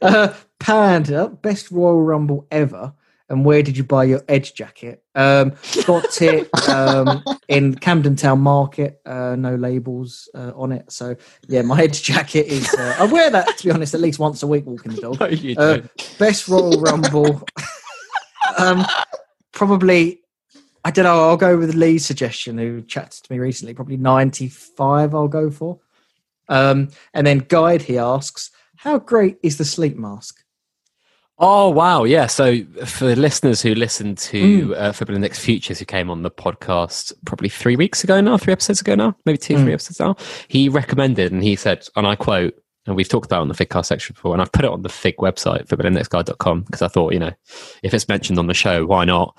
Uh, 0.00 0.32
Panda, 0.60 1.28
best 1.28 1.72
Royal 1.72 2.00
Rumble 2.00 2.46
ever. 2.52 2.92
And 3.28 3.44
where 3.44 3.62
did 3.64 3.76
you 3.76 3.82
buy 3.82 4.04
your 4.04 4.22
Edge 4.28 4.54
jacket? 4.54 5.02
Um, 5.16 5.54
got 5.86 6.22
it 6.22 6.48
um, 6.68 7.22
in 7.48 7.74
Camden 7.74 8.14
Town 8.14 8.38
Market. 8.40 9.00
Uh, 9.04 9.34
no 9.36 9.56
labels 9.56 10.28
uh, 10.36 10.52
on 10.54 10.70
it. 10.70 10.90
So 10.92 11.16
yeah, 11.48 11.62
my 11.62 11.82
Edge 11.82 12.00
jacket 12.04 12.46
is. 12.46 12.72
Uh, 12.72 12.94
I 13.00 13.06
wear 13.06 13.28
that 13.30 13.58
to 13.58 13.64
be 13.64 13.72
honest 13.72 13.92
at 13.92 14.00
least 14.00 14.20
once 14.20 14.42
a 14.44 14.46
week 14.46 14.66
walking 14.66 14.92
the 14.92 15.00
dog. 15.00 15.18
No, 15.20 15.26
you 15.26 15.56
Uh, 15.58 15.76
don't. 15.78 16.14
best 16.18 16.46
Royal 16.48 16.80
Rumble. 16.80 17.42
um, 18.56 18.86
probably. 19.58 20.20
I 20.84 20.90
don't 20.92 21.04
know. 21.04 21.28
I'll 21.28 21.36
go 21.36 21.58
with 21.58 21.74
Lee's 21.74 22.06
suggestion, 22.06 22.56
who 22.56 22.80
chatted 22.82 23.24
to 23.24 23.32
me 23.32 23.40
recently. 23.40 23.74
Probably 23.74 23.96
ninety-five. 23.96 25.14
I'll 25.14 25.28
go 25.28 25.50
for. 25.50 25.80
Um, 26.48 26.88
and 27.12 27.26
then 27.26 27.40
Guide 27.40 27.82
he 27.82 27.98
asks, 27.98 28.50
"How 28.76 28.98
great 28.98 29.38
is 29.42 29.58
the 29.58 29.64
sleep 29.64 29.96
mask?" 29.96 30.42
Oh 31.40 31.68
wow, 31.68 32.04
yeah. 32.04 32.26
So 32.26 32.64
for 32.84 33.14
listeners 33.14 33.60
who 33.60 33.74
listened 33.74 34.18
to 34.18 34.74
uh, 34.76 34.92
Football 34.92 35.16
Index 35.16 35.38
Futures, 35.38 35.78
who 35.78 35.84
came 35.84 36.10
on 36.10 36.22
the 36.22 36.30
podcast 36.30 37.12
probably 37.26 37.48
three 37.48 37.76
weeks 37.76 38.02
ago 38.02 38.20
now, 38.20 38.36
three 38.38 38.52
episodes 38.52 38.80
ago 38.80 38.94
now, 38.94 39.14
maybe 39.24 39.38
two, 39.38 39.56
three 39.58 39.72
episodes 39.72 40.00
now, 40.00 40.16
he 40.48 40.68
recommended 40.68 41.30
and 41.30 41.42
he 41.42 41.54
said, 41.54 41.86
and 41.94 42.08
I 42.08 42.16
quote, 42.16 42.54
and 42.88 42.96
we've 42.96 43.08
talked 43.08 43.26
about 43.26 43.42
on 43.42 43.48
the 43.48 43.54
Figcast 43.54 43.84
section 43.84 44.14
before, 44.14 44.32
and 44.32 44.40
I've 44.40 44.50
put 44.50 44.64
it 44.64 44.70
on 44.70 44.82
the 44.82 44.88
Fig 44.88 45.16
website, 45.18 45.66
footballindexguide.com, 45.66 46.62
because 46.62 46.80
I 46.80 46.88
thought, 46.88 47.12
you 47.12 47.18
know, 47.18 47.32
if 47.82 47.92
it's 47.92 48.08
mentioned 48.08 48.38
on 48.38 48.46
the 48.46 48.54
show, 48.54 48.86
why 48.86 49.04
not? 49.04 49.36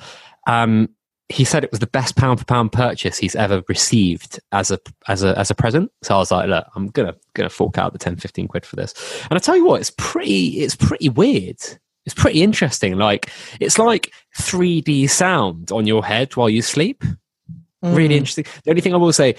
Um, 0.48 0.90
he 1.30 1.44
said 1.44 1.64
it 1.64 1.72
was 1.72 1.80
the 1.80 1.88
best 1.88 2.16
pound 2.16 2.40
for 2.40 2.46
pound 2.46 2.72
purchase 2.72 3.18
he's 3.18 3.36
ever 3.36 3.64
received 3.68 4.40
as 4.52 4.72
a 4.72 4.80
as 5.08 5.24
a 5.24 5.38
as 5.38 5.50
a 5.52 5.56
present. 5.56 5.92
So 6.02 6.16
I 6.16 6.18
was 6.20 6.32
like, 6.32 6.48
look, 6.48 6.66
I'm 6.76 6.88
gonna 6.90 7.16
gonna 7.34 7.50
fork 7.50 7.78
out 7.78 7.94
the 7.94 8.00
10, 8.00 8.18
15 8.18 8.48
quid 8.48 8.66
for 8.66 8.76
this. 8.76 8.94
And 9.30 9.38
I 9.38 9.40
tell 9.40 9.56
you 9.56 9.66
what, 9.66 9.80
it's 9.80 9.92
pretty 9.98 10.62
it's 10.62 10.76
pretty 10.76 11.10
weird. 11.10 11.58
It's 12.06 12.16
pretty 12.16 12.42
interesting. 12.42 12.98
Like 12.98 13.32
it's 13.60 13.78
like 13.78 14.12
3D 14.40 15.10
sound 15.10 15.72
on 15.72 15.86
your 15.86 16.04
head 16.04 16.36
while 16.36 16.50
you 16.50 16.64
sleep. 16.64 17.04
Really 17.82 18.18
interesting. 18.18 18.46
The 18.64 18.72
only 18.72 18.82
thing 18.82 18.94
I 18.94 18.98
will 18.98 19.14
say, 19.14 19.36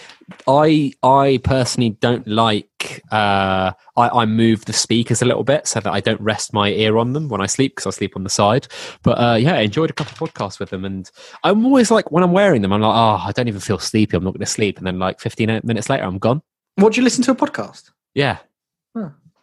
I 0.49 0.93
I 1.03 1.41
personally 1.45 1.91
don't 1.91 2.27
like. 2.27 3.03
Uh, 3.13 3.73
I, 3.99 4.09
I 4.09 4.25
move 4.25 4.65
the 4.65 4.73
speakers 4.73 5.21
a 5.21 5.27
little 5.27 5.45
bit 5.45 5.67
so 5.67 5.81
that 5.81 5.93
I 5.93 6.01
don't 6.01 6.21
rest 6.23 6.55
my 6.55 6.71
ear 6.71 6.97
on 6.97 7.13
them 7.13 7.29
when 7.29 7.43
I 7.43 7.47
sleep 7.47 7.73
because 7.73 7.87
I 7.87 7.91
sleep 7.91 8.17
on 8.17 8.25
the 8.25 8.31
side. 8.31 8.67
But 9.03 9.21
uh, 9.21 9.35
yeah, 9.35 9.57
I 9.57 9.61
enjoyed 9.61 9.91
a 9.91 9.93
couple 9.93 10.13
of 10.13 10.33
podcasts 10.33 10.59
with 10.59 10.71
them, 10.71 10.87
and 10.87 11.11
I'm 11.45 11.67
always 11.67 11.91
like 11.91 12.11
when 12.11 12.25
I'm 12.25 12.33
wearing 12.33 12.63
them, 12.63 12.73
I'm 12.73 12.81
like, 12.81 12.97
oh, 12.97 13.27
I 13.27 13.33
don't 13.33 13.49
even 13.49 13.61
feel 13.61 13.79
sleepy. 13.79 14.17
I'm 14.17 14.25
not 14.25 14.33
going 14.33 14.41
to 14.41 14.47
sleep, 14.47 14.79
and 14.79 14.87
then 14.87 14.99
like 14.99 15.21
15 15.21 15.61
minutes 15.65 15.91
later, 15.91 16.05
I'm 16.05 16.19
gone. 16.19 16.41
What 16.77 16.95
do 16.95 17.01
you 17.01 17.05
listen 17.05 17.23
to 17.25 17.33
a 17.33 17.37
podcast? 17.37 17.91
Yeah. 18.15 18.39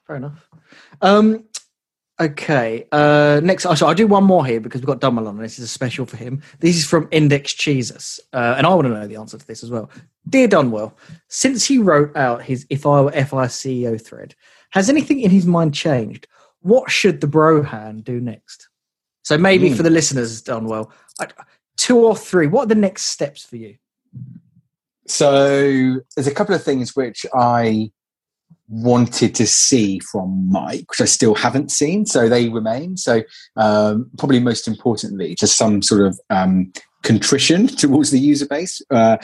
Fair 0.07 0.15
enough. 0.15 0.49
Um, 1.01 1.43
okay. 2.19 2.85
Uh, 2.91 3.39
next, 3.43 3.65
oh, 3.65 3.75
so 3.75 3.87
I'll 3.87 3.93
do 3.95 4.07
one 4.07 4.23
more 4.23 4.45
here 4.45 4.59
because 4.59 4.81
we've 4.81 4.87
got 4.87 5.01
Dunwell 5.01 5.27
on. 5.27 5.35
and 5.35 5.43
This 5.43 5.59
is 5.59 5.65
a 5.65 5.67
special 5.67 6.05
for 6.05 6.17
him. 6.17 6.41
This 6.59 6.75
is 6.75 6.85
from 6.85 7.07
Index 7.11 7.53
Jesus, 7.53 8.19
uh, 8.33 8.55
and 8.57 8.65
I 8.65 8.69
want 8.69 8.83
to 8.85 8.89
know 8.93 9.07
the 9.07 9.15
answer 9.17 9.37
to 9.37 9.47
this 9.47 9.63
as 9.63 9.71
well. 9.71 9.89
Dear 10.29 10.47
Dunwell, 10.47 10.93
since 11.29 11.65
he 11.65 11.77
wrote 11.77 12.15
out 12.15 12.41
his 12.43 12.65
"If 12.69 12.85
I 12.85 13.01
Were 13.01 13.11
FI 13.11 13.47
CEO" 13.47 13.97
thread, 14.01 14.35
has 14.71 14.89
anything 14.89 15.19
in 15.21 15.31
his 15.31 15.45
mind 15.45 15.73
changed? 15.73 16.27
What 16.61 16.91
should 16.91 17.21
the 17.21 17.27
Brohan 17.27 18.03
do 18.03 18.19
next? 18.19 18.67
So 19.23 19.37
maybe 19.37 19.69
Hmm. 19.69 19.75
for 19.75 19.83
the 19.83 19.89
listeners, 19.89 20.41
Dunwell, 20.41 20.89
I- 21.19 21.27
two 21.77 21.97
or 21.99 22.15
three. 22.15 22.47
What 22.47 22.63
are 22.63 22.67
the 22.67 22.75
next 22.75 23.03
steps 23.05 23.43
for 23.45 23.55
you? 23.57 23.75
So 25.07 25.99
there's 26.15 26.27
a 26.27 26.33
couple 26.33 26.55
of 26.55 26.63
things 26.63 26.95
which 26.95 27.25
I 27.33 27.91
wanted 28.69 29.33
to 29.35 29.47
see 29.47 29.99
from 29.99 30.49
Mike, 30.51 30.89
which 30.89 31.01
I 31.01 31.05
still 31.05 31.35
haven't 31.35 31.71
seen. 31.71 32.05
So 32.05 32.27
they 32.29 32.49
remain. 32.49 32.97
So 32.97 33.21
um, 33.55 34.09
probably 34.17 34.39
most 34.39 34.67
importantly, 34.67 35.35
just 35.35 35.57
some 35.57 35.81
sort 35.81 36.01
of 36.01 36.19
um, 36.29 36.71
contrition 37.03 37.67
towards 37.83 38.11
the 38.11 38.19
user 38.19 38.45
base. 38.45 38.81
Uh, 38.91 39.15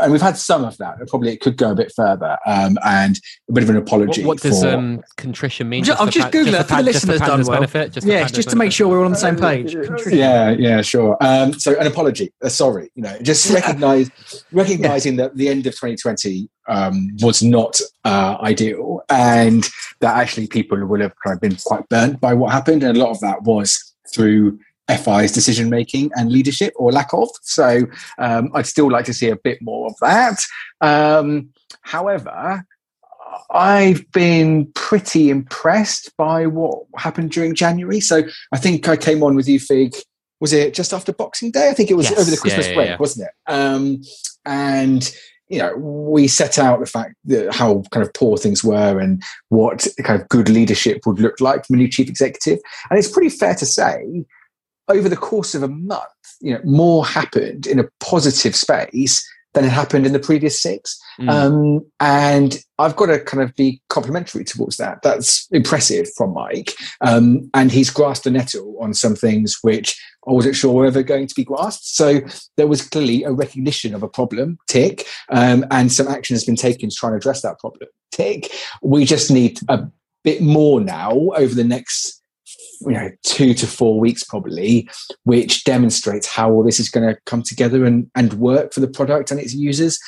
and 0.00 0.10
we've 0.12 0.22
had 0.22 0.38
some 0.38 0.64
of 0.64 0.78
that. 0.78 0.96
Probably 1.08 1.32
it 1.32 1.40
could 1.40 1.58
go 1.58 1.72
a 1.72 1.74
bit 1.74 1.92
further. 1.94 2.38
Um, 2.46 2.78
and 2.84 3.20
a 3.50 3.52
bit 3.52 3.62
of 3.64 3.70
an 3.70 3.76
apology. 3.76 4.24
what 4.24 4.40
does 4.40 4.62
for, 4.62 4.70
um, 4.70 5.02
contrition 5.18 5.68
mean? 5.68 5.84
Ju- 5.84 5.92
I'll 5.98 6.06
just 6.06 6.26
pa- 6.26 6.30
Google 6.30 6.54
it 6.54 6.66
for 6.66 6.76
the 6.76 6.82
listeners, 6.82 7.20
Panda's 7.20 7.48
Dunwell. 7.48 7.52
benefit. 7.52 7.92
Just 7.92 8.06
Yeah, 8.06 8.18
Panda's 8.20 8.32
just 8.32 8.50
to 8.50 8.56
make 8.56 8.72
sure 8.72 8.88
we're 8.88 9.00
all 9.00 9.04
on 9.04 9.10
the 9.10 9.18
same 9.18 9.36
page. 9.36 9.74
Contrition. 9.74 10.18
yeah 10.18 10.50
yeah 10.50 10.80
sure 10.80 11.16
um 11.20 11.52
so 11.52 11.78
an 11.78 11.86
apology 11.86 12.32
uh, 12.42 12.48
sorry 12.48 12.90
you 12.94 13.02
know 13.02 13.16
just 13.22 13.50
recognize 13.54 14.10
recognizing 14.52 15.16
that 15.16 15.36
the 15.36 15.48
end 15.48 15.66
of 15.66 15.74
2020 15.74 16.48
um 16.68 17.08
was 17.20 17.42
not 17.42 17.80
uh 18.04 18.36
ideal 18.42 19.00
and 19.08 19.68
that 20.00 20.16
actually 20.16 20.46
people 20.46 20.78
will 20.86 21.00
have 21.00 21.14
kind 21.24 21.34
of 21.34 21.40
been 21.40 21.56
quite 21.64 21.88
burnt 21.88 22.20
by 22.20 22.32
what 22.34 22.52
happened 22.52 22.82
and 22.82 22.96
a 22.96 23.00
lot 23.00 23.10
of 23.10 23.20
that 23.20 23.42
was 23.42 23.94
through 24.12 24.58
FI's 24.88 25.32
decision 25.32 25.68
making 25.68 26.10
and 26.14 26.32
leadership 26.32 26.72
or 26.76 26.90
lack 26.90 27.12
of. 27.12 27.28
So 27.42 27.82
um, 28.18 28.50
I'd 28.54 28.66
still 28.66 28.90
like 28.90 29.04
to 29.04 29.12
see 29.12 29.28
a 29.28 29.36
bit 29.36 29.58
more 29.60 29.86
of 29.88 29.94
that. 30.00 30.38
Um, 30.80 31.50
however, 31.82 32.64
I've 33.50 34.10
been 34.12 34.72
pretty 34.74 35.28
impressed 35.28 36.16
by 36.16 36.46
what 36.46 36.84
happened 36.96 37.32
during 37.32 37.54
January. 37.54 38.00
So 38.00 38.22
I 38.52 38.56
think 38.58 38.88
I 38.88 38.96
came 38.96 39.22
on 39.22 39.34
with 39.34 39.46
you, 39.46 39.60
Fig. 39.60 39.94
Was 40.40 40.54
it 40.54 40.72
just 40.72 40.94
after 40.94 41.12
Boxing 41.12 41.50
Day? 41.50 41.68
I 41.68 41.74
think 41.74 41.90
it 41.90 41.94
was 41.94 42.08
Yes. 42.08 42.18
over 42.18 42.30
the 42.30 42.36
Yeah, 42.36 42.40
Christmas 42.40 42.68
yeah, 42.68 42.74
break, 42.74 42.88
yeah. 42.88 42.96
wasn't 42.98 43.28
it? 43.28 43.52
Um, 43.52 44.00
and 44.46 45.14
you 45.48 45.58
know, 45.58 45.74
we 45.76 46.28
set 46.28 46.58
out 46.58 46.80
the 46.80 46.86
fact 46.86 47.14
that 47.24 47.54
how 47.54 47.82
kind 47.90 48.06
of 48.06 48.12
poor 48.12 48.36
things 48.36 48.62
were 48.62 48.98
and 48.98 49.22
what 49.48 49.86
kind 50.02 50.20
of 50.20 50.28
good 50.28 50.48
leadership 50.48 51.00
would 51.06 51.20
look 51.20 51.40
like 51.40 51.66
from 51.66 51.74
a 51.74 51.78
new 51.78 51.88
chief 51.88 52.08
executive. 52.08 52.58
And 52.90 52.98
it's 52.98 53.10
pretty 53.10 53.30
fair 53.30 53.54
to 53.54 53.66
say, 53.66 54.24
over 54.88 55.08
the 55.08 55.16
course 55.16 55.54
of 55.54 55.62
a 55.62 55.68
month, 55.68 56.02
you 56.40 56.52
know, 56.52 56.60
more 56.64 57.04
happened 57.04 57.66
in 57.66 57.78
a 57.78 57.88
positive 58.00 58.54
space 58.54 59.26
than 59.54 59.64
it 59.64 59.70
happened 59.70 60.06
in 60.06 60.12
the 60.12 60.18
previous 60.18 60.60
six. 60.60 60.98
Mm. 61.20 61.30
Um, 61.30 61.86
and 62.00 62.58
I've 62.78 62.96
got 62.96 63.06
to 63.06 63.18
kind 63.18 63.42
of 63.42 63.54
be 63.56 63.80
complimentary 63.88 64.44
towards 64.44 64.76
that. 64.76 64.98
That's 65.02 65.48
impressive 65.50 66.08
from 66.16 66.34
Mike. 66.34 66.74
Um, 67.00 67.50
and 67.54 67.72
he's 67.72 67.90
grasped 67.90 68.24
the 68.24 68.30
nettle 68.30 68.76
on 68.80 68.94
some 68.94 69.16
things 69.16 69.58
which 69.62 70.00
I 70.28 70.32
wasn't 70.32 70.56
sure 70.56 70.72
were 70.72 70.86
ever 70.86 71.02
going 71.02 71.26
to 71.26 71.34
be 71.34 71.44
grasped. 71.44 71.86
So 71.86 72.20
there 72.56 72.66
was 72.66 72.86
clearly 72.86 73.24
a 73.24 73.32
recognition 73.32 73.94
of 73.94 74.02
a 74.02 74.08
problem, 74.08 74.58
tick, 74.68 75.06
um, 75.30 75.64
and 75.70 75.90
some 75.90 76.08
action 76.08 76.34
has 76.34 76.44
been 76.44 76.56
taken 76.56 76.90
to 76.90 76.94
try 76.94 77.08
and 77.08 77.16
address 77.16 77.42
that 77.42 77.58
problem, 77.58 77.88
tick. 78.12 78.52
We 78.82 79.06
just 79.06 79.30
need 79.30 79.58
a 79.68 79.86
bit 80.24 80.42
more 80.42 80.80
now 80.80 81.12
over 81.12 81.54
the 81.54 81.64
next 81.64 82.17
you 82.80 82.92
know 82.92 83.10
two 83.22 83.54
to 83.54 83.66
four 83.66 83.98
weeks 83.98 84.24
probably 84.24 84.88
which 85.24 85.64
demonstrates 85.64 86.26
how 86.26 86.50
all 86.50 86.62
this 86.62 86.80
is 86.80 86.88
going 86.88 87.06
to 87.06 87.20
come 87.26 87.42
together 87.42 87.84
and 87.84 88.10
and 88.14 88.34
work 88.34 88.72
for 88.72 88.80
the 88.80 88.88
product 88.88 89.30
and 89.30 89.40
its 89.40 89.54
users. 89.54 89.98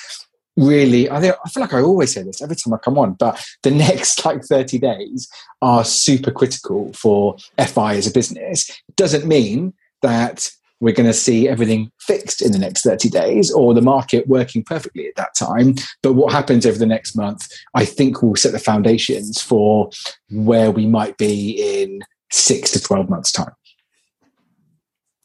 Really 0.57 1.09
I, 1.09 1.21
think, 1.21 1.37
I 1.45 1.49
feel 1.49 1.63
like 1.63 1.73
i 1.73 1.81
always 1.81 2.13
say 2.13 2.23
this 2.23 2.43
every 2.43 2.57
time 2.57 2.75
i 2.75 2.77
come 2.79 2.99
on 2.99 3.15
but 3.15 3.43
the 3.63 3.71
next 3.87 4.25
like 4.25 4.43
30 4.43 4.79
days 4.79 5.29
are 5.63 5.85
super 5.85 6.31
critical 6.31 6.93
for 6.93 7.37
fi 7.59 7.95
as 7.95 8.07
a 8.07 8.13
business. 8.13 8.69
It 8.69 8.97
doesn't 8.97 9.27
mean 9.27 9.73
that 10.03 10.51
we're 10.81 10.95
going 10.95 11.07
to 11.07 11.15
see 11.15 11.49
everything 11.49 11.93
fixed 12.01 12.43
in 12.43 12.53
the 12.53 12.59
next 12.59 12.83
30 12.83 13.09
days 13.11 13.51
or 13.51 13.75
the 13.75 13.83
market 13.83 14.27
working 14.27 14.65
perfectly 14.65 15.07
at 15.07 15.15
that 15.17 15.35
time 15.35 15.75
but 16.03 16.15
what 16.15 16.33
happens 16.33 16.67
over 16.67 16.79
the 16.79 16.87
next 16.87 17.15
month 17.15 17.47
i 17.75 17.85
think 17.85 18.23
will 18.23 18.37
set 18.37 18.53
the 18.53 18.59
foundations 18.59 19.41
for 19.41 19.91
where 20.31 20.71
we 20.71 20.87
might 20.87 21.17
be 21.17 21.83
in 21.83 22.01
six 22.31 22.71
to 22.73 22.81
12 22.81 23.09
months 23.09 23.33
time 23.33 23.53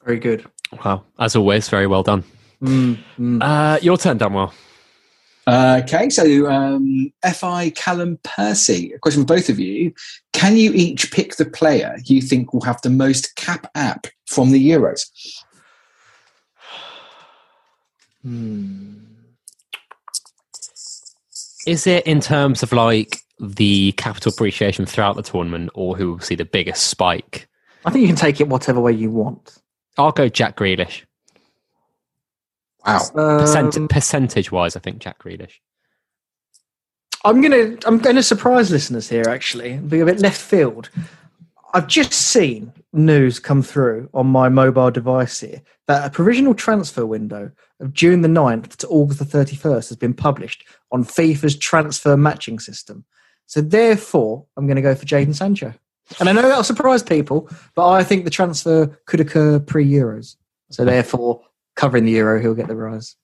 Very 0.03 0.20
good. 0.20 0.45
Wow. 0.84 1.03
As 1.20 1.36
always, 1.36 1.70
very 1.70 1.88
well 1.88 2.03
done. 2.03 2.24
Mm, 2.62 2.97
mm. 3.20 3.39
Uh, 3.41 3.80
your 3.82 3.97
turn, 3.97 4.20
Dunwell. 4.20 4.53
Okay, 5.47 6.10
so 6.10 6.49
um, 6.49 7.12
FI 7.24 7.70
Callum 7.72 8.18
Percy, 8.24 8.91
a 8.93 8.99
question 8.99 9.22
for 9.22 9.36
both 9.36 9.47
of 9.47 9.60
you. 9.60 9.93
Can 10.34 10.58
you 10.58 10.72
each 10.74 11.12
pick 11.12 11.36
the 11.36 11.45
player 11.45 11.97
you 12.06 12.22
think 12.22 12.51
will 12.53 12.64
have 12.64 12.82
the 12.82 12.89
most 12.89 13.36
cap 13.36 13.70
app 13.76 14.08
from 14.26 14.51
the 14.51 14.70
Euros? 14.72 15.08
Hmm. 18.24 18.95
Is 21.68 21.86
it 21.86 22.08
in 22.08 22.22
terms 22.22 22.64
of 22.64 22.72
like 22.72 23.20
the 23.40 23.92
capital 23.94 24.32
appreciation 24.32 24.86
throughout 24.86 25.16
the 25.16 25.24
tournament 25.24 25.70
or 25.74 25.96
who 25.98 26.12
will 26.14 26.20
see 26.20 26.36
the 26.36 26.46
biggest 26.46 26.88
spike? 26.88 27.48
I 27.86 27.92
think 27.92 28.02
you 28.02 28.08
can 28.08 28.16
take 28.16 28.40
it 28.42 28.48
whatever 28.48 28.80
way 28.80 28.94
you 28.94 29.12
want. 29.12 29.58
I'll 29.98 30.12
go 30.12 30.28
Jack 30.30 30.58
Grealish. 30.58 31.04
Wow. 32.86 33.00
Percent- 33.40 33.78
Um, 33.78 33.88
percentage 33.88 34.52
wise, 34.52 34.76
I 34.76 34.80
think 34.80 35.00
Jack 35.00 35.20
Grealish. 35.20 35.54
I'm 37.24 37.42
gonna 37.42 37.76
I'm 37.86 37.98
gonna 37.98 38.22
surprise 38.22 38.70
listeners 38.70 39.10
here 39.10 39.28
actually 39.28 39.72
and 39.72 39.90
be 39.90 40.00
a 40.00 40.06
bit 40.06 40.20
left 40.20 40.40
field. 40.40 40.90
I've 41.74 41.88
just 41.88 42.14
seen 42.14 42.72
news 42.94 43.40
come 43.40 43.62
through 43.64 44.10
on 44.14 44.28
my 44.28 44.48
mobile 44.48 44.92
device 44.92 45.40
here 45.40 45.62
that 45.88 46.06
a 46.06 46.10
provisional 46.10 46.54
transfer 46.54 47.06
window 47.06 47.52
of 47.80 47.94
June 47.94 48.22
the 48.22 48.28
9th 48.30 48.78
to 48.78 48.88
August 48.88 49.20
the 49.20 49.26
31st 49.26 49.90
has 49.90 49.98
been 49.98 50.14
published 50.14 50.64
on 50.92 51.04
FIFA's 51.04 51.58
transfer 51.58 52.16
matching 52.16 52.60
system. 52.60 53.04
So 53.46 53.62
therefore, 53.62 54.46
I'm 54.58 54.68
going 54.68 54.76
to 54.76 54.82
go 54.82 54.96
for 54.96 55.06
Jaden 55.06 55.36
Sancho. 55.36 55.74
And 56.20 56.30
I 56.30 56.34
know 56.34 56.41
that'll 56.43 56.64
surprise 56.64 57.02
people, 57.02 57.50
but 57.74 57.89
I 57.89 58.04
think 58.04 58.26
the 58.26 58.30
transfer 58.30 58.88
could 59.06 59.20
occur 59.20 59.60
pre-Euros. 59.60 60.36
So 60.70 60.86
therefore, 60.86 61.41
covering 61.76 62.06
the 62.06 62.12
Euro, 62.12 62.41
he'll 62.41 62.54
get 62.54 62.68
the 62.68 62.76
rise. 62.76 63.16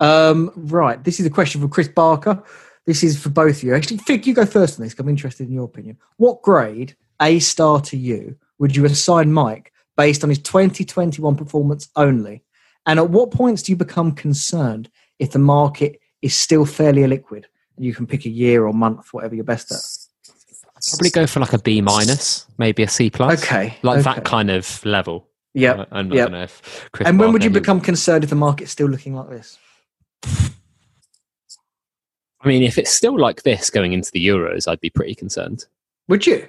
Um, 0.00 0.52
right, 0.56 1.02
this 1.02 1.20
is 1.20 1.26
a 1.26 1.30
question 1.30 1.60
from 1.60 1.70
Chris 1.70 1.88
Barker. 1.88 2.42
This 2.86 3.02
is 3.02 3.20
for 3.20 3.30
both 3.30 3.58
of 3.58 3.62
you. 3.62 3.74
Actually, 3.74 3.98
Fig, 3.98 4.26
you 4.26 4.34
go 4.34 4.46
first 4.46 4.78
on 4.78 4.84
this. 4.84 4.94
I'm 4.98 5.08
interested 5.08 5.46
in 5.46 5.54
your 5.54 5.64
opinion. 5.64 5.96
What 6.16 6.42
grade, 6.42 6.96
A 7.22 7.38
star 7.38 7.80
to 7.82 7.96
you, 7.96 8.36
would 8.58 8.76
you 8.76 8.84
assign 8.84 9.32
Mike 9.32 9.72
based 9.96 10.22
on 10.22 10.30
his 10.30 10.38
2021 10.40 11.36
performance 11.36 11.88
only? 11.96 12.42
And 12.86 12.98
at 12.98 13.10
what 13.10 13.30
points 13.30 13.62
do 13.62 13.72
you 13.72 13.76
become 13.76 14.12
concerned 14.12 14.90
if 15.18 15.32
the 15.32 15.38
market 15.38 16.00
is 16.20 16.34
still 16.34 16.66
fairly 16.66 17.02
illiquid? 17.02 17.44
You 17.78 17.94
can 17.94 18.06
pick 18.06 18.24
a 18.24 18.30
year 18.30 18.66
or 18.66 18.72
month, 18.72 19.12
whatever 19.12 19.34
you're 19.34 19.44
best 19.44 19.72
at. 19.72 19.80
Probably 20.90 21.10
go 21.10 21.26
for 21.26 21.40
like 21.40 21.52
a 21.52 21.58
B 21.58 21.80
minus, 21.80 22.46
maybe 22.58 22.82
a 22.82 22.88
C 22.88 23.10
plus. 23.10 23.42
Okay, 23.42 23.78
Like 23.82 24.00
okay. 24.00 24.14
that 24.14 24.24
kind 24.24 24.50
of 24.50 24.84
level. 24.84 25.28
Yeah. 25.54 25.86
I, 25.90 26.00
I 26.00 26.02
don't 26.02 26.12
yep. 26.12 26.30
know 26.30 26.42
if 26.42 26.88
Chris 26.92 27.08
And 27.08 27.18
when 27.18 27.32
would 27.32 27.42
you 27.42 27.50
become 27.50 27.80
concerned 27.80 28.24
if 28.24 28.30
the 28.30 28.36
market's 28.36 28.72
still 28.72 28.88
looking 28.88 29.14
like 29.14 29.30
this? 29.30 29.58
I 32.40 32.48
mean, 32.48 32.62
if 32.62 32.76
it's 32.76 32.90
still 32.90 33.18
like 33.18 33.42
this 33.42 33.70
going 33.70 33.92
into 33.94 34.10
the 34.10 34.24
Euros, 34.26 34.68
I'd 34.68 34.80
be 34.80 34.90
pretty 34.90 35.14
concerned. 35.14 35.64
Would 36.08 36.26
you? 36.26 36.46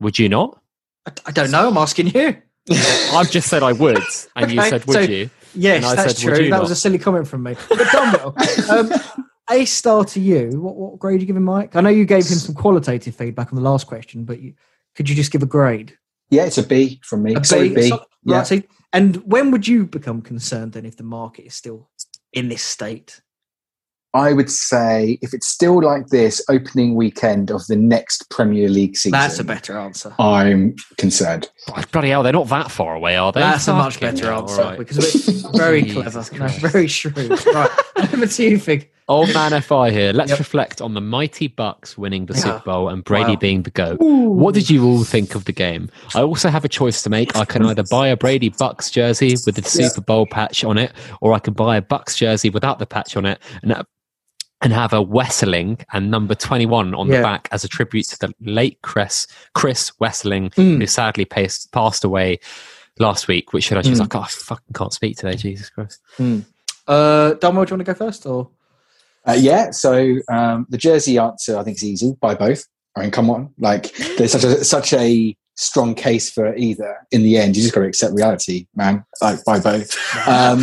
Would 0.00 0.18
you 0.18 0.28
not? 0.28 0.60
I, 1.06 1.12
I 1.26 1.30
don't 1.30 1.52
know. 1.52 1.68
I'm 1.68 1.76
asking 1.76 2.08
you. 2.08 2.36
I've 3.12 3.30
just 3.30 3.48
said 3.48 3.62
I 3.62 3.72
would, 3.72 4.02
and 4.36 4.50
you 4.50 4.62
said, 4.62 4.84
would 4.86 4.94
so- 4.94 5.00
you? 5.00 5.30
Yes, 5.54 5.82
that's 5.94 6.20
said, 6.20 6.28
would 6.28 6.36
true. 6.36 6.44
That 6.44 6.56
not? 6.56 6.60
was 6.60 6.70
a 6.70 6.76
silly 6.76 6.98
comment 6.98 7.26
from 7.26 7.42
me. 7.42 7.54
But 7.68 7.78
Dunwell, 7.78 8.70
um, 8.70 9.26
A 9.50 9.64
star 9.64 10.04
to 10.04 10.20
you. 10.20 10.60
What, 10.60 10.76
what 10.76 10.98
grade 10.98 11.16
are 11.18 11.20
you 11.20 11.26
giving 11.26 11.42
Mike? 11.44 11.74
I 11.76 11.80
know 11.80 11.88
you 11.88 12.04
gave 12.04 12.26
him 12.26 12.36
some 12.38 12.54
qualitative 12.54 13.14
feedback 13.14 13.52
on 13.52 13.56
the 13.56 13.68
last 13.68 13.86
question, 13.86 14.24
but 14.24 14.40
you, 14.40 14.54
could 14.94 15.08
you 15.08 15.14
just 15.14 15.32
give 15.32 15.42
a 15.42 15.46
grade? 15.46 15.96
Yeah, 16.30 16.44
it's 16.44 16.58
a 16.58 16.62
B 16.66 17.00
from 17.04 17.22
me. 17.22 17.34
A 17.34 17.44
Solid 17.44 17.74
B. 17.74 17.88
so- 17.88 18.04
yeah. 18.24 18.36
right, 18.38 18.46
so- 18.46 18.62
and 18.92 19.16
when 19.26 19.50
would 19.50 19.66
you 19.66 19.86
become 19.86 20.22
concerned 20.22 20.72
then 20.72 20.84
if 20.86 20.96
the 20.96 21.02
market 21.02 21.46
is 21.46 21.54
still 21.54 21.88
in 22.32 22.48
this 22.48 22.62
state? 22.62 23.20
I 24.14 24.32
would 24.32 24.50
say 24.50 25.18
if 25.20 25.34
it's 25.34 25.46
still 25.46 25.82
like 25.82 26.06
this, 26.06 26.42
opening 26.48 26.94
weekend 26.94 27.50
of 27.50 27.66
the 27.66 27.76
next 27.76 28.28
Premier 28.30 28.68
League 28.68 28.96
season, 28.96 29.12
That's 29.12 29.38
a 29.38 29.44
better 29.44 29.76
answer. 29.78 30.14
I'm 30.18 30.74
concerned. 30.96 31.50
Bloody 31.92 32.08
hell, 32.08 32.22
they're 32.22 32.32
not 32.32 32.48
that 32.48 32.70
far 32.70 32.94
away, 32.94 33.16
are 33.16 33.32
they? 33.32 33.40
That's 33.40 33.68
a 33.68 33.74
much 33.74 34.00
better 34.00 34.32
answer 34.32 34.62
alright. 34.62 34.78
because 34.78 35.42
we're 35.44 35.52
very 35.58 35.84
clever, 35.92 36.24
no, 36.38 36.48
very 36.48 36.86
shrewd. 36.86 37.46
Right, 37.46 37.70
over 38.14 38.26
to 38.26 38.42
you, 38.42 38.58
Fig. 38.58 38.90
Old 39.08 39.32
man 39.32 39.52
FI 39.62 39.90
here. 39.90 40.12
Let's 40.12 40.30
Yep. 40.30 40.38
reflect 40.38 40.80
on 40.82 40.92
the 40.94 41.00
mighty 41.00 41.48
Bucs 41.48 41.96
winning 41.96 42.26
the 42.26 42.34
Yeah. 42.34 42.40
Super 42.40 42.62
Bowl 42.66 42.88
and 42.90 43.02
Brady 43.02 43.30
Wow. 43.32 43.36
being 43.36 43.62
the 43.62 43.70
GOAT. 43.70 43.96
What 44.00 44.52
did 44.54 44.68
you 44.68 44.84
all 44.86 45.02
think 45.02 45.34
of 45.34 45.46
the 45.46 45.52
game? 45.52 45.88
I 46.14 46.20
also 46.22 46.50
have 46.50 46.64
a 46.64 46.68
choice 46.68 47.02
to 47.04 47.10
make. 47.10 47.34
I 47.34 47.44
can 47.46 47.64
either 47.64 47.84
buy 47.90 48.08
a 48.08 48.16
Brady 48.16 48.50
Bucs 48.50 48.92
jersey 48.92 49.34
with 49.46 49.54
the 49.54 49.62
Yeah. 49.62 49.88
Super 49.88 50.02
Bowl 50.02 50.26
patch 50.26 50.62
on 50.62 50.76
it, 50.76 50.92
or 51.22 51.32
I 51.32 51.38
can 51.38 51.54
buy 51.54 51.76
a 51.78 51.82
Bucs 51.82 52.16
jersey 52.16 52.50
without 52.50 52.78
the 52.78 52.86
patch 52.86 53.16
on 53.16 53.24
it 53.24 53.38
and 53.62 53.72
uh, 53.72 53.82
and 54.60 54.72
have 54.72 54.92
a 54.92 54.96
Wesseling 55.02 55.80
and 55.92 56.10
number 56.10 56.34
21 56.34 56.92
on 56.92 57.06
Yeah. 57.08 57.18
the 57.18 57.22
back 57.22 57.48
as 57.52 57.62
a 57.62 57.68
tribute 57.68 58.06
to 58.08 58.18
the 58.18 58.34
late 58.40 58.78
Chris 58.82 59.26
Chris 59.54 59.92
Wesseling, 60.00 60.52
Mm. 60.56 60.80
who 60.80 60.86
sadly 60.86 61.24
passed, 61.24 61.70
passed 61.70 62.02
away 62.02 62.40
last 62.98 63.28
week, 63.28 63.52
which 63.52 63.70
I 63.72 63.76
was 63.78 63.86
Mm. 63.86 64.00
like, 64.00 64.16
oh, 64.16 64.20
I 64.20 64.26
fucking 64.26 64.74
can't 64.74 64.92
speak 64.92 65.16
today, 65.16 65.36
Jesus 65.36 65.70
Christ. 65.70 66.00
Uh, 66.18 67.34
Dunwell, 67.34 67.40
do 67.40 67.48
you 67.48 67.52
want 67.52 67.68
to 67.70 67.84
go 67.84 67.94
first, 67.94 68.26
or 68.26 68.48
Uh, 69.28 69.34
yeah, 69.34 69.70
so 69.70 70.16
um, 70.28 70.66
the 70.70 70.78
jersey 70.78 71.18
answer 71.18 71.58
I 71.58 71.64
think 71.64 71.76
is 71.76 71.84
easy. 71.84 72.14
Buy 72.20 72.34
both. 72.34 72.64
I 72.96 73.02
mean, 73.02 73.10
come 73.10 73.30
on, 73.30 73.52
like 73.58 73.94
there's 74.16 74.32
such 74.32 74.44
a 74.44 74.64
such 74.64 74.92
a 74.92 75.36
strong 75.56 75.94
case 75.94 76.30
for 76.30 76.54
either. 76.56 76.96
In 77.10 77.22
the 77.22 77.36
end, 77.36 77.56
you 77.56 77.62
just 77.62 77.74
got 77.74 77.82
to 77.82 77.86
accept 77.86 78.14
reality, 78.14 78.66
man. 78.74 79.04
Like 79.20 79.44
buy 79.44 79.60
both. 79.60 79.96
Um, 80.26 80.62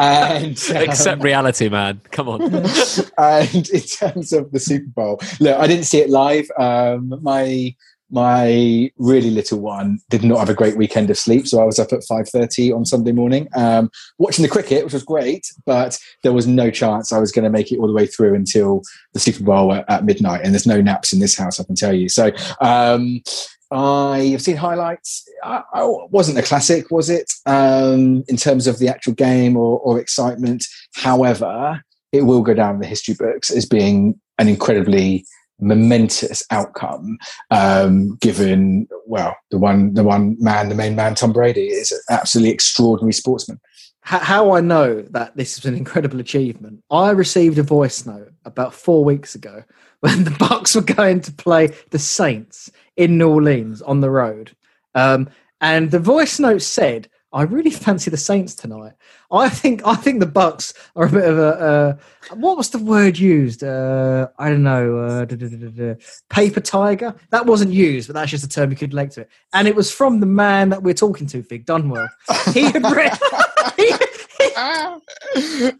and 0.00 0.52
Accept 0.70 1.22
reality, 1.24 1.68
man. 1.68 2.00
Come 2.12 2.28
on. 2.28 2.42
and 3.18 3.68
in 3.68 3.80
terms 3.80 4.32
of 4.32 4.52
the 4.52 4.60
Super 4.60 4.86
Bowl, 4.94 5.20
look, 5.40 5.58
I 5.58 5.66
didn't 5.66 5.86
see 5.86 5.98
it 5.98 6.08
live. 6.08 6.48
Um, 6.56 7.18
my 7.20 7.74
my 8.10 8.90
really 8.96 9.30
little 9.30 9.60
one 9.60 10.00
did 10.08 10.24
not 10.24 10.38
have 10.38 10.48
a 10.48 10.54
great 10.54 10.76
weekend 10.76 11.10
of 11.10 11.18
sleep, 11.18 11.46
so 11.46 11.60
I 11.60 11.64
was 11.64 11.78
up 11.78 11.92
at 11.92 12.04
five 12.04 12.28
thirty 12.28 12.72
on 12.72 12.84
Sunday 12.84 13.12
morning 13.12 13.48
um, 13.54 13.90
watching 14.18 14.42
the 14.42 14.48
cricket, 14.48 14.84
which 14.84 14.94
was 14.94 15.04
great. 15.04 15.46
But 15.66 15.98
there 16.22 16.32
was 16.32 16.46
no 16.46 16.70
chance 16.70 17.12
I 17.12 17.18
was 17.18 17.32
going 17.32 17.44
to 17.44 17.50
make 17.50 17.70
it 17.70 17.78
all 17.78 17.86
the 17.86 17.92
way 17.92 18.06
through 18.06 18.34
until 18.34 18.82
the 19.12 19.20
Super 19.20 19.44
Bowl 19.44 19.72
at, 19.72 19.84
at 19.88 20.04
midnight. 20.04 20.42
And 20.42 20.54
there's 20.54 20.66
no 20.66 20.80
naps 20.80 21.12
in 21.12 21.20
this 21.20 21.36
house, 21.36 21.60
I 21.60 21.64
can 21.64 21.74
tell 21.74 21.94
you. 21.94 22.08
So. 22.08 22.30
Um, 22.60 23.22
I've 23.70 24.40
seen 24.40 24.56
highlights. 24.56 25.28
I, 25.44 25.62
I 25.74 25.84
wasn't 26.10 26.38
a 26.38 26.42
classic, 26.42 26.90
was 26.90 27.10
it? 27.10 27.30
Um, 27.44 28.24
in 28.26 28.38
terms 28.38 28.66
of 28.66 28.78
the 28.78 28.88
actual 28.88 29.12
game 29.12 29.58
or, 29.58 29.78
or 29.80 30.00
excitement. 30.00 30.64
However, 30.94 31.82
it 32.10 32.22
will 32.22 32.40
go 32.40 32.54
down 32.54 32.76
in 32.76 32.80
the 32.80 32.86
history 32.86 33.12
books 33.12 33.50
as 33.50 33.66
being 33.66 34.18
an 34.38 34.48
incredibly 34.48 35.26
momentous 35.60 36.42
outcome 36.50 37.18
um, 37.50 38.16
given 38.20 38.86
well 39.06 39.36
the 39.50 39.58
one 39.58 39.92
the 39.94 40.04
one 40.04 40.36
man 40.38 40.68
the 40.68 40.74
main 40.74 40.94
man 40.94 41.14
tom 41.14 41.32
brady 41.32 41.66
is 41.66 41.90
an 41.90 42.00
absolutely 42.10 42.52
extraordinary 42.52 43.12
sportsman 43.12 43.60
how 44.08 44.52
I 44.52 44.62
know 44.62 45.02
that 45.02 45.36
this 45.36 45.58
is 45.58 45.66
an 45.66 45.74
incredible 45.74 46.18
achievement. 46.18 46.82
I 46.90 47.10
received 47.10 47.58
a 47.58 47.62
voice 47.62 48.06
note 48.06 48.32
about 48.46 48.72
four 48.72 49.04
weeks 49.04 49.34
ago 49.34 49.64
when 50.00 50.24
the 50.24 50.30
Bucs 50.30 50.74
were 50.74 50.94
going 50.94 51.20
to 51.22 51.32
play 51.32 51.74
the 51.90 51.98
Saints 51.98 52.70
in 52.96 53.18
New 53.18 53.28
Orleans 53.28 53.82
on 53.82 54.00
the 54.00 54.10
road, 54.10 54.56
um, 54.94 55.28
and 55.60 55.90
the 55.90 55.98
voice 55.98 56.38
note 56.38 56.62
said, 56.62 57.08
"I 57.32 57.42
really 57.42 57.70
fancy 57.86 58.10
the 58.10 58.16
Saints 58.16 58.54
tonight. 58.54 58.92
I 59.30 59.48
think 59.48 59.82
I 59.86 59.94
think 59.94 60.20
the 60.20 60.26
Bucs 60.26 60.72
are 60.96 61.06
a 61.06 61.10
bit 61.10 61.24
of 61.24 61.38
a 61.38 61.42
uh, 61.42 61.96
what 62.34 62.56
was 62.56 62.70
the 62.70 62.78
word 62.78 63.18
used? 63.18 63.62
Uh, 63.62 64.28
I 64.38 64.48
don't 64.48 64.62
know. 64.62 64.98
Uh, 64.98 65.94
paper 66.30 66.60
tiger. 66.60 67.14
That 67.30 67.46
wasn't 67.46 67.72
used, 67.72 68.08
but 68.08 68.14
that's 68.14 68.30
just 68.30 68.44
a 68.44 68.48
term 68.48 68.70
you 68.70 68.76
could 68.76 68.92
relate 68.92 69.12
to 69.12 69.22
it. 69.22 69.30
And 69.52 69.68
it 69.68 69.74
was 69.74 69.92
from 69.92 70.20
the 70.20 70.26
man 70.26 70.70
that 70.70 70.82
we're 70.82 70.94
talking 70.94 71.26
to, 71.28 71.42
Fig 71.42 71.66
Dunwell. 71.66 72.08
He 72.52 72.62
had 72.62 72.82
read. 72.90 73.18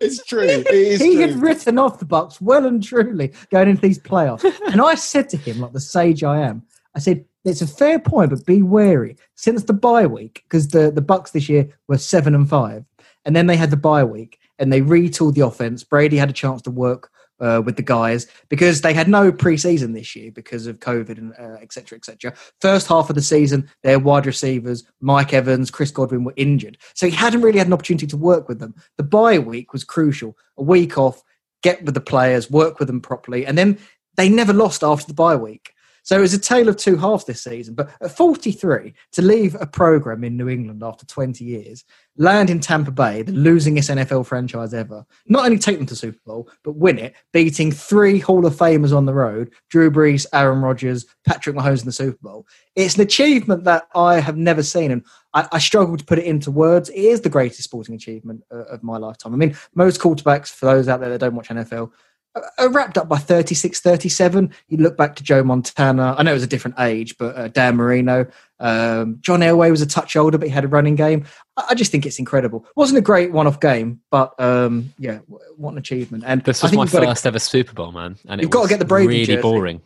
it's 0.01 0.25
true 0.25 0.43
it 0.43 0.67
is 0.69 1.01
he 1.01 1.15
true. 1.15 1.21
had 1.27 1.37
written 1.43 1.79
off 1.79 1.99
the 1.99 2.05
Bucs 2.07 2.41
well 2.41 2.67
and 2.67 2.83
truly 2.83 3.33
going 3.51 3.69
into 3.69 3.83
these 3.83 3.99
playoffs. 3.99 4.45
and 4.73 4.81
I 4.81 4.95
said 4.95 5.29
to 5.31 5.37
him, 5.37 5.61
like 5.61 5.73
the 5.73 5.81
sage 5.81 6.23
I 6.25 6.41
am, 6.41 6.63
I 6.95 6.99
said, 7.01 7.25
it's 7.49 7.63
a 7.63 7.67
fair 7.67 7.99
point, 7.99 8.31
but 8.31 8.47
be 8.47 8.63
wary. 8.63 9.17
Since 9.35 9.65
the 9.65 9.73
bye 9.73 10.07
week, 10.07 10.43
because 10.45 10.69
the, 10.69 10.91
the 10.91 11.03
Bucs 11.03 11.33
this 11.33 11.49
year 11.49 11.69
were 11.89 11.99
seven 11.99 12.35
and 12.35 12.49
five, 12.49 12.85
and 13.25 13.35
then 13.35 13.47
they 13.47 13.57
had 13.57 13.71
the 13.71 13.77
bye 13.77 14.05
week 14.05 14.39
and 14.59 14.73
they 14.73 14.81
retooled 14.81 15.35
the 15.35 15.47
offense. 15.47 15.85
Brady 15.85 16.17
had 16.17 16.31
a 16.31 16.33
chance 16.33 16.63
to 16.63 16.71
work 16.71 17.11
uh, 17.41 17.63
with 17.65 17.77
the 17.77 17.83
guys 17.83 18.27
because 18.49 18.81
they 18.81 18.93
had 18.93 19.09
no 19.09 19.31
preseason 19.31 19.95
this 19.95 20.17
year 20.17 20.31
because 20.33 20.67
of 20.67 20.81
COVID 20.81 21.19
and 21.19 21.33
uh, 21.39 21.59
et 21.61 21.73
cetera, 21.73 21.97
et 21.97 22.05
cetera. 22.05 22.35
First 22.61 22.89
half 22.89 23.11
of 23.11 23.15
the 23.15 23.23
season, 23.23 23.69
their 23.83 23.99
wide 23.99 24.27
receivers, 24.27 24.85
Mike 25.01 25.33
Evans, 25.33 25.71
Chris 25.71 25.91
Godwin 25.91 26.25
were 26.25 26.35
injured. 26.37 26.79
So 26.95 27.07
he 27.07 27.13
hadn't 27.13 27.43
really 27.43 27.59
had 27.59 27.69
an 27.69 27.73
opportunity 27.73 28.07
to 28.09 28.17
work 28.17 28.49
with 28.49 28.59
them. 28.59 28.75
The 28.97 29.05
bye 29.05 29.39
week 29.39 29.73
was 29.73 29.85
crucial. 29.85 30.37
A 30.57 30.63
week 30.63 30.99
off, 30.99 31.23
get 31.63 31.85
with 31.85 31.95
the 31.95 32.01
players, 32.01 32.51
work 32.51 32.79
with 32.79 32.89
them 32.89 33.01
properly. 33.01 33.47
And 33.47 33.57
then 33.57 33.79
they 34.17 34.29
never 34.29 34.53
lost 34.53 34.83
after 34.83 35.07
the 35.07 35.15
bye 35.15 35.37
week. 35.37 35.75
So 36.09 36.17
it 36.17 36.21
was 36.23 36.33
a 36.33 36.39
tale 36.39 36.71
of 36.71 36.79
two 36.79 36.97
halves 36.97 37.27
this 37.27 37.45
season. 37.45 37.75
But 37.75 37.91
at 38.01 38.17
43, 38.17 38.95
to 39.13 39.21
leave 39.21 39.55
a 39.61 39.67
program 39.67 40.25
in 40.25 40.39
New 40.39 40.49
England 40.49 40.83
after 40.83 41.05
20 41.05 41.45
years, 41.45 41.85
land 42.17 42.49
in 42.49 42.61
Tampa 42.61 42.91
Bay, 42.91 43.21
the 43.21 43.33
losingest 43.33 43.95
NFL 43.95 44.25
franchise 44.25 44.73
ever, 44.73 45.05
not 45.27 45.45
only 45.45 45.59
take 45.59 45.77
them 45.77 45.85
to 45.85 45.95
Super 45.95 46.19
Bowl, 46.25 46.49
but 46.65 46.77
win 46.77 46.99
it, 46.99 47.15
beating 47.35 47.71
three 47.71 48.19
Hall 48.21 48.47
of 48.47 48.57
Famers 48.57 48.97
on 48.97 49.05
the 49.05 49.13
road 49.13 49.53
Drew 49.69 49.91
Brees, 49.91 50.25
Aaron 50.33 50.63
Rodgers, 50.63 51.05
Patrick 51.27 51.55
Mahomes 51.55 51.81
in 51.81 51.85
the 51.85 51.93
Super 51.93 52.19
Bowl. 52.23 52.47
It's 52.75 52.95
an 52.95 53.03
achievement 53.03 53.65
that 53.65 53.87
I 53.95 54.19
have 54.19 54.39
never 54.39 54.63
seen. 54.63 54.91
And 54.91 55.05
I, 55.35 55.47
I 55.53 55.59
struggle 55.59 55.99
to 55.99 56.05
put 56.07 56.19
it 56.19 56.25
into 56.25 56.51
words. 56.51 56.89
It 56.89 57.01
is 57.01 57.21
the 57.21 57.29
greatest 57.29 57.65
sporting 57.65 57.95
achievement 57.95 58.45
uh, 58.51 58.65
of 58.65 58.83
my 58.83 58.97
lifetime. 58.97 59.35
I 59.35 59.37
mean, 59.37 59.55
most 59.75 60.01
quarterbacks, 60.01 60.49
for 60.49 60.65
those 60.65 60.89
out 60.89 61.01
there 61.01 61.11
that 61.11 61.19
don't 61.19 61.35
watch 61.35 61.49
NFL, 61.49 61.91
uh, 62.35 62.71
wrapped 62.71 62.99
up 62.99 63.09
by 63.09 63.17
36 63.19 63.81
37. 63.81 64.53
You 64.69 64.79
look 64.79 64.97
back 64.97 65.17
to 65.17 65.23
Joe 65.23 65.43
Montana. 65.43 66.15
I 66.17 66.23
know 66.23 66.31
it 66.31 66.35
was 66.35 66.43
a 66.43 66.49
different 66.49 66.79
age, 66.79 67.17
but 67.19 67.37
uh, 67.37 67.49
Dan 67.49 67.77
Marino. 67.77 68.27
Um, 68.61 69.19
John 69.21 69.41
Elway 69.41 69.71
was 69.71 69.83
a 69.83 69.87
touch 69.87 70.17
older, 70.17 70.39
but 70.39 70.49
he 70.49 70.55
had 70.55 70.65
a 70.65 70.69
running 70.69 70.95
game. 70.95 71.25
I, 71.57 71.67
I 71.71 71.75
just 71.75 71.91
think 71.93 72.07
it's 72.07 72.19
incredible. 72.19 72.67
Wasn't 72.77 72.99
a 72.99 73.03
great 73.03 73.33
one 73.33 73.47
off 73.47 73.61
game, 73.61 74.01
but 74.11 74.39
um, 74.41 74.93
yeah, 74.99 75.19
what 75.57 75.73
an 75.73 75.79
achievement. 75.79 76.25
And 76.27 76.43
This 76.45 76.63
was 76.63 76.73
my 76.73 76.85
to- 76.87 76.91
first 76.91 77.27
ever 77.27 77.39
Super 77.39 77.73
Bowl, 77.73 77.93
man, 77.93 78.17
and 78.29 78.41
You've 78.41 78.51
gotta 78.51 78.69
get 78.69 78.79
the 78.79 78.85
Brady 78.85 79.09
really 79.09 79.27
jersey. 79.27 79.43
boring. 79.43 79.81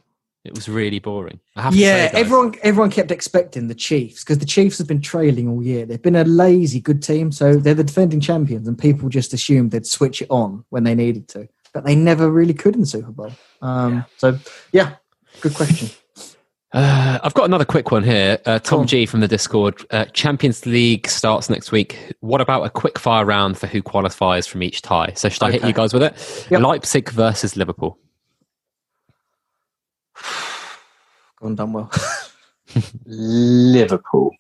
It 0.44 0.56
was 0.56 0.68
really 0.68 0.98
boring. 0.98 1.38
I 1.54 1.62
have 1.62 1.72
to 1.72 1.78
yeah, 1.78 2.10
say, 2.10 2.18
everyone 2.18 2.54
everyone 2.64 2.90
kept 2.90 3.12
expecting 3.12 3.68
the 3.68 3.76
Chiefs 3.76 4.24
because 4.24 4.38
the 4.38 4.44
Chiefs 4.46 4.76
have 4.78 4.88
been 4.88 5.00
trailing 5.00 5.48
all 5.48 5.62
year. 5.62 5.86
They've 5.86 6.02
been 6.02 6.16
a 6.16 6.24
lazy 6.24 6.80
good 6.80 7.00
team, 7.00 7.30
so 7.30 7.54
they're 7.54 7.74
the 7.74 7.84
defending 7.84 8.18
champions, 8.20 8.66
and 8.66 8.76
people 8.76 9.08
just 9.08 9.32
assumed 9.32 9.70
they'd 9.70 9.86
switch 9.86 10.20
it 10.20 10.28
on 10.30 10.64
when 10.70 10.82
they 10.82 10.96
needed 10.96 11.28
to, 11.28 11.48
but 11.72 11.84
they 11.84 11.94
never 11.94 12.30
really 12.30 12.54
could 12.54 12.74
in 12.74 12.80
the 12.80 12.86
Super 12.86 13.10
Bowl. 13.10 13.32
Um, 13.60 14.04
So, 14.16 14.38
yeah, 14.72 14.96
good 15.40 15.54
question. 15.54 15.88
Uh, 16.74 17.18
I've 17.22 17.34
got 17.34 17.44
another 17.44 17.66
quick 17.66 17.90
one 17.90 18.02
here. 18.02 18.38
Uh, 18.46 18.58
Tom 18.58 18.80
on. 18.80 18.86
G 18.86 19.04
from 19.04 19.20
the 19.20 19.28
Discord. 19.28 19.84
Uh, 19.90 20.06
Champions 20.06 20.64
League 20.64 21.06
starts 21.06 21.50
next 21.50 21.70
week. 21.70 22.14
What 22.20 22.40
about 22.40 22.62
a 22.64 22.70
quick 22.70 22.98
fire 22.98 23.26
round 23.26 23.58
for 23.58 23.66
who 23.66 23.82
qualifies 23.82 24.46
from 24.46 24.62
each 24.62 24.80
tie? 24.80 25.12
So 25.14 25.28
should 25.28 25.42
I 25.42 25.50
hit 25.50 25.64
you 25.64 25.74
guys 25.74 25.92
with 25.92 26.02
it? 26.02 26.46
Yep. 26.50 26.62
Leipzig 26.62 27.10
versus 27.10 27.58
Liverpool. 27.58 27.98
Gone 31.42 31.54
Dunwell. 31.58 31.92
Liverpool. 33.04 34.30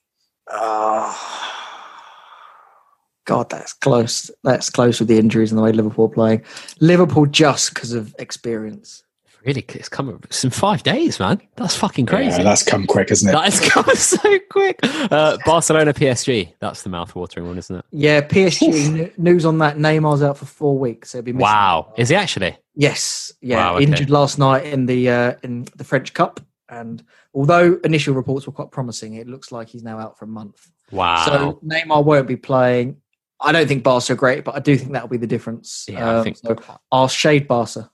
God, 3.24 3.50
that's 3.50 3.72
close. 3.72 4.30
That's 4.42 4.68
close 4.70 4.98
with 4.98 5.08
the 5.08 5.18
injuries 5.18 5.52
and 5.52 5.58
the 5.58 5.62
way 5.62 5.72
Liverpool 5.72 6.06
are 6.06 6.08
playing. 6.08 6.42
Liverpool 6.80 7.26
just 7.26 7.72
because 7.74 7.92
of 7.92 8.14
experience. 8.18 9.02
Really, 9.44 9.64
it's 9.70 9.88
come. 9.88 10.20
It's 10.24 10.44
in 10.44 10.50
five 10.50 10.84
days, 10.84 11.18
man. 11.18 11.40
That's 11.56 11.74
fucking 11.74 12.06
crazy. 12.06 12.36
Yeah, 12.38 12.44
that's 12.44 12.62
come 12.62 12.86
quick, 12.86 13.10
isn't 13.10 13.28
it? 13.28 13.32
that 13.32 13.44
has 13.52 13.58
come 13.60 13.84
so 13.96 14.38
quick. 14.50 14.78
Uh, 14.84 15.36
Barcelona 15.44 15.92
PSG. 15.92 16.52
That's 16.60 16.82
the 16.84 16.90
mouth-watering 16.90 17.46
one, 17.48 17.58
isn't 17.58 17.74
it? 17.74 17.84
Yeah, 17.90 18.20
PSG 18.20 19.00
n- 19.00 19.12
news 19.16 19.44
on 19.44 19.58
that. 19.58 19.78
Neymar's 19.78 20.22
out 20.22 20.38
for 20.38 20.44
four 20.46 20.78
weeks. 20.78 21.10
So 21.10 21.18
he'll 21.18 21.24
be 21.24 21.32
missing 21.32 21.42
Wow. 21.42 21.92
Is 21.96 22.10
he 22.10 22.14
actually? 22.14 22.56
Yes, 22.76 23.32
yeah, 23.40 23.56
Wow, 23.56 23.74
okay. 23.76 23.84
injured 23.84 24.10
last 24.10 24.38
night 24.38 24.64
in 24.64 24.86
the 24.86 25.10
uh, 25.10 25.34
in 25.42 25.66
the 25.74 25.82
French 25.84 26.14
Cup, 26.14 26.38
and 26.68 27.02
although 27.34 27.80
initial 27.84 28.14
reports 28.14 28.46
were 28.46 28.52
quite 28.52 28.70
promising, 28.70 29.14
it 29.14 29.26
looks 29.26 29.50
like 29.50 29.68
he's 29.68 29.82
now 29.82 29.98
out 29.98 30.16
for 30.18 30.24
a 30.24 30.28
month. 30.28 30.70
Wow. 30.92 31.24
So 31.26 31.60
Neymar 31.66 32.04
won't 32.04 32.28
be 32.28 32.36
playing. 32.36 32.98
I 33.42 33.52
don't 33.52 33.66
think 33.66 33.82
Barca 33.82 34.12
are 34.12 34.16
great, 34.16 34.44
but 34.44 34.54
I 34.54 34.60
do 34.60 34.76
think 34.76 34.92
that'll 34.92 35.08
be 35.08 35.16
the 35.16 35.26
difference. 35.26 35.86
yeah, 35.88 36.08
I 36.08 36.14
Um, 36.18 36.24
think 36.24 36.36
so 36.38 36.56
I'll 36.90 37.08
shade 37.08 37.48
Barca. 37.48 37.90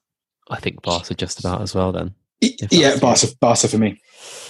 I 0.51 0.61
think 0.61 0.83
Barca 0.83 1.15
just 1.15 1.41
about 1.41 1.63
as 1.63 1.75
well. 1.75 1.93
Then 1.93 2.15
yeah, 2.41 2.97
Barca, 2.99 3.27
Barca 3.41 3.69
for 3.69 3.79
me. 3.79 4.01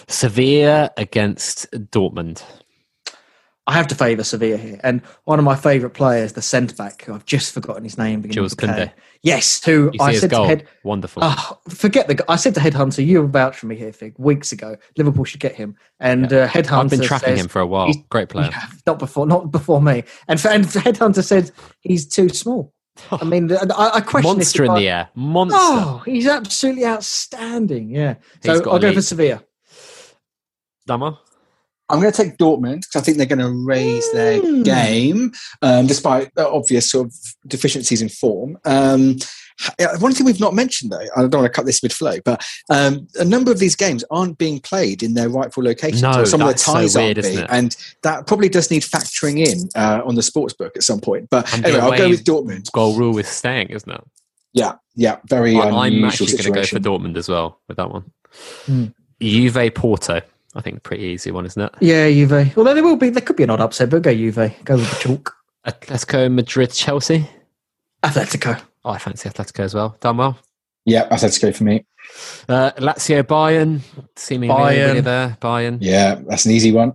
Sevilla 0.08 0.90
against 0.96 1.70
Dortmund. 1.72 2.42
I 3.68 3.72
have 3.74 3.86
to 3.88 3.94
favour 3.94 4.24
Sevilla 4.24 4.56
here, 4.56 4.80
and 4.82 5.02
one 5.24 5.38
of 5.38 5.44
my 5.44 5.54
favourite 5.54 5.94
players, 5.94 6.32
the 6.32 6.40
centre 6.42 6.74
back, 6.74 7.06
I've 7.08 7.26
just 7.26 7.52
forgotten 7.52 7.84
his 7.84 7.98
name. 7.98 8.22
beginning 8.22 8.34
Jules 8.34 8.52
with 8.56 8.64
a 8.64 8.66
K. 8.66 8.72
Koundé. 8.86 8.92
Yes, 9.22 9.62
who 9.62 9.90
You 9.92 9.98
see 9.98 9.98
I 10.00 10.10
his 10.12 10.20
said 10.22 10.30
goal. 10.30 10.44
to 10.44 10.48
head. 10.48 10.66
Wonderful. 10.84 11.22
Oh, 11.24 11.58
forget 11.68 12.08
the. 12.08 12.14
g- 12.14 12.24
I 12.28 12.36
said 12.36 12.54
to 12.54 12.60
Headhunter, 12.60 13.04
you 13.06 13.24
vouched 13.26 13.58
for 13.58 13.66
me 13.66 13.76
here, 13.76 13.92
Fig, 13.92 14.14
weeks 14.18 14.52
ago. 14.52 14.76
Liverpool 14.96 15.24
should 15.24 15.40
get 15.40 15.54
him, 15.54 15.76
and 16.00 16.32
uh, 16.32 16.48
Headhunter. 16.48 16.84
I've 16.84 16.90
been 16.90 17.02
tracking 17.02 17.28
says- 17.36 17.40
him 17.40 17.48
for 17.48 17.60
a 17.60 17.66
while. 17.66 17.92
Great 18.08 18.30
player. 18.30 18.48
Yeah, 18.50 18.66
not 18.86 18.98
before, 18.98 19.26
not 19.26 19.50
before 19.52 19.82
me. 19.82 20.02
And, 20.28 20.42
and 20.46 20.64
Headhunter 20.64 21.22
said 21.22 21.50
he's 21.82 22.06
too 22.08 22.30
small. 22.30 22.72
I 23.12 23.22
mean, 23.24 23.52
I, 23.52 23.90
I 23.96 24.00
question 24.00 24.30
if 24.30 24.36
Monster 24.38 24.64
in 24.64 24.70
I- 24.70 24.78
the 24.80 24.88
air. 24.88 25.08
Monster. 25.14 25.58
Oh, 25.60 26.02
he's 26.06 26.26
absolutely 26.26 26.86
outstanding. 26.86 27.90
Yeah. 27.94 28.14
He's 28.42 28.44
So 28.46 28.70
I'll 28.70 28.78
go 28.78 28.80
for 28.80 28.86
elite. 28.88 29.04
Sevilla. 29.04 29.44
Dama? 30.86 31.20
I'm 31.90 32.00
going 32.00 32.12
to 32.12 32.22
take 32.22 32.36
Dortmund 32.36 32.80
because 32.82 32.96
I 32.96 33.00
think 33.00 33.16
they're 33.16 33.26
going 33.26 33.38
to 33.38 33.64
raise 33.64 34.10
their 34.12 34.40
Hmm. 34.40 34.62
game, 34.62 35.32
um, 35.62 35.86
despite 35.86 36.34
the 36.34 36.48
obvious 36.48 36.90
sort 36.90 37.06
of 37.06 37.14
deficiencies 37.46 38.02
in 38.02 38.08
form. 38.08 38.58
Um, 38.64 39.16
one 39.98 40.12
thing 40.12 40.24
we've 40.24 40.38
not 40.38 40.54
mentioned, 40.54 40.92
though, 40.92 41.00
I 41.16 41.22
don't 41.22 41.34
want 41.34 41.46
to 41.46 41.48
cut 41.48 41.66
this 41.66 41.82
mid 41.82 41.92
flow, 41.92 42.18
but 42.24 42.44
um, 42.70 43.08
a 43.18 43.24
number 43.24 43.50
of 43.50 43.58
these 43.58 43.74
games 43.74 44.04
aren't 44.10 44.38
being 44.38 44.60
played 44.60 45.02
in 45.02 45.14
their 45.14 45.28
rightful 45.28 45.64
locations. 45.64 46.02
No, 46.02 46.24
some 46.24 46.40
of 46.42 46.46
the 46.46 46.52
that's 46.52 46.64
so 46.64 46.74
weird, 47.00 47.18
aren't 47.18 47.22
being, 47.22 47.38
it? 47.40 47.46
and 47.50 47.76
that 48.04 48.26
probably 48.28 48.48
does 48.48 48.70
need 48.70 48.82
factoring 48.82 49.44
in 49.44 49.68
uh, 49.74 50.02
on 50.04 50.14
the 50.14 50.22
sports 50.22 50.54
book 50.54 50.76
at 50.76 50.82
some 50.84 51.00
point. 51.00 51.28
But 51.30 51.52
And 51.54 51.66
anyway, 51.66 51.80
I'll 51.80 51.96
go 51.98 52.08
with 52.08 52.22
Dortmund. 52.24 52.70
Goal 52.70 52.96
rule 52.96 53.18
is 53.18 53.26
staying, 53.26 53.68
isn't 53.70 53.90
it? 53.90 54.00
Yeah, 54.52 54.74
yeah, 54.94 55.16
very 55.26 55.56
I- 55.56 55.70
I'm 55.70 56.04
actually 56.04 56.32
going 56.32 56.44
to 56.44 56.50
go 56.52 56.62
for. 56.64 56.78
Dortmund 56.78 57.16
as 57.16 57.28
well 57.28 57.60
with 57.66 57.78
that 57.78 57.90
one. 57.90 58.04
Hmm. 58.66 58.84
Juve 59.20 59.74
Porto. 59.74 60.20
I 60.54 60.60
think 60.62 60.82
pretty 60.82 61.04
easy 61.04 61.30
one, 61.30 61.44
isn't 61.46 61.60
it? 61.62 61.72
Yeah, 61.80 62.08
Juve. 62.08 62.56
Although 62.56 62.74
there 62.74 62.82
will 62.82 62.96
be, 62.96 63.10
there 63.10 63.20
could 63.22 63.36
be 63.36 63.42
an 63.44 63.50
odd 63.50 63.60
upset, 63.60 63.90
but 63.90 64.02
go 64.02 64.14
Juve. 64.14 64.52
Go 64.64 64.76
with 64.76 64.90
the 64.90 64.96
chalk. 65.00 65.34
Atletico 65.66 66.32
Madrid 66.32 66.70
Chelsea. 66.72 67.28
Atletico. 68.02 68.60
Oh, 68.84 68.90
I 68.90 68.98
fancy 68.98 69.28
Atletico 69.28 69.60
as 69.60 69.74
well. 69.74 69.96
Dunwell. 70.00 70.38
Yeah, 70.86 71.08
Atletico 71.10 71.54
for 71.54 71.64
me. 71.64 71.84
Uh, 72.48 72.70
Lazio 72.78 73.22
Bayern. 73.22 73.80
Seemingly 74.16 74.54
Bayern. 74.56 74.86
really 74.86 75.00
there. 75.02 75.36
Bayern. 75.40 75.78
Yeah, 75.82 76.14
that's 76.26 76.46
an 76.46 76.52
easy 76.52 76.72
one. 76.72 76.94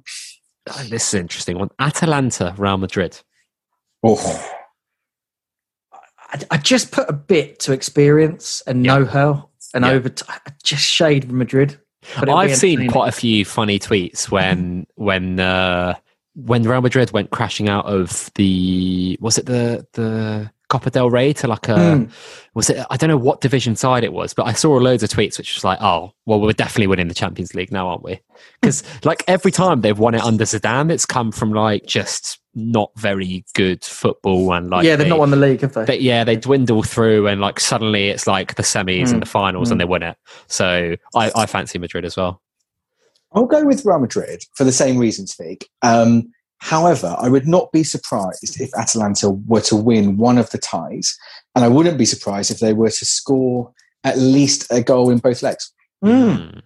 Oh, 0.70 0.84
this 0.90 1.10
is 1.10 1.14
an 1.14 1.20
interesting 1.22 1.60
one. 1.60 1.70
Atalanta 1.78 2.56
Real 2.58 2.78
Madrid. 2.78 3.20
Oh, 4.02 4.18
I, 6.32 6.42
I 6.52 6.58
just 6.58 6.92
put 6.92 7.10
a 7.10 7.14
bit 7.14 7.60
to 7.60 7.74
experience 7.74 8.64
and 8.66 8.84
Yeah. 8.84 8.98
know 9.00 9.06
how, 9.06 9.50
and 9.74 9.86
Yeah. 9.86 9.92
over 9.92 10.10
t- 10.10 10.26
I 10.28 10.40
just 10.64 10.84
shade 10.84 11.32
Madrid. 11.32 11.80
But 12.16 12.24
it'll 12.30 12.42
be 12.42 12.52
I've 12.52 12.58
seen 12.58 12.90
quite 12.90 13.10
a 13.10 13.12
few 13.14 13.46
funny 13.46 13.80
tweets 13.80 14.30
when 14.30 14.88
when 14.96 15.40
uh, 15.40 15.96
when 16.36 16.64
Real 16.64 16.82
Madrid 16.82 17.12
went 17.12 17.30
crashing 17.32 17.70
out 17.70 17.86
of 17.86 18.30
the 18.36 19.18
was 19.22 19.38
it 19.38 19.46
the 19.46 19.86
the 19.94 20.52
Copa 20.70 20.90
del 20.90 21.10
Rey 21.12 21.34
to 21.34 21.48
like 21.48 21.68
a 21.68 21.76
Mm. 21.76 22.12
was 22.56 22.70
it 22.70 22.84
I 22.90 22.98
don't 22.98 23.10
know 23.10 23.18
what 23.18 23.42
division 23.42 23.76
side 23.76 24.04
it 24.04 24.14
was, 24.14 24.34
but 24.34 24.48
I 24.48 24.54
saw 24.54 24.72
loads 24.74 25.04
of 25.04 25.10
tweets 25.10 25.38
which 25.38 25.54
was 25.54 25.64
like, 25.64 25.80
oh, 25.82 26.14
well, 26.26 26.42
we're 26.42 26.54
definitely 26.54 26.88
winning 26.88 27.08
the 27.10 27.14
Champions 27.14 27.54
League 27.54 27.72
now, 27.72 27.90
aren't 27.90 28.04
we? 28.04 28.20
Because 28.62 28.84
like 29.04 29.24
every 29.28 29.52
time 29.52 29.82
they've 29.82 30.00
won 30.00 30.16
it 30.16 30.22
under 30.24 30.46
Zidane, 30.46 30.92
it's 30.92 31.06
come 31.06 31.32
from 31.32 31.52
like 31.54 31.86
just 31.86 32.40
not 32.56 32.92
very 32.98 33.44
good 33.56 33.84
football 33.84 34.54
and 34.54 34.70
like 34.70 34.86
yeah, 34.86 34.96
they've 34.96 35.06
they- 35.06 35.10
not 35.10 35.20
won 35.20 35.32
the 35.32 35.36
league, 35.38 35.62
have 35.62 35.74
they? 35.74 35.86
but 35.86 36.02
yeah, 36.02 36.24
they 36.24 36.36
dwindle 36.36 36.84
through, 36.84 37.28
and 37.28 37.42
like 37.42 37.60
suddenly 37.60 38.10
it's 38.10 38.28
like 38.28 38.56
the 38.56 38.64
semis 38.64 39.08
Mm. 39.10 39.14
and 39.14 39.22
the 39.22 39.26
finals, 39.28 39.72
and 39.72 39.80
Mm. 39.80 39.84
they 39.84 39.90
win 39.90 40.04
it. 40.04 40.18
So 40.48 40.96
I, 41.16 41.32
I 41.36 41.46
fancy 41.46 41.80
Madrid 41.80 42.06
as 42.06 42.16
well. 42.16 42.42
I'll 43.34 43.46
go 43.46 43.66
with 43.66 43.84
Real 43.86 44.00
Madrid 44.00 44.44
for 44.56 44.64
the 44.64 44.72
same 44.72 44.98
reasons, 45.00 45.34
Fig. 45.34 45.66
Um, 45.82 46.32
however, 46.60 47.16
I 47.20 47.30
would 47.30 47.48
not 47.48 47.72
be 47.72 47.84
surprised 47.84 48.62
if 48.62 48.70
Atalanta 48.78 49.32
were 49.32 49.62
to 49.62 49.76
win 49.76 50.18
one 50.18 50.38
of 50.38 50.52
the 50.52 50.60
ties, 50.60 51.18
and 51.56 51.66
I 51.66 51.68
wouldn't 51.68 51.98
be 51.98 52.06
surprised 52.06 52.52
if 52.52 52.60
they 52.60 52.74
were 52.74 52.92
to 52.92 53.06
score 53.06 53.72
at 54.04 54.18
least 54.20 54.68
a 54.72 54.82
goal 54.84 55.10
in 55.10 55.18
both 55.18 55.42
legs. 55.42 55.72
Mm. 56.06 56.54
Hmm. 56.54 56.60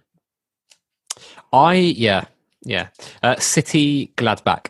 I 1.52 1.74
yeah 1.74 2.24
yeah. 2.64 2.88
Uh, 3.22 3.36
City 3.36 4.12
Gladbach. 4.16 4.66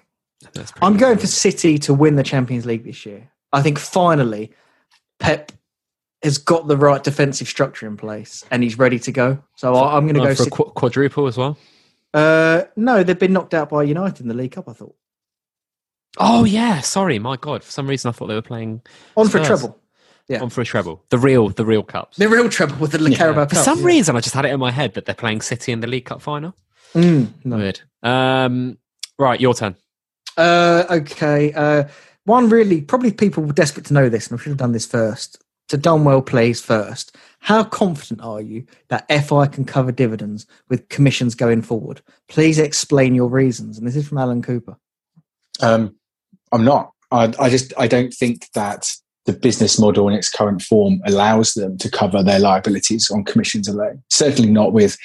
I'm 0.80 0.96
going 0.96 1.18
for 1.18 1.26
City 1.26 1.78
to 1.80 1.94
win 1.94 2.16
the 2.16 2.22
Champions 2.22 2.64
League 2.66 2.84
this 2.84 3.04
year. 3.06 3.28
I 3.52 3.62
think 3.62 3.78
finally 3.78 4.52
Pep 5.18 5.52
has 6.22 6.38
got 6.38 6.66
the 6.68 6.76
right 6.76 7.02
defensive 7.02 7.48
structure 7.48 7.86
in 7.86 7.96
place 7.96 8.44
and 8.50 8.62
he's 8.62 8.78
ready 8.78 8.98
to 9.00 9.12
go. 9.12 9.42
So 9.56 9.74
I, 9.74 9.96
I'm 9.96 10.04
going 10.06 10.14
to 10.14 10.34
go. 10.34 10.34
for 10.44 10.50
qu- 10.50 10.70
quadruple 10.72 11.26
as 11.26 11.36
well. 11.36 11.56
Uh, 12.14 12.64
no, 12.76 13.02
they've 13.02 13.18
been 13.18 13.32
knocked 13.32 13.54
out 13.54 13.68
by 13.70 13.82
United 13.84 14.20
in 14.20 14.28
the 14.28 14.34
League 14.34 14.52
Cup. 14.52 14.68
I 14.68 14.72
thought 14.72 14.94
Oh 16.18 16.44
yeah, 16.44 16.80
sorry, 16.80 17.18
my 17.18 17.36
God. 17.36 17.62
For 17.62 17.70
some 17.70 17.86
reason, 17.86 18.08
I 18.08 18.12
thought 18.12 18.26
they 18.28 18.34
were 18.34 18.42
playing 18.42 18.80
on 19.16 19.28
for 19.28 19.38
a 19.38 19.44
treble, 19.44 19.78
Yeah. 20.28 20.40
on 20.42 20.50
for 20.50 20.62
a 20.62 20.64
treble. 20.64 21.04
The 21.10 21.18
real, 21.18 21.48
the 21.50 21.64
real 21.66 21.82
cups. 21.82 22.16
the 22.16 22.28
real 22.28 22.48
treble 22.48 22.76
with 22.76 22.92
the 22.92 23.10
Yeah. 23.10 23.16
Carabao 23.16 23.44
For 23.46 23.54
Cup. 23.56 23.64
some 23.64 23.80
yeah. 23.80 23.86
reason, 23.86 24.16
I 24.16 24.20
just 24.20 24.34
had 24.34 24.44
it 24.44 24.48
in 24.52 24.58
my 24.58 24.70
head 24.70 24.94
that 24.94 25.04
they're 25.04 25.14
playing 25.14 25.42
City 25.42 25.70
in 25.70 25.80
the 25.80 25.86
League 25.86 26.06
Cup 26.06 26.22
final. 26.22 26.54
Mm, 26.94 27.28
no. 27.44 27.56
Weird. 27.58 27.80
Um, 28.02 28.78
right, 29.18 29.38
your 29.40 29.52
turn. 29.54 29.76
Uh, 30.38 30.84
okay. 30.88 31.52
Uh, 31.52 31.84
one 32.24 32.48
really, 32.48 32.80
probably 32.80 33.12
people 33.12 33.42
were 33.42 33.52
desperate 33.52 33.86
to 33.86 33.94
know 33.94 34.08
this, 34.08 34.28
and 34.28 34.38
I 34.38 34.42
should 34.42 34.50
have 34.50 34.58
done 34.58 34.72
this 34.72 34.86
first. 34.86 35.42
To 35.68 35.76
Dunwell 35.76 36.24
plays 36.24 36.62
first. 36.62 37.14
How 37.40 37.62
confident 37.62 38.22
are 38.22 38.40
you 38.40 38.64
that 38.88 39.06
FI 39.08 39.46
can 39.48 39.66
cover 39.66 39.92
dividends 39.92 40.46
with 40.70 40.88
commissions 40.88 41.34
going 41.34 41.60
forward? 41.60 42.00
Please 42.28 42.58
explain 42.58 43.14
your 43.14 43.28
reasons. 43.28 43.76
And 43.76 43.86
this 43.86 43.96
is 43.96 44.08
from 44.08 44.16
Alan 44.16 44.40
Cooper. 44.40 44.78
Um, 45.60 45.96
I'm 46.52 46.64
not. 46.64 46.92
I, 47.10 47.34
I 47.38 47.50
just 47.50 47.74
I 47.76 47.86
don't 47.86 48.14
think 48.14 48.50
that 48.54 48.88
the 49.26 49.32
business 49.34 49.78
model 49.78 50.08
in 50.08 50.14
its 50.14 50.30
current 50.30 50.62
form 50.62 51.00
allows 51.04 51.52
them 51.52 51.76
to 51.78 51.90
cover 51.90 52.22
their 52.22 52.38
liabilities 52.38 53.10
on 53.10 53.24
commissions 53.24 53.68
alone. 53.68 54.02
Certainly 54.08 54.50
not 54.50 54.72
with 54.72 54.96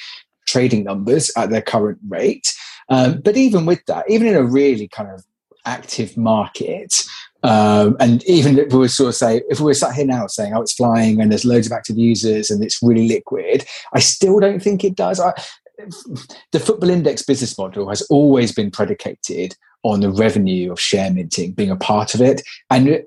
trading 0.46 0.84
numbers 0.84 1.30
at 1.36 1.50
their 1.50 1.62
current 1.62 1.98
rate. 2.08 2.54
Um, 2.88 3.20
but 3.20 3.36
even 3.36 3.66
with 3.66 3.84
that, 3.86 4.04
even 4.10 4.26
in 4.26 4.36
a 4.36 4.42
really 4.42 4.88
kind 4.88 5.10
of 5.10 5.24
active 5.64 6.16
market, 6.16 7.04
Um, 7.44 7.96
and 8.00 8.24
even 8.24 8.58
if 8.58 8.72
we 8.72 8.78
were 8.78 8.88
sort 8.88 9.10
of 9.10 9.14
say, 9.14 9.42
if 9.50 9.60
we 9.60 9.66
were 9.66 9.74
sat 9.74 9.94
here 9.94 10.06
now 10.06 10.26
saying, 10.26 10.54
oh, 10.54 10.62
it's 10.62 10.72
flying 10.72 11.20
and 11.20 11.30
there's 11.30 11.44
loads 11.44 11.66
of 11.66 11.72
active 11.72 11.98
users 11.98 12.50
and 12.50 12.64
it's 12.64 12.82
really 12.82 13.06
liquid, 13.06 13.66
I 13.92 14.00
still 14.00 14.40
don't 14.40 14.62
think 14.62 14.82
it 14.82 14.96
does. 14.96 15.20
I, 15.20 15.34
the 16.52 16.60
football 16.60 16.88
index 16.88 17.22
business 17.22 17.58
model 17.58 17.88
has 17.90 18.00
always 18.02 18.50
been 18.52 18.70
predicated 18.70 19.56
on 19.82 20.00
the 20.00 20.10
revenue 20.10 20.72
of 20.72 20.80
share 20.80 21.10
minting 21.10 21.52
being 21.52 21.70
a 21.70 21.76
part 21.76 22.14
of 22.14 22.22
it. 22.22 22.40
And 22.70 23.04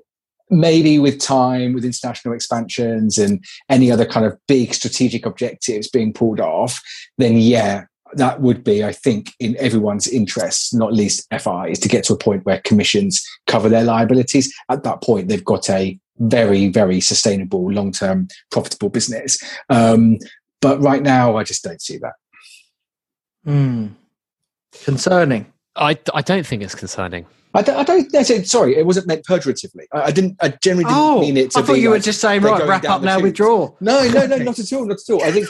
maybe 0.50 1.00
with 1.00 1.18
time, 1.18 1.72
with 1.72 1.84
international 1.84 2.32
expansions 2.32 3.18
and 3.18 3.44
any 3.68 3.90
other 3.90 4.06
kind 4.06 4.24
of 4.24 4.38
big 4.46 4.72
strategic 4.72 5.26
objectives 5.26 5.88
being 5.88 6.12
pulled 6.12 6.38
off, 6.38 6.80
then 7.18 7.36
yeah, 7.38 7.86
that 8.14 8.40
would 8.40 8.64
be, 8.64 8.84
I 8.84 8.92
think, 8.92 9.32
in 9.38 9.56
everyone's 9.58 10.08
interests, 10.08 10.72
not 10.74 10.92
least 10.92 11.26
FI, 11.38 11.68
is 11.68 11.78
to 11.80 11.88
get 11.88 12.04
to 12.04 12.14
a 12.14 12.18
point 12.18 12.44
where 12.44 12.60
commissions 12.64 13.24
cover 13.46 13.68
their 13.68 13.84
liabilities. 13.84 14.52
At 14.70 14.82
that 14.84 15.02
point, 15.02 15.28
they've 15.28 15.44
got 15.44 15.68
a 15.70 15.98
very, 16.18 16.68
very 16.68 17.00
sustainable, 17.00 17.70
long 17.70 17.92
term, 17.92 18.28
profitable 18.50 18.88
business. 18.88 19.38
Um, 19.68 20.18
but 20.60 20.80
right 20.80 21.02
now, 21.02 21.36
I 21.36 21.44
just 21.44 21.62
don't 21.62 21.80
see 21.80 21.98
that. 21.98 22.14
Hmm. 23.44 23.86
Concerning. 24.84 25.52
I, 25.76 25.98
I 26.12 26.22
don't 26.22 26.46
think 26.46 26.62
it's 26.62 26.74
concerning. 26.74 27.26
I 27.54 27.62
don't, 27.62 27.76
I 27.76 27.82
don't 27.82 28.14
I 28.14 28.22
said, 28.22 28.46
sorry, 28.46 28.76
it 28.76 28.84
wasn't 28.84 29.06
meant 29.06 29.24
pejoratively. 29.24 29.86
I, 29.92 30.02
I 30.02 30.10
didn't, 30.10 30.36
I 30.40 30.48
generally 30.62 30.84
didn't 30.84 30.98
Oh, 30.98 31.20
mean 31.20 31.36
it 31.36 31.50
to 31.52 31.58
I 31.60 31.62
thought 31.62 31.74
you 31.80 31.90
were 31.90 31.98
just 31.98 32.20
saying, 32.20 32.42
right, 32.42 32.66
wrap 32.68 32.84
up 32.84 33.02
now, 33.02 33.20
withdraw. 33.20 33.70
No, 33.80 34.06
no, 34.08 34.26
no, 34.26 34.36
not 34.38 34.58
at 34.58 34.72
all, 34.72 34.86
not 34.86 34.98
at 35.08 35.12
all. 35.12 35.22
I 35.24 35.32
think 35.32 35.48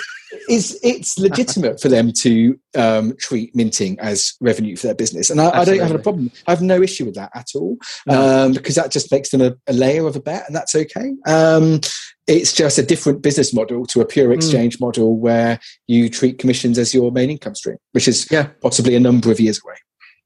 it's 0.48 0.76
it's 0.84 1.18
legitimate 1.28 1.80
for 1.80 1.88
them 1.88 2.12
to 2.22 2.58
um, 2.76 3.14
treat 3.18 3.54
minting 3.56 3.98
as 4.00 4.34
revenue 4.40 4.76
for 4.76 4.86
their 4.86 4.94
business, 4.94 5.28
and 5.30 5.40
I, 5.40 5.60
I 5.60 5.64
don't 5.64 5.80
have 5.80 5.90
a 5.94 5.98
problem. 5.98 6.30
I 6.46 6.52
have 6.52 6.62
no 6.62 6.80
issue 6.82 7.04
with 7.04 7.14
that 7.16 7.30
at 7.34 7.46
all 7.54 7.76
No. 8.06 8.44
um, 8.46 8.52
because 8.52 8.76
that 8.76 8.92
just 8.92 9.10
makes 9.10 9.30
them 9.30 9.40
a, 9.40 9.54
a 9.66 9.72
layer 9.72 10.06
of 10.06 10.14
a 10.16 10.20
bet, 10.20 10.44
and 10.46 10.54
that's 10.54 10.74
okay. 10.74 11.12
Um, 11.26 11.80
it's 12.26 12.52
just 12.52 12.78
a 12.78 12.82
different 12.82 13.22
business 13.22 13.52
model 13.54 13.86
to 13.86 14.00
a 14.00 14.04
Hmm. 14.04 14.08
pure 14.10 14.32
exchange 14.32 14.78
model 14.80 15.16
where 15.16 15.58
you 15.88 16.08
treat 16.10 16.38
commissions 16.38 16.78
as 16.78 16.92
your 16.94 17.10
main 17.10 17.30
income 17.30 17.54
stream, 17.54 17.78
which 17.92 18.06
is 18.06 18.26
Yeah. 18.30 18.50
possibly 18.62 18.94
a 18.94 19.00
number 19.00 19.32
of 19.32 19.40
years 19.40 19.58
away. 19.64 19.74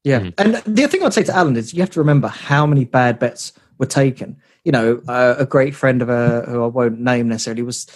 Yeah. 0.03 0.19
Mhm. 0.19 0.33
And 0.37 0.75
the 0.77 0.87
thing 0.87 1.03
I'd 1.03 1.13
say 1.13 1.23
to 1.23 1.35
Alan 1.35 1.55
is 1.55 1.73
you 1.73 1.79
have 1.81 1.89
to 1.91 1.99
remember 1.99 2.27
how 2.27 2.65
many 2.65 2.85
bad 2.85 3.19
bets 3.19 3.53
were 3.77 3.85
taken. 3.85 4.37
You 4.65 4.71
know, 4.71 5.01
uh, 5.07 5.35
a 5.37 5.45
great 5.45 5.75
friend 5.75 6.01
of 6.01 6.09
a 6.09 6.41
who 6.47 6.63
I 6.63 6.67
won't 6.67 6.99
name 6.99 7.27
necessarily 7.29 7.63
was, 7.63 7.87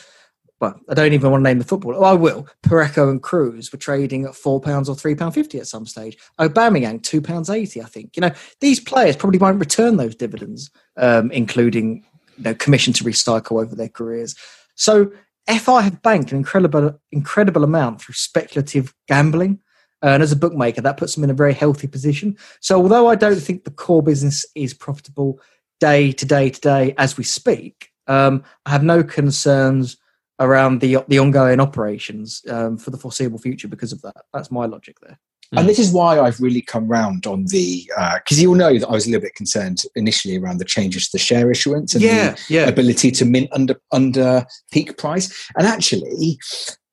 well, 0.59 0.79
I 0.89 0.93
don't 0.93 1.13
even 1.13 1.31
want 1.31 1.41
to 1.43 1.49
name 1.49 1.59
the 1.59 1.65
footballer. 1.65 1.95
Oh, 1.97 2.03
I 2.03 2.13
will. 2.13 2.47
Pareco 2.63 3.09
and 3.09 3.21
Cruz 3.21 3.71
were 3.71 3.77
trading 3.77 4.25
at 4.25 4.35
four 4.35 4.59
pounds 4.59 4.89
or 4.89 4.95
three 4.95 5.15
pound 5.15 5.33
fifty 5.33 5.59
at 5.59 5.67
some 5.67 5.85
stage. 5.85 6.17
Aubameyang 6.39 7.03
two 7.03 7.21
pounds 7.21 7.49
eighty. 7.49 7.81
I 7.81 7.85
think. 7.85 8.15
You 8.15 8.21
know, 8.21 8.31
these 8.61 8.79
players 8.79 9.15
probably 9.15 9.39
won't 9.39 9.59
return 9.59 9.97
those 9.97 10.15
dividends, 10.15 10.69
um, 10.97 11.29
including 11.31 12.05
you 12.37 12.43
know 12.43 12.53
commission 12.55 12.93
to 12.93 13.03
recycle 13.03 13.61
over 13.61 13.75
their 13.75 13.89
careers. 13.89 14.35
So 14.75 15.11
FI 15.49 15.81
have 15.81 16.01
banked 16.01 16.31
an 16.31 16.37
incredible 16.37 16.99
incredible 17.11 17.63
amount 17.63 18.01
through 18.01 18.13
speculative 18.15 18.93
gambling. 19.07 19.59
Uh, 20.03 20.09
and 20.09 20.23
as 20.23 20.31
a 20.31 20.35
bookmaker, 20.35 20.81
that 20.81 20.97
puts 20.97 21.15
them 21.15 21.23
in 21.23 21.29
a 21.29 21.35
very 21.35 21.53
healthy 21.53 21.87
position. 21.87 22.37
So, 22.59 22.81
although 22.81 23.07
I 23.07 23.15
don't 23.15 23.39
think 23.39 23.63
the 23.63 23.71
core 23.71 24.03
business 24.03 24.45
is 24.55 24.73
profitable 24.73 25.39
day 25.79 26.11
to 26.11 26.25
day 26.25 26.49
to 26.49 26.61
day 26.61 26.93
as 26.97 27.17
we 27.17 27.23
speak, 27.23 27.89
um, 28.07 28.43
I 28.65 28.71
have 28.71 28.83
no 28.83 29.03
concerns 29.03 29.97
around 30.39 30.81
the 30.81 30.97
the 31.07 31.19
ongoing 31.19 31.59
operations 31.59 32.43
um, 32.49 32.77
for 32.77 32.91
the 32.91 32.97
foreseeable 32.97 33.39
future 33.39 33.67
because 33.67 33.91
of 33.91 34.01
that. 34.03 34.25
That's 34.33 34.51
my 34.51 34.65
logic 34.65 34.97
there. 35.01 35.19
Mm. 35.53 35.59
And 35.59 35.69
this 35.69 35.79
is 35.79 35.91
why 35.91 36.19
I've 36.19 36.39
really 36.41 36.61
come 36.61 36.87
round 36.87 37.25
on 37.25 37.45
the 37.45 37.89
because 38.15 38.41
you'll 38.41 38.55
know 38.55 38.77
that 38.77 38.87
I 38.87 38.91
was 38.91 39.07
a 39.07 39.09
little 39.09 39.21
bit 39.21 39.35
concerned 39.35 39.81
initially 39.95 40.37
around 40.37 40.59
the 40.59 40.65
changes 40.65 41.05
to 41.05 41.17
the 41.17 41.23
share 41.23 41.49
issuance 41.49 41.95
and 41.95 42.03
the 42.03 42.39
yeah. 42.49 42.67
ability 42.67 43.11
to 43.11 43.25
mint 43.25 43.49
under 43.53 43.79
under 43.91 44.45
peak 44.71 44.97
price. 44.97 45.49
And 45.57 45.65
actually, 45.65 46.37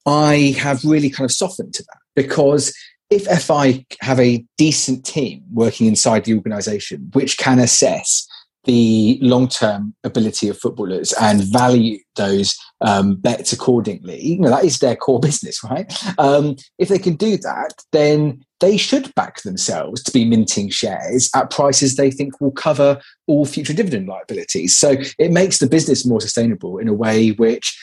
I 0.06 0.54
have 0.58 0.84
really 0.84 1.10
kind 1.10 1.24
of 1.24 1.32
softened 1.32 1.74
to 1.74 1.82
that 1.82 1.98
because 2.14 2.72
if 3.14 3.42
FI 3.42 3.86
have 4.00 4.18
a 4.18 4.44
decent 4.58 5.04
team 5.04 5.42
working 5.52 5.86
inside 5.86 6.24
the 6.24 6.34
organisation 6.34 7.10
which 7.12 7.38
can 7.38 7.58
assess 7.58 8.26
the 8.64 9.18
long 9.20 9.46
term 9.46 9.94
ability 10.04 10.48
of 10.48 10.58
footballers 10.58 11.12
and 11.20 11.42
value 11.42 11.98
those 12.16 12.56
um, 12.80 13.16
bets 13.16 13.52
accordingly, 13.52 14.20
you 14.20 14.38
know, 14.38 14.50
that 14.50 14.64
is 14.64 14.78
their 14.78 14.96
core 14.96 15.20
business, 15.28 15.62
right? 15.62 15.92
Um, 16.18 16.56
if 16.78 16.88
they 16.88 16.98
can 16.98 17.14
do 17.14 17.36
that, 17.38 17.74
then 17.92 18.42
they 18.60 18.76
should 18.76 19.14
back 19.14 19.42
themselves 19.42 20.02
to 20.02 20.12
be 20.12 20.24
minting 20.24 20.70
shares 20.70 21.28
at 21.34 21.50
prices 21.50 21.96
they 21.96 22.10
think 22.10 22.40
will 22.40 22.52
cover 22.52 23.00
all 23.26 23.44
future 23.44 23.74
dividend 23.74 24.08
liabilities. 24.08 24.76
So 24.76 24.96
it 25.18 25.30
makes 25.30 25.58
the 25.58 25.66
business 25.66 26.06
more 26.06 26.20
sustainable 26.20 26.78
in 26.78 26.88
a 26.88 26.94
way 26.94 27.30
which 27.32 27.78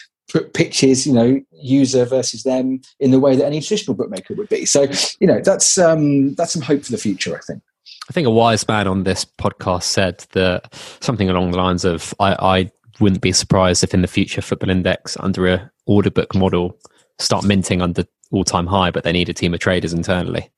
pitches, 0.53 1.05
you 1.05 1.13
know, 1.13 1.41
user 1.51 2.05
versus 2.05 2.43
them 2.43 2.81
in 2.99 3.11
the 3.11 3.19
way 3.19 3.35
that 3.35 3.45
any 3.45 3.61
traditional 3.61 3.95
bookmaker 3.95 4.33
would 4.35 4.49
be. 4.49 4.65
So, 4.65 4.87
you 5.19 5.27
know, 5.27 5.41
that's 5.41 5.77
um, 5.77 6.33
that's 6.35 6.53
some 6.53 6.61
hope 6.61 6.83
for 6.83 6.91
the 6.91 6.97
future, 6.97 7.35
I 7.35 7.39
think. 7.39 7.61
I 8.09 8.13
think 8.13 8.27
a 8.27 8.31
wise 8.31 8.67
man 8.67 8.87
on 8.87 9.03
this 9.03 9.25
podcast 9.25 9.83
said 9.83 10.25
that 10.33 10.73
something 11.01 11.29
along 11.29 11.51
the 11.51 11.57
lines 11.57 11.85
of 11.85 12.13
I, 12.19 12.33
I 12.33 12.71
wouldn't 12.99 13.21
be 13.21 13.31
surprised 13.31 13.83
if 13.83 13.93
in 13.93 14.01
the 14.01 14.07
future 14.07 14.41
Football 14.41 14.69
Index 14.69 15.17
under 15.19 15.47
a 15.47 15.71
order 15.85 16.11
book 16.11 16.35
model 16.35 16.77
start 17.19 17.45
minting 17.45 17.81
under 17.81 18.03
all 18.31 18.43
time 18.43 18.67
high, 18.67 18.91
but 18.91 19.03
they 19.03 19.11
need 19.11 19.29
a 19.29 19.33
team 19.33 19.53
of 19.53 19.59
traders 19.59 19.93
internally. 19.93 20.49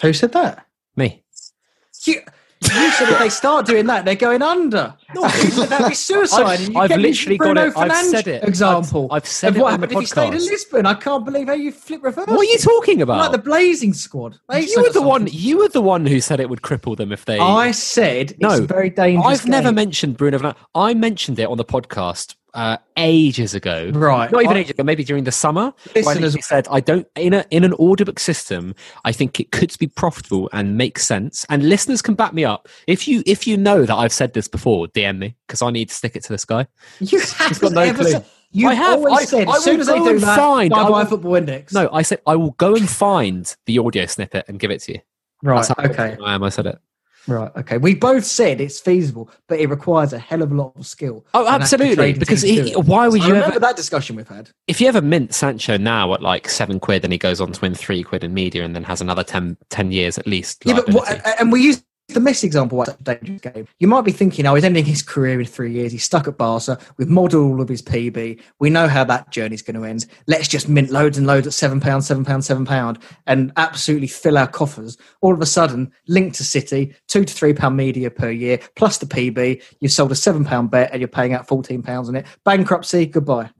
Who 0.00 0.12
said 0.12 0.32
that? 0.32 0.66
Me. 0.96 1.22
You, 2.04 2.22
you 2.62 2.90
said 2.92 3.08
if 3.08 3.18
they 3.18 3.28
start 3.30 3.66
doing 3.66 3.86
that, 3.86 4.04
they're 4.04 4.14
going 4.14 4.42
under. 4.42 4.94
No, 5.14 5.22
that'd 5.26 5.88
be 5.88 5.94
suicide. 5.94 6.60
I've- 6.60 6.76
I've 6.76 6.96
literally 6.98 7.38
got 7.38 7.56
it. 7.56 7.60
I've 7.60 7.74
Fernandes 7.74 8.10
said 8.10 8.28
it. 8.28 8.44
Example. 8.44 9.08
I've, 9.10 9.22
I've 9.22 9.26
said 9.26 9.48
of 9.48 9.56
it 9.56 9.60
what 9.60 9.72
on 9.72 9.80
the 9.80 9.86
happened 9.86 9.92
if 9.92 10.00
he 10.00 10.06
stayed 10.06 10.34
in. 10.34 10.40
Lisbon. 10.40 10.86
I 10.86 10.94
can't 10.94 11.24
believe 11.24 11.46
how 11.48 11.54
you 11.54 11.72
flip 11.72 12.02
reverse. 12.02 12.26
What 12.26 12.40
are 12.40 12.44
you 12.44 12.58
talking 12.58 13.02
about? 13.02 13.18
Like 13.18 13.32
the 13.32 13.38
Blazing 13.38 13.94
Squad. 13.94 14.38
They 14.48 14.66
you 14.66 14.82
were 14.82 14.90
the 14.92 15.02
one. 15.02 15.26
You 15.30 15.58
were 15.58 15.68
the 15.68 15.80
one 15.82 16.04
who 16.06 16.20
said 16.20 16.38
it 16.38 16.48
would 16.50 16.62
cripple 16.62 16.96
them 16.96 17.12
if 17.12 17.24
they. 17.24 17.38
I 17.38 17.70
said 17.72 18.32
it's 18.32 18.40
No, 18.40 18.60
very 18.66 18.90
dangerous. 18.90 19.40
I've 19.40 19.46
never 19.48 19.72
mentioned 19.72 20.16
Bruno 20.16 20.38
Fernandes. 20.38 20.56
I 20.74 20.94
mentioned 20.94 21.38
it 21.38 21.48
on 21.48 21.56
the 21.56 21.64
podcast 21.64 22.34
uh, 22.54 22.76
ages 22.96 23.54
ago. 23.54 23.90
Right. 23.94 24.30
Not 24.30 24.42
even 24.42 24.56
I- 24.56 24.60
ages 24.60 24.70
ago, 24.70 24.82
maybe 24.82 25.04
during 25.04 25.24
the 25.24 25.32
summer. 25.32 25.72
Listeners- 25.94 26.36
said, 26.46 26.66
"I 26.70 26.80
don't 26.80 27.06
in 27.16 27.34
a 27.34 27.44
in 27.50 27.64
an 27.64 27.72
order 27.74 28.04
book 28.04 28.18
system. 28.18 28.74
I 29.04 29.12
think 29.12 29.38
it 29.40 29.52
could 29.52 29.76
be 29.78 29.86
profitable 29.86 30.48
and 30.52 30.76
make 30.76 30.98
sense." 30.98 31.44
And 31.48 31.68
listeners 31.68 32.02
can 32.02 32.14
back 32.14 32.32
me 32.32 32.44
up. 32.44 32.68
If 32.86 33.06
you 33.08 33.22
if 33.26 33.46
you 33.46 33.56
know 33.56 33.84
that 33.84 33.94
I've 33.94 34.12
said 34.12 34.32
this 34.34 34.48
before, 34.48 34.86
DM 34.88 35.18
me 35.18 35.36
because 35.46 35.62
I 35.62 35.70
need 35.70 35.88
to 35.88 35.94
stick 35.94 36.16
it 36.16 36.24
to 36.24 36.32
this 36.32 36.44
guy. 36.44 36.66
You 37.00 37.20
haven't 37.20 37.60
got 37.60 37.72
no 37.72 37.94
clue. 37.94 38.10
said. 38.10 38.24
I 38.66 38.74
have. 38.74 38.98
always 38.98 39.18
I- 39.20 39.24
said 39.24 39.48
I 39.48 39.56
as 39.56 39.64
soon 39.64 39.80
as 39.80 39.86
they 39.86 39.98
do 39.98 40.18
that, 40.18 40.36
find- 40.36 40.74
I 40.74 40.88
will- 40.90 41.04
football 41.06 41.36
index. 41.36 41.72
No, 41.72 41.88
I 41.92 42.02
said 42.02 42.20
I 42.26 42.34
will 42.36 42.50
go 42.52 42.74
and 42.74 42.88
find 42.90 43.54
the 43.66 43.78
audio 43.78 44.06
snippet 44.06 44.44
and 44.48 44.58
give 44.58 44.70
it 44.72 44.80
to 44.82 44.94
you. 44.94 45.00
right. 45.42 45.70
Okay. 45.78 46.16
I 46.24 46.34
am. 46.34 46.42
I 46.42 46.48
said 46.48 46.66
it. 46.66 46.78
Right. 47.26 47.50
Okay. 47.56 47.78
We 47.78 47.94
both 47.94 48.24
said 48.24 48.60
it's 48.60 48.80
feasible, 48.80 49.30
but 49.46 49.60
it 49.60 49.68
requires 49.68 50.12
a 50.12 50.18
hell 50.18 50.42
of 50.42 50.52
a 50.52 50.54
lot 50.54 50.72
of 50.76 50.86
skill. 50.86 51.24
Oh, 51.34 51.46
absolutely. 51.46 52.14
Because 52.14 52.42
he, 52.42 52.72
why 52.72 53.08
would 53.08 53.20
I 53.20 53.26
you 53.26 53.32
remember 53.34 53.56
ever? 53.56 53.60
that 53.60 53.76
discussion 53.76 54.16
we've 54.16 54.28
had. 54.28 54.50
if 54.66 54.80
you 54.80 54.88
ever 54.88 55.02
mint 55.02 55.34
Sancho 55.34 55.76
now 55.76 56.12
at 56.14 56.22
like 56.22 56.48
seven 56.48 56.80
quid 56.80 57.04
and 57.04 57.12
he 57.12 57.18
goes 57.18 57.40
on 57.40 57.52
to 57.52 57.60
win 57.60 57.74
three 57.74 58.02
quid 58.02 58.24
in 58.24 58.34
media 58.34 58.64
and 58.64 58.74
then 58.74 58.84
has 58.84 59.00
another 59.00 59.22
10, 59.22 59.56
10 59.68 59.92
years 59.92 60.18
at 60.18 60.26
least. 60.26 60.62
Yeah, 60.64 60.74
but 60.74 60.92
what, 60.92 61.40
and 61.40 61.52
we 61.52 61.62
use 61.62 61.82
the 62.12 62.20
Messi 62.20 62.44
example. 62.44 62.82
A 62.82 62.96
dangerous 63.02 63.40
game? 63.40 63.68
You 63.78 63.88
might 63.88 64.02
be 64.02 64.12
thinking, 64.12 64.46
oh, 64.46 64.54
he's 64.54 64.64
ending 64.64 64.84
his 64.84 65.02
career 65.02 65.40
in 65.40 65.46
three 65.46 65.72
years. 65.72 65.92
He's 65.92 66.04
stuck 66.04 66.28
at 66.28 66.36
Barca. 66.36 66.78
We've 66.96 67.08
modelled 67.08 67.52
all 67.52 67.60
of 67.60 67.68
his 67.68 67.82
PB. 67.82 68.40
We 68.58 68.70
know 68.70 68.88
how 68.88 69.04
that 69.04 69.30
journey's 69.30 69.62
going 69.62 69.76
to 69.76 69.84
end. 69.84 70.06
Let's 70.26 70.48
just 70.48 70.68
mint 70.68 70.90
loads 70.90 71.18
and 71.18 71.26
loads 71.26 71.46
at 71.46 71.52
seven 71.52 71.80
pounds, 71.80 72.06
seven 72.06 72.24
pounds, 72.24 72.46
seven 72.46 72.64
pound, 72.64 72.98
and 73.26 73.52
absolutely 73.56 74.08
fill 74.08 74.38
our 74.38 74.48
coffers. 74.48 74.96
All 75.20 75.34
of 75.34 75.40
a 75.40 75.46
sudden, 75.46 75.92
linked 76.08 76.36
to 76.36 76.44
City, 76.44 76.94
two 77.08 77.24
to 77.24 77.32
three 77.32 77.52
pound 77.52 77.76
media 77.76 78.10
per 78.10 78.30
year 78.30 78.60
plus 78.76 78.98
the 78.98 79.06
PB. 79.06 79.62
You've 79.80 79.92
sold 79.92 80.12
a 80.12 80.16
seven 80.16 80.44
pound 80.44 80.70
bet 80.70 80.90
and 80.92 81.00
you're 81.00 81.08
paying 81.08 81.32
out 81.32 81.46
fourteen 81.46 81.82
pounds 81.82 82.08
on 82.08 82.16
it. 82.16 82.26
Bankruptcy, 82.44 83.06
goodbye. 83.06 83.50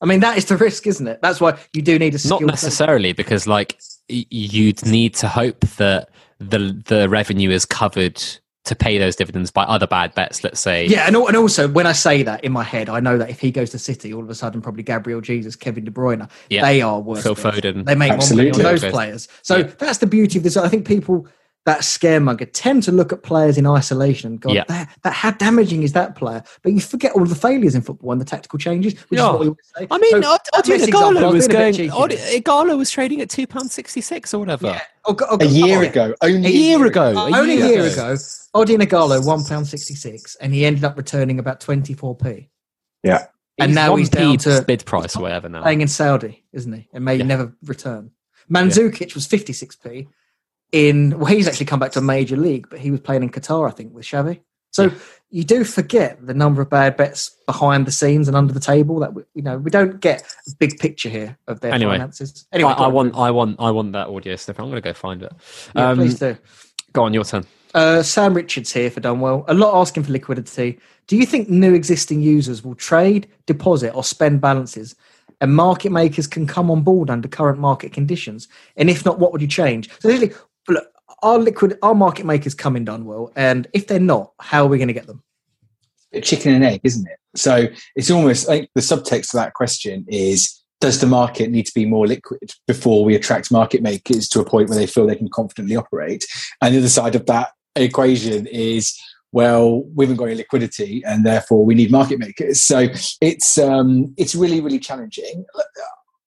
I 0.00 0.06
mean, 0.06 0.20
that 0.20 0.36
is 0.36 0.46
the 0.46 0.56
risk, 0.58 0.86
isn't 0.86 1.06
it? 1.06 1.20
That's 1.22 1.40
why 1.40 1.58
you 1.72 1.80
do 1.80 1.98
need 1.98 2.14
a 2.14 2.28
Not 2.28 2.42
necessarily 2.42 3.12
because 3.12 3.46
like 3.46 3.80
you'd 4.08 4.84
need 4.84 5.14
to 5.14 5.28
hope 5.28 5.60
that 5.76 6.10
the 6.50 6.82
the 6.86 7.08
revenue 7.08 7.50
is 7.50 7.64
covered 7.64 8.22
to 8.64 8.76
pay 8.76 8.96
those 8.96 9.16
dividends 9.16 9.50
by 9.50 9.64
other 9.64 9.86
bad 9.88 10.14
bets. 10.14 10.44
Let's 10.44 10.60
say. 10.60 10.86
Yeah, 10.86 11.06
and, 11.08 11.16
and 11.16 11.36
also 11.36 11.66
when 11.68 11.86
I 11.86 11.92
say 11.92 12.22
that 12.22 12.44
in 12.44 12.52
my 12.52 12.62
head, 12.62 12.88
I 12.88 13.00
know 13.00 13.18
that 13.18 13.28
if 13.28 13.40
he 13.40 13.50
goes 13.50 13.70
to 13.70 13.78
City, 13.78 14.14
all 14.14 14.22
of 14.22 14.30
a 14.30 14.34
sudden 14.36 14.60
probably 14.62 14.84
Gabriel 14.84 15.20
Jesus, 15.20 15.56
Kevin 15.56 15.84
De 15.84 15.90
Bruyne, 15.90 16.30
Yeah. 16.48 16.62
they 16.62 16.80
are 16.80 17.00
worth 17.00 17.24
Phil 17.24 17.32
it. 17.32 17.38
Foden. 17.38 17.84
They 17.86 17.96
make 17.96 18.10
more 18.16 18.28
money 18.36 18.52
on 18.52 18.58
those 18.62 18.84
players. 18.84 19.26
So 19.42 19.56
Yeah. 19.58 19.70
that's 19.78 19.98
the 19.98 20.06
beauty 20.06 20.38
of 20.38 20.44
this. 20.44 20.56
I 20.56 20.68
think 20.68 20.86
people 20.86 21.26
that 21.64 21.80
scaremonger 21.82 22.48
tend 22.52 22.82
to 22.82 22.90
look 22.90 23.12
at 23.12 23.22
players 23.22 23.56
in 23.56 23.66
isolation 23.68 24.32
and 24.32 24.40
go, 24.40 24.50
Yeah. 24.52 24.64
that, 24.66 24.88
that, 25.04 25.12
how 25.12 25.30
damaging 25.30 25.84
is 25.84 25.92
that 25.92 26.16
player? 26.16 26.42
But 26.62 26.72
you 26.72 26.80
forget 26.80 27.12
all 27.12 27.22
of 27.22 27.28
the 27.28 27.36
failures 27.36 27.76
in 27.76 27.82
football 27.82 28.10
and 28.10 28.20
the 28.20 28.24
tactical 28.24 28.58
changes, 28.58 28.94
which 29.08 29.18
Yeah. 29.20 29.26
is 29.26 29.30
what 29.32 29.40
we 29.40 29.46
always 29.46 29.58
say. 29.76 29.86
I 29.88 29.98
mean, 29.98 30.10
So, 30.10 30.16
Od- 30.32 30.40
that 30.54 30.64
Odion 30.64 30.74
Messi 30.78 30.88
example, 30.88 31.18
I 31.18 31.20
Ighalo 31.22 31.32
was 31.32 31.48
going. 31.48 31.72
bit 31.72 31.76
cheeky 31.76 31.90
Od- 31.90 32.10
there. 32.10 32.40
Ighalo 32.40 32.76
was 32.78 32.90
trading 32.90 33.20
at 33.20 33.30
two 33.30 33.46
pounds 33.46 33.74
sixty 33.74 34.00
six 34.00 34.34
or 34.34 34.40
whatever. 34.40 34.66
Yeah. 34.66 34.80
Oh, 35.04 35.16
oh, 35.30 35.38
A 35.40 35.44
year 35.44 35.78
oh, 35.78 35.82
yeah. 35.82 35.88
ago, 35.88 36.14
only 36.22 36.46
A 36.48 36.50
year 36.50 36.84
ago, 36.84 37.14
Uh, 37.16 37.30
only 37.38 37.60
a 37.60 37.66
year 37.68 37.82
ago. 37.84 37.92
ago, 37.92 38.14
Odion 38.56 38.82
Ighalo, 38.82 39.24
one 39.24 39.44
pound 39.44 39.68
sixty 39.68 39.94
six, 39.94 40.34
and 40.40 40.52
he 40.52 40.64
ended 40.64 40.82
up 40.84 40.96
returning 40.96 41.38
about 41.38 41.60
twenty 41.60 41.94
four 41.94 42.16
p. 42.16 42.48
Yeah. 43.04 43.26
and 43.58 43.72
now 43.74 43.94
he's 43.94 44.08
down 44.08 44.36
to 44.38 44.62
bid 44.66 44.84
price 44.84 45.14
or 45.14 45.22
whatever 45.22 45.48
now. 45.48 45.62
playing 45.62 45.82
in 45.82 45.86
Saudi, 45.88 46.42
isn't 46.52 46.72
he? 46.72 46.88
And 46.92 47.04
may 47.04 47.16
Yeah. 47.16 47.24
never 47.24 47.54
return. 47.64 48.10
Mandzukic 48.50 49.14
was 49.14 49.26
fifty 49.26 49.52
six 49.52 49.76
p. 49.76 50.08
In 50.72 51.18
well, 51.18 51.26
he's 51.26 51.46
actually 51.46 51.66
come 51.66 51.78
back 51.80 51.92
to 51.92 51.98
a 51.98 52.02
major 52.02 52.36
league, 52.36 52.66
but 52.70 52.78
he 52.78 52.90
was 52.90 53.00
playing 53.00 53.22
in 53.22 53.30
Qatar, 53.30 53.68
I 53.68 53.72
think, 53.72 53.92
with 53.94 54.06
Xavi. 54.06 54.40
So 54.70 54.90
you 55.28 55.44
do 55.44 55.64
forget 55.64 56.26
the 56.26 56.32
number 56.32 56.62
of 56.62 56.70
bad 56.70 56.96
bets 56.96 57.36
behind 57.46 57.86
the 57.86 57.92
scenes 57.92 58.26
and 58.26 58.34
under 58.34 58.54
the 58.54 58.60
table 58.60 58.98
that 59.00 59.12
we, 59.12 59.22
you 59.34 59.42
know 59.42 59.58
we 59.58 59.70
don't 59.70 60.00
get 60.00 60.22
a 60.48 60.50
big 60.58 60.78
picture 60.78 61.10
here 61.10 61.36
of 61.46 61.60
their 61.60 61.74
Anyway. 61.74 61.92
finances. 61.92 62.46
Anyway, 62.52 62.70
I, 62.72 62.84
I 62.84 62.86
want, 62.86 63.14
I 63.14 63.30
want, 63.30 63.56
I 63.58 63.70
want 63.70 63.92
that 63.92 64.08
audio 64.08 64.34
stuff. 64.36 64.58
I'm 64.58 64.70
going 64.70 64.76
to 64.76 64.80
go 64.80 64.94
find 64.94 65.22
it. 65.22 65.32
Yeah, 65.76 65.90
Um, 65.90 65.98
please 65.98 66.18
do. 66.18 66.38
Go 66.94 67.04
on, 67.04 67.12
your 67.12 67.24
turn. 67.24 67.44
Uh, 67.74 68.02
Sam 68.02 68.32
Richards 68.32 68.72
here 68.72 68.90
for 68.90 69.00
Dunwell. 69.02 69.44
A 69.48 69.52
lot 69.54 69.78
asking 69.78 70.04
for 70.04 70.12
liquidity. 70.12 70.78
Do 71.06 71.16
you 71.18 71.26
think 71.26 71.50
new 71.50 71.74
existing 71.74 72.22
users 72.22 72.64
will 72.64 72.74
trade, 72.74 73.28
deposit, 73.46 73.94
or 73.94 74.04
spend 74.04 74.40
balances, 74.40 74.94
and 75.42 75.54
market 75.54 75.90
makers 75.92 76.26
can 76.26 76.46
come 76.46 76.70
on 76.70 76.82
board 76.82 77.10
under 77.10 77.28
current 77.28 77.58
market 77.58 77.92
conditions? 77.92 78.48
And 78.76 78.88
if 78.88 79.04
not, 79.04 79.18
what 79.18 79.32
would 79.32 79.42
you 79.42 79.48
change? 79.48 79.90
So, 80.00 80.08
really, 80.08 80.32
our 81.22 81.38
liquid, 81.38 81.78
our 81.82 81.94
market 81.94 82.26
makers 82.26 82.54
come 82.54 82.76
in 82.76 82.84
well? 83.04 83.32
and 83.36 83.66
if 83.72 83.86
they're 83.86 84.00
not, 84.00 84.32
how 84.40 84.64
are 84.64 84.68
we 84.68 84.78
going 84.78 84.88
to 84.88 84.94
get 84.94 85.06
them? 85.06 85.22
chicken 86.20 86.54
and 86.54 86.64
egg, 86.64 86.80
isn't 86.84 87.06
it? 87.08 87.18
So 87.34 87.68
it's 87.96 88.10
almost 88.10 88.46
like 88.46 88.68
the 88.74 88.82
subtext 88.82 89.30
to 89.30 89.38
that 89.38 89.54
question 89.54 90.04
is 90.08 90.62
does 90.80 91.00
the 91.00 91.06
market 91.06 91.50
need 91.50 91.64
to 91.64 91.72
be 91.74 91.86
more 91.86 92.06
liquid 92.06 92.50
before 92.66 93.04
we 93.04 93.14
attract 93.14 93.52
market 93.52 93.82
makers 93.82 94.28
to 94.28 94.40
a 94.40 94.44
point 94.44 94.68
where 94.68 94.76
they 94.76 94.86
feel 94.86 95.06
they 95.06 95.16
can 95.16 95.30
confidently 95.30 95.76
operate? 95.76 96.24
And 96.60 96.74
the 96.74 96.78
other 96.78 96.88
side 96.88 97.14
of 97.14 97.24
that 97.26 97.52
equation 97.76 98.46
is 98.48 98.94
well, 99.34 99.84
we 99.94 100.04
haven't 100.04 100.18
got 100.18 100.26
any 100.26 100.34
liquidity 100.34 101.02
and 101.06 101.24
therefore 101.24 101.64
we 101.64 101.74
need 101.74 101.90
market 101.90 102.18
makers. 102.18 102.60
So 102.60 102.88
it's 103.20 103.56
um, 103.56 104.12
it's 104.18 104.34
really, 104.34 104.60
really 104.60 104.78
challenging. 104.78 105.46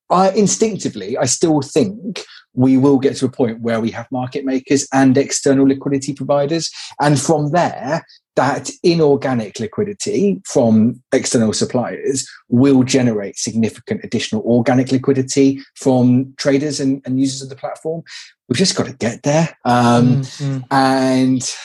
I 0.09 0.31
instinctively, 0.31 1.17
I 1.17 1.25
still 1.25 1.61
think 1.61 2.25
we 2.55 2.77
will 2.77 2.97
get 2.97 3.15
to 3.17 3.25
a 3.25 3.29
point 3.31 3.61
where 3.61 3.79
we 3.79 3.91
have 3.91 4.11
market 4.11 4.45
makers 4.45 4.87
and 4.93 5.17
external 5.17 5.67
liquidity 5.67 6.13
providers. 6.13 6.71
And 6.99 7.19
from 7.19 7.51
there, 7.51 8.05
that 8.35 8.69
inorganic 8.83 9.59
liquidity 9.59 10.41
from 10.45 11.01
external 11.13 11.53
suppliers 11.53 12.27
will 12.49 12.83
generate 12.83 13.37
significant 13.37 14.01
additional 14.03 14.41
organic 14.43 14.91
liquidity 14.91 15.61
from 15.75 16.33
traders 16.37 16.79
and, 16.79 17.01
and 17.05 17.19
users 17.19 17.41
of 17.41 17.49
the 17.49 17.55
platform. 17.55 18.03
We've 18.49 18.57
just 18.57 18.75
got 18.75 18.87
to 18.87 18.93
get 18.93 19.23
there. 19.23 19.57
Um, 19.65 20.17
Mm, 20.23 20.61
mm. 20.61 20.63
and 20.71 21.55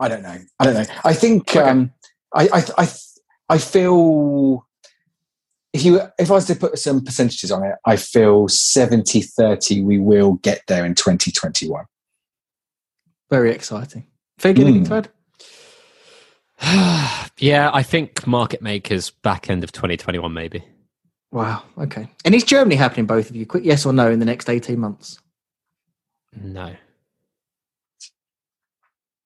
I 0.00 0.08
don't 0.08 0.22
know. 0.22 0.38
I 0.60 0.64
don't 0.64 0.74
know. 0.74 0.94
I 1.04 1.12
think 1.14 1.48
Okay. 1.56 1.60
um, 1.68 1.92
I, 2.34 2.48
I 2.52 2.64
I 2.84 2.88
I 3.48 3.58
feel 3.58 4.66
if 5.72 5.84
you 5.84 6.00
if 6.18 6.30
I 6.30 6.34
was 6.34 6.46
to 6.46 6.54
put 6.54 6.78
some 6.78 7.04
percentages 7.04 7.50
on 7.52 7.62
it, 7.64 7.76
I 7.84 7.96
feel 7.96 8.46
70-30 8.48 9.84
we 9.84 9.98
will 9.98 10.34
get 10.34 10.62
there 10.66 10.84
in 10.84 10.94
2021. 10.94 11.84
Very 13.30 13.50
exciting. 13.52 14.06
Fig, 14.38 14.58
anything 14.58 14.84
Mm. 14.84 14.88
to 14.88 15.08
add? 16.60 17.30
yeah, 17.38 17.70
I 17.72 17.82
think 17.82 18.26
market 18.26 18.62
makers 18.62 19.10
back 19.10 19.50
end 19.50 19.62
of 19.64 19.72
2021 19.72 20.32
maybe. 20.32 20.64
Wow. 21.30 21.62
Okay. 21.76 22.08
And 22.24 22.34
is 22.34 22.42
Germany 22.44 22.76
happening, 22.76 23.04
both 23.06 23.28
of 23.28 23.36
you? 23.36 23.44
Quick 23.44 23.64
yes 23.64 23.84
or 23.84 23.92
no 23.92 24.10
in 24.10 24.18
the 24.18 24.24
next 24.24 24.48
18 24.48 24.78
months? 24.78 25.18
No. 26.34 26.74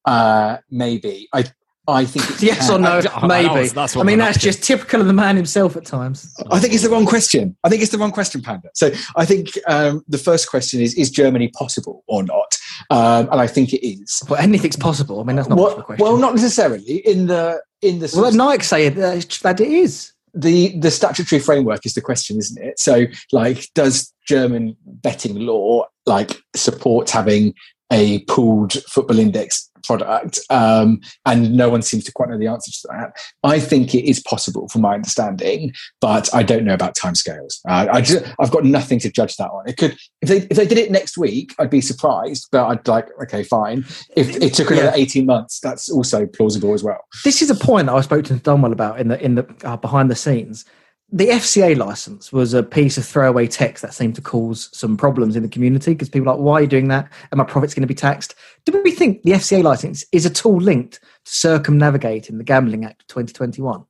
Uh, 0.04 0.58
maybe 0.68 1.28
I 1.32 1.44
I 1.88 2.04
think 2.04 2.30
it's 2.30 2.42
Yes 2.50 2.70
or 2.70 2.78
no? 2.78 3.00
I- 3.04 3.10
I- 3.12 3.26
Maybe. 3.26 3.66
that 3.68 3.74
that's 3.74 3.96
what 3.96 4.02
I 4.02 4.06
mean, 4.06 4.18
that's 4.18 4.36
up 4.36 4.40
to. 4.40 4.46
just 4.46 4.62
typical 4.62 5.00
of 5.00 5.06
the 5.06 5.12
man 5.12 5.36
himself 5.36 5.76
at 5.76 5.84
times. 5.84 6.32
I 6.50 6.60
think 6.60 6.72
it's 6.74 6.82
the 6.84 6.90
wrong 6.90 7.06
question. 7.06 7.56
I 7.64 7.68
think 7.68 7.82
it's 7.82 7.90
the 7.90 7.98
wrong 7.98 8.12
question, 8.12 8.40
Panda. 8.40 8.68
So 8.74 8.90
I 9.16 9.24
think 9.24 9.50
um, 9.68 10.04
the 10.08 10.18
first 10.18 10.48
question 10.48 10.80
is: 10.80 10.94
Is 10.94 11.10
Germany 11.10 11.48
possible 11.48 12.04
or 12.06 12.22
not? 12.22 12.56
Um, 12.90 13.28
and 13.32 13.40
I 13.40 13.46
think 13.46 13.72
it 13.72 13.84
is. 13.86 14.22
Well, 14.28 14.40
anything's 14.40 14.76
possible. 14.76 15.20
I 15.20 15.24
mean, 15.24 15.36
that's 15.36 15.48
not 15.48 15.58
much 15.58 15.72
of 15.72 15.78
a 15.78 15.82
question. 15.82 16.04
well, 16.04 16.16
not 16.16 16.34
necessarily 16.34 16.98
in 17.06 17.26
the 17.26 17.60
in 17.82 17.98
the 17.98 18.12
Well, 18.16 18.32
Nike 18.32 18.62
say 18.62 18.88
that, 18.88 19.38
that 19.42 19.60
it 19.60 19.68
is. 19.68 20.12
the 20.34 20.78
the 20.78 20.90
statutory 20.90 21.40
framework 21.40 21.84
is 21.84 21.94
the 21.94 22.00
question, 22.00 22.38
isn't 22.38 22.62
it? 22.62 22.78
So, 22.78 23.06
like, 23.32 23.68
does 23.74 24.12
German 24.28 24.76
betting 24.84 25.34
law 25.40 25.86
like 26.06 26.36
support 26.54 27.10
having 27.10 27.54
a 27.92 28.20
pooled 28.24 28.72
football 28.88 29.18
index 29.20 29.68
product? 29.84 30.38
Um, 30.48 31.00
and 31.26 31.54
no 31.56 31.68
one 31.68 31.82
seems 31.82 32.04
to 32.04 32.12
quite 32.12 32.30
know 32.30 32.38
the 32.38 32.46
answer 32.46 32.70
to 32.70 32.88
that. 32.92 33.16
I 33.44 33.60
think 33.60 33.94
it 33.94 34.08
is 34.08 34.20
possible, 34.20 34.68
from 34.68 34.82
my 34.82 34.94
understanding, 34.94 35.72
but 36.00 36.32
I 36.34 36.42
don't 36.42 36.64
know 36.64 36.74
about 36.74 36.96
timescales. 36.96 37.60
Uh, 37.68 37.88
I 37.92 38.00
just, 38.00 38.24
I've 38.40 38.50
got 38.50 38.64
nothing 38.64 38.98
to 39.00 39.10
judge 39.10 39.36
that 39.36 39.50
on. 39.50 39.68
It 39.68 39.76
could 39.76 39.96
if 40.20 40.28
they 40.28 40.38
if 40.38 40.56
they 40.56 40.66
did 40.66 40.78
it 40.78 40.90
next 40.90 41.18
week, 41.18 41.54
I'd 41.58 41.68
be 41.70 41.80
surprised, 41.80 42.48
but 42.52 42.66
I'd 42.66 42.86
like 42.88 43.08
okay, 43.24 43.42
fine. 43.42 43.84
If 44.16 44.36
it 44.40 44.54
took 44.54 44.70
another 44.70 44.86
Yeah. 44.86 44.94
eighteen 45.02 45.26
months, 45.26 45.60
that's 45.60 45.88
also 45.90 46.26
plausible 46.26 46.74
as 46.74 46.82
well. 46.84 47.04
This 47.24 47.42
is 47.42 47.50
a 47.50 47.54
point 47.54 47.86
that 47.88 47.94
I 47.94 48.00
spoke 48.00 48.24
to 48.26 48.34
Dunwell 48.34 48.72
about 48.72 49.00
in 49.00 49.08
the 49.08 49.20
in 49.22 49.34
the 49.34 49.46
uh, 49.64 49.76
behind 49.76 50.10
the 50.10 50.16
scenes. 50.16 50.64
The 51.14 51.28
FCA 51.28 51.76
license 51.76 52.32
was 52.32 52.54
a 52.54 52.62
piece 52.62 52.96
of 52.96 53.04
throwaway 53.04 53.46
text 53.46 53.82
that 53.82 53.92
seemed 53.92 54.14
to 54.14 54.22
cause 54.22 54.70
some 54.72 54.96
problems 54.96 55.36
in 55.36 55.42
the 55.42 55.48
community 55.48 55.92
because 55.92 56.08
people 56.08 56.28
are 56.30 56.36
like, 56.36 56.42
why 56.42 56.54
are 56.54 56.60
you 56.62 56.66
doing 56.66 56.88
that? 56.88 57.12
And 57.30 57.36
my 57.38 57.44
profit's 57.44 57.74
going 57.74 57.82
to 57.82 57.86
be 57.86 57.94
taxed. 57.94 58.34
Do 58.64 58.80
we 58.82 58.90
think 58.92 59.22
the 59.22 59.32
FCA 59.32 59.62
license 59.62 60.06
is 60.12 60.24
a 60.24 60.30
tool 60.30 60.56
linked 60.56 60.94
to 60.94 61.30
circumnavigating 61.30 62.38
the 62.38 62.44
Gambling 62.44 62.86
Act 62.86 63.02
of 63.02 63.08
2021 63.08 63.84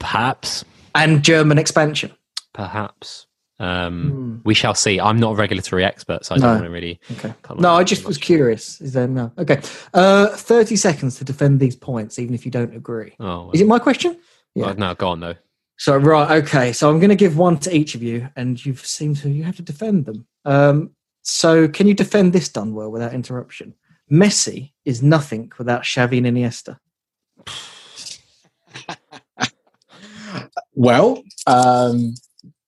Perhaps. 0.00 0.64
and 0.94 1.22
German 1.22 1.58
expansion? 1.58 2.12
Perhaps. 2.52 3.26
Um, 3.60 4.40
We 4.44 4.54
shall 4.54 4.74
see. 4.74 4.98
I'm 4.98 5.18
not 5.18 5.32
a 5.32 5.36
regulatory 5.36 5.84
expert, 5.84 6.24
so 6.24 6.34
I. 6.34 6.38
No. 6.38 6.42
don't 6.46 6.52
want 6.54 6.64
to 6.64 6.70
really. 6.70 7.00
Okay. 7.12 7.32
No, 7.58 7.74
I 7.74 7.84
just 7.84 8.04
was 8.06 8.18
curious. 8.18 8.80
Is 8.80 8.92
there 8.92 9.06
no? 9.06 9.30
Okay. 9.38 9.60
Uh, 9.94 10.28
30 10.28 10.74
seconds 10.74 11.16
to 11.18 11.24
defend 11.24 11.60
these 11.60 11.76
points, 11.76 12.18
even 12.18 12.34
if 12.34 12.44
you 12.44 12.50
don't 12.50 12.74
agree. 12.74 13.14
Oh, 13.20 13.24
well, 13.44 13.50
Is 13.52 13.60
it 13.60 13.68
my 13.68 13.78
question? 13.78 14.18
Yeah. 14.56 14.66
well, 14.66 14.74
no, 14.74 14.94
go 14.96 15.08
on 15.10 15.20
though. 15.20 15.36
So 15.82 15.96
right, 15.96 16.44
okay. 16.44 16.72
So 16.72 16.88
I'm 16.88 17.00
going 17.00 17.10
to 17.10 17.16
give 17.16 17.36
one 17.36 17.58
to 17.58 17.76
each 17.76 17.96
of 17.96 18.04
you, 18.04 18.28
and 18.36 18.64
you've 18.64 18.86
seemed 18.86 19.16
to 19.16 19.28
you 19.28 19.42
have 19.42 19.56
to 19.56 19.62
defend 19.62 20.06
them. 20.06 20.28
Um, 20.44 20.92
so 21.22 21.66
can 21.66 21.88
you 21.88 21.94
defend 21.94 22.32
this 22.32 22.48
Dunwell 22.48 22.92
without 22.92 23.12
interruption? 23.12 23.74
Messi 24.08 24.74
is 24.84 25.02
nothing 25.02 25.50
without 25.58 25.82
Xavi 25.82 26.18
and 26.18 26.26
Iniesta. 26.28 26.78
Well, 30.74 31.22
um, 31.46 32.14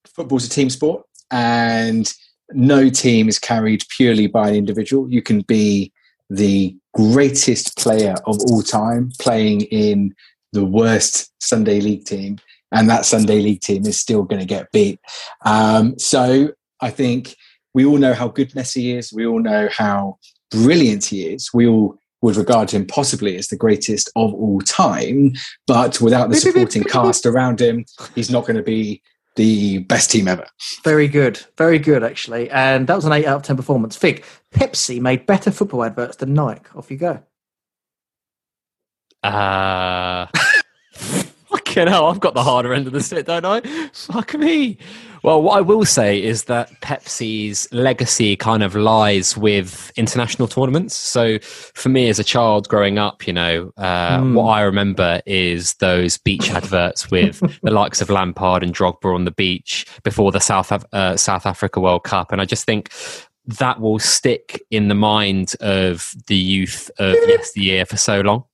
football's 0.05 0.47
a 0.47 0.51
team 0.51 0.69
sport, 0.69 1.07
and 1.31 2.13
no 2.51 2.91
team 2.91 3.29
is 3.29 3.39
carried 3.39 3.85
purely 3.89 4.27
by 4.27 4.49
an 4.49 4.57
individual. 4.57 5.11
You 5.11 5.23
can 5.23 5.41
be 5.43 5.93
the 6.31 6.77
greatest 6.95 7.79
player 7.79 8.17
of 8.27 8.39
all 8.41 8.63
time 8.63 9.13
playing 9.21 9.63
in 9.63 10.15
the 10.53 10.65
worst 10.65 11.33
Sunday 11.41 11.81
league 11.81 12.05
team, 12.05 12.39
and 12.75 12.91
that 12.91 13.07
Sunday 13.07 13.41
league 13.41 13.61
team 13.61 13.87
is 13.87 13.99
still 13.99 14.25
going 14.25 14.41
to 14.41 14.47
get 14.47 14.71
beat. 14.73 15.01
Um, 15.45 15.99
so 15.99 16.51
I 16.81 16.91
think 16.91 17.37
we 17.73 17.85
all 17.85 17.97
know 17.97 18.15
how 18.15 18.29
good 18.29 18.51
Messi 18.51 18.97
is. 18.97 19.13
We 19.13 19.27
all 19.27 19.41
know 19.41 19.69
how 19.71 20.19
brilliant 20.51 21.07
he 21.07 21.27
is. 21.27 21.51
We 21.55 21.67
all 21.67 21.97
would 22.21 22.37
regard 22.37 22.71
him 22.71 22.87
possibly 22.87 23.37
as 23.37 23.49
the 23.49 23.57
greatest 23.57 24.11
of 24.17 24.33
all 24.35 24.61
time, 24.63 25.33
but 25.67 26.01
without 26.01 26.31
the 26.31 26.37
supporting 26.37 26.83
cast 26.85 27.27
around 27.27 27.61
him, 27.61 27.85
he's 28.15 28.31
not 28.31 28.47
going 28.47 28.57
to 28.57 28.63
be 28.63 29.03
the 29.37 29.79
best 29.79 30.11
team 30.11 30.29
ever. 30.29 30.47
Very 30.85 31.09
good, 31.09 31.45
very 31.59 31.79
good 31.79 32.03
actually. 32.03 32.49
And 32.51 32.87
that 32.87 32.97
was 32.97 33.05
an 33.05 33.13
eight 33.13 33.27
out 33.27 33.37
of 33.37 33.43
ten 33.43 33.57
performance. 33.57 33.97
Fig, 33.97 34.25
Pepsi 34.55 35.01
made 35.01 35.27
better 35.27 35.51
football 35.51 35.85
adverts 35.85 36.17
than 36.17 36.35
Nike. 36.35 36.67
Off 36.75 36.91
you 36.91 36.97
go. 36.97 37.23
Uh, 39.23 40.27
fucking 41.81 41.89
hell, 41.93 42.07
I've 42.07 42.21
got 42.21 42.35
the 42.35 42.43
harder 42.43 42.73
end 42.73 42.87
of 42.87 42.93
the 42.93 43.01
stick, 43.01 43.27
don't 43.27 43.45
I? 43.45 43.61
Fuck 43.93 44.35
me. 44.35 44.79
Well, 45.23 45.41
what 45.43 45.57
I 45.57 45.63
will 45.63 45.85
say 45.87 46.23
is 46.23 46.45
that 46.45 46.71
Pepsi's 46.83 47.67
legacy 47.73 48.37
kind 48.37 48.63
of 48.63 48.75
lies 48.75 49.37
with 49.39 49.91
international 49.97 50.49
tournaments. 50.49 50.95
So 50.95 51.39
for 51.41 51.89
me 51.89 52.09
as 52.11 52.19
a 52.19 52.25
child 52.25 52.69
growing 52.69 52.99
up, 52.99 53.27
you 53.27 53.33
know, 53.33 53.73
uh, 53.79 54.19
Hmm. 54.21 54.35
what 54.35 54.45
I 54.51 54.61
remember 54.63 55.23
is 55.25 55.75
those 55.75 56.19
beach 56.19 56.51
adverts 56.51 57.11
with 57.11 57.41
the 57.63 57.71
likes 57.71 58.03
of 58.03 58.11
Lampard 58.11 58.63
and 58.63 58.75
Drogba 58.75 59.15
on 59.15 59.25
the 59.25 59.31
beach 59.31 59.87
before 60.03 60.31
the 60.31 60.41
South, 60.41 60.71
Af- 60.71 60.85
uh, 60.93 61.17
South 61.17 61.47
Africa 61.47 61.81
World 61.81 62.05
Cup. 62.05 62.31
And 62.31 62.41
I 62.41 62.45
just 62.45 62.67
think 62.67 62.93
that 63.47 63.81
will 63.81 63.99
stick 63.99 64.63
in 64.71 64.89
the 64.89 64.95
mind 64.95 65.55
of 65.61 66.15
the 66.27 66.37
youth 66.37 66.91
of 66.99 67.15
yesteryear 67.27 67.87
for 67.87 67.97
so 67.97 68.21
long, 68.21 68.45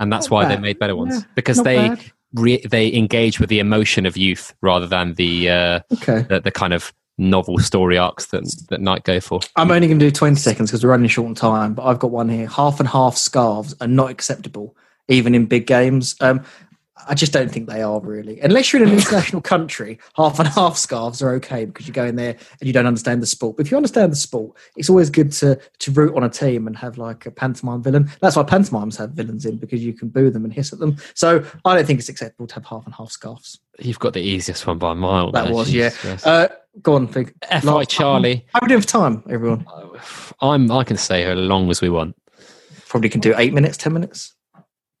and 0.00 0.12
that's 0.12 0.30
why 0.30 0.44
they 0.46 0.56
made 0.56 0.78
better 0.78 0.94
ones 0.96 1.16
Yeah, 1.20 1.26
because 1.34 1.62
they 1.62 1.88
bad. 1.88 2.12
Re- 2.34 2.64
they 2.68 2.92
engage 2.92 3.40
with 3.40 3.48
the 3.48 3.58
emotion 3.58 4.04
of 4.06 4.16
youth 4.16 4.54
rather 4.60 4.86
than 4.86 5.14
the 5.14 5.48
uh, 5.50 5.80
Okay. 5.94 6.22
the, 6.28 6.40
the 6.40 6.50
kind 6.50 6.72
of 6.74 6.92
novel 7.16 7.58
story 7.58 7.98
arcs 7.98 8.26
that 8.26 8.44
that 8.68 8.80
Nike 8.80 9.02
go 9.04 9.20
for. 9.20 9.40
I'm 9.56 9.70
only 9.70 9.88
going 9.88 9.98
to 9.98 10.06
do 10.06 10.10
20 10.10 10.36
seconds 10.36 10.70
because 10.70 10.84
we're 10.84 10.90
running 10.90 11.08
short 11.08 11.28
on 11.28 11.34
time, 11.34 11.74
but 11.74 11.84
I've 11.84 11.98
got 11.98 12.10
one 12.10 12.28
here. 12.28 12.46
Half 12.46 12.80
and 12.80 12.88
half 12.88 13.16
scarves 13.16 13.74
are 13.80 13.88
not 13.88 14.10
acceptable, 14.10 14.76
even 15.08 15.34
in 15.34 15.46
big 15.46 15.66
games. 15.66 16.14
Um, 16.20 16.44
I 17.08 17.14
just 17.14 17.32
don't 17.32 17.50
think 17.50 17.68
they 17.68 17.80
are 17.80 18.00
really. 18.00 18.38
Unless 18.40 18.72
you're 18.72 18.82
in 18.82 18.88
an 18.88 18.94
international 18.94 19.40
country, 19.40 19.98
half 20.14 20.38
and 20.38 20.46
half 20.46 20.76
scarves 20.76 21.22
are 21.22 21.30
okay 21.36 21.64
because 21.64 21.88
you 21.88 21.92
go 21.92 22.04
in 22.04 22.16
there 22.16 22.36
and 22.60 22.66
you 22.66 22.72
don't 22.72 22.86
understand 22.86 23.22
the 23.22 23.26
sport. 23.26 23.56
But 23.56 23.66
if 23.66 23.70
you 23.70 23.76
understand 23.78 24.12
the 24.12 24.16
sport, 24.16 24.56
it's 24.76 24.90
always 24.90 25.08
good 25.08 25.32
to 25.32 25.58
to 25.78 25.90
root 25.90 26.14
on 26.14 26.22
a 26.22 26.28
team 26.28 26.66
and 26.66 26.76
have 26.76 26.98
like 26.98 27.24
a 27.24 27.30
pantomime 27.30 27.82
villain. 27.82 28.10
That's 28.20 28.36
why 28.36 28.42
pantomimes 28.42 28.96
have 28.98 29.12
villains 29.12 29.46
in 29.46 29.56
because 29.56 29.82
you 29.82 29.94
can 29.94 30.08
boo 30.08 30.30
them 30.30 30.44
and 30.44 30.52
hiss 30.52 30.72
at 30.72 30.78
them. 30.78 30.96
So 31.14 31.44
I 31.64 31.74
don't 31.74 31.86
think 31.86 31.98
it's 31.98 32.10
acceptable 32.10 32.46
to 32.46 32.54
have 32.56 32.66
half 32.66 32.84
and 32.84 32.94
half 32.94 33.10
scarves. 33.10 33.58
You've 33.78 33.98
got 33.98 34.12
the 34.12 34.20
easiest 34.20 34.66
one 34.66 34.78
by 34.78 34.92
a 34.92 34.94
mile. 34.94 35.32
That 35.32 35.46
there, 35.46 35.54
was, 35.54 35.72
yeah. 35.72 35.88
Jesus 35.88 36.00
Christ. 36.00 36.26
Uh, 36.26 36.48
go 36.82 36.94
on, 36.94 37.08
Fig. 37.08 37.34
FI 37.48 37.60
Last- 37.60 37.90
Charlie. 37.90 38.44
How 38.52 38.60
are 38.60 38.64
we 38.64 38.68
doing 38.68 38.80
for 38.82 38.88
time, 38.88 39.22
everyone? 39.30 39.66
I'm. 40.40 40.70
I 40.70 40.84
can 40.84 40.98
stay 40.98 41.22
here 41.22 41.32
as 41.32 41.38
long 41.38 41.70
as 41.70 41.80
we 41.80 41.88
want. 41.88 42.16
Probably 42.86 43.08
can 43.08 43.20
do 43.20 43.34
eight 43.38 43.54
minutes, 43.54 43.76
ten 43.76 43.92
minutes. 43.92 44.34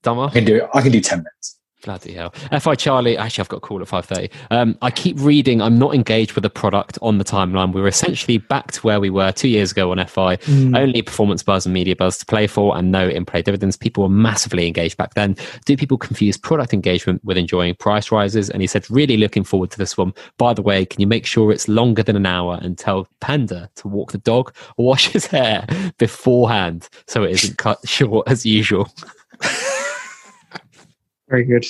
Dummer. 0.02 0.24
I 0.24 0.30
can 0.30 0.44
do 0.44 0.66
I 0.72 0.80
can 0.80 0.92
do 0.92 1.00
ten 1.00 1.18
minutes. 1.18 1.57
Bloody 1.84 2.14
hell. 2.14 2.30
FI 2.58 2.74
Charlie, 2.74 3.16
actually, 3.16 3.42
I've 3.42 3.48
got 3.48 3.58
a 3.58 3.60
call 3.60 3.80
at 3.80 3.86
5.30. 3.86 4.32
Um, 4.50 4.76
I 4.82 4.90
keep 4.90 5.16
reading, 5.20 5.62
I'm 5.62 5.78
not 5.78 5.94
engaged 5.94 6.32
with 6.32 6.42
the 6.42 6.50
product 6.50 6.98
on 7.02 7.18
the 7.18 7.24
timeline. 7.24 7.72
We 7.72 7.80
were 7.80 7.86
essentially 7.86 8.38
back 8.38 8.72
to 8.72 8.80
where 8.80 8.98
we 8.98 9.10
were 9.10 9.30
two 9.30 9.46
years 9.48 9.70
ago 9.70 9.92
on 9.92 10.04
FI. 10.04 10.38
Only 10.76 11.02
performance 11.02 11.44
buzz 11.44 11.66
and 11.66 11.72
media 11.72 11.94
buzz 11.94 12.18
to 12.18 12.26
play 12.26 12.48
for 12.48 12.76
and 12.76 12.90
no 12.90 13.08
in-play 13.08 13.42
dividends. 13.42 13.76
People 13.76 14.02
were 14.02 14.08
massively 14.08 14.66
engaged 14.66 14.96
back 14.96 15.14
then. 15.14 15.36
Do 15.66 15.76
people 15.76 15.96
confuse 15.98 16.36
product 16.36 16.74
engagement 16.74 17.24
with 17.24 17.36
enjoying 17.36 17.76
price 17.76 18.10
rises? 18.10 18.50
And 18.50 18.60
he 18.60 18.66
said, 18.66 18.90
really 18.90 19.16
looking 19.16 19.44
forward 19.44 19.70
to 19.70 19.78
this 19.78 19.96
one. 19.96 20.12
By 20.36 20.54
the 20.54 20.62
way, 20.62 20.84
can 20.84 21.00
you 21.00 21.06
make 21.06 21.26
sure 21.26 21.52
it's 21.52 21.68
longer 21.68 22.02
than 22.02 22.16
an 22.16 22.26
hour 22.26 22.58
and 22.60 22.76
tell 22.76 23.06
Panda 23.20 23.70
to 23.76 23.86
walk 23.86 24.10
the 24.10 24.18
dog 24.18 24.52
or 24.76 24.86
wash 24.86 25.08
his 25.08 25.26
hair 25.26 25.64
beforehand 25.98 26.88
so 27.06 27.22
it 27.22 27.30
isn't 27.30 27.56
cut 27.56 27.78
short 27.88 28.26
as 28.28 28.44
usual? 28.44 28.90
Very 31.28 31.44
good. 31.44 31.64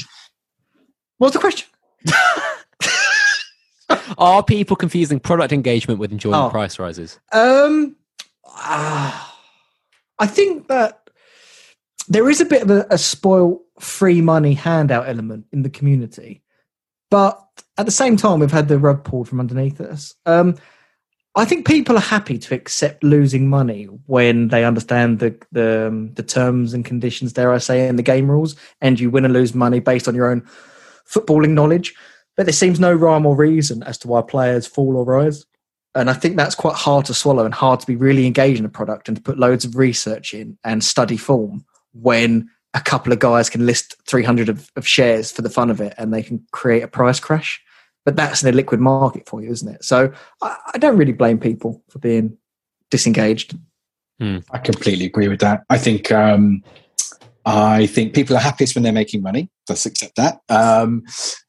What's 1.18 1.34
the 1.34 1.40
question? 1.40 1.66
Are 4.18 4.42
people 4.42 4.76
confusing 4.76 5.20
product 5.20 5.52
engagement 5.52 6.00
with 6.00 6.12
enjoying 6.12 6.34
Oh. 6.34 6.50
price 6.50 6.78
rises? 6.78 7.18
Um, 7.32 7.96
ah, 8.46 9.36
I 10.18 10.26
think 10.26 10.68
that 10.68 11.08
there 12.08 12.28
is 12.28 12.40
a 12.40 12.44
bit 12.44 12.62
of 12.62 12.70
a, 12.70 12.86
a 12.90 12.98
spoil 12.98 13.60
free 13.80 14.20
money 14.20 14.54
handout 14.54 15.08
element 15.08 15.46
in 15.52 15.62
the 15.62 15.70
community, 15.70 16.42
but 17.10 17.40
at 17.76 17.86
the 17.86 17.92
same 17.92 18.16
time, 18.16 18.40
we've 18.40 18.50
had 18.50 18.68
the 18.68 18.78
rug 18.78 19.04
pulled 19.04 19.28
from 19.28 19.40
underneath 19.40 19.80
us. 19.80 20.14
Um, 20.26 20.56
I 21.34 21.44
think 21.44 21.66
people 21.66 21.96
are 21.96 22.00
happy 22.00 22.38
to 22.38 22.54
accept 22.54 23.04
losing 23.04 23.48
money 23.48 23.84
when 24.06 24.48
they 24.48 24.64
understand 24.64 25.20
the 25.20 25.38
the, 25.52 25.88
um, 25.88 26.14
the 26.14 26.22
terms 26.22 26.74
and 26.74 26.84
conditions, 26.84 27.32
dare 27.32 27.52
I 27.52 27.58
say, 27.58 27.86
in 27.86 27.96
the 27.96 28.02
game 28.02 28.30
rules, 28.30 28.56
and 28.80 28.98
you 28.98 29.10
win 29.10 29.24
and 29.24 29.34
lose 29.34 29.54
money 29.54 29.80
based 29.80 30.08
on 30.08 30.14
your 30.14 30.30
own 30.30 30.46
footballing 31.08 31.50
knowledge. 31.50 31.94
But 32.36 32.46
there 32.46 32.52
seems 32.52 32.78
no 32.78 32.92
rhyme 32.92 33.26
or 33.26 33.36
reason 33.36 33.82
as 33.82 33.98
to 33.98 34.08
why 34.08 34.22
players 34.22 34.66
fall 34.66 34.96
or 34.96 35.04
rise. 35.04 35.44
And 35.94 36.08
I 36.08 36.12
think 36.12 36.36
that's 36.36 36.54
quite 36.54 36.76
hard 36.76 37.06
to 37.06 37.14
swallow 37.14 37.44
and 37.44 37.54
hard 37.54 37.80
to 37.80 37.86
be 37.86 37.96
really 37.96 38.26
engaged 38.26 38.60
in 38.60 38.66
a 38.66 38.70
product 38.70 39.08
and 39.08 39.16
to 39.16 39.22
put 39.22 39.38
loads 39.38 39.64
of 39.64 39.76
research 39.76 40.32
in 40.34 40.56
and 40.62 40.84
study 40.84 41.16
form 41.16 41.64
when 41.92 42.48
a 42.74 42.80
couple 42.80 43.12
of 43.12 43.18
guys 43.18 43.50
can 43.50 43.66
list 43.66 43.96
300 44.06 44.48
of, 44.48 44.70
of 44.76 44.86
shares 44.86 45.32
for 45.32 45.42
the 45.42 45.50
fun 45.50 45.70
of 45.70 45.80
it 45.80 45.94
and 45.98 46.12
they 46.12 46.22
can 46.22 46.46
create 46.52 46.82
a 46.82 46.88
price 46.88 47.18
crash. 47.18 47.60
But 48.08 48.16
that's 48.16 48.42
an 48.42 48.54
illiquid 48.54 48.78
market 48.78 49.28
for 49.28 49.42
you, 49.42 49.50
isn't 49.50 49.68
it? 49.68 49.84
So 49.84 50.10
I, 50.40 50.56
I 50.72 50.78
don't 50.78 50.96
really 50.96 51.12
blame 51.12 51.38
people 51.38 51.82
for 51.90 51.98
being 51.98 52.38
disengaged. 52.90 53.54
I 54.50 54.56
completely 54.56 55.04
agree 55.04 55.28
with 55.28 55.40
that. 55.40 55.64
I 55.68 55.76
think 55.76 56.10
um, 56.10 56.64
I 57.44 57.84
think 57.84 58.14
people 58.14 58.34
are 58.34 58.40
happiest 58.40 58.74
when 58.74 58.82
they're 58.82 58.94
making 58.94 59.20
money. 59.20 59.50
Let's 59.68 59.84
accept 59.84 60.16
that. 60.16 60.40
Um, 60.48 61.02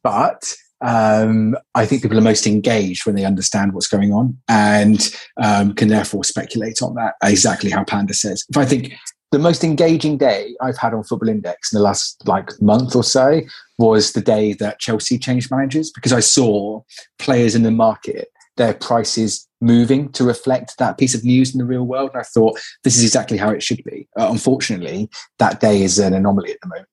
but 0.03 0.53
um, 0.81 1.55
I 1.75 1.85
think 1.85 2.01
people 2.01 2.17
are 2.17 2.21
most 2.21 2.45
engaged 2.45 3.05
when 3.05 3.15
they 3.15 3.23
understand 3.23 3.71
what's 3.71 3.87
going 3.87 4.11
on 4.11 4.37
and 4.49 5.15
um, 5.41 5.73
can 5.75 5.87
therefore 5.87 6.25
speculate 6.25 6.81
on 6.81 6.95
that. 6.95 7.13
Exactly 7.23 7.71
how 7.71 7.85
Panda 7.85 8.13
says. 8.13 8.43
If 8.49 8.57
I 8.57 8.65
think 8.65 8.95
the 9.31 9.39
most 9.39 9.63
engaging 9.63 10.17
day 10.17 10.55
I've 10.61 10.77
had 10.77 10.93
on 10.93 11.03
Football 11.03 11.29
Index 11.29 11.71
in 11.71 11.77
the 11.77 11.83
last 11.83 12.27
like 12.27 12.49
month 12.61 12.95
or 12.95 13.03
so 13.03 13.41
was 13.77 14.13
the 14.13 14.21
day 14.21 14.53
that 14.53 14.79
Chelsea 14.79 15.17
changed 15.17 15.51
managers 15.51 15.91
because 15.91 16.13
I 16.13 16.19
saw 16.19 16.81
players 17.19 17.55
in 17.55 17.63
the 17.63 17.71
market 17.71 18.29
their 18.59 18.73
prices 18.73 19.47
moving 19.61 20.11
to 20.11 20.23
reflect 20.23 20.77
that 20.77 20.97
piece 20.97 21.15
of 21.15 21.23
news 21.23 21.53
in 21.53 21.59
the 21.59 21.65
real 21.65 21.85
world. 21.85 22.11
And 22.13 22.21
I 22.21 22.23
thought 22.23 22.59
this 22.83 22.97
is 22.97 23.03
exactly 23.03 23.37
how 23.37 23.49
it 23.49 23.63
should 23.63 23.83
be. 23.83 24.07
Uh, 24.19 24.27
unfortunately, 24.29 25.09
that 25.39 25.59
day 25.59 25.81
is 25.81 25.97
an 25.97 26.13
anomaly 26.13 26.51
at 26.51 26.61
the 26.61 26.67
moment. 26.67 26.87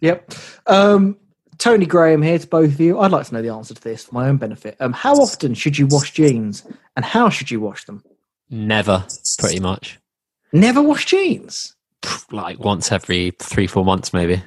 Yep. 0.00 0.34
Um, 0.66 1.16
Tony 1.58 1.86
Graham 1.86 2.20
here 2.20 2.38
to 2.38 2.46
both 2.46 2.72
of 2.72 2.80
you. 2.80 3.00
I'd 3.00 3.10
like 3.10 3.26
to 3.26 3.34
know 3.34 3.42
the 3.42 3.48
answer 3.48 3.74
to 3.74 3.82
this 3.82 4.04
for 4.04 4.14
my 4.14 4.28
own 4.28 4.36
benefit. 4.36 4.76
Um, 4.78 4.92
how 4.92 5.14
often 5.14 5.54
should 5.54 5.78
you 5.78 5.86
wash 5.86 6.12
jeans 6.12 6.66
and 6.96 7.04
how 7.04 7.30
should 7.30 7.50
you 7.50 7.60
wash 7.60 7.84
them? 7.84 8.04
Never, 8.50 9.06
pretty 9.38 9.60
much. 9.60 9.98
Never 10.54 10.80
wash 10.80 11.04
jeans. 11.06 11.74
Like 12.30 12.58
once 12.60 12.92
every 12.92 13.32
three, 13.40 13.66
four 13.66 13.84
months, 13.84 14.12
maybe. 14.12 14.42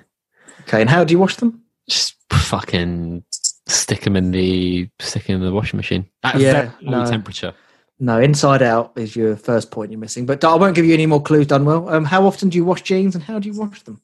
Okay, 0.61 0.79
and 0.81 0.89
how 0.89 1.03
do 1.03 1.11
you 1.11 1.19
wash 1.19 1.35
them? 1.35 1.61
Just 1.89 2.15
fucking 2.31 3.23
stick 3.67 4.01
them 4.01 4.15
in 4.15 4.31
the 4.31 4.89
stick 4.99 5.29
'em 5.29 5.35
in 5.35 5.41
the 5.41 5.51
washing 5.51 5.75
machine 5.77 6.05
at 6.23 6.39
Yeah, 6.39 6.49
a 6.49 6.53
very 6.53 6.71
low 6.81 7.03
no. 7.03 7.09
temperature. 7.11 7.53
No, 7.99 8.19
inside 8.19 8.61
out 8.61 8.93
is 8.95 9.15
your 9.17 9.35
first 9.35 9.69
point 9.71 9.91
you're 9.91 9.99
missing. 9.99 10.25
But 10.25 10.43
I 10.45 10.55
won't 10.55 10.75
give 10.75 10.85
you 10.85 10.93
any 10.93 11.07
more 11.07 11.21
clues, 11.21 11.47
Dunwell. 11.47 11.91
Um, 11.91 12.05
how 12.05 12.25
often 12.25 12.47
do 12.49 12.57
you 12.57 12.63
wash 12.63 12.84
jeans 12.84 13.13
and 13.15 13.23
how 13.23 13.39
do 13.39 13.49
you 13.49 13.59
wash 13.59 13.81
them? 13.84 13.99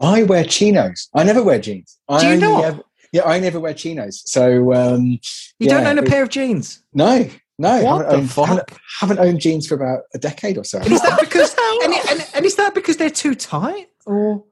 I 0.00 0.24
wear 0.24 0.42
chinos. 0.44 1.08
I 1.14 1.22
never 1.22 1.42
wear 1.42 1.60
jeans. 1.60 1.98
I 2.08 2.20
Do 2.20 2.26
you 2.26 2.32
only 2.34 2.46
not? 2.48 2.64
ever- 2.64 2.82
yeah, 3.12 3.22
I 3.24 3.38
never 3.38 3.60
wear 3.60 3.74
chinos. 3.74 4.22
So 4.26 4.72
um, 4.72 5.04
You 5.06 5.18
Yeah, 5.68 5.74
don't 5.78 5.86
own 5.86 5.98
a 5.98 6.02
it- 6.02 6.08
pair 6.08 6.22
of 6.24 6.30
jeans. 6.30 6.82
no, 6.94 7.28
no. 7.62 7.82
What 7.84 8.06
haven't 8.06 8.08
the 8.08 8.16
owned, 8.16 8.30
fuck? 8.30 8.46
Haven't, 8.48 8.70
haven't 9.00 9.18
owned 9.20 9.40
jeans 9.40 9.66
for 9.66 9.74
about 9.76 10.00
a 10.14 10.18
decade 10.18 10.58
or 10.58 10.64
so. 10.64 10.78
And 10.78 10.92
is 10.92 11.00
that 11.02 11.18
because 11.26 11.54
and, 11.84 11.94
and, 12.10 12.28
and 12.34 12.44
is 12.44 12.56
that 12.56 12.74
because 12.74 12.96
they're 12.98 13.10
too 13.10 13.34
tight 13.34 13.88
or 14.06 14.44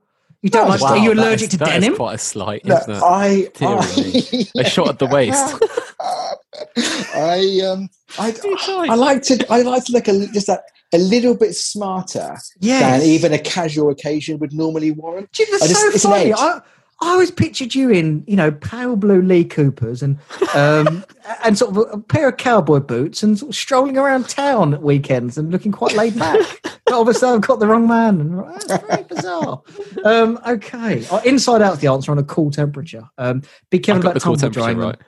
you 0.42 0.48
don't 0.50 0.64
No, 0.64 0.70
like? 0.70 0.80
wow, 0.80 0.88
are 0.88 0.96
you 0.98 1.12
allergic 1.12 1.44
is- 1.48 1.50
to 1.50 1.56
that 1.58 1.68
is 1.68 1.74
denim? 1.84 1.96
quite 1.96 2.14
a 2.14 2.18
slight, 2.18 2.64
No, 2.64 2.76
isn't 2.78 2.94
it? 2.94 3.02
I, 3.02 3.48
Dear 3.58 3.68
I, 3.68 4.46
A 4.66 4.70
shot 4.70 4.88
at 4.88 4.98
the 4.98 5.06
waist. 5.06 5.62
I 7.14 7.60
um 7.70 7.88
I, 8.18 8.30
Too 8.32 8.56
tight. 8.64 8.90
I 8.90 8.94
like 8.94 9.22
to 9.24 9.46
I 9.50 9.62
like 9.62 9.84
to 9.86 9.92
look 9.92 10.08
a, 10.08 10.26
just 10.28 10.48
a, 10.48 10.60
a 10.92 10.98
little 10.98 11.36
bit 11.36 11.54
smarter 11.54 12.36
Yes. 12.60 13.00
than 13.02 13.08
even 13.08 13.32
a 13.32 13.38
casual 13.38 13.90
occasion 13.90 14.38
would 14.38 14.52
normally 14.52 14.90
warrant. 14.90 15.32
Gee, 15.32 15.46
that's 15.50 15.68
just- 15.68 15.80
so 15.80 15.88
it's 15.88 16.02
funny. 16.04 16.32
I, 16.34 16.60
I 17.02 17.12
always 17.12 17.30
pictured 17.30 17.74
you 17.74 17.88
in, 17.88 18.24
you 18.26 18.36
know, 18.36 18.52
pale 18.52 18.94
blue 18.94 19.22
Lee 19.22 19.44
Coopers 19.44 20.02
and 20.02 20.18
um, 20.54 21.02
and 21.44 21.56
sort 21.56 21.74
of 21.74 21.94
a 21.94 21.98
pair 21.98 22.28
of 22.28 22.36
cowboy 22.36 22.80
boots 22.80 23.22
and 23.22 23.38
sort 23.38 23.50
of 23.50 23.56
strolling 23.56 23.96
around 23.96 24.28
town 24.28 24.74
at 24.74 24.82
weekends 24.82 25.38
and 25.38 25.50
looking 25.50 25.72
quite 25.72 25.94
laid 25.94 26.18
back. 26.18 26.60
but 26.62 26.92
obviously, 26.92 27.28
I've 27.28 27.40
got 27.40 27.58
the 27.58 27.66
wrong 27.66 27.88
man, 27.88 28.20
and 28.20 28.38
that's 28.38 28.66
very 28.66 29.02
bizarre. 29.08 29.62
Um, 30.04 30.38
okay, 30.46 31.06
uh, 31.06 31.20
inside 31.24 31.62
out's 31.62 31.80
the 31.80 31.86
answer 31.86 32.12
on 32.12 32.18
a 32.18 32.22
cool 32.22 32.50
temperature. 32.50 33.08
Um, 33.16 33.42
be 33.70 33.78
careful 33.78 34.02
about 34.02 34.20
cool 34.20 34.36
tumble 34.36 34.38
temperature 34.38 34.60
drying 34.60 34.78
right. 34.78 34.98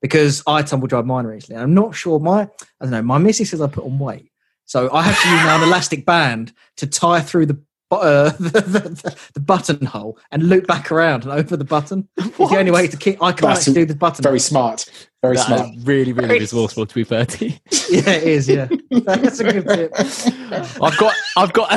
because 0.00 0.44
I 0.46 0.62
tumble 0.62 0.86
dried 0.86 1.06
mine 1.06 1.26
recently. 1.26 1.60
I'm 1.60 1.74
not 1.74 1.96
sure 1.96 2.20
my 2.20 2.42
I 2.42 2.48
don't 2.82 2.90
know. 2.90 3.02
My 3.02 3.18
missy 3.18 3.44
says 3.44 3.60
I 3.60 3.66
put 3.66 3.84
on 3.84 3.98
weight, 3.98 4.30
so 4.66 4.88
I 4.92 5.02
have 5.02 5.20
to 5.20 5.28
use 5.28 5.42
now 5.42 5.56
an 5.56 5.68
elastic 5.68 6.06
band 6.06 6.52
to 6.76 6.86
tie 6.86 7.20
through 7.20 7.46
the. 7.46 7.60
Bu- 7.90 7.96
Uh, 7.96 8.30
the, 8.38 8.60
the, 8.60 9.16
the 9.34 9.40
buttonhole 9.40 10.16
and 10.30 10.44
loop 10.48 10.66
back 10.66 10.90
around 10.92 11.24
and 11.24 11.32
over 11.32 11.56
the 11.56 11.64
button. 11.64 12.08
It's 12.16 12.36
the 12.36 12.56
only 12.58 12.70
way 12.70 12.86
to 12.88 12.96
keep. 12.96 13.22
I 13.22 13.32
can't 13.32 13.42
That's 13.42 13.60
actually 13.60 13.74
do 13.74 13.84
the 13.86 13.94
button. 13.96 14.22
Very 14.22 14.40
smart. 14.40 14.86
Very 15.22 15.36
That 15.36 15.46
smart. 15.46 15.74
is 15.76 15.84
really, 15.84 16.12
really 16.14 16.38
resourceful 16.38 16.86
to 16.86 16.94
be 16.94 17.04
fair 17.04 17.26
to 17.26 17.46
you. 17.48 17.52
yeah, 17.90 18.10
it 18.10 18.22
is. 18.22 18.48
Yeah, 18.48 18.68
that's 18.90 19.40
a 19.40 19.44
good 19.52 19.68
tip. 19.68 19.92
I've 20.82 20.96
got, 20.96 21.14
I've 21.36 21.52
got. 21.52 21.68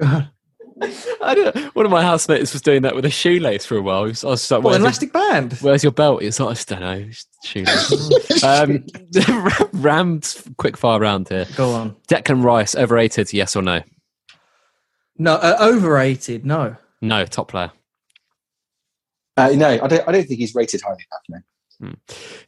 I 0.00 1.34
don't 1.34 1.54
know. 1.54 1.70
One 1.74 1.84
of 1.86 1.90
my 1.90 2.02
housemates 2.02 2.52
was 2.52 2.62
doing 2.62 2.82
that 2.82 2.94
with 2.94 3.04
a 3.04 3.10
shoelace 3.10 3.66
for 3.66 3.76
a 3.76 3.82
while. 3.82 4.04
He 4.04 4.10
was- 4.10 4.24
I 4.24 4.28
was 4.28 4.50
like, 4.50 4.62
What 4.62 4.70
where's, 4.70 4.78
your, 4.78 4.86
elastic 4.86 5.12
band? 5.12 5.52
where's 5.60 5.82
your 5.82 5.92
belt? 5.92 6.22
It's 6.22 6.38
like, 6.38 6.50
I 6.50 6.52
just 6.54 6.68
don't 6.68 6.80
know. 6.80 7.04
Shoelace. 7.44 8.42
um, 8.44 8.84
rammed 9.72 10.36
quick 10.56 10.76
fire 10.76 11.00
round 11.00 11.28
here. 11.28 11.46
Go 11.56 11.70
on. 11.72 11.96
Declan 12.08 12.44
Rice, 12.44 12.74
overrated, 12.76 13.32
yes 13.32 13.56
or 13.56 13.62
no? 13.62 13.82
No, 15.18 15.34
uh, 15.34 15.56
overrated. 15.60 16.46
No. 16.46 16.76
No, 17.00 17.24
top 17.26 17.48
player. 17.48 17.70
Uh, 19.36 19.50
no, 19.54 19.68
I 19.68 19.86
don't. 19.86 20.08
I 20.08 20.12
don't 20.12 20.26
think 20.26 20.40
he's 20.40 20.54
rated 20.54 20.80
highly 20.82 21.04
enough. 21.30 21.42
No. 21.80 21.92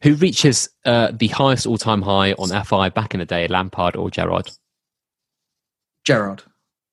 Who 0.03 0.15
reaches 0.15 0.69
uh, 0.85 1.11
the 1.13 1.27
highest 1.27 1.65
all-time 1.65 2.01
high 2.01 2.33
on 2.33 2.49
FI 2.65 2.89
back 2.89 3.13
in 3.13 3.21
the 3.21 3.25
day, 3.25 3.47
Lampard 3.47 3.95
or 3.95 4.09
Gerrard? 4.11 4.49
Gerard. 6.03 6.43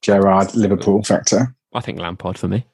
Gerrard, 0.03 0.55
Liverpool 0.55 1.03
factor. 1.03 1.55
I 1.75 1.81
think 1.81 1.99
Lampard 1.99 2.39
for 2.39 2.47
me. 2.47 2.65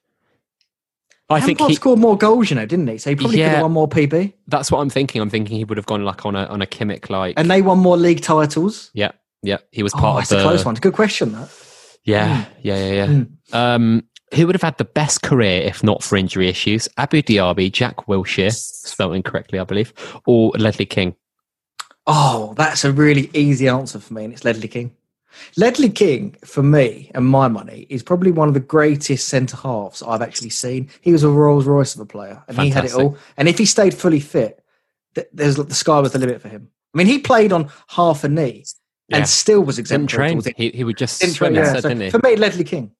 I 1.30 1.40
think 1.40 1.58
he, 1.62 1.74
scored 1.74 1.98
more 1.98 2.18
goals, 2.18 2.50
you 2.50 2.56
know, 2.56 2.66
didn't 2.66 2.86
he? 2.86 2.98
So 2.98 3.08
he 3.08 3.16
probably 3.16 3.38
could 3.38 3.46
have 3.46 3.62
won 3.62 3.72
more 3.72 3.88
PB. 3.88 4.34
that's 4.46 4.70
what 4.70 4.80
I'm 4.80 4.90
thinking. 4.90 5.22
I'm 5.22 5.30
thinking 5.30 5.56
he 5.56 5.64
would 5.64 5.78
have 5.78 5.86
gone 5.86 6.04
like 6.04 6.26
on 6.26 6.36
a 6.36 6.44
on 6.46 6.60
a 6.60 6.66
Kimmich 6.66 7.08
like. 7.08 7.38
And 7.38 7.50
they 7.50 7.62
won 7.62 7.78
more 7.78 7.96
league 7.96 8.20
titles. 8.20 8.90
yeah, 8.92 9.12
yeah. 9.42 9.56
He 9.72 9.82
was 9.82 9.94
Oh, 9.94 9.98
part 9.98 10.18
that's 10.18 10.32
of 10.32 10.38
a 10.38 10.42
the 10.42 10.48
close 10.48 10.64
one. 10.66 10.74
Good 10.74 10.92
question, 10.92 11.32
that. 11.32 11.48
Yeah, 12.04 12.44
yeah, 12.60 12.76
yeah, 12.76 12.92
yeah. 12.92 13.06
Mm. 13.06 13.28
Um, 13.52 14.04
who 14.34 14.46
would 14.46 14.54
have 14.54 14.62
had 14.62 14.78
the 14.78 14.84
best 14.84 15.22
career 15.22 15.62
if 15.62 15.82
not 15.82 16.02
for 16.02 16.16
injury 16.16 16.48
issues? 16.48 16.88
Abou 16.98 17.22
Diaby, 17.22 17.72
Jack 17.72 18.06
Wilshere, 18.06 18.52
spelled 18.52 19.14
incorrectly, 19.14 19.58
I 19.58 19.64
believe, 19.64 19.92
or 20.26 20.50
Ledley 20.58 20.86
King? 20.86 21.14
Oh, 22.06 22.54
that's 22.56 22.84
a 22.84 22.92
really 22.92 23.30
easy 23.32 23.68
answer 23.68 23.98
for 23.98 24.12
me, 24.12 24.24
and 24.24 24.32
it's 24.32 24.44
Ledley 24.44 24.68
King. 24.68 24.94
Ledley 25.56 25.88
King, 25.88 26.36
for 26.44 26.62
me 26.62 27.10
and 27.14 27.26
my 27.26 27.48
money, 27.48 27.86
is 27.88 28.02
probably 28.02 28.30
one 28.30 28.48
of 28.48 28.54
the 28.54 28.60
greatest 28.60 29.28
centre 29.28 29.56
halves 29.56 30.02
I've 30.02 30.22
actually 30.22 30.50
seen. 30.50 30.88
He 31.00 31.12
was 31.12 31.22
a 31.24 31.28
Rolls 31.28 31.66
Royce 31.66 31.94
of 31.94 32.00
a 32.00 32.06
player, 32.06 32.42
and 32.48 32.58
he 32.58 32.70
had 32.70 32.84
it 32.84 32.94
all. 32.94 33.16
And 33.36 33.48
if 33.48 33.58
he 33.58 33.64
stayed 33.64 33.94
fully 33.94 34.20
fit, 34.20 34.62
th- 35.14 35.28
there's 35.32 35.56
the 35.56 35.74
sky 35.74 36.00
was 36.00 36.12
the 36.12 36.18
limit 36.18 36.40
for 36.40 36.48
him. 36.48 36.68
I 36.94 36.98
mean, 36.98 37.06
he 37.06 37.18
played 37.18 37.52
on 37.52 37.70
half 37.88 38.22
a 38.22 38.28
knee 38.28 38.64
Yeah. 39.08 39.18
and 39.18 39.28
still 39.28 39.60
was 39.62 39.76
Didn't 39.76 40.04
exemplary. 40.04 40.40
train. 40.42 40.54
He, 40.56 40.70
he 40.70 40.84
would 40.84 40.96
just 40.96 41.20
Didn't 41.20 41.34
swim 41.34 41.54
train, 41.54 41.64
yeah. 41.64 41.74
So 41.80 41.88
didn't 41.88 42.02
he? 42.04 42.10
For 42.10 42.20
me, 42.24 42.36
Ledley 42.36 42.64
King. 42.64 42.92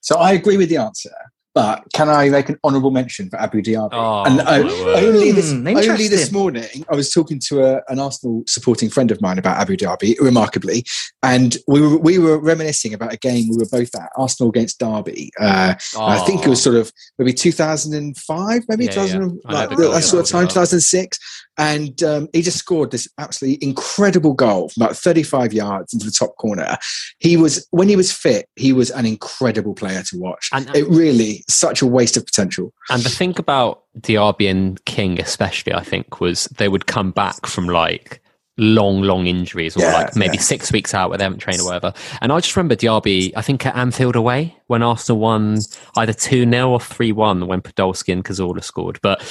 So 0.00 0.16
I 0.16 0.32
agree 0.32 0.56
with 0.56 0.68
the 0.68 0.76
answer, 0.76 1.10
but 1.54 1.82
can 1.92 2.08
I 2.08 2.28
make 2.28 2.48
an 2.48 2.56
honourable 2.62 2.92
mention 2.92 3.28
for 3.28 3.36
Abou 3.40 3.60
Diaby? 3.60 3.88
Oh, 3.90 4.22
and 4.22 4.36
my 4.36 4.42
uh, 4.44 5.00
only 5.00 5.32
this 5.32 5.50
Hmm, 5.50 5.66
only 5.66 6.06
this 6.06 6.30
morning, 6.30 6.84
I 6.88 6.94
was 6.94 7.10
talking 7.10 7.40
to 7.48 7.64
a, 7.64 7.82
an 7.88 7.98
Arsenal 7.98 8.44
supporting 8.46 8.88
friend 8.90 9.10
of 9.10 9.20
mine 9.20 9.38
about 9.38 9.60
Abou 9.60 9.76
Diaby, 9.76 10.20
remarkably, 10.20 10.84
and 11.24 11.56
we 11.66 11.80
were 11.80 11.98
we 11.98 12.18
were 12.20 12.38
reminiscing 12.38 12.94
about 12.94 13.12
a 13.12 13.16
game 13.16 13.48
we 13.50 13.56
were 13.56 13.66
both 13.68 13.92
at, 13.96 14.08
Arsenal 14.16 14.50
against 14.50 14.78
Derby. 14.78 15.32
Uh, 15.40 15.74
I 15.98 16.18
think 16.20 16.46
it 16.46 16.48
was 16.48 16.62
sort 16.62 16.76
of 16.76 16.92
maybe 17.18 17.32
2005, 17.32 18.62
maybe 18.68 18.84
Yeah, 18.84 18.90
yeah. 18.90 18.94
2000, 18.94 19.16
I 19.46 19.52
know 19.52 19.58
like 19.58 19.70
the 19.70 19.76
that 19.76 19.82
goal, 19.82 20.00
sort 20.00 20.22
of 20.24 20.28
time, 20.30 20.46
2006. 20.46 21.18
And 21.58 22.02
um, 22.04 22.28
he 22.32 22.40
just 22.42 22.58
scored 22.58 22.92
this 22.92 23.08
absolutely 23.18 23.66
incredible 23.66 24.32
goal 24.32 24.68
from 24.68 24.84
about 24.84 24.96
35 24.96 25.52
yards 25.52 25.92
into 25.92 26.06
the 26.06 26.12
top 26.12 26.36
corner. 26.36 26.76
He 27.18 27.36
was, 27.36 27.66
when 27.72 27.88
he 27.88 27.96
was 27.96 28.12
fit, 28.12 28.46
he 28.56 28.72
was 28.72 28.90
an 28.90 29.04
incredible 29.04 29.74
player 29.74 30.02
to 30.04 30.18
watch. 30.18 30.48
And- 30.52 30.74
it 30.74 30.86
really, 30.88 31.44
such 31.48 31.82
a 31.82 31.86
waste 31.86 32.16
of 32.16 32.24
potential. 32.24 32.72
And 32.90 33.02
the 33.02 33.08
thing 33.10 33.34
about 33.38 33.82
Diaby 34.00 34.48
and 34.50 34.84
King, 34.84 35.20
especially, 35.20 35.74
I 35.74 35.82
think, 35.82 36.20
was 36.20 36.44
they 36.44 36.68
would 36.68 36.86
come 36.86 37.10
back 37.10 37.46
from 37.46 37.66
like 37.66 38.22
long, 38.56 39.02
long 39.02 39.26
injuries 39.26 39.76
or 39.76 39.80
Yeah, 39.80 39.92
like 39.92 40.16
maybe 40.16 40.36
yeah. 40.36 40.42
six 40.42 40.72
weeks 40.72 40.92
out 40.92 41.08
where 41.08 41.18
they 41.18 41.24
haven't 41.24 41.38
trained 41.38 41.60
or 41.60 41.64
whatever. 41.66 41.92
And 42.20 42.32
I 42.32 42.40
just 42.40 42.56
remember 42.56 42.76
Diaby, 42.76 43.32
I 43.36 43.42
think 43.42 43.64
at 43.64 43.76
Anfield 43.76 44.16
away 44.16 44.56
when 44.66 44.82
Arsenal 44.82 45.20
won 45.20 45.58
either 45.96 46.12
2 46.12 46.48
0 46.50 46.70
or 46.70 46.80
3 46.80 47.12
1 47.12 47.46
when 47.46 47.62
Podolski 47.62 48.12
and 48.12 48.24
Cazorla 48.24 48.62
scored. 48.62 48.98
But 49.02 49.22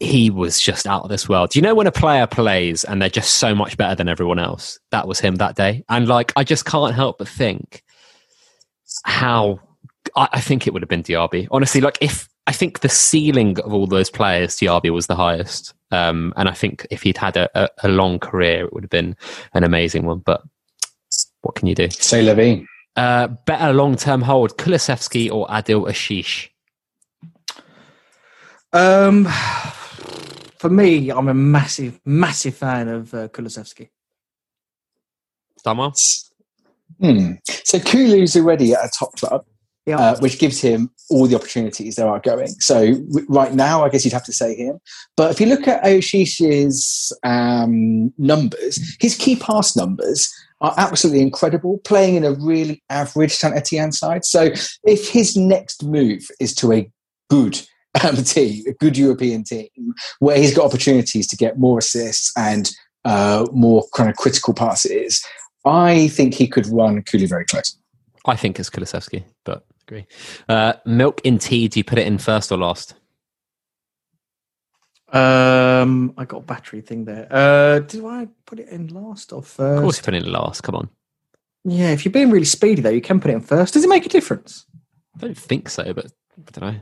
he 0.00 0.30
was 0.30 0.60
just 0.60 0.86
out 0.86 1.02
of 1.02 1.08
this 1.08 1.28
world. 1.28 1.50
Do 1.50 1.58
you 1.58 1.62
know 1.62 1.74
when 1.74 1.86
a 1.86 1.92
player 1.92 2.26
plays 2.26 2.84
and 2.84 3.00
they're 3.00 3.08
just 3.08 3.36
so 3.36 3.54
much 3.54 3.76
better 3.76 3.94
than 3.94 4.08
everyone 4.08 4.38
else? 4.38 4.78
That 4.90 5.08
was 5.08 5.20
him 5.20 5.36
that 5.36 5.56
day. 5.56 5.84
And 5.88 6.06
like, 6.06 6.32
I 6.36 6.44
just 6.44 6.64
can't 6.64 6.94
help 6.94 7.18
but 7.18 7.28
think 7.28 7.82
how 9.04 9.60
I, 10.14 10.28
I 10.34 10.40
think 10.40 10.66
it 10.66 10.72
would 10.72 10.82
have 10.82 10.88
been 10.88 11.02
Diaby. 11.02 11.48
Honestly, 11.50 11.80
like 11.80 11.98
if 12.00 12.28
I 12.46 12.52
think 12.52 12.80
the 12.80 12.88
ceiling 12.88 13.58
of 13.60 13.72
all 13.72 13.86
those 13.86 14.10
players, 14.10 14.56
Diaby 14.56 14.90
was 14.90 15.06
the 15.06 15.16
highest. 15.16 15.74
Um, 15.90 16.32
and 16.36 16.48
I 16.48 16.52
think 16.52 16.86
if 16.90 17.02
he'd 17.02 17.16
had 17.16 17.36
a, 17.36 17.48
a, 17.54 17.68
a 17.84 17.88
long 17.88 18.18
career, 18.18 18.66
it 18.66 18.72
would 18.72 18.84
have 18.84 18.90
been 18.90 19.16
an 19.54 19.64
amazing 19.64 20.04
one. 20.04 20.18
But 20.18 20.42
what 21.40 21.54
can 21.54 21.68
you 21.68 21.74
do? 21.74 21.88
Say 21.90 22.22
Levine. 22.22 22.66
Uh, 22.96 23.28
better 23.28 23.72
long 23.72 23.96
term 23.96 24.22
hold, 24.22 24.56
Kulusevski 24.56 25.30
or 25.30 25.46
Adil 25.48 25.88
Aouchiche? 25.88 26.48
Um, 28.72 29.26
for 30.58 30.70
me, 30.70 31.10
I'm 31.10 31.28
a 31.28 31.34
massive, 31.34 32.00
massive 32.04 32.54
fan 32.54 32.88
of 32.88 33.12
uh, 33.14 33.28
Kulusevski. 33.28 33.88
Summer? 35.62 35.90
Hmm. 37.00 37.32
So 37.64 37.78
Kulu's 37.78 38.36
already 38.36 38.72
at 38.72 38.84
a 38.84 38.90
top 38.96 39.14
club, 39.16 39.44
Yeah. 39.86 39.98
uh, 39.98 40.18
which 40.20 40.38
gives 40.38 40.60
him 40.60 40.90
all 41.10 41.26
the 41.26 41.34
opportunities 41.36 41.96
there 41.96 42.08
are 42.08 42.20
going. 42.20 42.48
So 42.60 42.94
w- 42.94 43.26
right 43.28 43.52
now, 43.52 43.84
I 43.84 43.88
guess 43.88 44.04
you'd 44.04 44.14
have 44.14 44.24
to 44.24 44.32
say 44.32 44.54
him. 44.54 44.78
But 45.16 45.30
if 45.32 45.40
you 45.40 45.46
look 45.46 45.68
at 45.68 45.82
Aouchiche's 45.84 47.12
um, 47.22 48.12
numbers, 48.18 48.96
his 49.00 49.16
key 49.16 49.36
pass 49.36 49.76
numbers 49.76 50.32
are 50.60 50.74
absolutely 50.78 51.20
incredible, 51.22 51.78
playing 51.84 52.14
in 52.14 52.24
a 52.24 52.32
really 52.32 52.82
average 52.88 53.32
Saint 53.34 53.54
Etienne 53.54 53.92
side. 53.92 54.24
So 54.24 54.50
if 54.84 55.10
his 55.10 55.36
next 55.36 55.84
move 55.84 56.28
is 56.40 56.54
to 56.56 56.72
a 56.72 56.90
good 57.28 57.60
um, 58.04 58.16
team, 58.24 58.64
a 58.66 58.72
good 58.72 58.96
European 58.96 59.44
team, 59.44 59.94
where 60.18 60.38
he's 60.38 60.54
got 60.54 60.64
opportunities 60.64 61.26
to 61.28 61.36
get 61.36 61.58
more 61.58 61.78
assists 61.78 62.32
and 62.36 62.70
uh, 63.04 63.46
more 63.52 63.84
kind 63.94 64.10
of 64.10 64.16
critical 64.16 64.52
passes, 64.52 65.24
I 65.64 66.08
think 66.08 66.34
he 66.34 66.46
could 66.46 66.66
run 66.66 67.02
Cooley 67.02 67.26
very 67.26 67.44
close. 67.44 67.76
I 68.24 68.36
think 68.36 68.58
it's 68.58 68.70
Kulusevski, 68.70 69.24
but 69.44 69.64
agree. 69.86 70.06
Uh, 70.48 70.74
milk 70.84 71.20
in 71.22 71.38
tea, 71.38 71.68
do 71.68 71.78
you 71.78 71.84
put 71.84 71.98
it 71.98 72.06
in 72.06 72.18
first 72.18 72.50
or 72.50 72.58
last? 72.58 72.94
Um, 75.12 76.12
I 76.18 76.24
got 76.24 76.38
a 76.38 76.42
battery 76.42 76.80
thing 76.80 77.04
there. 77.04 77.28
Uh, 77.30 77.78
do 77.78 78.08
I 78.08 78.28
put 78.44 78.58
it 78.58 78.68
in 78.68 78.88
last 78.88 79.32
or 79.32 79.42
first? 79.42 79.78
Of 79.78 79.82
course, 79.82 79.96
you 79.98 80.02
put 80.02 80.14
it 80.14 80.24
in 80.24 80.32
last. 80.32 80.62
Come 80.62 80.74
on. 80.74 80.88
Yeah, 81.64 81.90
if 81.90 82.04
you're 82.04 82.12
being 82.12 82.30
really 82.30 82.44
speedy 82.44 82.82
though, 82.82 82.90
you 82.90 83.00
can 83.00 83.20
put 83.20 83.30
it 83.30 83.34
in 83.34 83.40
first. 83.40 83.74
Does 83.74 83.84
it 83.84 83.88
make 83.88 84.06
a 84.06 84.08
difference? 84.08 84.66
I 85.16 85.20
don't 85.20 85.38
think 85.38 85.68
so, 85.68 85.92
but 85.92 86.06
I 86.06 86.50
don't 86.52 86.74
know. 86.74 86.80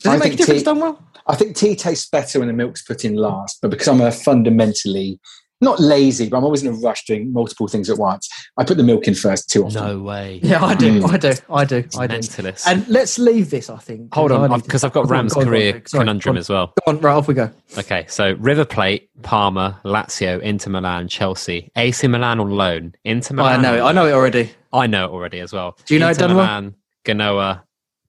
Does 0.00 0.12
I 0.12 0.16
it 0.16 0.18
make 0.18 0.24
a 0.26 0.28
think 0.28 0.38
difference, 0.38 0.60
tea- 0.60 0.64
done 0.64 0.80
well? 0.80 1.02
I 1.26 1.34
think 1.34 1.56
tea 1.56 1.74
tastes 1.76 2.08
better 2.08 2.38
when 2.38 2.48
the 2.48 2.54
milk's 2.54 2.82
put 2.82 3.04
in 3.04 3.16
last, 3.16 3.58
but 3.60 3.70
because 3.70 3.88
I'm 3.88 4.00
a 4.00 4.12
fundamentally 4.12 5.18
not 5.62 5.80
lazy, 5.80 6.28
but 6.28 6.36
I'm 6.36 6.44
always 6.44 6.62
in 6.62 6.68
a 6.68 6.76
rush 6.76 7.06
doing 7.06 7.32
multiple 7.32 7.66
things 7.66 7.88
at 7.88 7.96
once. 7.96 8.28
I 8.58 8.64
put 8.64 8.76
the 8.76 8.82
milk 8.82 9.08
in 9.08 9.14
first 9.14 9.48
too 9.48 9.64
often. 9.64 9.82
No 9.82 10.02
way. 10.02 10.38
Yeah, 10.42 10.62
I 10.62 10.74
do. 10.74 11.00
Mm. 11.00 11.10
I 11.10 11.16
do. 11.16 11.28
I 11.50 11.64
do. 11.64 11.76
I 11.98 12.06
do. 12.06 12.18
Mentalist. 12.18 12.66
And 12.66 12.86
let's 12.88 13.18
leave 13.18 13.48
this. 13.48 13.70
I 13.70 13.78
think. 13.78 14.14
Hold 14.14 14.32
on, 14.32 14.60
because 14.60 14.84
I've 14.84 14.92
got 14.92 15.04
Go 15.04 15.08
Ram's 15.08 15.32
go 15.32 15.40
on, 15.40 15.46
go 15.46 15.50
on, 15.50 15.56
career 15.56 15.72
Vic. 15.72 15.88
Sorry, 15.88 16.00
conundrum 16.02 16.34
go 16.34 16.36
on. 16.36 16.40
as 16.40 16.48
well. 16.50 16.66
Go 16.84 16.92
on, 16.92 17.00
right 17.00 17.14
off 17.14 17.26
we 17.26 17.32
go. 17.32 17.50
Okay, 17.78 18.04
so 18.06 18.34
River 18.34 18.66
Plate, 18.66 19.08
Parma, 19.22 19.80
Lazio, 19.82 20.40
Inter 20.42 20.70
Milan, 20.70 21.08
Chelsea, 21.08 21.70
AC 21.74 22.06
Milan 22.06 22.38
on 22.38 22.50
loan, 22.50 22.94
Inter 23.04 23.32
Oh, 23.32 23.36
Milan. 23.36 23.58
I 23.60 23.62
know 23.62 23.76
it. 23.78 23.80
I 23.88 23.92
know 23.92 24.06
it 24.06 24.12
already. 24.12 24.50
I 24.74 24.86
know 24.86 25.06
it 25.06 25.10
already 25.10 25.40
as 25.40 25.54
well. 25.54 25.78
Do 25.86 25.94
you 25.94 26.00
know 26.00 26.08
it, 26.08 26.20
Inter 26.20 26.26
Dunwell? 26.28 26.34
Milan, 26.34 26.74
Genoa, 27.06 27.64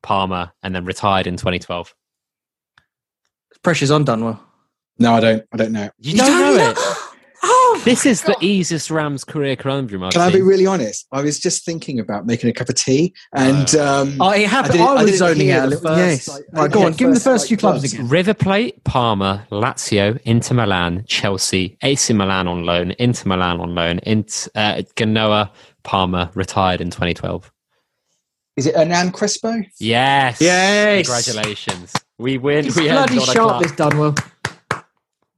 Parma, 0.07 0.53
and 0.63 0.73
then 0.73 0.85
retired 0.85 1.27
in 1.27 1.35
2012. 1.35 1.93
Pressure's 3.61 3.91
on 3.91 4.05
Dunwell. 4.05 4.39
No, 4.99 5.13
I 5.15 5.19
don't. 5.19 5.43
I 5.51 5.57
don't 5.57 5.73
know. 5.73 5.89
You, 5.99 6.15
don't, 6.15 6.29
know 6.57 6.69
it. 6.71 6.77
Oh, 7.43 7.81
This 7.85 8.05
is 8.05 8.23
the 8.23 8.35
easiest 8.41 8.89
Rams 8.89 9.23
career 9.23 9.55
conundrum 9.55 10.03
I've 10.03 10.11
Can 10.13 10.21
I 10.21 10.31
be 10.31 10.41
really 10.41 10.65
honest? 10.65 11.05
I 11.11 11.21
was 11.21 11.39
just 11.39 11.63
thinking 11.65 11.99
about 11.99 12.25
making 12.25 12.49
a 12.49 12.53
cup 12.53 12.67
of 12.69 12.75
tea, 12.75 13.13
and 13.35 13.75
um, 13.75 14.15
Oh, 14.21 14.31
it 14.31 14.47
happened. 14.47 14.73
I 14.73 14.77
didn't- 14.77 14.87
I, 14.87 14.91
I 14.91 15.03
was 15.03 15.05
didn't 15.11 15.17
zoning 15.19 15.51
out. 15.51 15.57
a 15.59 15.61
the 15.61 15.67
little- 15.75 15.89
first, 15.95 15.99
yes. 15.99 16.27
like, 16.29 16.43
I 16.53 16.57
right, 16.57 16.61
didn't 16.63 16.71
go 16.73 16.79
hear 16.79 16.85
on. 16.87 16.91
the 16.93 16.97
Give 16.97 17.07
me 17.09 17.13
the 17.13 17.19
first, 17.19 17.25
first 17.25 17.43
like, 17.43 17.47
few 17.49 17.57
clubs 17.57 17.79
clubs. 17.81 17.93
again. 17.93 18.07
River 18.07 18.33
Plate, 18.33 18.83
Parma, 18.85 19.45
Lazio, 19.51 20.19
Inter 20.23 20.55
Milan, 20.55 21.03
Chelsea, 21.07 21.77
AC 21.83 22.13
Milan 22.13 22.47
on 22.47 22.63
loan, 22.63 22.91
Inter 22.97 23.29
Milan 23.29 23.59
on 23.59 23.75
loan, 23.75 23.99
Int, 23.99 24.47
uh, 24.55 24.81
Genoa, 24.95 25.51
Parma, 25.83 26.31
retired 26.33 26.81
in 26.81 26.89
2012. 26.89 27.51
Is 28.57 28.65
it 28.65 28.75
Hernan 28.75 29.11
Crespo? 29.11 29.61
Yes. 29.79 30.41
Yes. 30.41 31.05
Congratulations. 31.07 31.93
We 32.17 32.37
win. 32.39 32.65
It's 32.65 32.75
we 32.75 32.89
end 32.89 32.97
bloody 32.97 33.17
on 33.17 33.23
a 33.29 33.31
sharp, 33.31 33.49
clap. 33.49 33.61
this 33.61 33.71
Dunwell. 33.73 34.31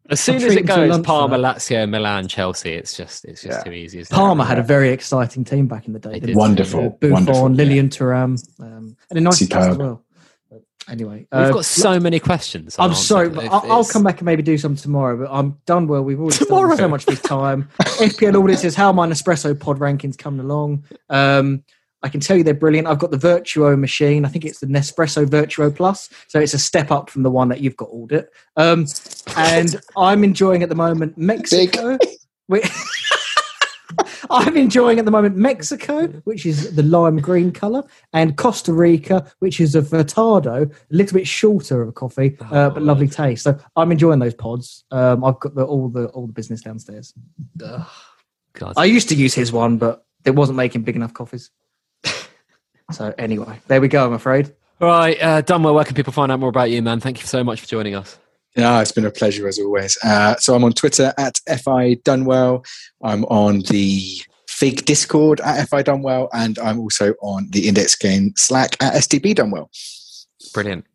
As 0.10 0.20
soon 0.20 0.38
I'm 0.38 0.44
as 0.46 0.56
it 0.56 0.66
goes, 0.66 1.00
Parma. 1.02 1.38
Lazio, 1.38 1.88
Milan, 1.88 2.28
Chelsea, 2.28 2.72
it's 2.74 2.98
just 2.98 3.26
it's 3.26 3.44
just 3.44 3.60
Yeah. 3.60 3.64
too 3.64 3.72
easy. 3.74 4.00
isn't 4.00 4.12
it? 4.12 4.16
Parma 4.18 4.44
had 4.46 4.58
a 4.58 4.64
very 4.64 4.90
exciting 4.90 5.44
team 5.44 5.68
back 5.68 5.86
in 5.86 5.94
the 5.94 6.00
day. 6.00 6.14
They 6.14 6.20
didn't. 6.22 6.38
Wonderful, 6.38 6.86
Uh, 6.86 6.90
Buffon, 6.90 7.12
wonderful, 7.12 7.50
yeah. 7.52 7.56
Lilian 7.58 7.90
Thuram, 7.90 8.42
um, 8.62 8.96
and 9.10 9.20
a 9.20 9.22
nice 9.22 9.46
cast 9.48 9.70
as 9.72 9.78
well. 9.78 10.04
But 10.50 10.62
anyway, 10.90 11.28
We've 11.32 11.42
uh, 11.42 11.52
got 11.52 11.66
so 11.66 12.00
many 12.00 12.20
questions. 12.20 12.76
I'm 12.80 12.96
sorry, 12.96 13.30
but 13.30 13.46
I'll, 13.52 13.72
I'll 13.72 13.86
come 13.86 14.04
back 14.04 14.20
and 14.20 14.26
maybe 14.26 14.42
do 14.42 14.58
some 14.58 14.76
tomorrow. 14.76 15.16
But 15.18 15.30
I'm 15.32 15.58
done. 15.68 15.86
Well, 15.88 16.02
we've 16.04 16.20
already 16.20 16.38
Tomorrow? 16.44 16.70
done 16.70 16.78
so 16.78 16.88
much 16.88 17.06
this 17.06 17.22
time. 17.22 17.70
FPL 17.82 18.42
audit 18.42 18.58
says 18.60 18.74
how 18.74 18.88
are 18.88 18.94
my 18.94 19.06
Nespresso 19.06 19.60
pod 19.60 19.78
rankings 19.78 20.18
coming 20.18 20.40
along. 20.40 20.86
Um, 21.10 21.64
I 22.02 22.10
can 22.10 22.20
tell 22.20 22.38
you 22.38 22.44
they're 22.44 22.54
brilliant. 22.54 22.88
I've 22.88 23.00
got 23.00 23.12
the 23.12 23.18
Vertuo 23.18 23.78
machine. 23.78 24.26
I 24.26 24.30
think 24.30 24.46
it's 24.46 24.60
the 24.60 24.68
Nespresso 24.68 25.26
Vertuo 25.26 25.76
Plus, 25.76 26.10
so 26.28 26.40
it's 26.40 26.54
a 26.54 26.60
step 26.60 26.92
up 26.92 27.10
from 27.10 27.24
the 27.24 27.32
one 27.32 27.50
that 27.50 27.62
you've 27.62 27.78
got 27.78 27.90
audit. 27.92 28.32
Um, 28.56 28.86
and 29.36 29.76
I'm 29.98 30.24
enjoying 30.24 30.64
at 30.64 30.70
the 30.70 30.76
moment 30.76 31.18
Mexico. 31.18 31.98
We- 32.48 32.64
I'm 34.32 34.56
enjoying 34.58 35.00
at 35.00 35.06
the 35.06 35.12
moment 35.12 35.36
Mexico, 35.36 36.08
which 36.24 36.46
is 36.46 36.76
the 36.76 36.84
lime 36.84 37.18
green 37.20 37.52
color, 37.52 37.84
and 38.14 38.38
Costa 38.38 38.74
Rica, 38.74 39.32
which 39.40 39.60
is 39.60 39.76
a 39.76 39.82
Furtado, 39.82 40.72
a 40.72 40.76
little 40.90 41.18
bit 41.18 41.28
shorter 41.28 41.82
of 41.82 41.90
a 41.90 41.92
coffee, 41.92 42.38
uh, 42.52 42.70
but 42.70 42.84
lovely 42.84 43.08
taste. 43.08 43.44
So 43.44 43.58
I'm 43.76 43.92
enjoying 43.92 44.20
those 44.20 44.34
pods. 44.36 44.84
Um, 44.92 45.24
I've 45.24 45.40
got 45.40 45.56
the, 45.56 45.64
all 45.64 45.90
the 45.90 46.06
all 46.08 46.28
the 46.28 46.34
business 46.34 46.62
downstairs. 46.62 47.14
God. 48.54 48.74
I 48.78 48.86
used 48.86 49.10
to 49.10 49.16
use 49.16 49.34
his 49.34 49.52
one, 49.52 49.78
but 49.78 50.06
it 50.26 50.32
wasn't 50.32 50.58
making 50.58 50.84
big 50.84 50.96
enough 50.96 51.14
coffees. 51.14 51.50
So 52.92 53.14
anyway, 53.18 53.60
there 53.68 53.82
we 53.82 53.88
go. 53.88 54.06
I'm 54.06 54.14
afraid. 54.14 54.54
All 54.82 54.88
right, 54.88 55.22
uh, 55.22 55.42
Dunwell, 55.42 55.76
where 55.76 55.84
can 55.84 55.96
people 55.96 56.14
find 56.14 56.32
out 56.32 56.40
more 56.40 56.50
about 56.50 56.72
you, 56.72 56.82
man? 56.82 57.00
Thank 57.00 57.20
you 57.20 57.28
so 57.28 57.44
much 57.44 57.60
for 57.60 57.68
joining 57.68 57.96
us. 57.96 58.18
Yeah, 58.56 58.82
it's 58.82 58.92
been 58.92 59.06
a 59.06 59.12
pleasure 59.12 59.48
as 59.48 59.60
always. 59.60 59.98
Uh, 60.04 60.36
so 60.38 60.56
I'm 60.56 60.64
on 60.64 60.74
Twitter 60.74 61.14
at 61.18 61.38
fi 61.64 61.96
dunwell. 61.96 62.66
I'm 63.04 63.24
on 63.26 63.60
the 63.62 64.22
Fig 64.48 64.86
Discord 64.86 65.40
at 65.42 65.70
fi 65.70 65.84
dunwell, 65.84 66.30
and 66.34 66.58
I'm 66.60 66.80
also 66.80 67.14
on 67.22 67.48
the 67.52 67.68
Index 67.68 67.96
Game 67.96 68.34
Slack 68.36 68.76
at 68.82 68.94
stb 68.96 69.36
dunwell. 69.36 69.70
Brilliant. 70.54 70.86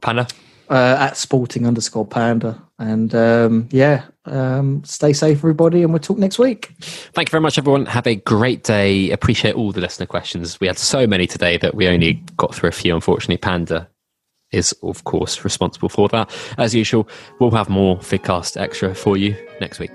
Panda? 0.00 0.26
Uh, 0.68 0.96
at 0.98 1.16
sporting 1.16 1.66
underscore 1.66 2.06
panda. 2.06 2.62
And 2.78 3.14
um, 3.14 3.68
yeah, 3.70 4.04
um, 4.26 4.82
stay 4.84 5.12
safe, 5.12 5.38
everybody, 5.38 5.82
and 5.82 5.92
we'll 5.92 6.00
talk 6.00 6.18
next 6.18 6.38
week. 6.38 6.74
Thank 6.80 7.28
you 7.28 7.30
very 7.30 7.40
much, 7.40 7.58
everyone. 7.58 7.86
Have 7.86 8.06
a 8.06 8.16
great 8.16 8.64
day. 8.64 9.10
Appreciate 9.10 9.54
all 9.54 9.72
the 9.72 9.80
listener 9.80 10.06
questions. 10.06 10.60
We 10.60 10.66
had 10.66 10.78
so 10.78 11.06
many 11.06 11.26
today 11.26 11.56
that 11.58 11.74
we 11.74 11.88
only 11.88 12.14
got 12.36 12.54
through 12.54 12.68
a 12.68 12.72
few, 12.72 12.94
unfortunately. 12.94 13.36
Panda 13.38 13.88
is, 14.52 14.72
of 14.82 15.04
course, 15.04 15.44
responsible 15.44 15.88
for 15.88 16.08
that. 16.08 16.30
As 16.58 16.74
usual, 16.74 17.08
we'll 17.40 17.50
have 17.50 17.68
more 17.68 17.96
Figcast 17.98 18.60
Extra 18.60 18.94
for 18.94 19.16
you 19.16 19.36
next 19.60 19.78
week. 19.78 19.90